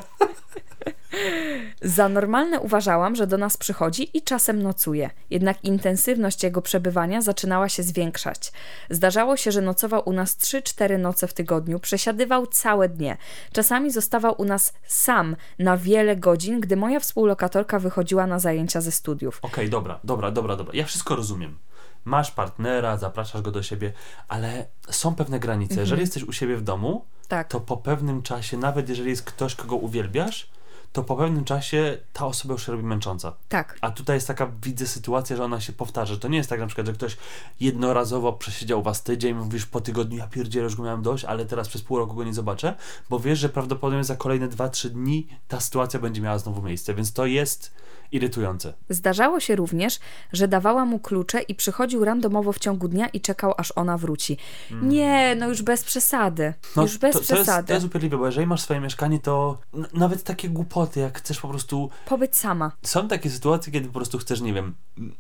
Za 1.83 2.09
normalne 2.09 2.61
uważałam, 2.61 3.17
że 3.17 3.27
do 3.27 3.39
nas 3.39 3.57
przychodzi 3.57 4.17
i 4.17 4.23
czasem 4.23 4.63
nocuje. 4.63 5.11
Jednak 5.31 5.65
intensywność 5.65 6.43
jego 6.43 6.63
przebywania 6.63 7.23
zaczynała 7.23 7.69
się 7.69 7.83
zwiększać. 7.83 8.53
Zdarzało 8.91 9.37
się, 9.37 9.53
że 9.53 9.61
nocował 9.61 10.03
u 10.05 10.13
nas 10.13 10.37
3-4 10.39 10.99
noce 10.99 11.27
w 11.29 11.35
tygodniu, 11.35 11.81
przesiadywał 11.81 12.47
całe 12.47 12.89
dnie. 12.89 13.17
Czasami 13.53 13.91
zostawał 13.91 14.35
u 14.39 14.45
nas 14.45 14.73
sam 14.87 15.37
na 15.59 15.77
wiele 15.77 16.17
godzin, 16.17 16.61
gdy 16.61 16.77
moja 16.77 17.01
współlokatorka 17.01 17.79
wychodziła 17.79 18.27
na 18.27 18.39
zajęcia 18.39 18.81
ze 18.81 18.93
studiów. 18.93 19.39
Okej, 19.43 19.71
dobra, 19.71 20.01
dobra, 20.05 20.31
dobra, 20.31 20.57
dobra. 20.57 20.75
Ja 20.77 20.85
wszystko 20.85 21.17
rozumiem. 21.17 21.59
Masz 22.05 22.31
partnera, 22.31 22.97
zapraszasz 22.97 23.43
go 23.43 23.51
do 23.51 23.63
siebie, 23.63 23.93
ale 24.29 24.67
są 24.91 25.15
pewne 25.15 25.41
granice. 25.41 25.81
Jeżeli 25.81 26.01
jesteś 26.01 26.23
u 26.23 26.33
siebie 26.33 26.57
w 26.57 26.63
domu, 26.63 27.05
Tak. 27.29 27.49
to 27.49 27.61
po 27.61 27.77
pewnym 27.77 28.23
czasie, 28.23 28.57
nawet 28.57 28.89
jeżeli 28.89 29.11
jest 29.11 29.23
ktoś, 29.23 29.55
kogo 29.55 29.77
uwielbiasz, 29.77 30.49
to 30.95 31.05
po 31.05 31.17
pewnym 31.17 31.45
czasie 31.45 31.99
ta 32.13 32.27
osoba 32.27 32.55
już 32.55 32.67
się 32.67 32.73
robi 32.73 32.85
męcząca. 32.85 33.33
Tak. 33.49 33.79
A 33.81 33.91
tutaj 33.91 34.17
jest 34.17 34.27
taka, 34.27 34.51
widzę 34.63 34.87
sytuacja, 34.87 35.37
że 35.37 35.45
ona 35.45 35.61
się 35.61 35.73
powtarza. 35.73 36.17
To 36.17 36.29
nie 36.29 36.39
jest 36.39 36.51
tak 36.51 36.61
na 36.61 36.67
przykład, 36.67 36.87
że 36.87 36.93
ktoś 36.93 37.17
jednorazowo 37.61 38.33
przesiedział 38.33 38.83
was 38.83 39.03
tydzień, 39.03 39.35
mówisz 39.35 39.67
po 39.67 39.81
tygodniu, 39.81 40.19
ja 40.19 40.27
pierdzielę, 40.27 40.65
już 40.65 40.77
go 40.77 40.83
miałem 40.83 41.03
dość, 41.03 41.25
ale 41.25 41.47
teraz 41.47 41.69
przez 41.69 41.83
pół 41.83 41.99
roku 41.99 42.15
go 42.15 42.25
nie 42.25 42.35
zobaczę, 42.35 42.75
bo 43.11 43.21
wiesz, 43.21 43.39
że 43.39 43.49
prawdopodobnie 43.49 44.05
za 44.05 44.17
kolejne 44.17 44.49
2-3 44.49 44.89
dni 44.89 45.29
ta 45.49 45.61
sytuacja 45.61 46.01
będzie 46.01 46.21
miała 46.21 46.39
znowu 46.39 46.63
miejsce, 46.63 46.95
więc 46.95 47.13
to 47.13 47.27
jest 47.27 47.75
irytujące. 48.15 48.75
Zdarzało 48.89 49.41
się 49.41 49.57
również, 49.57 49.99
że 50.33 50.49
dawała 50.49 50.85
mu 50.85 50.99
klucze 50.99 51.41
i 51.43 51.55
przychodził 51.55 52.05
randomowo 52.05 52.53
w 52.53 52.59
ciągu 52.59 52.89
dnia 52.89 53.09
i 53.09 53.21
czekał, 53.21 53.55
aż 53.57 53.73
ona 53.77 53.99
wróci. 53.99 54.37
Nie, 54.83 55.37
no 55.39 55.49
już 55.49 55.63
bez 55.63 55.85
przesady. 55.85 56.55
już 56.77 56.99
bez 56.99 57.15
Mm. 57.15 57.27
to, 57.27 57.29
to, 57.29 57.35
jest, 57.35 57.43
przesady. 57.43 57.69
to 57.69 57.75
jest 57.75 57.87
upierdliwe, 57.87 58.19
bo 58.19 58.27
jeżeli 58.27 58.47
masz 58.47 58.61
swoje 58.61 58.81
mieszkanie, 58.81 59.21
to 59.21 59.59
nawet 59.93 60.23
takie 60.23 60.49
głupoty, 60.49 61.01
jak 61.01 61.19
chcesz 61.19 61.41
po 61.41 61.49
prostu... 61.49 61.91
Pobyć 62.07 62.37
sama. 62.37 62.73
Są 62.83 63.09
takie 63.09 63.31
sytuacje, 63.31 63.73
kiedy 63.73 63.87
po 63.87 63.95
prostu 63.95 64.19
chcesz, 64.19 64.41
nie 64.41 64.53
wiem, 64.53 64.75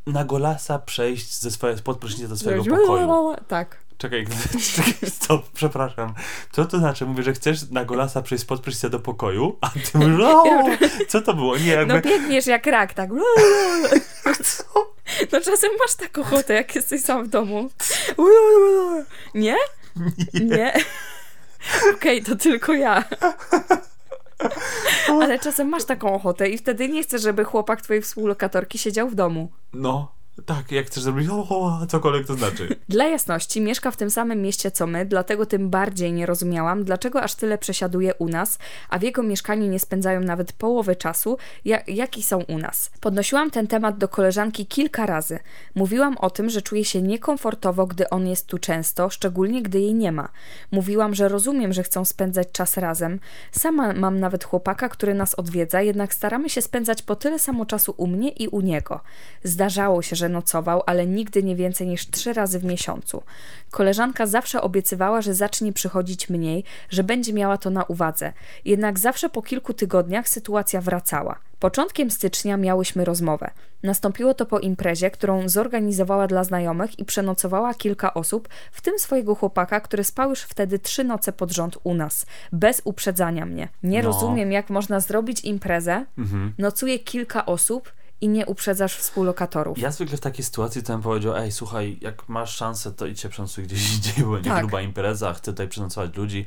na 0.06 0.24
golasa 0.24 0.78
przejść 0.78 1.40
ze 1.40 1.50
swojego, 1.50 1.78
spod 1.78 1.98
prysznica 1.98 2.28
do 2.28 2.36
swojego 2.36 2.64
pokoju. 2.64 3.36
Tak. 3.48 3.83
Czekaj, 4.04 4.26
czekaj, 4.74 5.10
stop, 5.10 5.50
przepraszam. 5.54 6.14
Co 6.52 6.64
to 6.64 6.78
znaczy? 6.78 7.06
Mówię, 7.06 7.22
że 7.22 7.32
chcesz 7.32 7.70
na 7.70 7.84
golasa 7.84 8.22
przejść 8.22 8.44
spod 8.44 8.60
prysznica 8.60 8.88
do 8.88 9.00
pokoju, 9.00 9.58
a 9.60 9.68
ty 9.68 9.98
mówisz, 9.98 10.20
o, 10.20 10.64
co 11.08 11.20
to 11.20 11.34
było? 11.34 11.56
Nie, 11.56 11.72
jakby... 11.72 11.94
No 11.94 12.00
biegniesz 12.00 12.46
jak 12.46 12.66
rak, 12.66 12.94
tak. 12.94 13.10
No 15.32 15.40
czasem 15.40 15.70
masz 15.78 15.94
taką 15.94 16.20
ochotę, 16.20 16.54
jak 16.54 16.74
jesteś 16.74 17.00
sam 17.00 17.24
w 17.24 17.28
domu. 17.28 17.70
Nie? 19.34 19.56
Nie? 20.34 20.72
Okej, 21.94 22.22
to 22.22 22.36
tylko 22.36 22.72
ja. 22.72 23.04
Ale 25.08 25.38
czasem 25.38 25.68
masz 25.68 25.84
taką 25.84 26.14
ochotę 26.14 26.48
i 26.48 26.58
wtedy 26.58 26.88
nie 26.88 27.02
chcesz, 27.02 27.22
żeby 27.22 27.44
chłopak 27.44 27.82
twojej 27.82 28.02
współlokatorki 28.02 28.78
siedział 28.78 29.08
w 29.08 29.14
domu. 29.14 29.52
No, 29.72 30.12
Tak, 30.46 30.72
jak 30.72 30.86
chcesz 30.86 31.02
zrobić 31.02 31.28
ho, 31.28 31.44
ho, 31.44 31.86
cokolwiek 31.88 32.26
to 32.26 32.34
znaczy. 32.34 32.76
Dla 32.88 33.04
jasności, 33.04 33.60
mieszka 33.60 33.90
w 33.90 33.96
tym 33.96 34.10
samym 34.10 34.42
mieście 34.42 34.70
co 34.70 34.86
my, 34.86 35.06
dlatego 35.06 35.46
tym 35.46 35.70
bardziej 35.70 36.12
nie 36.12 36.26
rozumiałam, 36.26 36.84
dlaczego 36.84 37.22
aż 37.22 37.34
tyle 37.34 37.58
przesiaduje 37.58 38.14
u 38.14 38.28
nas, 38.28 38.58
a 38.88 38.98
w 38.98 39.02
jego 39.02 39.22
mieszkaniu 39.22 39.66
nie 39.66 39.78
spędzają 39.78 40.20
nawet 40.20 40.52
połowy 40.52 40.96
czasu, 40.96 41.38
jak, 41.64 41.88
jaki 41.88 42.22
są 42.22 42.42
u 42.42 42.58
nas. 42.58 42.90
Podnosiłam 43.00 43.50
ten 43.50 43.66
temat 43.66 43.98
do 43.98 44.08
koleżanki 44.08 44.66
kilka 44.66 45.06
razy. 45.06 45.38
Mówiłam 45.74 46.16
o 46.18 46.30
tym, 46.30 46.50
że 46.50 46.62
czuję 46.62 46.84
się 46.84 47.02
niekomfortowo, 47.02 47.86
gdy 47.86 48.10
on 48.10 48.26
jest 48.26 48.46
tu 48.46 48.58
często, 48.58 49.10
szczególnie 49.10 49.62
gdy 49.62 49.80
jej 49.80 49.94
nie 49.94 50.12
ma. 50.12 50.28
Mówiłam, 50.72 51.14
że 51.14 51.28
rozumiem, 51.28 51.72
że 51.72 51.82
chcą 51.82 52.04
spędzać 52.04 52.48
czas 52.52 52.76
razem. 52.76 53.20
Sama 53.52 53.92
mam 53.92 54.20
nawet 54.20 54.44
chłopaka, 54.44 54.88
który 54.88 55.14
nas 55.14 55.34
odwiedza, 55.34 55.82
jednak 55.82 56.14
staramy 56.14 56.50
się 56.50 56.62
spędzać 56.62 57.02
po 57.02 57.16
tyle 57.16 57.38
samo 57.38 57.66
czasu 57.66 57.94
u 57.96 58.06
mnie 58.06 58.30
i 58.30 58.48
u 58.48 58.60
niego. 58.60 59.00
Zdarzało 59.44 60.02
się, 60.02 60.16
że 60.16 60.23
nocował, 60.28 60.82
ale 60.86 61.06
nigdy 61.06 61.42
nie 61.42 61.56
więcej 61.56 61.86
niż 61.86 62.10
trzy 62.10 62.32
razy 62.32 62.58
w 62.58 62.64
miesiącu. 62.64 63.22
Koleżanka 63.70 64.26
zawsze 64.26 64.62
obiecywała, 64.62 65.22
że 65.22 65.34
zacznie 65.34 65.72
przychodzić 65.72 66.28
mniej, 66.28 66.64
że 66.90 67.04
będzie 67.04 67.32
miała 67.32 67.58
to 67.58 67.70
na 67.70 67.84
uwadze. 67.84 68.32
Jednak 68.64 68.98
zawsze 68.98 69.28
po 69.28 69.42
kilku 69.42 69.74
tygodniach 69.74 70.28
sytuacja 70.28 70.80
wracała. 70.80 71.38
Początkiem 71.58 72.10
stycznia 72.10 72.56
miałyśmy 72.56 73.04
rozmowę. 73.04 73.50
Nastąpiło 73.82 74.34
to 74.34 74.46
po 74.46 74.58
imprezie, 74.58 75.10
którą 75.10 75.48
zorganizowała 75.48 76.26
dla 76.26 76.44
znajomych 76.44 76.98
i 76.98 77.04
przenocowała 77.04 77.74
kilka 77.74 78.14
osób, 78.14 78.48
w 78.72 78.80
tym 78.80 78.98
swojego 78.98 79.34
chłopaka, 79.34 79.80
który 79.80 80.04
spał 80.04 80.30
już 80.30 80.40
wtedy 80.40 80.78
trzy 80.78 81.04
noce 81.04 81.32
pod 81.32 81.52
rząd 81.52 81.78
u 81.84 81.94
nas, 81.94 82.26
bez 82.52 82.82
uprzedzania 82.84 83.46
mnie. 83.46 83.68
Nie 83.82 84.02
No. 84.02 84.06
rozumiem, 84.06 84.52
jak 84.52 84.70
można 84.70 85.00
zrobić 85.00 85.40
imprezę, 85.44 86.04
nocuje 86.58 86.98
kilka 86.98 87.46
osób 87.46 87.92
i 88.20 88.28
nie 88.28 88.46
uprzedzasz 88.46 88.96
współlokatorów. 88.96 89.78
Ja 89.78 89.90
zwykle 89.90 90.16
w 90.16 90.20
takiej 90.20 90.44
sytuacji 90.44 90.82
to 90.82 90.92
bym 90.92 91.02
powiedział, 91.02 91.36
ej, 91.36 91.52
słuchaj, 91.52 91.98
jak 92.00 92.28
masz 92.28 92.56
szansę, 92.56 92.92
to 92.92 93.06
idź 93.06 93.20
się 93.20 93.28
przenocuj 93.28 93.64
gdzieś 93.64 93.90
indziej, 93.94 94.24
bo 94.24 94.38
nie 94.38 94.44
Tak. 94.44 94.60
gruba 94.60 94.80
impreza, 94.82 95.34
chcę 95.34 95.52
tutaj 95.52 95.68
przenocować 95.68 96.16
ludzi. 96.16 96.46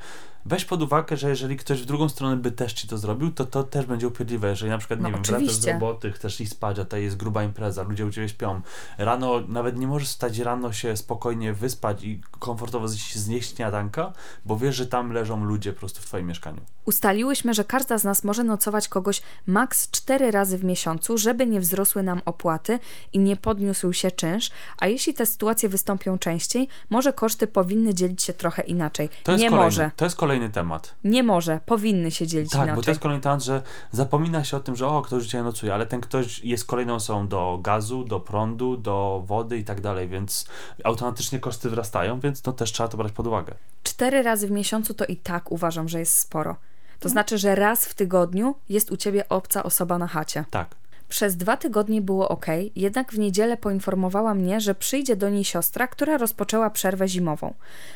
Weź 0.50 0.66
pod 0.66 0.82
uwagę, 0.82 1.18
że 1.18 1.30
jeżeli 1.30 1.58
ktoś 1.58 1.82
w 1.82 1.86
drugą 1.86 2.10
stronę 2.10 2.38
by 2.38 2.52
też 2.52 2.74
ci 2.74 2.88
to 2.88 2.98
zrobił, 2.98 3.32
to 3.32 3.46
to 3.46 3.64
też 3.64 3.86
będzie 3.86 4.08
upierdliwe. 4.08 4.50
Jeżeli 4.50 4.72
na 4.72 4.78
przykład, 4.78 5.00
No 5.00 5.08
nie 5.08 5.14
wiem, 5.14 5.24
wracasz 5.24 5.52
z 5.52 5.68
roboty, 5.68 6.12
chcesz 6.12 6.42
iść 6.42 6.52
spać, 6.52 6.80
a 6.80 6.86
to 6.86 6.98
jest 6.98 7.18
gruba 7.18 7.44
impreza, 7.44 7.84
ludzie 7.84 8.06
u 8.06 8.12
ciebie 8.12 8.30
śpią. 8.30 8.62
Rano, 8.98 9.42
nawet 9.48 9.78
nie 9.78 9.88
możesz 9.88 10.08
stać 10.08 10.40
rano 10.40 10.74
się 10.74 10.98
spokojnie 10.98 11.54
wyspać 11.54 12.04
i 12.04 12.22
komfortowo 12.40 12.88
znieść 12.88 13.56
śniadanka, 13.56 14.14
bo 14.46 14.58
wiesz, 14.58 14.76
że 14.76 14.88
tam 14.88 15.12
leżą 15.12 15.44
ludzie 15.46 15.74
po 15.74 15.80
prostu 15.80 16.02
w 16.02 16.06
twoim 16.06 16.28
mieszkaniu. 16.28 16.62
Ustaliłyśmy, 16.86 17.54
że 17.54 17.64
każda 17.64 17.98
z 17.98 18.04
nas 18.04 18.24
może 18.24 18.44
nocować 18.44 18.88
kogoś 18.88 19.22
maks 19.48 19.92
cztery 19.92 20.32
razy 20.32 20.58
w 20.58 20.64
miesiącu, 20.64 21.18
żeby 21.18 21.48
nie 21.48 21.60
wzrosły 21.60 22.04
nam 22.04 22.22
opłaty 22.26 22.80
i 23.14 23.20
nie 23.20 23.36
podniósł 23.38 23.94
się 23.94 24.12
czynsz, 24.12 24.52
a 24.80 24.88
jeśli 24.88 25.14
te 25.14 25.26
sytuacje 25.26 25.70
wystąpią 25.70 26.18
częściej, 26.18 26.68
może 26.90 27.14
koszty 27.14 27.48
powinny 27.48 27.94
dzielić 27.94 28.24
się 28.24 28.34
trochę 28.34 28.62
inaczej. 28.62 29.10
To 29.24 29.32
jest 29.32 29.44
nie 29.44 29.50
kolejny, 29.50 29.66
może, 29.66 29.92
To 29.96 30.06
jest 30.06 30.18
kolejny 30.18 30.37
temat. 30.50 30.96
nie 31.04 31.24
może, 31.24 31.60
powinny 31.66 32.12
się 32.12 32.28
dzielić 32.28 32.52
Tak, 32.52 32.58
inaczej. 32.62 32.76
bo 32.76 32.82
to 32.82 32.92
jest 32.92 33.02
kolejny 33.02 33.24
temat, 33.24 33.44
że 33.44 33.62
zapomina 33.92 34.44
się 34.44 34.58
o 34.58 34.60
tym, 34.60 34.76
że 34.76 34.88
o, 34.88 35.02
ktoś 35.02 35.24
dzisiaj 35.24 35.44
nocuje, 35.44 35.74
ale 35.74 35.86
ten 35.86 36.02
ktoś 36.02 36.40
jest 36.44 36.66
kolejną 36.66 36.96
osobą 36.96 37.28
do 37.28 37.60
gazu, 37.62 38.04
do 38.04 38.20
prądu, 38.20 38.78
do 38.78 39.24
wody 39.26 39.58
i 39.58 39.64
tak 39.64 39.82
dalej, 39.82 40.08
więc 40.08 40.48
automatycznie 40.84 41.40
koszty 41.40 41.70
wzrastają, 41.70 42.20
więc 42.20 42.42
to 42.42 42.54
też 42.54 42.72
trzeba 42.72 42.90
to 42.90 42.98
brać 42.98 43.12
pod 43.12 43.28
uwagę. 43.28 43.54
Cztery 43.84 44.24
razy 44.24 44.48
w 44.48 44.52
miesiącu 44.52 44.94
to 44.94 45.06
i 45.06 45.16
tak 45.16 45.52
uważam, 45.52 45.90
że 45.90 46.00
jest 46.00 46.20
sporo. 46.20 46.50
Mhm. 46.52 46.68
To 47.00 47.10
znaczy, 47.10 47.38
że 47.38 47.56
raz 47.56 47.86
w 47.86 47.94
tygodniu 47.94 48.56
jest 48.70 48.92
u 48.92 48.98
ciebie 48.98 49.30
obca 49.30 49.64
osoba 49.64 49.98
na 49.98 50.08
chacie. 50.08 50.46
Tak. 50.52 50.76
Przez 51.10 51.38
dwa 51.38 51.58
tygodnie 51.58 52.02
było 52.02 52.30
ok, 52.30 52.46
jednak 52.76 53.12
w 53.12 53.20
niedzielę 53.20 53.58
poinformowała 53.58 54.34
mnie, 54.34 54.62
że 54.62 54.76
przyjdzie 54.76 55.16
do 55.16 55.30
niej 55.30 55.44
siostra, 55.44 55.88
która 55.88 56.18
rozpoczęła 56.18 56.70
przerwę 56.70 57.08
zimową. 57.08 57.54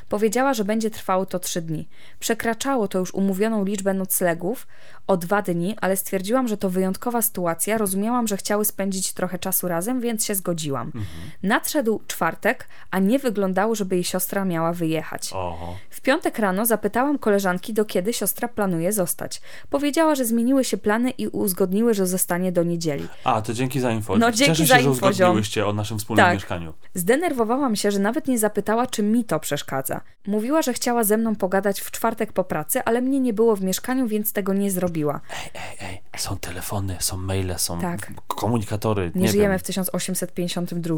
Powiedziała, 0.09 0.53
że 0.53 0.65
będzie 0.65 0.89
trwało 0.89 1.25
to 1.25 1.39
trzy 1.39 1.61
dni. 1.61 1.87
Przekraczało 2.19 2.87
to 2.87 2.99
już 2.99 3.13
umówioną 3.13 3.65
liczbę 3.65 3.93
noclegów 3.93 4.67
o 5.07 5.17
dwa 5.17 5.41
dni, 5.41 5.75
ale 5.81 5.97
stwierdziłam, 5.97 6.47
że 6.47 6.57
to 6.57 6.69
wyjątkowa 6.69 7.21
sytuacja. 7.21 7.77
Rozumiałam, 7.77 8.27
że 8.27 8.37
chciały 8.37 8.65
spędzić 8.65 9.13
trochę 9.13 9.39
czasu 9.39 9.67
razem, 9.67 10.01
więc 10.01 10.25
się 10.25 10.35
zgodziłam. 10.35 10.91
Nadszedł 11.43 12.01
czwartek, 12.07 12.67
a 12.91 12.99
nie 12.99 13.19
wyglądało, 13.19 13.75
żeby 13.75 13.95
jej 13.95 14.03
siostra 14.03 14.45
miała 14.45 14.73
wyjechać. 14.73 15.33
Oho. 15.33 15.75
W 15.89 16.01
piątek 16.01 16.39
rano 16.39 16.65
zapytałam 16.65 17.17
koleżanki, 17.17 17.73
do 17.73 17.85
kiedy 17.85 18.13
siostra 18.13 18.47
planuje 18.47 18.93
zostać. 18.93 19.41
Powiedziała, 19.69 20.15
że 20.15 20.25
zmieniły 20.25 20.63
się 20.63 20.77
plany 20.77 21.09
i 21.09 21.27
uzgodniły, 21.27 21.93
że 21.93 22.07
zostanie 22.07 22.51
do 22.51 22.63
niedzieli. 22.63 23.00
A, 23.23 23.41
to 23.41 23.53
dzięki 23.53 23.79
za 23.79 23.91
info. 23.91 24.17
No, 24.17 24.31
dzięki 24.31 24.51
Cieszę 24.51 24.67
się, 24.77 24.83
że 24.83 24.89
info, 24.89 24.91
ziom. 25.01 25.11
uzgodniłyście 25.11 25.67
o 25.67 25.73
naszym 25.73 25.99
wspólnym 25.99 26.25
Tak. 26.25 26.33
mieszkaniu. 26.33 26.73
Zdenerwowałam 26.93 27.75
się, 27.75 27.91
że 27.91 27.99
nawet 27.99 28.27
nie 28.27 28.39
zapytała, 28.39 28.87
czy 28.87 29.03
mi 29.03 29.23
to 29.23 29.39
przeszkadza. 29.39 30.01
Mówiła, 30.27 30.61
że 30.61 30.73
chciała 30.73 31.03
ze 31.03 31.17
mną 31.17 31.35
pogadać 31.35 31.81
w 31.81 31.91
czwartek 31.91 32.33
po 32.33 32.43
pracy, 32.43 32.83
ale 32.85 33.01
mnie 33.01 33.19
nie 33.19 33.33
było 33.33 33.55
w 33.55 33.61
mieszkaniu, 33.63 34.07
więc 34.07 34.33
tego 34.33 34.53
nie 34.53 34.71
zrobiła. 34.71 35.21
Ej, 35.43 35.51
ej, 35.81 35.89
ej, 35.89 36.01
są 36.19 36.37
telefony, 36.37 36.97
są 36.99 37.17
maile, 37.17 37.53
są 37.57 37.79
Tak. 37.81 38.11
komunikatory. 38.27 39.11
Nie, 39.15 39.21
Nie, 39.21 39.27
żyjemy 39.27 39.49
wiem. 39.49 39.59
w 39.59 39.63
1852. 39.63 40.95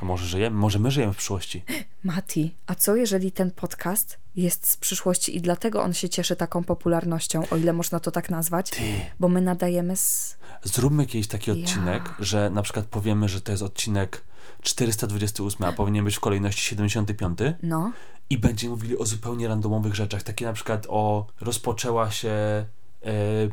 To 0.00 0.06
może 0.06 0.26
żyjemy? 0.26 0.56
Może 0.56 0.78
my 0.78 0.90
żyjemy 0.90 1.12
w 1.12 1.16
przyszłości? 1.16 1.64
Mati, 2.04 2.54
a 2.66 2.74
co 2.74 2.96
jeżeli 2.96 3.32
ten 3.32 3.50
podcast 3.50 4.18
jest 4.42 4.66
z 4.70 4.76
przyszłości 4.76 5.36
i 5.36 5.40
dlatego 5.40 5.82
on 5.82 5.94
się 5.94 6.08
cieszy 6.08 6.36
taką 6.36 6.64
popularnością, 6.64 7.42
o 7.50 7.56
ile 7.56 7.72
można 7.72 8.00
to 8.00 8.10
tak 8.10 8.30
nazwać? 8.30 8.70
Ty, 8.70 8.82
Bo 9.20 9.28
my 9.28 9.40
nadajemy 9.40 9.96
z... 9.96 10.36
Zróbmy 10.64 11.06
kiedyś 11.06 11.28
taki 11.28 11.50
Ja. 11.50 11.56
odcinek, 11.56 12.14
że 12.18 12.50
na 12.50 12.62
przykład 12.62 12.86
powiemy, 12.86 13.28
że 13.28 13.40
to 13.40 13.52
jest 13.52 13.62
odcinek 13.62 14.24
428, 14.62 15.64
a 15.64 15.72
powinien 15.72 16.04
być 16.04 16.16
w 16.16 16.20
kolejności 16.20 16.62
75 16.62 17.38
No, 17.62 17.92
i 18.30 18.38
będziemy 18.38 18.70
mówili 18.74 18.98
o 18.98 19.06
zupełnie 19.06 19.48
randomowych 19.48 19.94
rzeczach, 19.94 20.22
takie 20.22 20.44
na 20.44 20.52
przykład 20.52 20.86
o 20.88 21.26
rozpoczęła 21.40 22.10
się 22.10 22.28
e, 22.30 22.64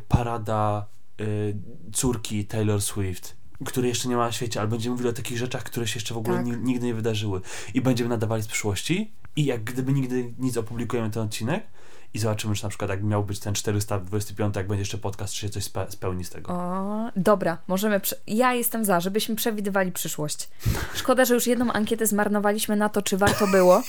parada 0.08 0.86
e, 1.20 1.24
córki 1.92 2.44
Taylor 2.44 2.82
Swift, 2.82 3.36
której 3.66 3.88
jeszcze 3.88 4.08
nie 4.08 4.16
ma 4.16 4.26
na 4.26 4.32
świecie, 4.32 4.60
ale 4.60 4.68
będziemy 4.68 4.92
mówili 4.92 5.10
o 5.10 5.12
takich 5.12 5.38
rzeczach, 5.38 5.62
które 5.64 5.86
się 5.86 5.96
jeszcze 5.96 6.14
w 6.14 6.18
ogóle 6.18 6.36
Tak. 6.36 6.46
ni- 6.46 6.56
nigdy 6.56 6.86
nie 6.86 6.94
wydarzyły 6.94 7.40
i 7.74 7.80
będziemy 7.80 8.10
nadawali 8.10 8.42
z 8.42 8.46
przyszłości 8.46 9.12
i 9.36 9.44
jak 9.44 9.64
gdyby 9.64 9.92
nigdy 9.92 10.34
nic 10.38 10.56
opublikujemy 10.56 11.10
ten 11.10 11.22
odcinek 11.22 11.66
i 12.16 12.18
zobaczymy, 12.18 12.54
czy 12.54 12.62
na 12.62 12.68
przykład 12.68 12.90
jak 12.90 13.02
miał 13.02 13.24
być 13.24 13.38
ten 13.40 13.54
425, 13.54 14.56
jak 14.56 14.66
będzie 14.68 14.80
jeszcze 14.80 14.98
podcast, 14.98 15.32
czy 15.34 15.40
się 15.40 15.48
coś 15.48 15.64
spe- 15.64 15.90
spełni 15.90 16.24
z 16.24 16.30
tego. 16.30 16.52
O, 16.52 17.10
dobra, 17.16 17.58
możemy. 17.68 18.00
Ja 18.26 18.54
jestem 18.54 18.84
za, 18.84 19.00
żebyśmy 19.00 19.36
przewidywali 19.36 19.92
przyszłość. 19.92 20.48
Szkoda, 20.94 21.24
że 21.24 21.34
już 21.34 21.46
jedną 21.46 21.72
ankietę 21.72 22.06
zmarnowaliśmy 22.06 22.76
na 22.76 22.88
to, 22.88 23.02
czy 23.02 23.16
warto 23.16 23.46
było, 23.46 23.82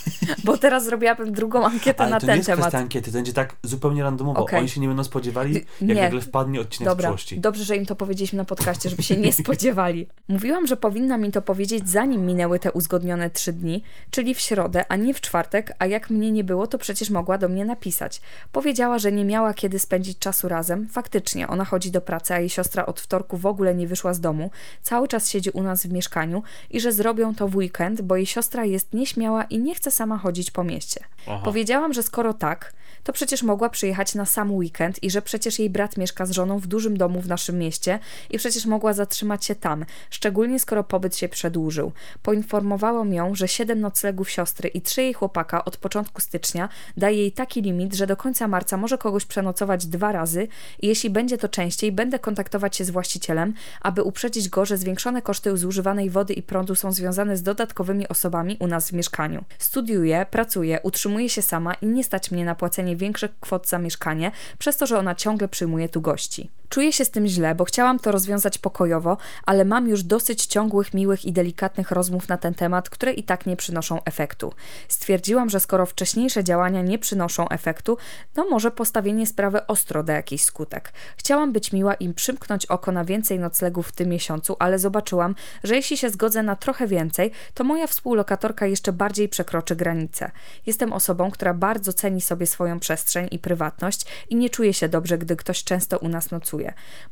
bo 0.44 0.58
teraz 0.58 0.86
zrobiłabym 0.86 1.34
drugą 1.34 1.66
ankietę 1.66 2.04
Ale 2.04 2.12
na 2.12 2.20
to 2.20 2.26
nie 2.26 2.32
ten 2.32 2.38
jest 2.38 2.50
temat. 2.50 2.76
ankiety, 2.76 3.12
to 3.12 3.18
będzie 3.18 3.34
tak 3.34 3.56
zupełnie 3.64 4.04
randomowo. 4.04 4.40
Okej. 4.40 4.60
Oni 4.60 4.70
się 4.70 4.82
nie 4.82 4.88
będą 4.88 5.04
spodziewali, 5.04 5.54
jak 5.54 5.64
nie. 5.82 5.96
nagle 6.02 6.22
wpadnie 6.22 6.62
odcinek 6.62 6.90
Dobra, 6.90 7.04
przyszłości. 7.10 7.40
dobrze, 7.40 7.64
że 7.64 7.76
im 7.76 7.86
to 7.86 7.96
powiedzieliśmy 7.96 8.38
na 8.38 8.46
podcaście, 8.46 8.90
żeby 8.90 9.04
się 9.04 9.18
nie 9.18 9.34
spodziewali. 9.44 10.08
Mówiłam, 10.28 10.68
że 10.68 10.78
powinna 10.78 11.18
mi 11.18 11.32
to 11.32 11.42
powiedzieć, 11.42 11.90
zanim 11.90 12.26
minęły 12.26 12.60
te 12.60 12.72
uzgodnione 12.72 13.30
trzy 13.30 13.54
dni, 13.54 13.84
czyli 14.12 14.36
w 14.36 14.40
środę, 14.40 14.86
a 14.90 14.96
nie 14.96 15.14
w 15.14 15.22
czwartek, 15.22 15.74
a 15.80 15.86
jak 15.86 16.10
mnie 16.10 16.32
nie 16.32 16.44
było, 16.44 16.68
to 16.68 16.78
przecież 16.78 17.10
mogła 17.10 17.38
do 17.38 17.50
mnie 17.50 17.66
napisać. 17.66 18.17
Powiedziała, 18.52 19.00
że 19.00 19.12
nie 19.12 19.26
miała 19.26 19.54
kiedy 19.54 19.80
spędzić 19.80 20.20
czasu 20.20 20.48
razem. 20.48 20.88
Faktycznie, 20.88 21.48
ona 21.48 21.66
chodzi 21.66 21.92
do 21.92 22.02
pracy, 22.02 22.34
a 22.34 22.40
jej 22.40 22.50
siostra 22.50 22.86
od 22.86 23.00
wtorku 23.00 23.38
w 23.38 23.46
ogóle 23.46 23.76
nie 23.76 23.88
wyszła 23.88 24.14
z 24.14 24.20
domu, 24.20 24.52
cały 24.82 25.08
czas 25.08 25.30
siedzi 25.30 25.50
u 25.50 25.64
nas 25.64 25.86
w 25.86 25.92
mieszkaniu 25.92 26.44
i 26.70 26.80
że 26.80 26.92
zrobią 26.92 27.36
to 27.36 27.48
w 27.48 27.56
weekend, 27.56 28.02
bo 28.02 28.16
jej 28.16 28.26
siostra 28.26 28.66
jest 28.66 28.94
nieśmiała 28.94 29.44
i 29.44 29.60
nie 29.60 29.76
chce 29.76 29.92
sama 29.92 30.18
chodzić 30.18 30.52
po 30.52 30.64
mieście. 30.64 31.04
Aha. 31.28 31.42
Powiedziałam, 31.46 31.94
że 31.94 32.04
skoro 32.04 32.34
tak, 32.34 32.74
to 33.08 33.14
przecież 33.14 33.44
mogła 33.44 33.70
przyjechać 33.70 34.16
na 34.16 34.26
sam 34.26 34.56
weekend 34.56 35.04
i 35.04 35.12
że 35.12 35.22
przecież 35.22 35.60
jej 35.60 35.70
brat 35.70 35.98
mieszka 35.98 36.26
z 36.26 36.32
żoną 36.32 36.60
w 36.60 36.68
dużym 36.68 36.98
domu 36.98 37.22
w 37.22 37.28
naszym 37.28 37.60
mieście 37.60 38.00
i 38.30 38.38
przecież 38.38 38.66
mogła 38.66 38.94
zatrzymać 38.94 39.46
się 39.46 39.56
tam, 39.56 39.86
szczególnie 40.10 40.60
skoro 40.60 40.84
pobyt 40.84 41.16
się 41.16 41.30
przedłużył. 41.30 41.92
Poinformowałam 42.24 43.14
ją, 43.14 43.36
że 43.36 43.48
siedem 43.48 43.80
noclegów 43.80 44.30
siostry 44.30 44.70
i 44.70 44.82
trzy 44.82 45.02
jej 45.02 45.14
chłopaka 45.14 45.66
od 45.66 45.78
początku 45.78 46.22
stycznia 46.22 46.70
daje 46.98 47.18
jej 47.18 47.32
taki 47.32 47.62
limit, 47.62 47.94
że 47.94 48.08
do 48.08 48.18
końca 48.18 48.48
marca 48.48 48.78
może 48.78 48.98
kogoś 48.98 49.26
przenocować 49.26 49.86
dwa 49.86 50.12
razy 50.12 50.48
i 50.82 50.88
jeśli 50.88 51.10
będzie 51.10 51.38
to 51.38 51.50
częściej, 51.50 51.92
będę 51.92 52.20
kontaktować 52.20 52.76
się 52.76 52.86
z 52.86 52.90
właścicielem, 52.90 53.54
aby 53.82 54.04
uprzedzić 54.04 54.50
go, 54.50 54.66
że 54.66 54.78
zwiększone 54.78 55.22
koszty 55.22 55.58
zużywanej 55.58 56.10
wody 56.10 56.34
i 56.34 56.44
prądu 56.44 56.76
są 56.76 56.92
związane 56.92 57.38
z 57.38 57.44
dodatkowymi 57.44 58.08
osobami 58.08 58.58
u 58.60 58.68
nas 58.68 58.90
w 58.90 58.94
mieszkaniu. 58.94 59.44
Studiuję, 59.60 60.26
pracuję, 60.32 60.80
utrzymuję 60.84 61.30
się 61.30 61.42
sama 61.42 61.74
i 61.74 61.86
nie 61.86 62.04
stać 62.04 62.32
mnie 62.32 62.46
na 62.46 62.56
płacenie 62.56 62.97
większych 62.98 63.40
kwot 63.40 63.68
za 63.68 63.80
mieszkanie, 63.80 64.32
przez 64.58 64.78
to, 64.78 64.88
że 64.88 65.00
ona 65.00 65.16
ciągle 65.16 65.48
przyjmuje 65.48 65.90
tu 65.90 66.02
gości. 66.02 66.50
Czuję 66.70 66.94
się 66.94 67.06
z 67.06 67.12
tym 67.12 67.28
źle, 67.28 67.56
bo 67.56 67.66
chciałam 67.66 68.00
to 68.00 68.12
rozwiązać 68.12 68.58
pokojowo, 68.58 69.18
ale 69.46 69.66
mam 69.66 69.88
już 69.88 70.04
dosyć 70.04 70.46
ciągłych, 70.46 70.94
miłych 70.94 71.26
i 71.26 71.34
delikatnych 71.34 71.92
rozmów 71.92 72.28
na 72.28 72.38
ten 72.38 72.54
temat, 72.54 72.90
które 72.90 73.14
i 73.14 73.24
tak 73.24 73.46
nie 73.46 73.58
przynoszą 73.58 74.04
efektu. 74.04 74.54
Stwierdziłam, 74.88 75.50
że 75.50 75.60
skoro 75.60 75.86
wcześniejsze 75.86 76.44
działania 76.44 76.82
nie 76.82 77.00
przynoszą 77.00 77.50
efektu, 77.50 77.98
to 78.34 78.50
może 78.50 78.72
postawienie 78.72 79.28
sprawy 79.28 79.68
ostro 79.68 80.04
da 80.04 80.14
jakiś 80.14 80.44
skutek. 80.44 80.94
Chciałam 81.18 81.54
być 81.54 81.72
miła 81.72 81.94
i 81.94 82.14
przymknąć 82.14 82.66
oko 82.66 82.92
na 82.92 83.06
więcej 83.06 83.40
noclegów 83.40 83.88
w 83.88 83.92
tym 83.92 84.10
miesiącu, 84.10 84.56
ale 84.60 84.80
zobaczyłam, 84.80 85.36
że 85.64 85.76
jeśli 85.76 85.98
się 85.98 86.10
zgodzę 86.10 86.44
na 86.44 86.56
trochę 86.56 86.88
więcej, 86.88 87.32
to 87.54 87.64
moja 87.64 87.88
współlokatorka 87.88 88.66
jeszcze 88.66 88.94
bardziej 88.94 89.30
przekroczy 89.30 89.76
granice. 89.76 90.32
Jestem 90.66 90.94
osobą, 90.94 91.32
która 91.32 91.54
bardzo 91.54 91.94
ceni 91.94 92.22
sobie 92.22 92.48
swoją 92.48 92.80
przestrzeń 92.80 93.28
i 93.32 93.40
prywatność 93.40 94.06
i 94.30 94.36
nie 94.36 94.50
czuje 94.50 94.74
się 94.74 94.90
dobrze, 94.90 95.18
gdy 95.18 95.36
ktoś 95.36 95.64
często 95.64 95.98
u 95.98 96.08
nas 96.08 96.32
nocuje. 96.32 96.57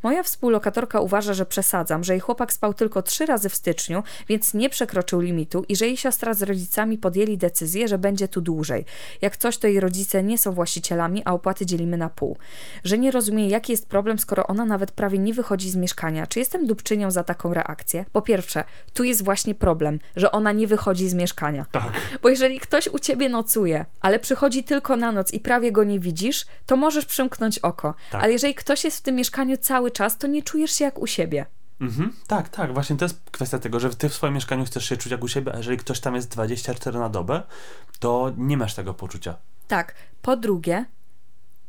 Moja 0.04 0.24
współlokatorka 0.24 1.00
uważa, 1.00 1.34
że 1.34 1.46
przesadzam, 1.46 2.04
że 2.04 2.14
jej 2.14 2.20
chłopak 2.20 2.54
spał 2.54 2.74
tylko 2.74 3.02
trzy 3.02 3.26
razy 3.26 3.50
w 3.50 3.56
styczniu, 3.56 4.04
więc 4.30 4.54
nie 4.54 4.70
przekroczył 4.70 5.20
limitu 5.20 5.66
i 5.70 5.76
że 5.76 5.86
jej 5.86 5.98
siostra 5.98 6.34
z 6.34 6.44
rodzicami 6.44 6.98
podjęli 6.98 7.38
decyzję, 7.38 7.88
że 7.88 7.98
będzie 7.98 8.28
tu 8.28 8.42
dłużej. 8.42 8.86
Jak 9.22 9.38
coś, 9.38 9.58
to 9.58 9.68
jej 9.68 9.80
rodzice 9.80 10.24
nie 10.24 10.38
są 10.38 10.52
właścicielami, 10.52 11.22
a 11.26 11.34
opłaty 11.34 11.66
dzielimy 11.66 11.98
na 11.98 12.10
pół. 12.10 12.38
Że 12.84 12.98
nie 12.98 13.12
rozumie, 13.12 13.50
jaki 13.50 13.72
jest 13.72 13.88
problem, 13.88 14.20
skoro 14.20 14.48
ona 14.48 14.66
nawet 14.66 14.92
prawie 14.92 15.20
nie 15.20 15.34
wychodzi 15.34 15.70
z 15.70 15.76
mieszkania. 15.76 16.28
Czy 16.28 16.40
jestem 16.40 16.68
dupczynią 16.68 17.12
za 17.12 17.24
taką 17.24 17.54
reakcję? 17.54 18.06
Po 18.12 18.22
pierwsze, 18.22 18.64
tu 18.94 19.04
jest 19.04 19.24
właśnie 19.24 19.56
problem, 19.56 20.00
że 20.16 20.32
ona 20.32 20.52
nie 20.52 20.68
wychodzi 20.68 21.10
z 21.10 21.14
mieszkania. 21.14 21.66
Tak. 21.72 21.92
Bo 22.22 22.30
jeżeli 22.30 22.60
ktoś 22.60 22.88
u 22.88 23.00
ciebie 23.00 23.30
nocuje, 23.30 23.86
ale 24.02 24.20
przychodzi 24.20 24.64
tylko 24.64 24.96
na 24.96 25.12
noc 25.12 25.34
i 25.34 25.40
prawie 25.40 25.72
go 25.72 25.84
nie 25.84 26.00
widzisz, 26.00 26.46
to 26.66 26.76
możesz 26.76 27.06
przymknąć 27.06 27.60
oko. 27.60 27.94
Tak. 28.12 28.24
Ale 28.24 28.34
jeżeli 28.34 28.56
ktoś 28.56 28.84
jest 28.84 28.98
w 28.98 29.02
tym 29.02 29.16
mieszkaniu 29.16 29.35
cały 29.58 29.92
czas, 29.92 30.18
to 30.18 30.28
nie 30.28 30.44
czujesz 30.44 30.72
się 30.72 30.86
jak 30.86 31.00
u 31.00 31.08
siebie. 31.08 31.46
Mhm, 31.82 32.14
tak, 32.28 32.50
tak. 32.50 32.74
Właśnie 32.74 32.96
to 32.96 33.06
jest 33.06 33.22
kwestia 33.32 33.60
tego, 33.60 33.80
że 33.80 33.90
ty 33.90 34.10
w 34.10 34.14
swoim 34.14 34.34
mieszkaniu 34.34 34.66
chcesz 34.66 34.90
się 34.90 34.98
czuć 34.98 35.12
jak 35.12 35.24
u 35.24 35.28
siebie, 35.28 35.54
a 35.54 35.58
jeżeli 35.58 35.78
ktoś 35.78 36.00
tam 36.00 36.16
jest 36.16 36.30
24 36.30 37.00
na 37.00 37.10
dobę, 37.10 37.44
to 38.00 38.32
nie 38.38 38.58
masz 38.58 38.74
tego 38.74 38.94
poczucia. 38.94 39.38
Tak. 39.68 39.96
Po 40.22 40.38
drugie, 40.38 40.86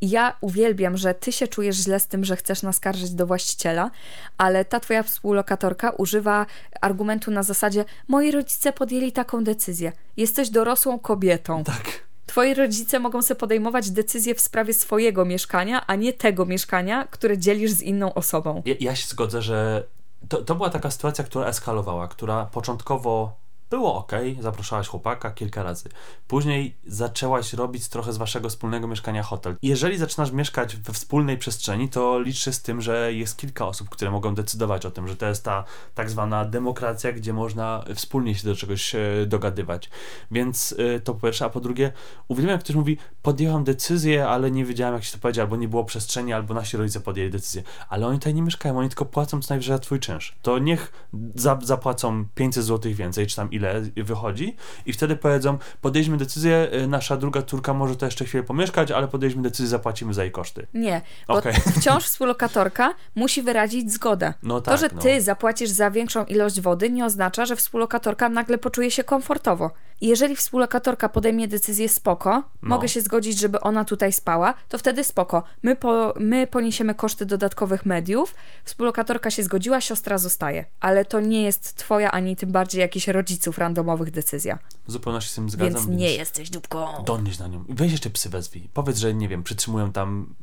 ja 0.01 0.37
uwielbiam, 0.41 0.97
że 0.97 1.15
ty 1.15 1.33
się 1.33 1.49
czujesz 1.49 1.77
źle 1.77 2.01
z 2.01 2.07
tym, 2.07 2.25
że 2.25 2.37
chcesz 2.37 2.63
naskarżyć 2.63 3.11
do 3.11 3.27
właściciela, 3.27 3.91
ale 4.39 4.65
ta 4.65 4.81
twoja 4.81 5.03
współlokatorka 5.03 5.91
używa 5.91 6.47
argumentu 6.81 7.31
na 7.31 7.43
zasadzie: 7.43 7.85
Moi 8.09 8.31
rodzice 8.31 8.73
podjęli 8.73 9.13
taką 9.13 9.45
decyzję. 9.45 9.93
Jesteś 10.17 10.51
dorosłą 10.51 10.99
kobietą. 10.99 11.65
Tak. 11.65 12.06
Twoi 12.27 12.55
rodzice 12.55 12.99
mogą 12.99 13.23
sobie 13.23 13.41
podejmować 13.41 13.91
decyzje 13.91 14.35
w 14.35 14.41
sprawie 14.41 14.75
swojego 14.75 15.25
mieszkania, 15.25 15.87
a 15.87 15.95
nie 15.95 16.13
tego 16.13 16.47
mieszkania, 16.47 17.07
które 17.11 17.39
dzielisz 17.39 17.71
z 17.71 17.83
inną 17.83 18.15
osobą. 18.15 18.63
Ja, 18.65 18.75
ja 18.81 18.97
się 18.97 19.09
zgodzę, 19.09 19.43
że 19.43 19.87
to, 20.29 20.43
to 20.43 20.55
była 20.55 20.71
taka 20.71 20.91
sytuacja, 20.91 21.25
która 21.25 21.47
eskalowała, 21.47 22.09
która 22.09 22.45
początkowo 22.47 23.37
było 23.71 23.95
ok, 23.95 24.13
zapraszałaś 24.41 24.89
chłopaka 24.89 25.31
kilka 25.31 25.63
razy. 25.63 25.89
Później 26.29 26.77
zaczęłaś 26.87 27.53
robić 27.53 27.89
trochę 27.89 28.13
z 28.13 28.17
waszego 28.17 28.49
wspólnego 28.49 28.89
mieszkania 28.89 29.23
hotel. 29.23 29.57
Jeżeli 29.63 29.99
zaczynasz 29.99 30.33
mieszkać 30.33 30.77
we 30.77 30.93
wspólnej 30.93 31.39
przestrzeni, 31.39 31.89
to 31.89 32.21
licz 32.21 32.51
z 32.51 32.63
tym, 32.63 32.81
że 32.81 33.13
jest 33.13 33.37
kilka 33.37 33.67
osób, 33.67 33.89
które 33.89 34.11
mogą 34.11 34.35
decydować 34.35 34.87
o 34.87 34.91
tym, 34.91 35.09
że 35.09 35.17
to 35.17 35.27
jest 35.27 35.45
ta 35.45 35.65
tak 35.95 36.11
zwana 36.11 36.45
demokracja, 36.45 37.13
gdzie 37.13 37.33
można 37.33 37.85
wspólnie 37.95 38.35
się 38.35 38.45
do 38.45 38.57
czegoś 38.57 38.95
e, 38.95 39.01
dogadywać. 39.27 39.91
Więc 40.31 40.75
e, 40.79 41.01
to 41.01 41.15
po 41.15 41.21
pierwsze, 41.21 41.45
a 41.45 41.51
po 41.51 41.61
drugie, 41.61 41.93
uwielbiam 42.29 42.53
jak 42.53 42.61
ktoś 42.61 42.77
mówi, 42.77 42.99
podjęłam 43.23 43.65
decyzję, 43.65 44.29
ale 44.29 44.51
nie 44.51 44.65
wiedziałem 44.65 44.95
jak 44.95 45.05
się 45.05 45.13
to 45.13 45.19
powiedzieć, 45.19 45.41
albo 45.41 45.57
nie 45.57 45.69
było 45.69 45.85
przestrzeni, 45.85 46.33
albo 46.33 46.55
nasi 46.55 46.77
rodzice 46.77 47.01
podjęli 47.01 47.31
decyzję. 47.31 47.63
Ale 47.89 48.07
oni 48.07 48.19
tutaj 48.19 48.35
nie 48.35 48.43
mieszkają, 48.43 48.79
oni 48.79 48.89
tylko 48.89 49.05
płacą 49.05 49.43
co 49.43 49.55
najwyżej 49.55 49.77
za 49.77 49.79
twój 49.79 50.01
czynsz. 50.01 50.37
To 50.43 50.59
niech 50.59 51.09
za, 51.35 51.59
zapłacą 51.63 52.25
500 52.35 52.65
zł 52.65 52.93
więcej, 52.95 53.27
czy 53.27 53.37
tam 53.37 53.53
ile 53.57 53.81
wychodzi 53.97 54.57
i 54.87 54.93
wtedy 54.93 55.17
powiedzą, 55.17 55.59
podjęliśmy 55.81 56.17
decyzję, 56.17 56.69
y, 56.75 56.87
nasza 56.87 57.17
druga 57.17 57.43
córka 57.43 57.75
może 57.75 57.97
to 57.97 58.07
jeszcze 58.07 58.25
chwilę 58.25 58.43
pomieszkać, 58.45 58.91
ale 58.91 59.09
podjęliśmy 59.09 59.43
decyzję, 59.43 59.67
zapłacimy 59.67 60.15
za 60.15 60.23
jej 60.23 60.33
koszty. 60.33 60.67
Nie, 60.75 61.01
bo 61.29 61.35
Okej. 61.35 61.55
wciąż 61.81 62.05
współlokatorka 62.05 62.95
musi 63.15 63.43
wyrazić 63.43 63.93
zgodę. 63.93 64.35
No 64.43 64.61
to, 64.61 64.71
tak, 64.71 64.81
że 64.81 64.89
no. 64.95 65.03
ty 65.03 65.21
zapłacisz 65.21 65.71
za 65.71 65.91
większą 65.91 66.25
ilość 66.25 66.61
wody, 66.61 66.91
nie 66.91 67.05
oznacza, 67.05 67.47
że 67.47 67.57
współlokatorka 67.57 68.29
nagle 68.29 68.59
poczuje 68.59 68.91
się 68.91 69.05
komfortowo. 69.05 69.71
Jeżeli 70.01 70.37
współlokatorka 70.37 71.09
podejmie 71.09 71.49
decyzję 71.49 71.89
spoko, 71.89 72.31
No. 72.31 72.43
mogę 72.63 72.89
się 72.89 73.01
zgodzić, 73.01 73.39
żeby 73.39 73.61
ona 73.61 73.85
tutaj 73.85 74.13
spała, 74.13 74.55
to 74.69 74.79
wtedy 74.79 75.05
spoko. 75.05 75.43
My, 75.63 75.77
po, 75.77 76.15
my 76.21 76.47
poniesiemy 76.47 76.95
koszty 76.95 77.27
dodatkowych 77.27 77.87
mediów, 77.87 78.35
współlokatorka 78.65 79.31
się 79.31 79.43
zgodziła, 79.43 79.81
siostra 79.81 80.19
zostaje. 80.19 80.65
Ale 80.81 81.05
to 81.05 81.21
nie 81.21 81.43
jest 81.43 81.75
twoja, 81.77 82.11
ani 82.11 82.37
tym 82.37 82.53
bardziej 82.53 82.81
jakichś 82.81 83.09
rodziców 83.47 83.59
randomowych 83.59 84.11
decyzja. 84.11 84.59
W 84.87 84.93
zupełności 84.93 85.31
z 85.31 85.35
tym 85.35 85.51
zgadzam. 85.51 85.75
Więc 85.75 85.87
nie 86.01 86.15
jesteś 86.15 86.51
dupką. 86.51 87.05
Donieś 87.05 87.39
na 87.39 87.49
nią. 87.49 87.65
Weź 87.69 87.93
jeszcze 87.93 88.11
psy 88.11 88.29
wezwij. 88.29 88.69
Powiedz, 88.75 88.99
że 88.99 89.15
nie 89.15 89.29
wiem, 89.29 89.43
przytrzymują 89.43 89.93
tam 89.93 90.35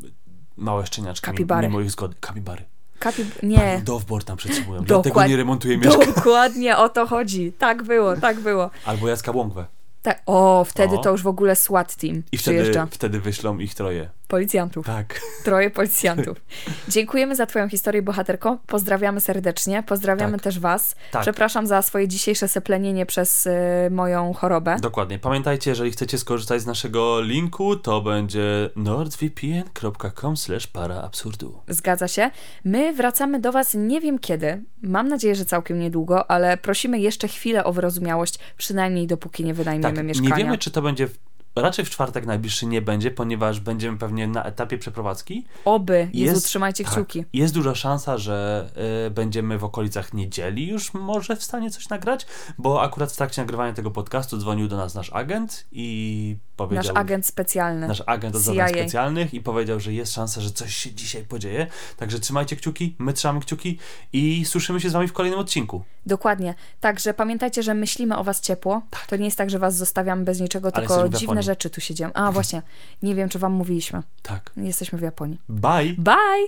małe 0.57 0.85
szczeniaczki 0.85 1.25
Kapibary. 1.25 1.67
mimo 1.67 1.81
ich 1.81 1.91
zgody. 1.91 2.15
Kapibary. 2.19 2.63
Kapi... 2.99 3.25
Nie. 3.43 3.81
Doveboard 3.85 4.27
tam 4.27 4.37
przytrzymują. 4.37 4.81
Dokład- 4.83 4.87
Dlatego 4.87 5.27
nie 5.27 5.37
remontuje 5.37 5.77
mieszkania. 5.77 6.05
Dokładnie 6.05 6.77
o 6.77 6.89
to 6.89 7.07
chodzi. 7.07 7.51
Tak 7.57 7.83
było, 7.83 8.15
tak 8.17 8.39
było. 8.39 8.69
Albo 8.85 9.07
Jacka 9.07 9.31
Łąkwę. 9.31 9.65
Tak. 10.01 10.21
O, 10.25 10.65
wtedy 10.69 10.95
O. 10.95 11.01
to 11.01 11.11
już 11.11 11.23
w 11.23 11.27
ogóle 11.27 11.55
SWAT 11.55 11.95
team 11.95 12.15
I 12.15 12.21
wtedy, 12.21 12.37
przyjeżdża. 12.37 12.87
wtedy 12.91 13.19
wyślą 13.19 13.57
ich 13.59 13.75
troje. 13.75 14.09
Policjantów. 14.33 14.85
Tak. 14.85 15.21
Troje 15.43 15.69
policjantów. 15.69 16.37
Dziękujemy 16.87 17.35
za 17.35 17.45
Twoją 17.45 17.69
historię, 17.69 18.01
bohaterko. 18.01 18.57
Pozdrawiamy 18.67 19.21
serdecznie. 19.21 19.83
Pozdrawiamy 19.83 20.33
Tak. 20.33 20.41
też 20.41 20.59
Was. 20.59 20.95
Tak. 21.11 21.21
Przepraszam 21.21 21.67
za 21.67 21.81
swoje 21.81 22.07
dzisiejsze 22.07 22.47
seplenienie 22.47 23.05
przez 23.05 23.45
y, 23.45 23.51
moją 23.91 24.33
chorobę. 24.33 24.75
Dokładnie. 24.81 25.19
Pamiętajcie, 25.19 25.71
jeżeli 25.71 25.91
chcecie 25.91 26.17
skorzystać 26.17 26.61
z 26.61 26.65
naszego 26.65 27.21
linku, 27.21 27.75
to 27.75 28.01
będzie 28.01 28.69
nordvpn.com 28.75 30.35
para 30.73 31.01
absurdu. 31.01 31.59
Zgadza 31.67 32.07
się. 32.07 32.31
My 32.65 32.93
wracamy 32.93 33.39
do 33.39 33.51
Was 33.51 33.73
nie 33.73 34.01
wiem 34.01 34.19
kiedy. 34.19 34.63
Mam 34.81 35.07
nadzieję, 35.07 35.35
że 35.35 35.45
całkiem 35.45 35.79
niedługo, 35.79 36.31
ale 36.31 36.57
prosimy 36.57 36.99
jeszcze 36.99 37.27
chwilę 37.27 37.63
o 37.63 37.73
wyrozumiałość, 37.73 38.39
przynajmniej 38.57 39.07
dopóki 39.07 39.43
nie 39.43 39.53
wynajmiemy 39.53 39.95
Tak, 39.95 40.05
mieszkania. 40.05 40.29
nie 40.37 40.43
wiemy, 40.43 40.57
czy 40.57 40.71
to 40.71 40.81
będzie. 40.81 41.07
Raczej 41.55 41.85
w 41.85 41.89
czwartek 41.89 42.25
najbliższy 42.25 42.65
nie 42.65 42.81
będzie, 42.81 43.11
ponieważ 43.11 43.59
będziemy 43.59 43.97
pewnie 43.97 44.27
na 44.27 44.43
etapie 44.43 44.77
przeprowadzki. 44.77 45.45
Oby. 45.65 46.09
Jezu, 46.13 46.35
Jest- 46.35 46.45
trzymajcie 46.45 46.83
tak, 46.83 46.93
kciuki. 46.93 47.25
Jest 47.33 47.53
duża 47.53 47.75
szansa, 47.75 48.17
że 48.17 48.69
y, 49.07 49.11
będziemy 49.11 49.57
w 49.57 49.63
okolicach 49.63 50.13
niedzieli 50.13 50.67
już 50.67 50.93
może 50.93 51.35
w 51.35 51.43
stanie 51.43 51.71
coś 51.71 51.89
nagrać, 51.89 52.25
bo 52.57 52.81
akurat 52.81 53.11
w 53.11 53.15
trakcie 53.15 53.41
nagrywania 53.41 53.73
tego 53.73 53.91
podcastu 53.91 54.37
dzwonił 54.37 54.67
do 54.67 54.77
nas 54.77 54.95
nasz 54.95 55.09
agent 55.13 55.65
i 55.71 56.37
powiedział. 56.55 56.83
Nasz 56.83 57.01
agent 57.01 57.25
specjalny. 57.25 57.87
Nasz 57.87 58.03
agent 58.05 58.35
od 58.35 58.41
zadań 58.41 58.69
specjalnych 58.69 59.33
i 59.33 59.41
powiedział, 59.41 59.79
że 59.79 59.93
jest 59.93 60.13
szansa, 60.13 60.41
że 60.41 60.51
coś 60.51 60.75
się 60.75 60.91
dzisiaj 60.91 61.23
podzieje. 61.23 61.67
Także 61.97 62.19
trzymajcie 62.19 62.55
kciuki, 62.55 62.95
my 62.99 63.13
trzymamy 63.13 63.39
kciuki 63.39 63.79
i 64.13 64.45
słyszymy 64.45 64.81
się 64.81 64.89
z 64.89 64.93
wami 64.93 65.07
w 65.07 65.13
kolejnym 65.13 65.39
odcinku. 65.39 65.83
Dokładnie. 66.05 66.55
Także 66.79 67.13
pamiętajcie, 67.13 67.63
że 67.63 67.73
myślimy 67.73 68.17
o 68.17 68.23
was 68.23 68.41
ciepło. 68.41 68.81
To 69.07 69.15
nie 69.15 69.25
jest 69.25 69.37
tak, 69.37 69.49
że 69.49 69.59
was 69.59 69.75
zostawiamy 69.75 70.23
bez 70.23 70.39
niczego, 70.39 70.69
Ale 70.73 70.87
tylko 70.87 71.09
dziwne 71.09 71.42
Japonii. 71.43 71.55
rzeczy 71.55 71.69
tu 71.69 71.81
się 71.81 71.93
dzieją. 71.93 72.13
A 72.13 72.31
właśnie, 72.31 72.61
nie 73.01 73.15
wiem, 73.15 73.29
czy 73.29 73.39
wam 73.39 73.51
mówiliśmy. 73.53 74.03
Tak. 74.21 74.51
Jesteśmy 74.57 74.99
w 74.99 75.01
Japonii. 75.01 75.39
Bye! 75.49 75.93
Bye! 75.97 76.47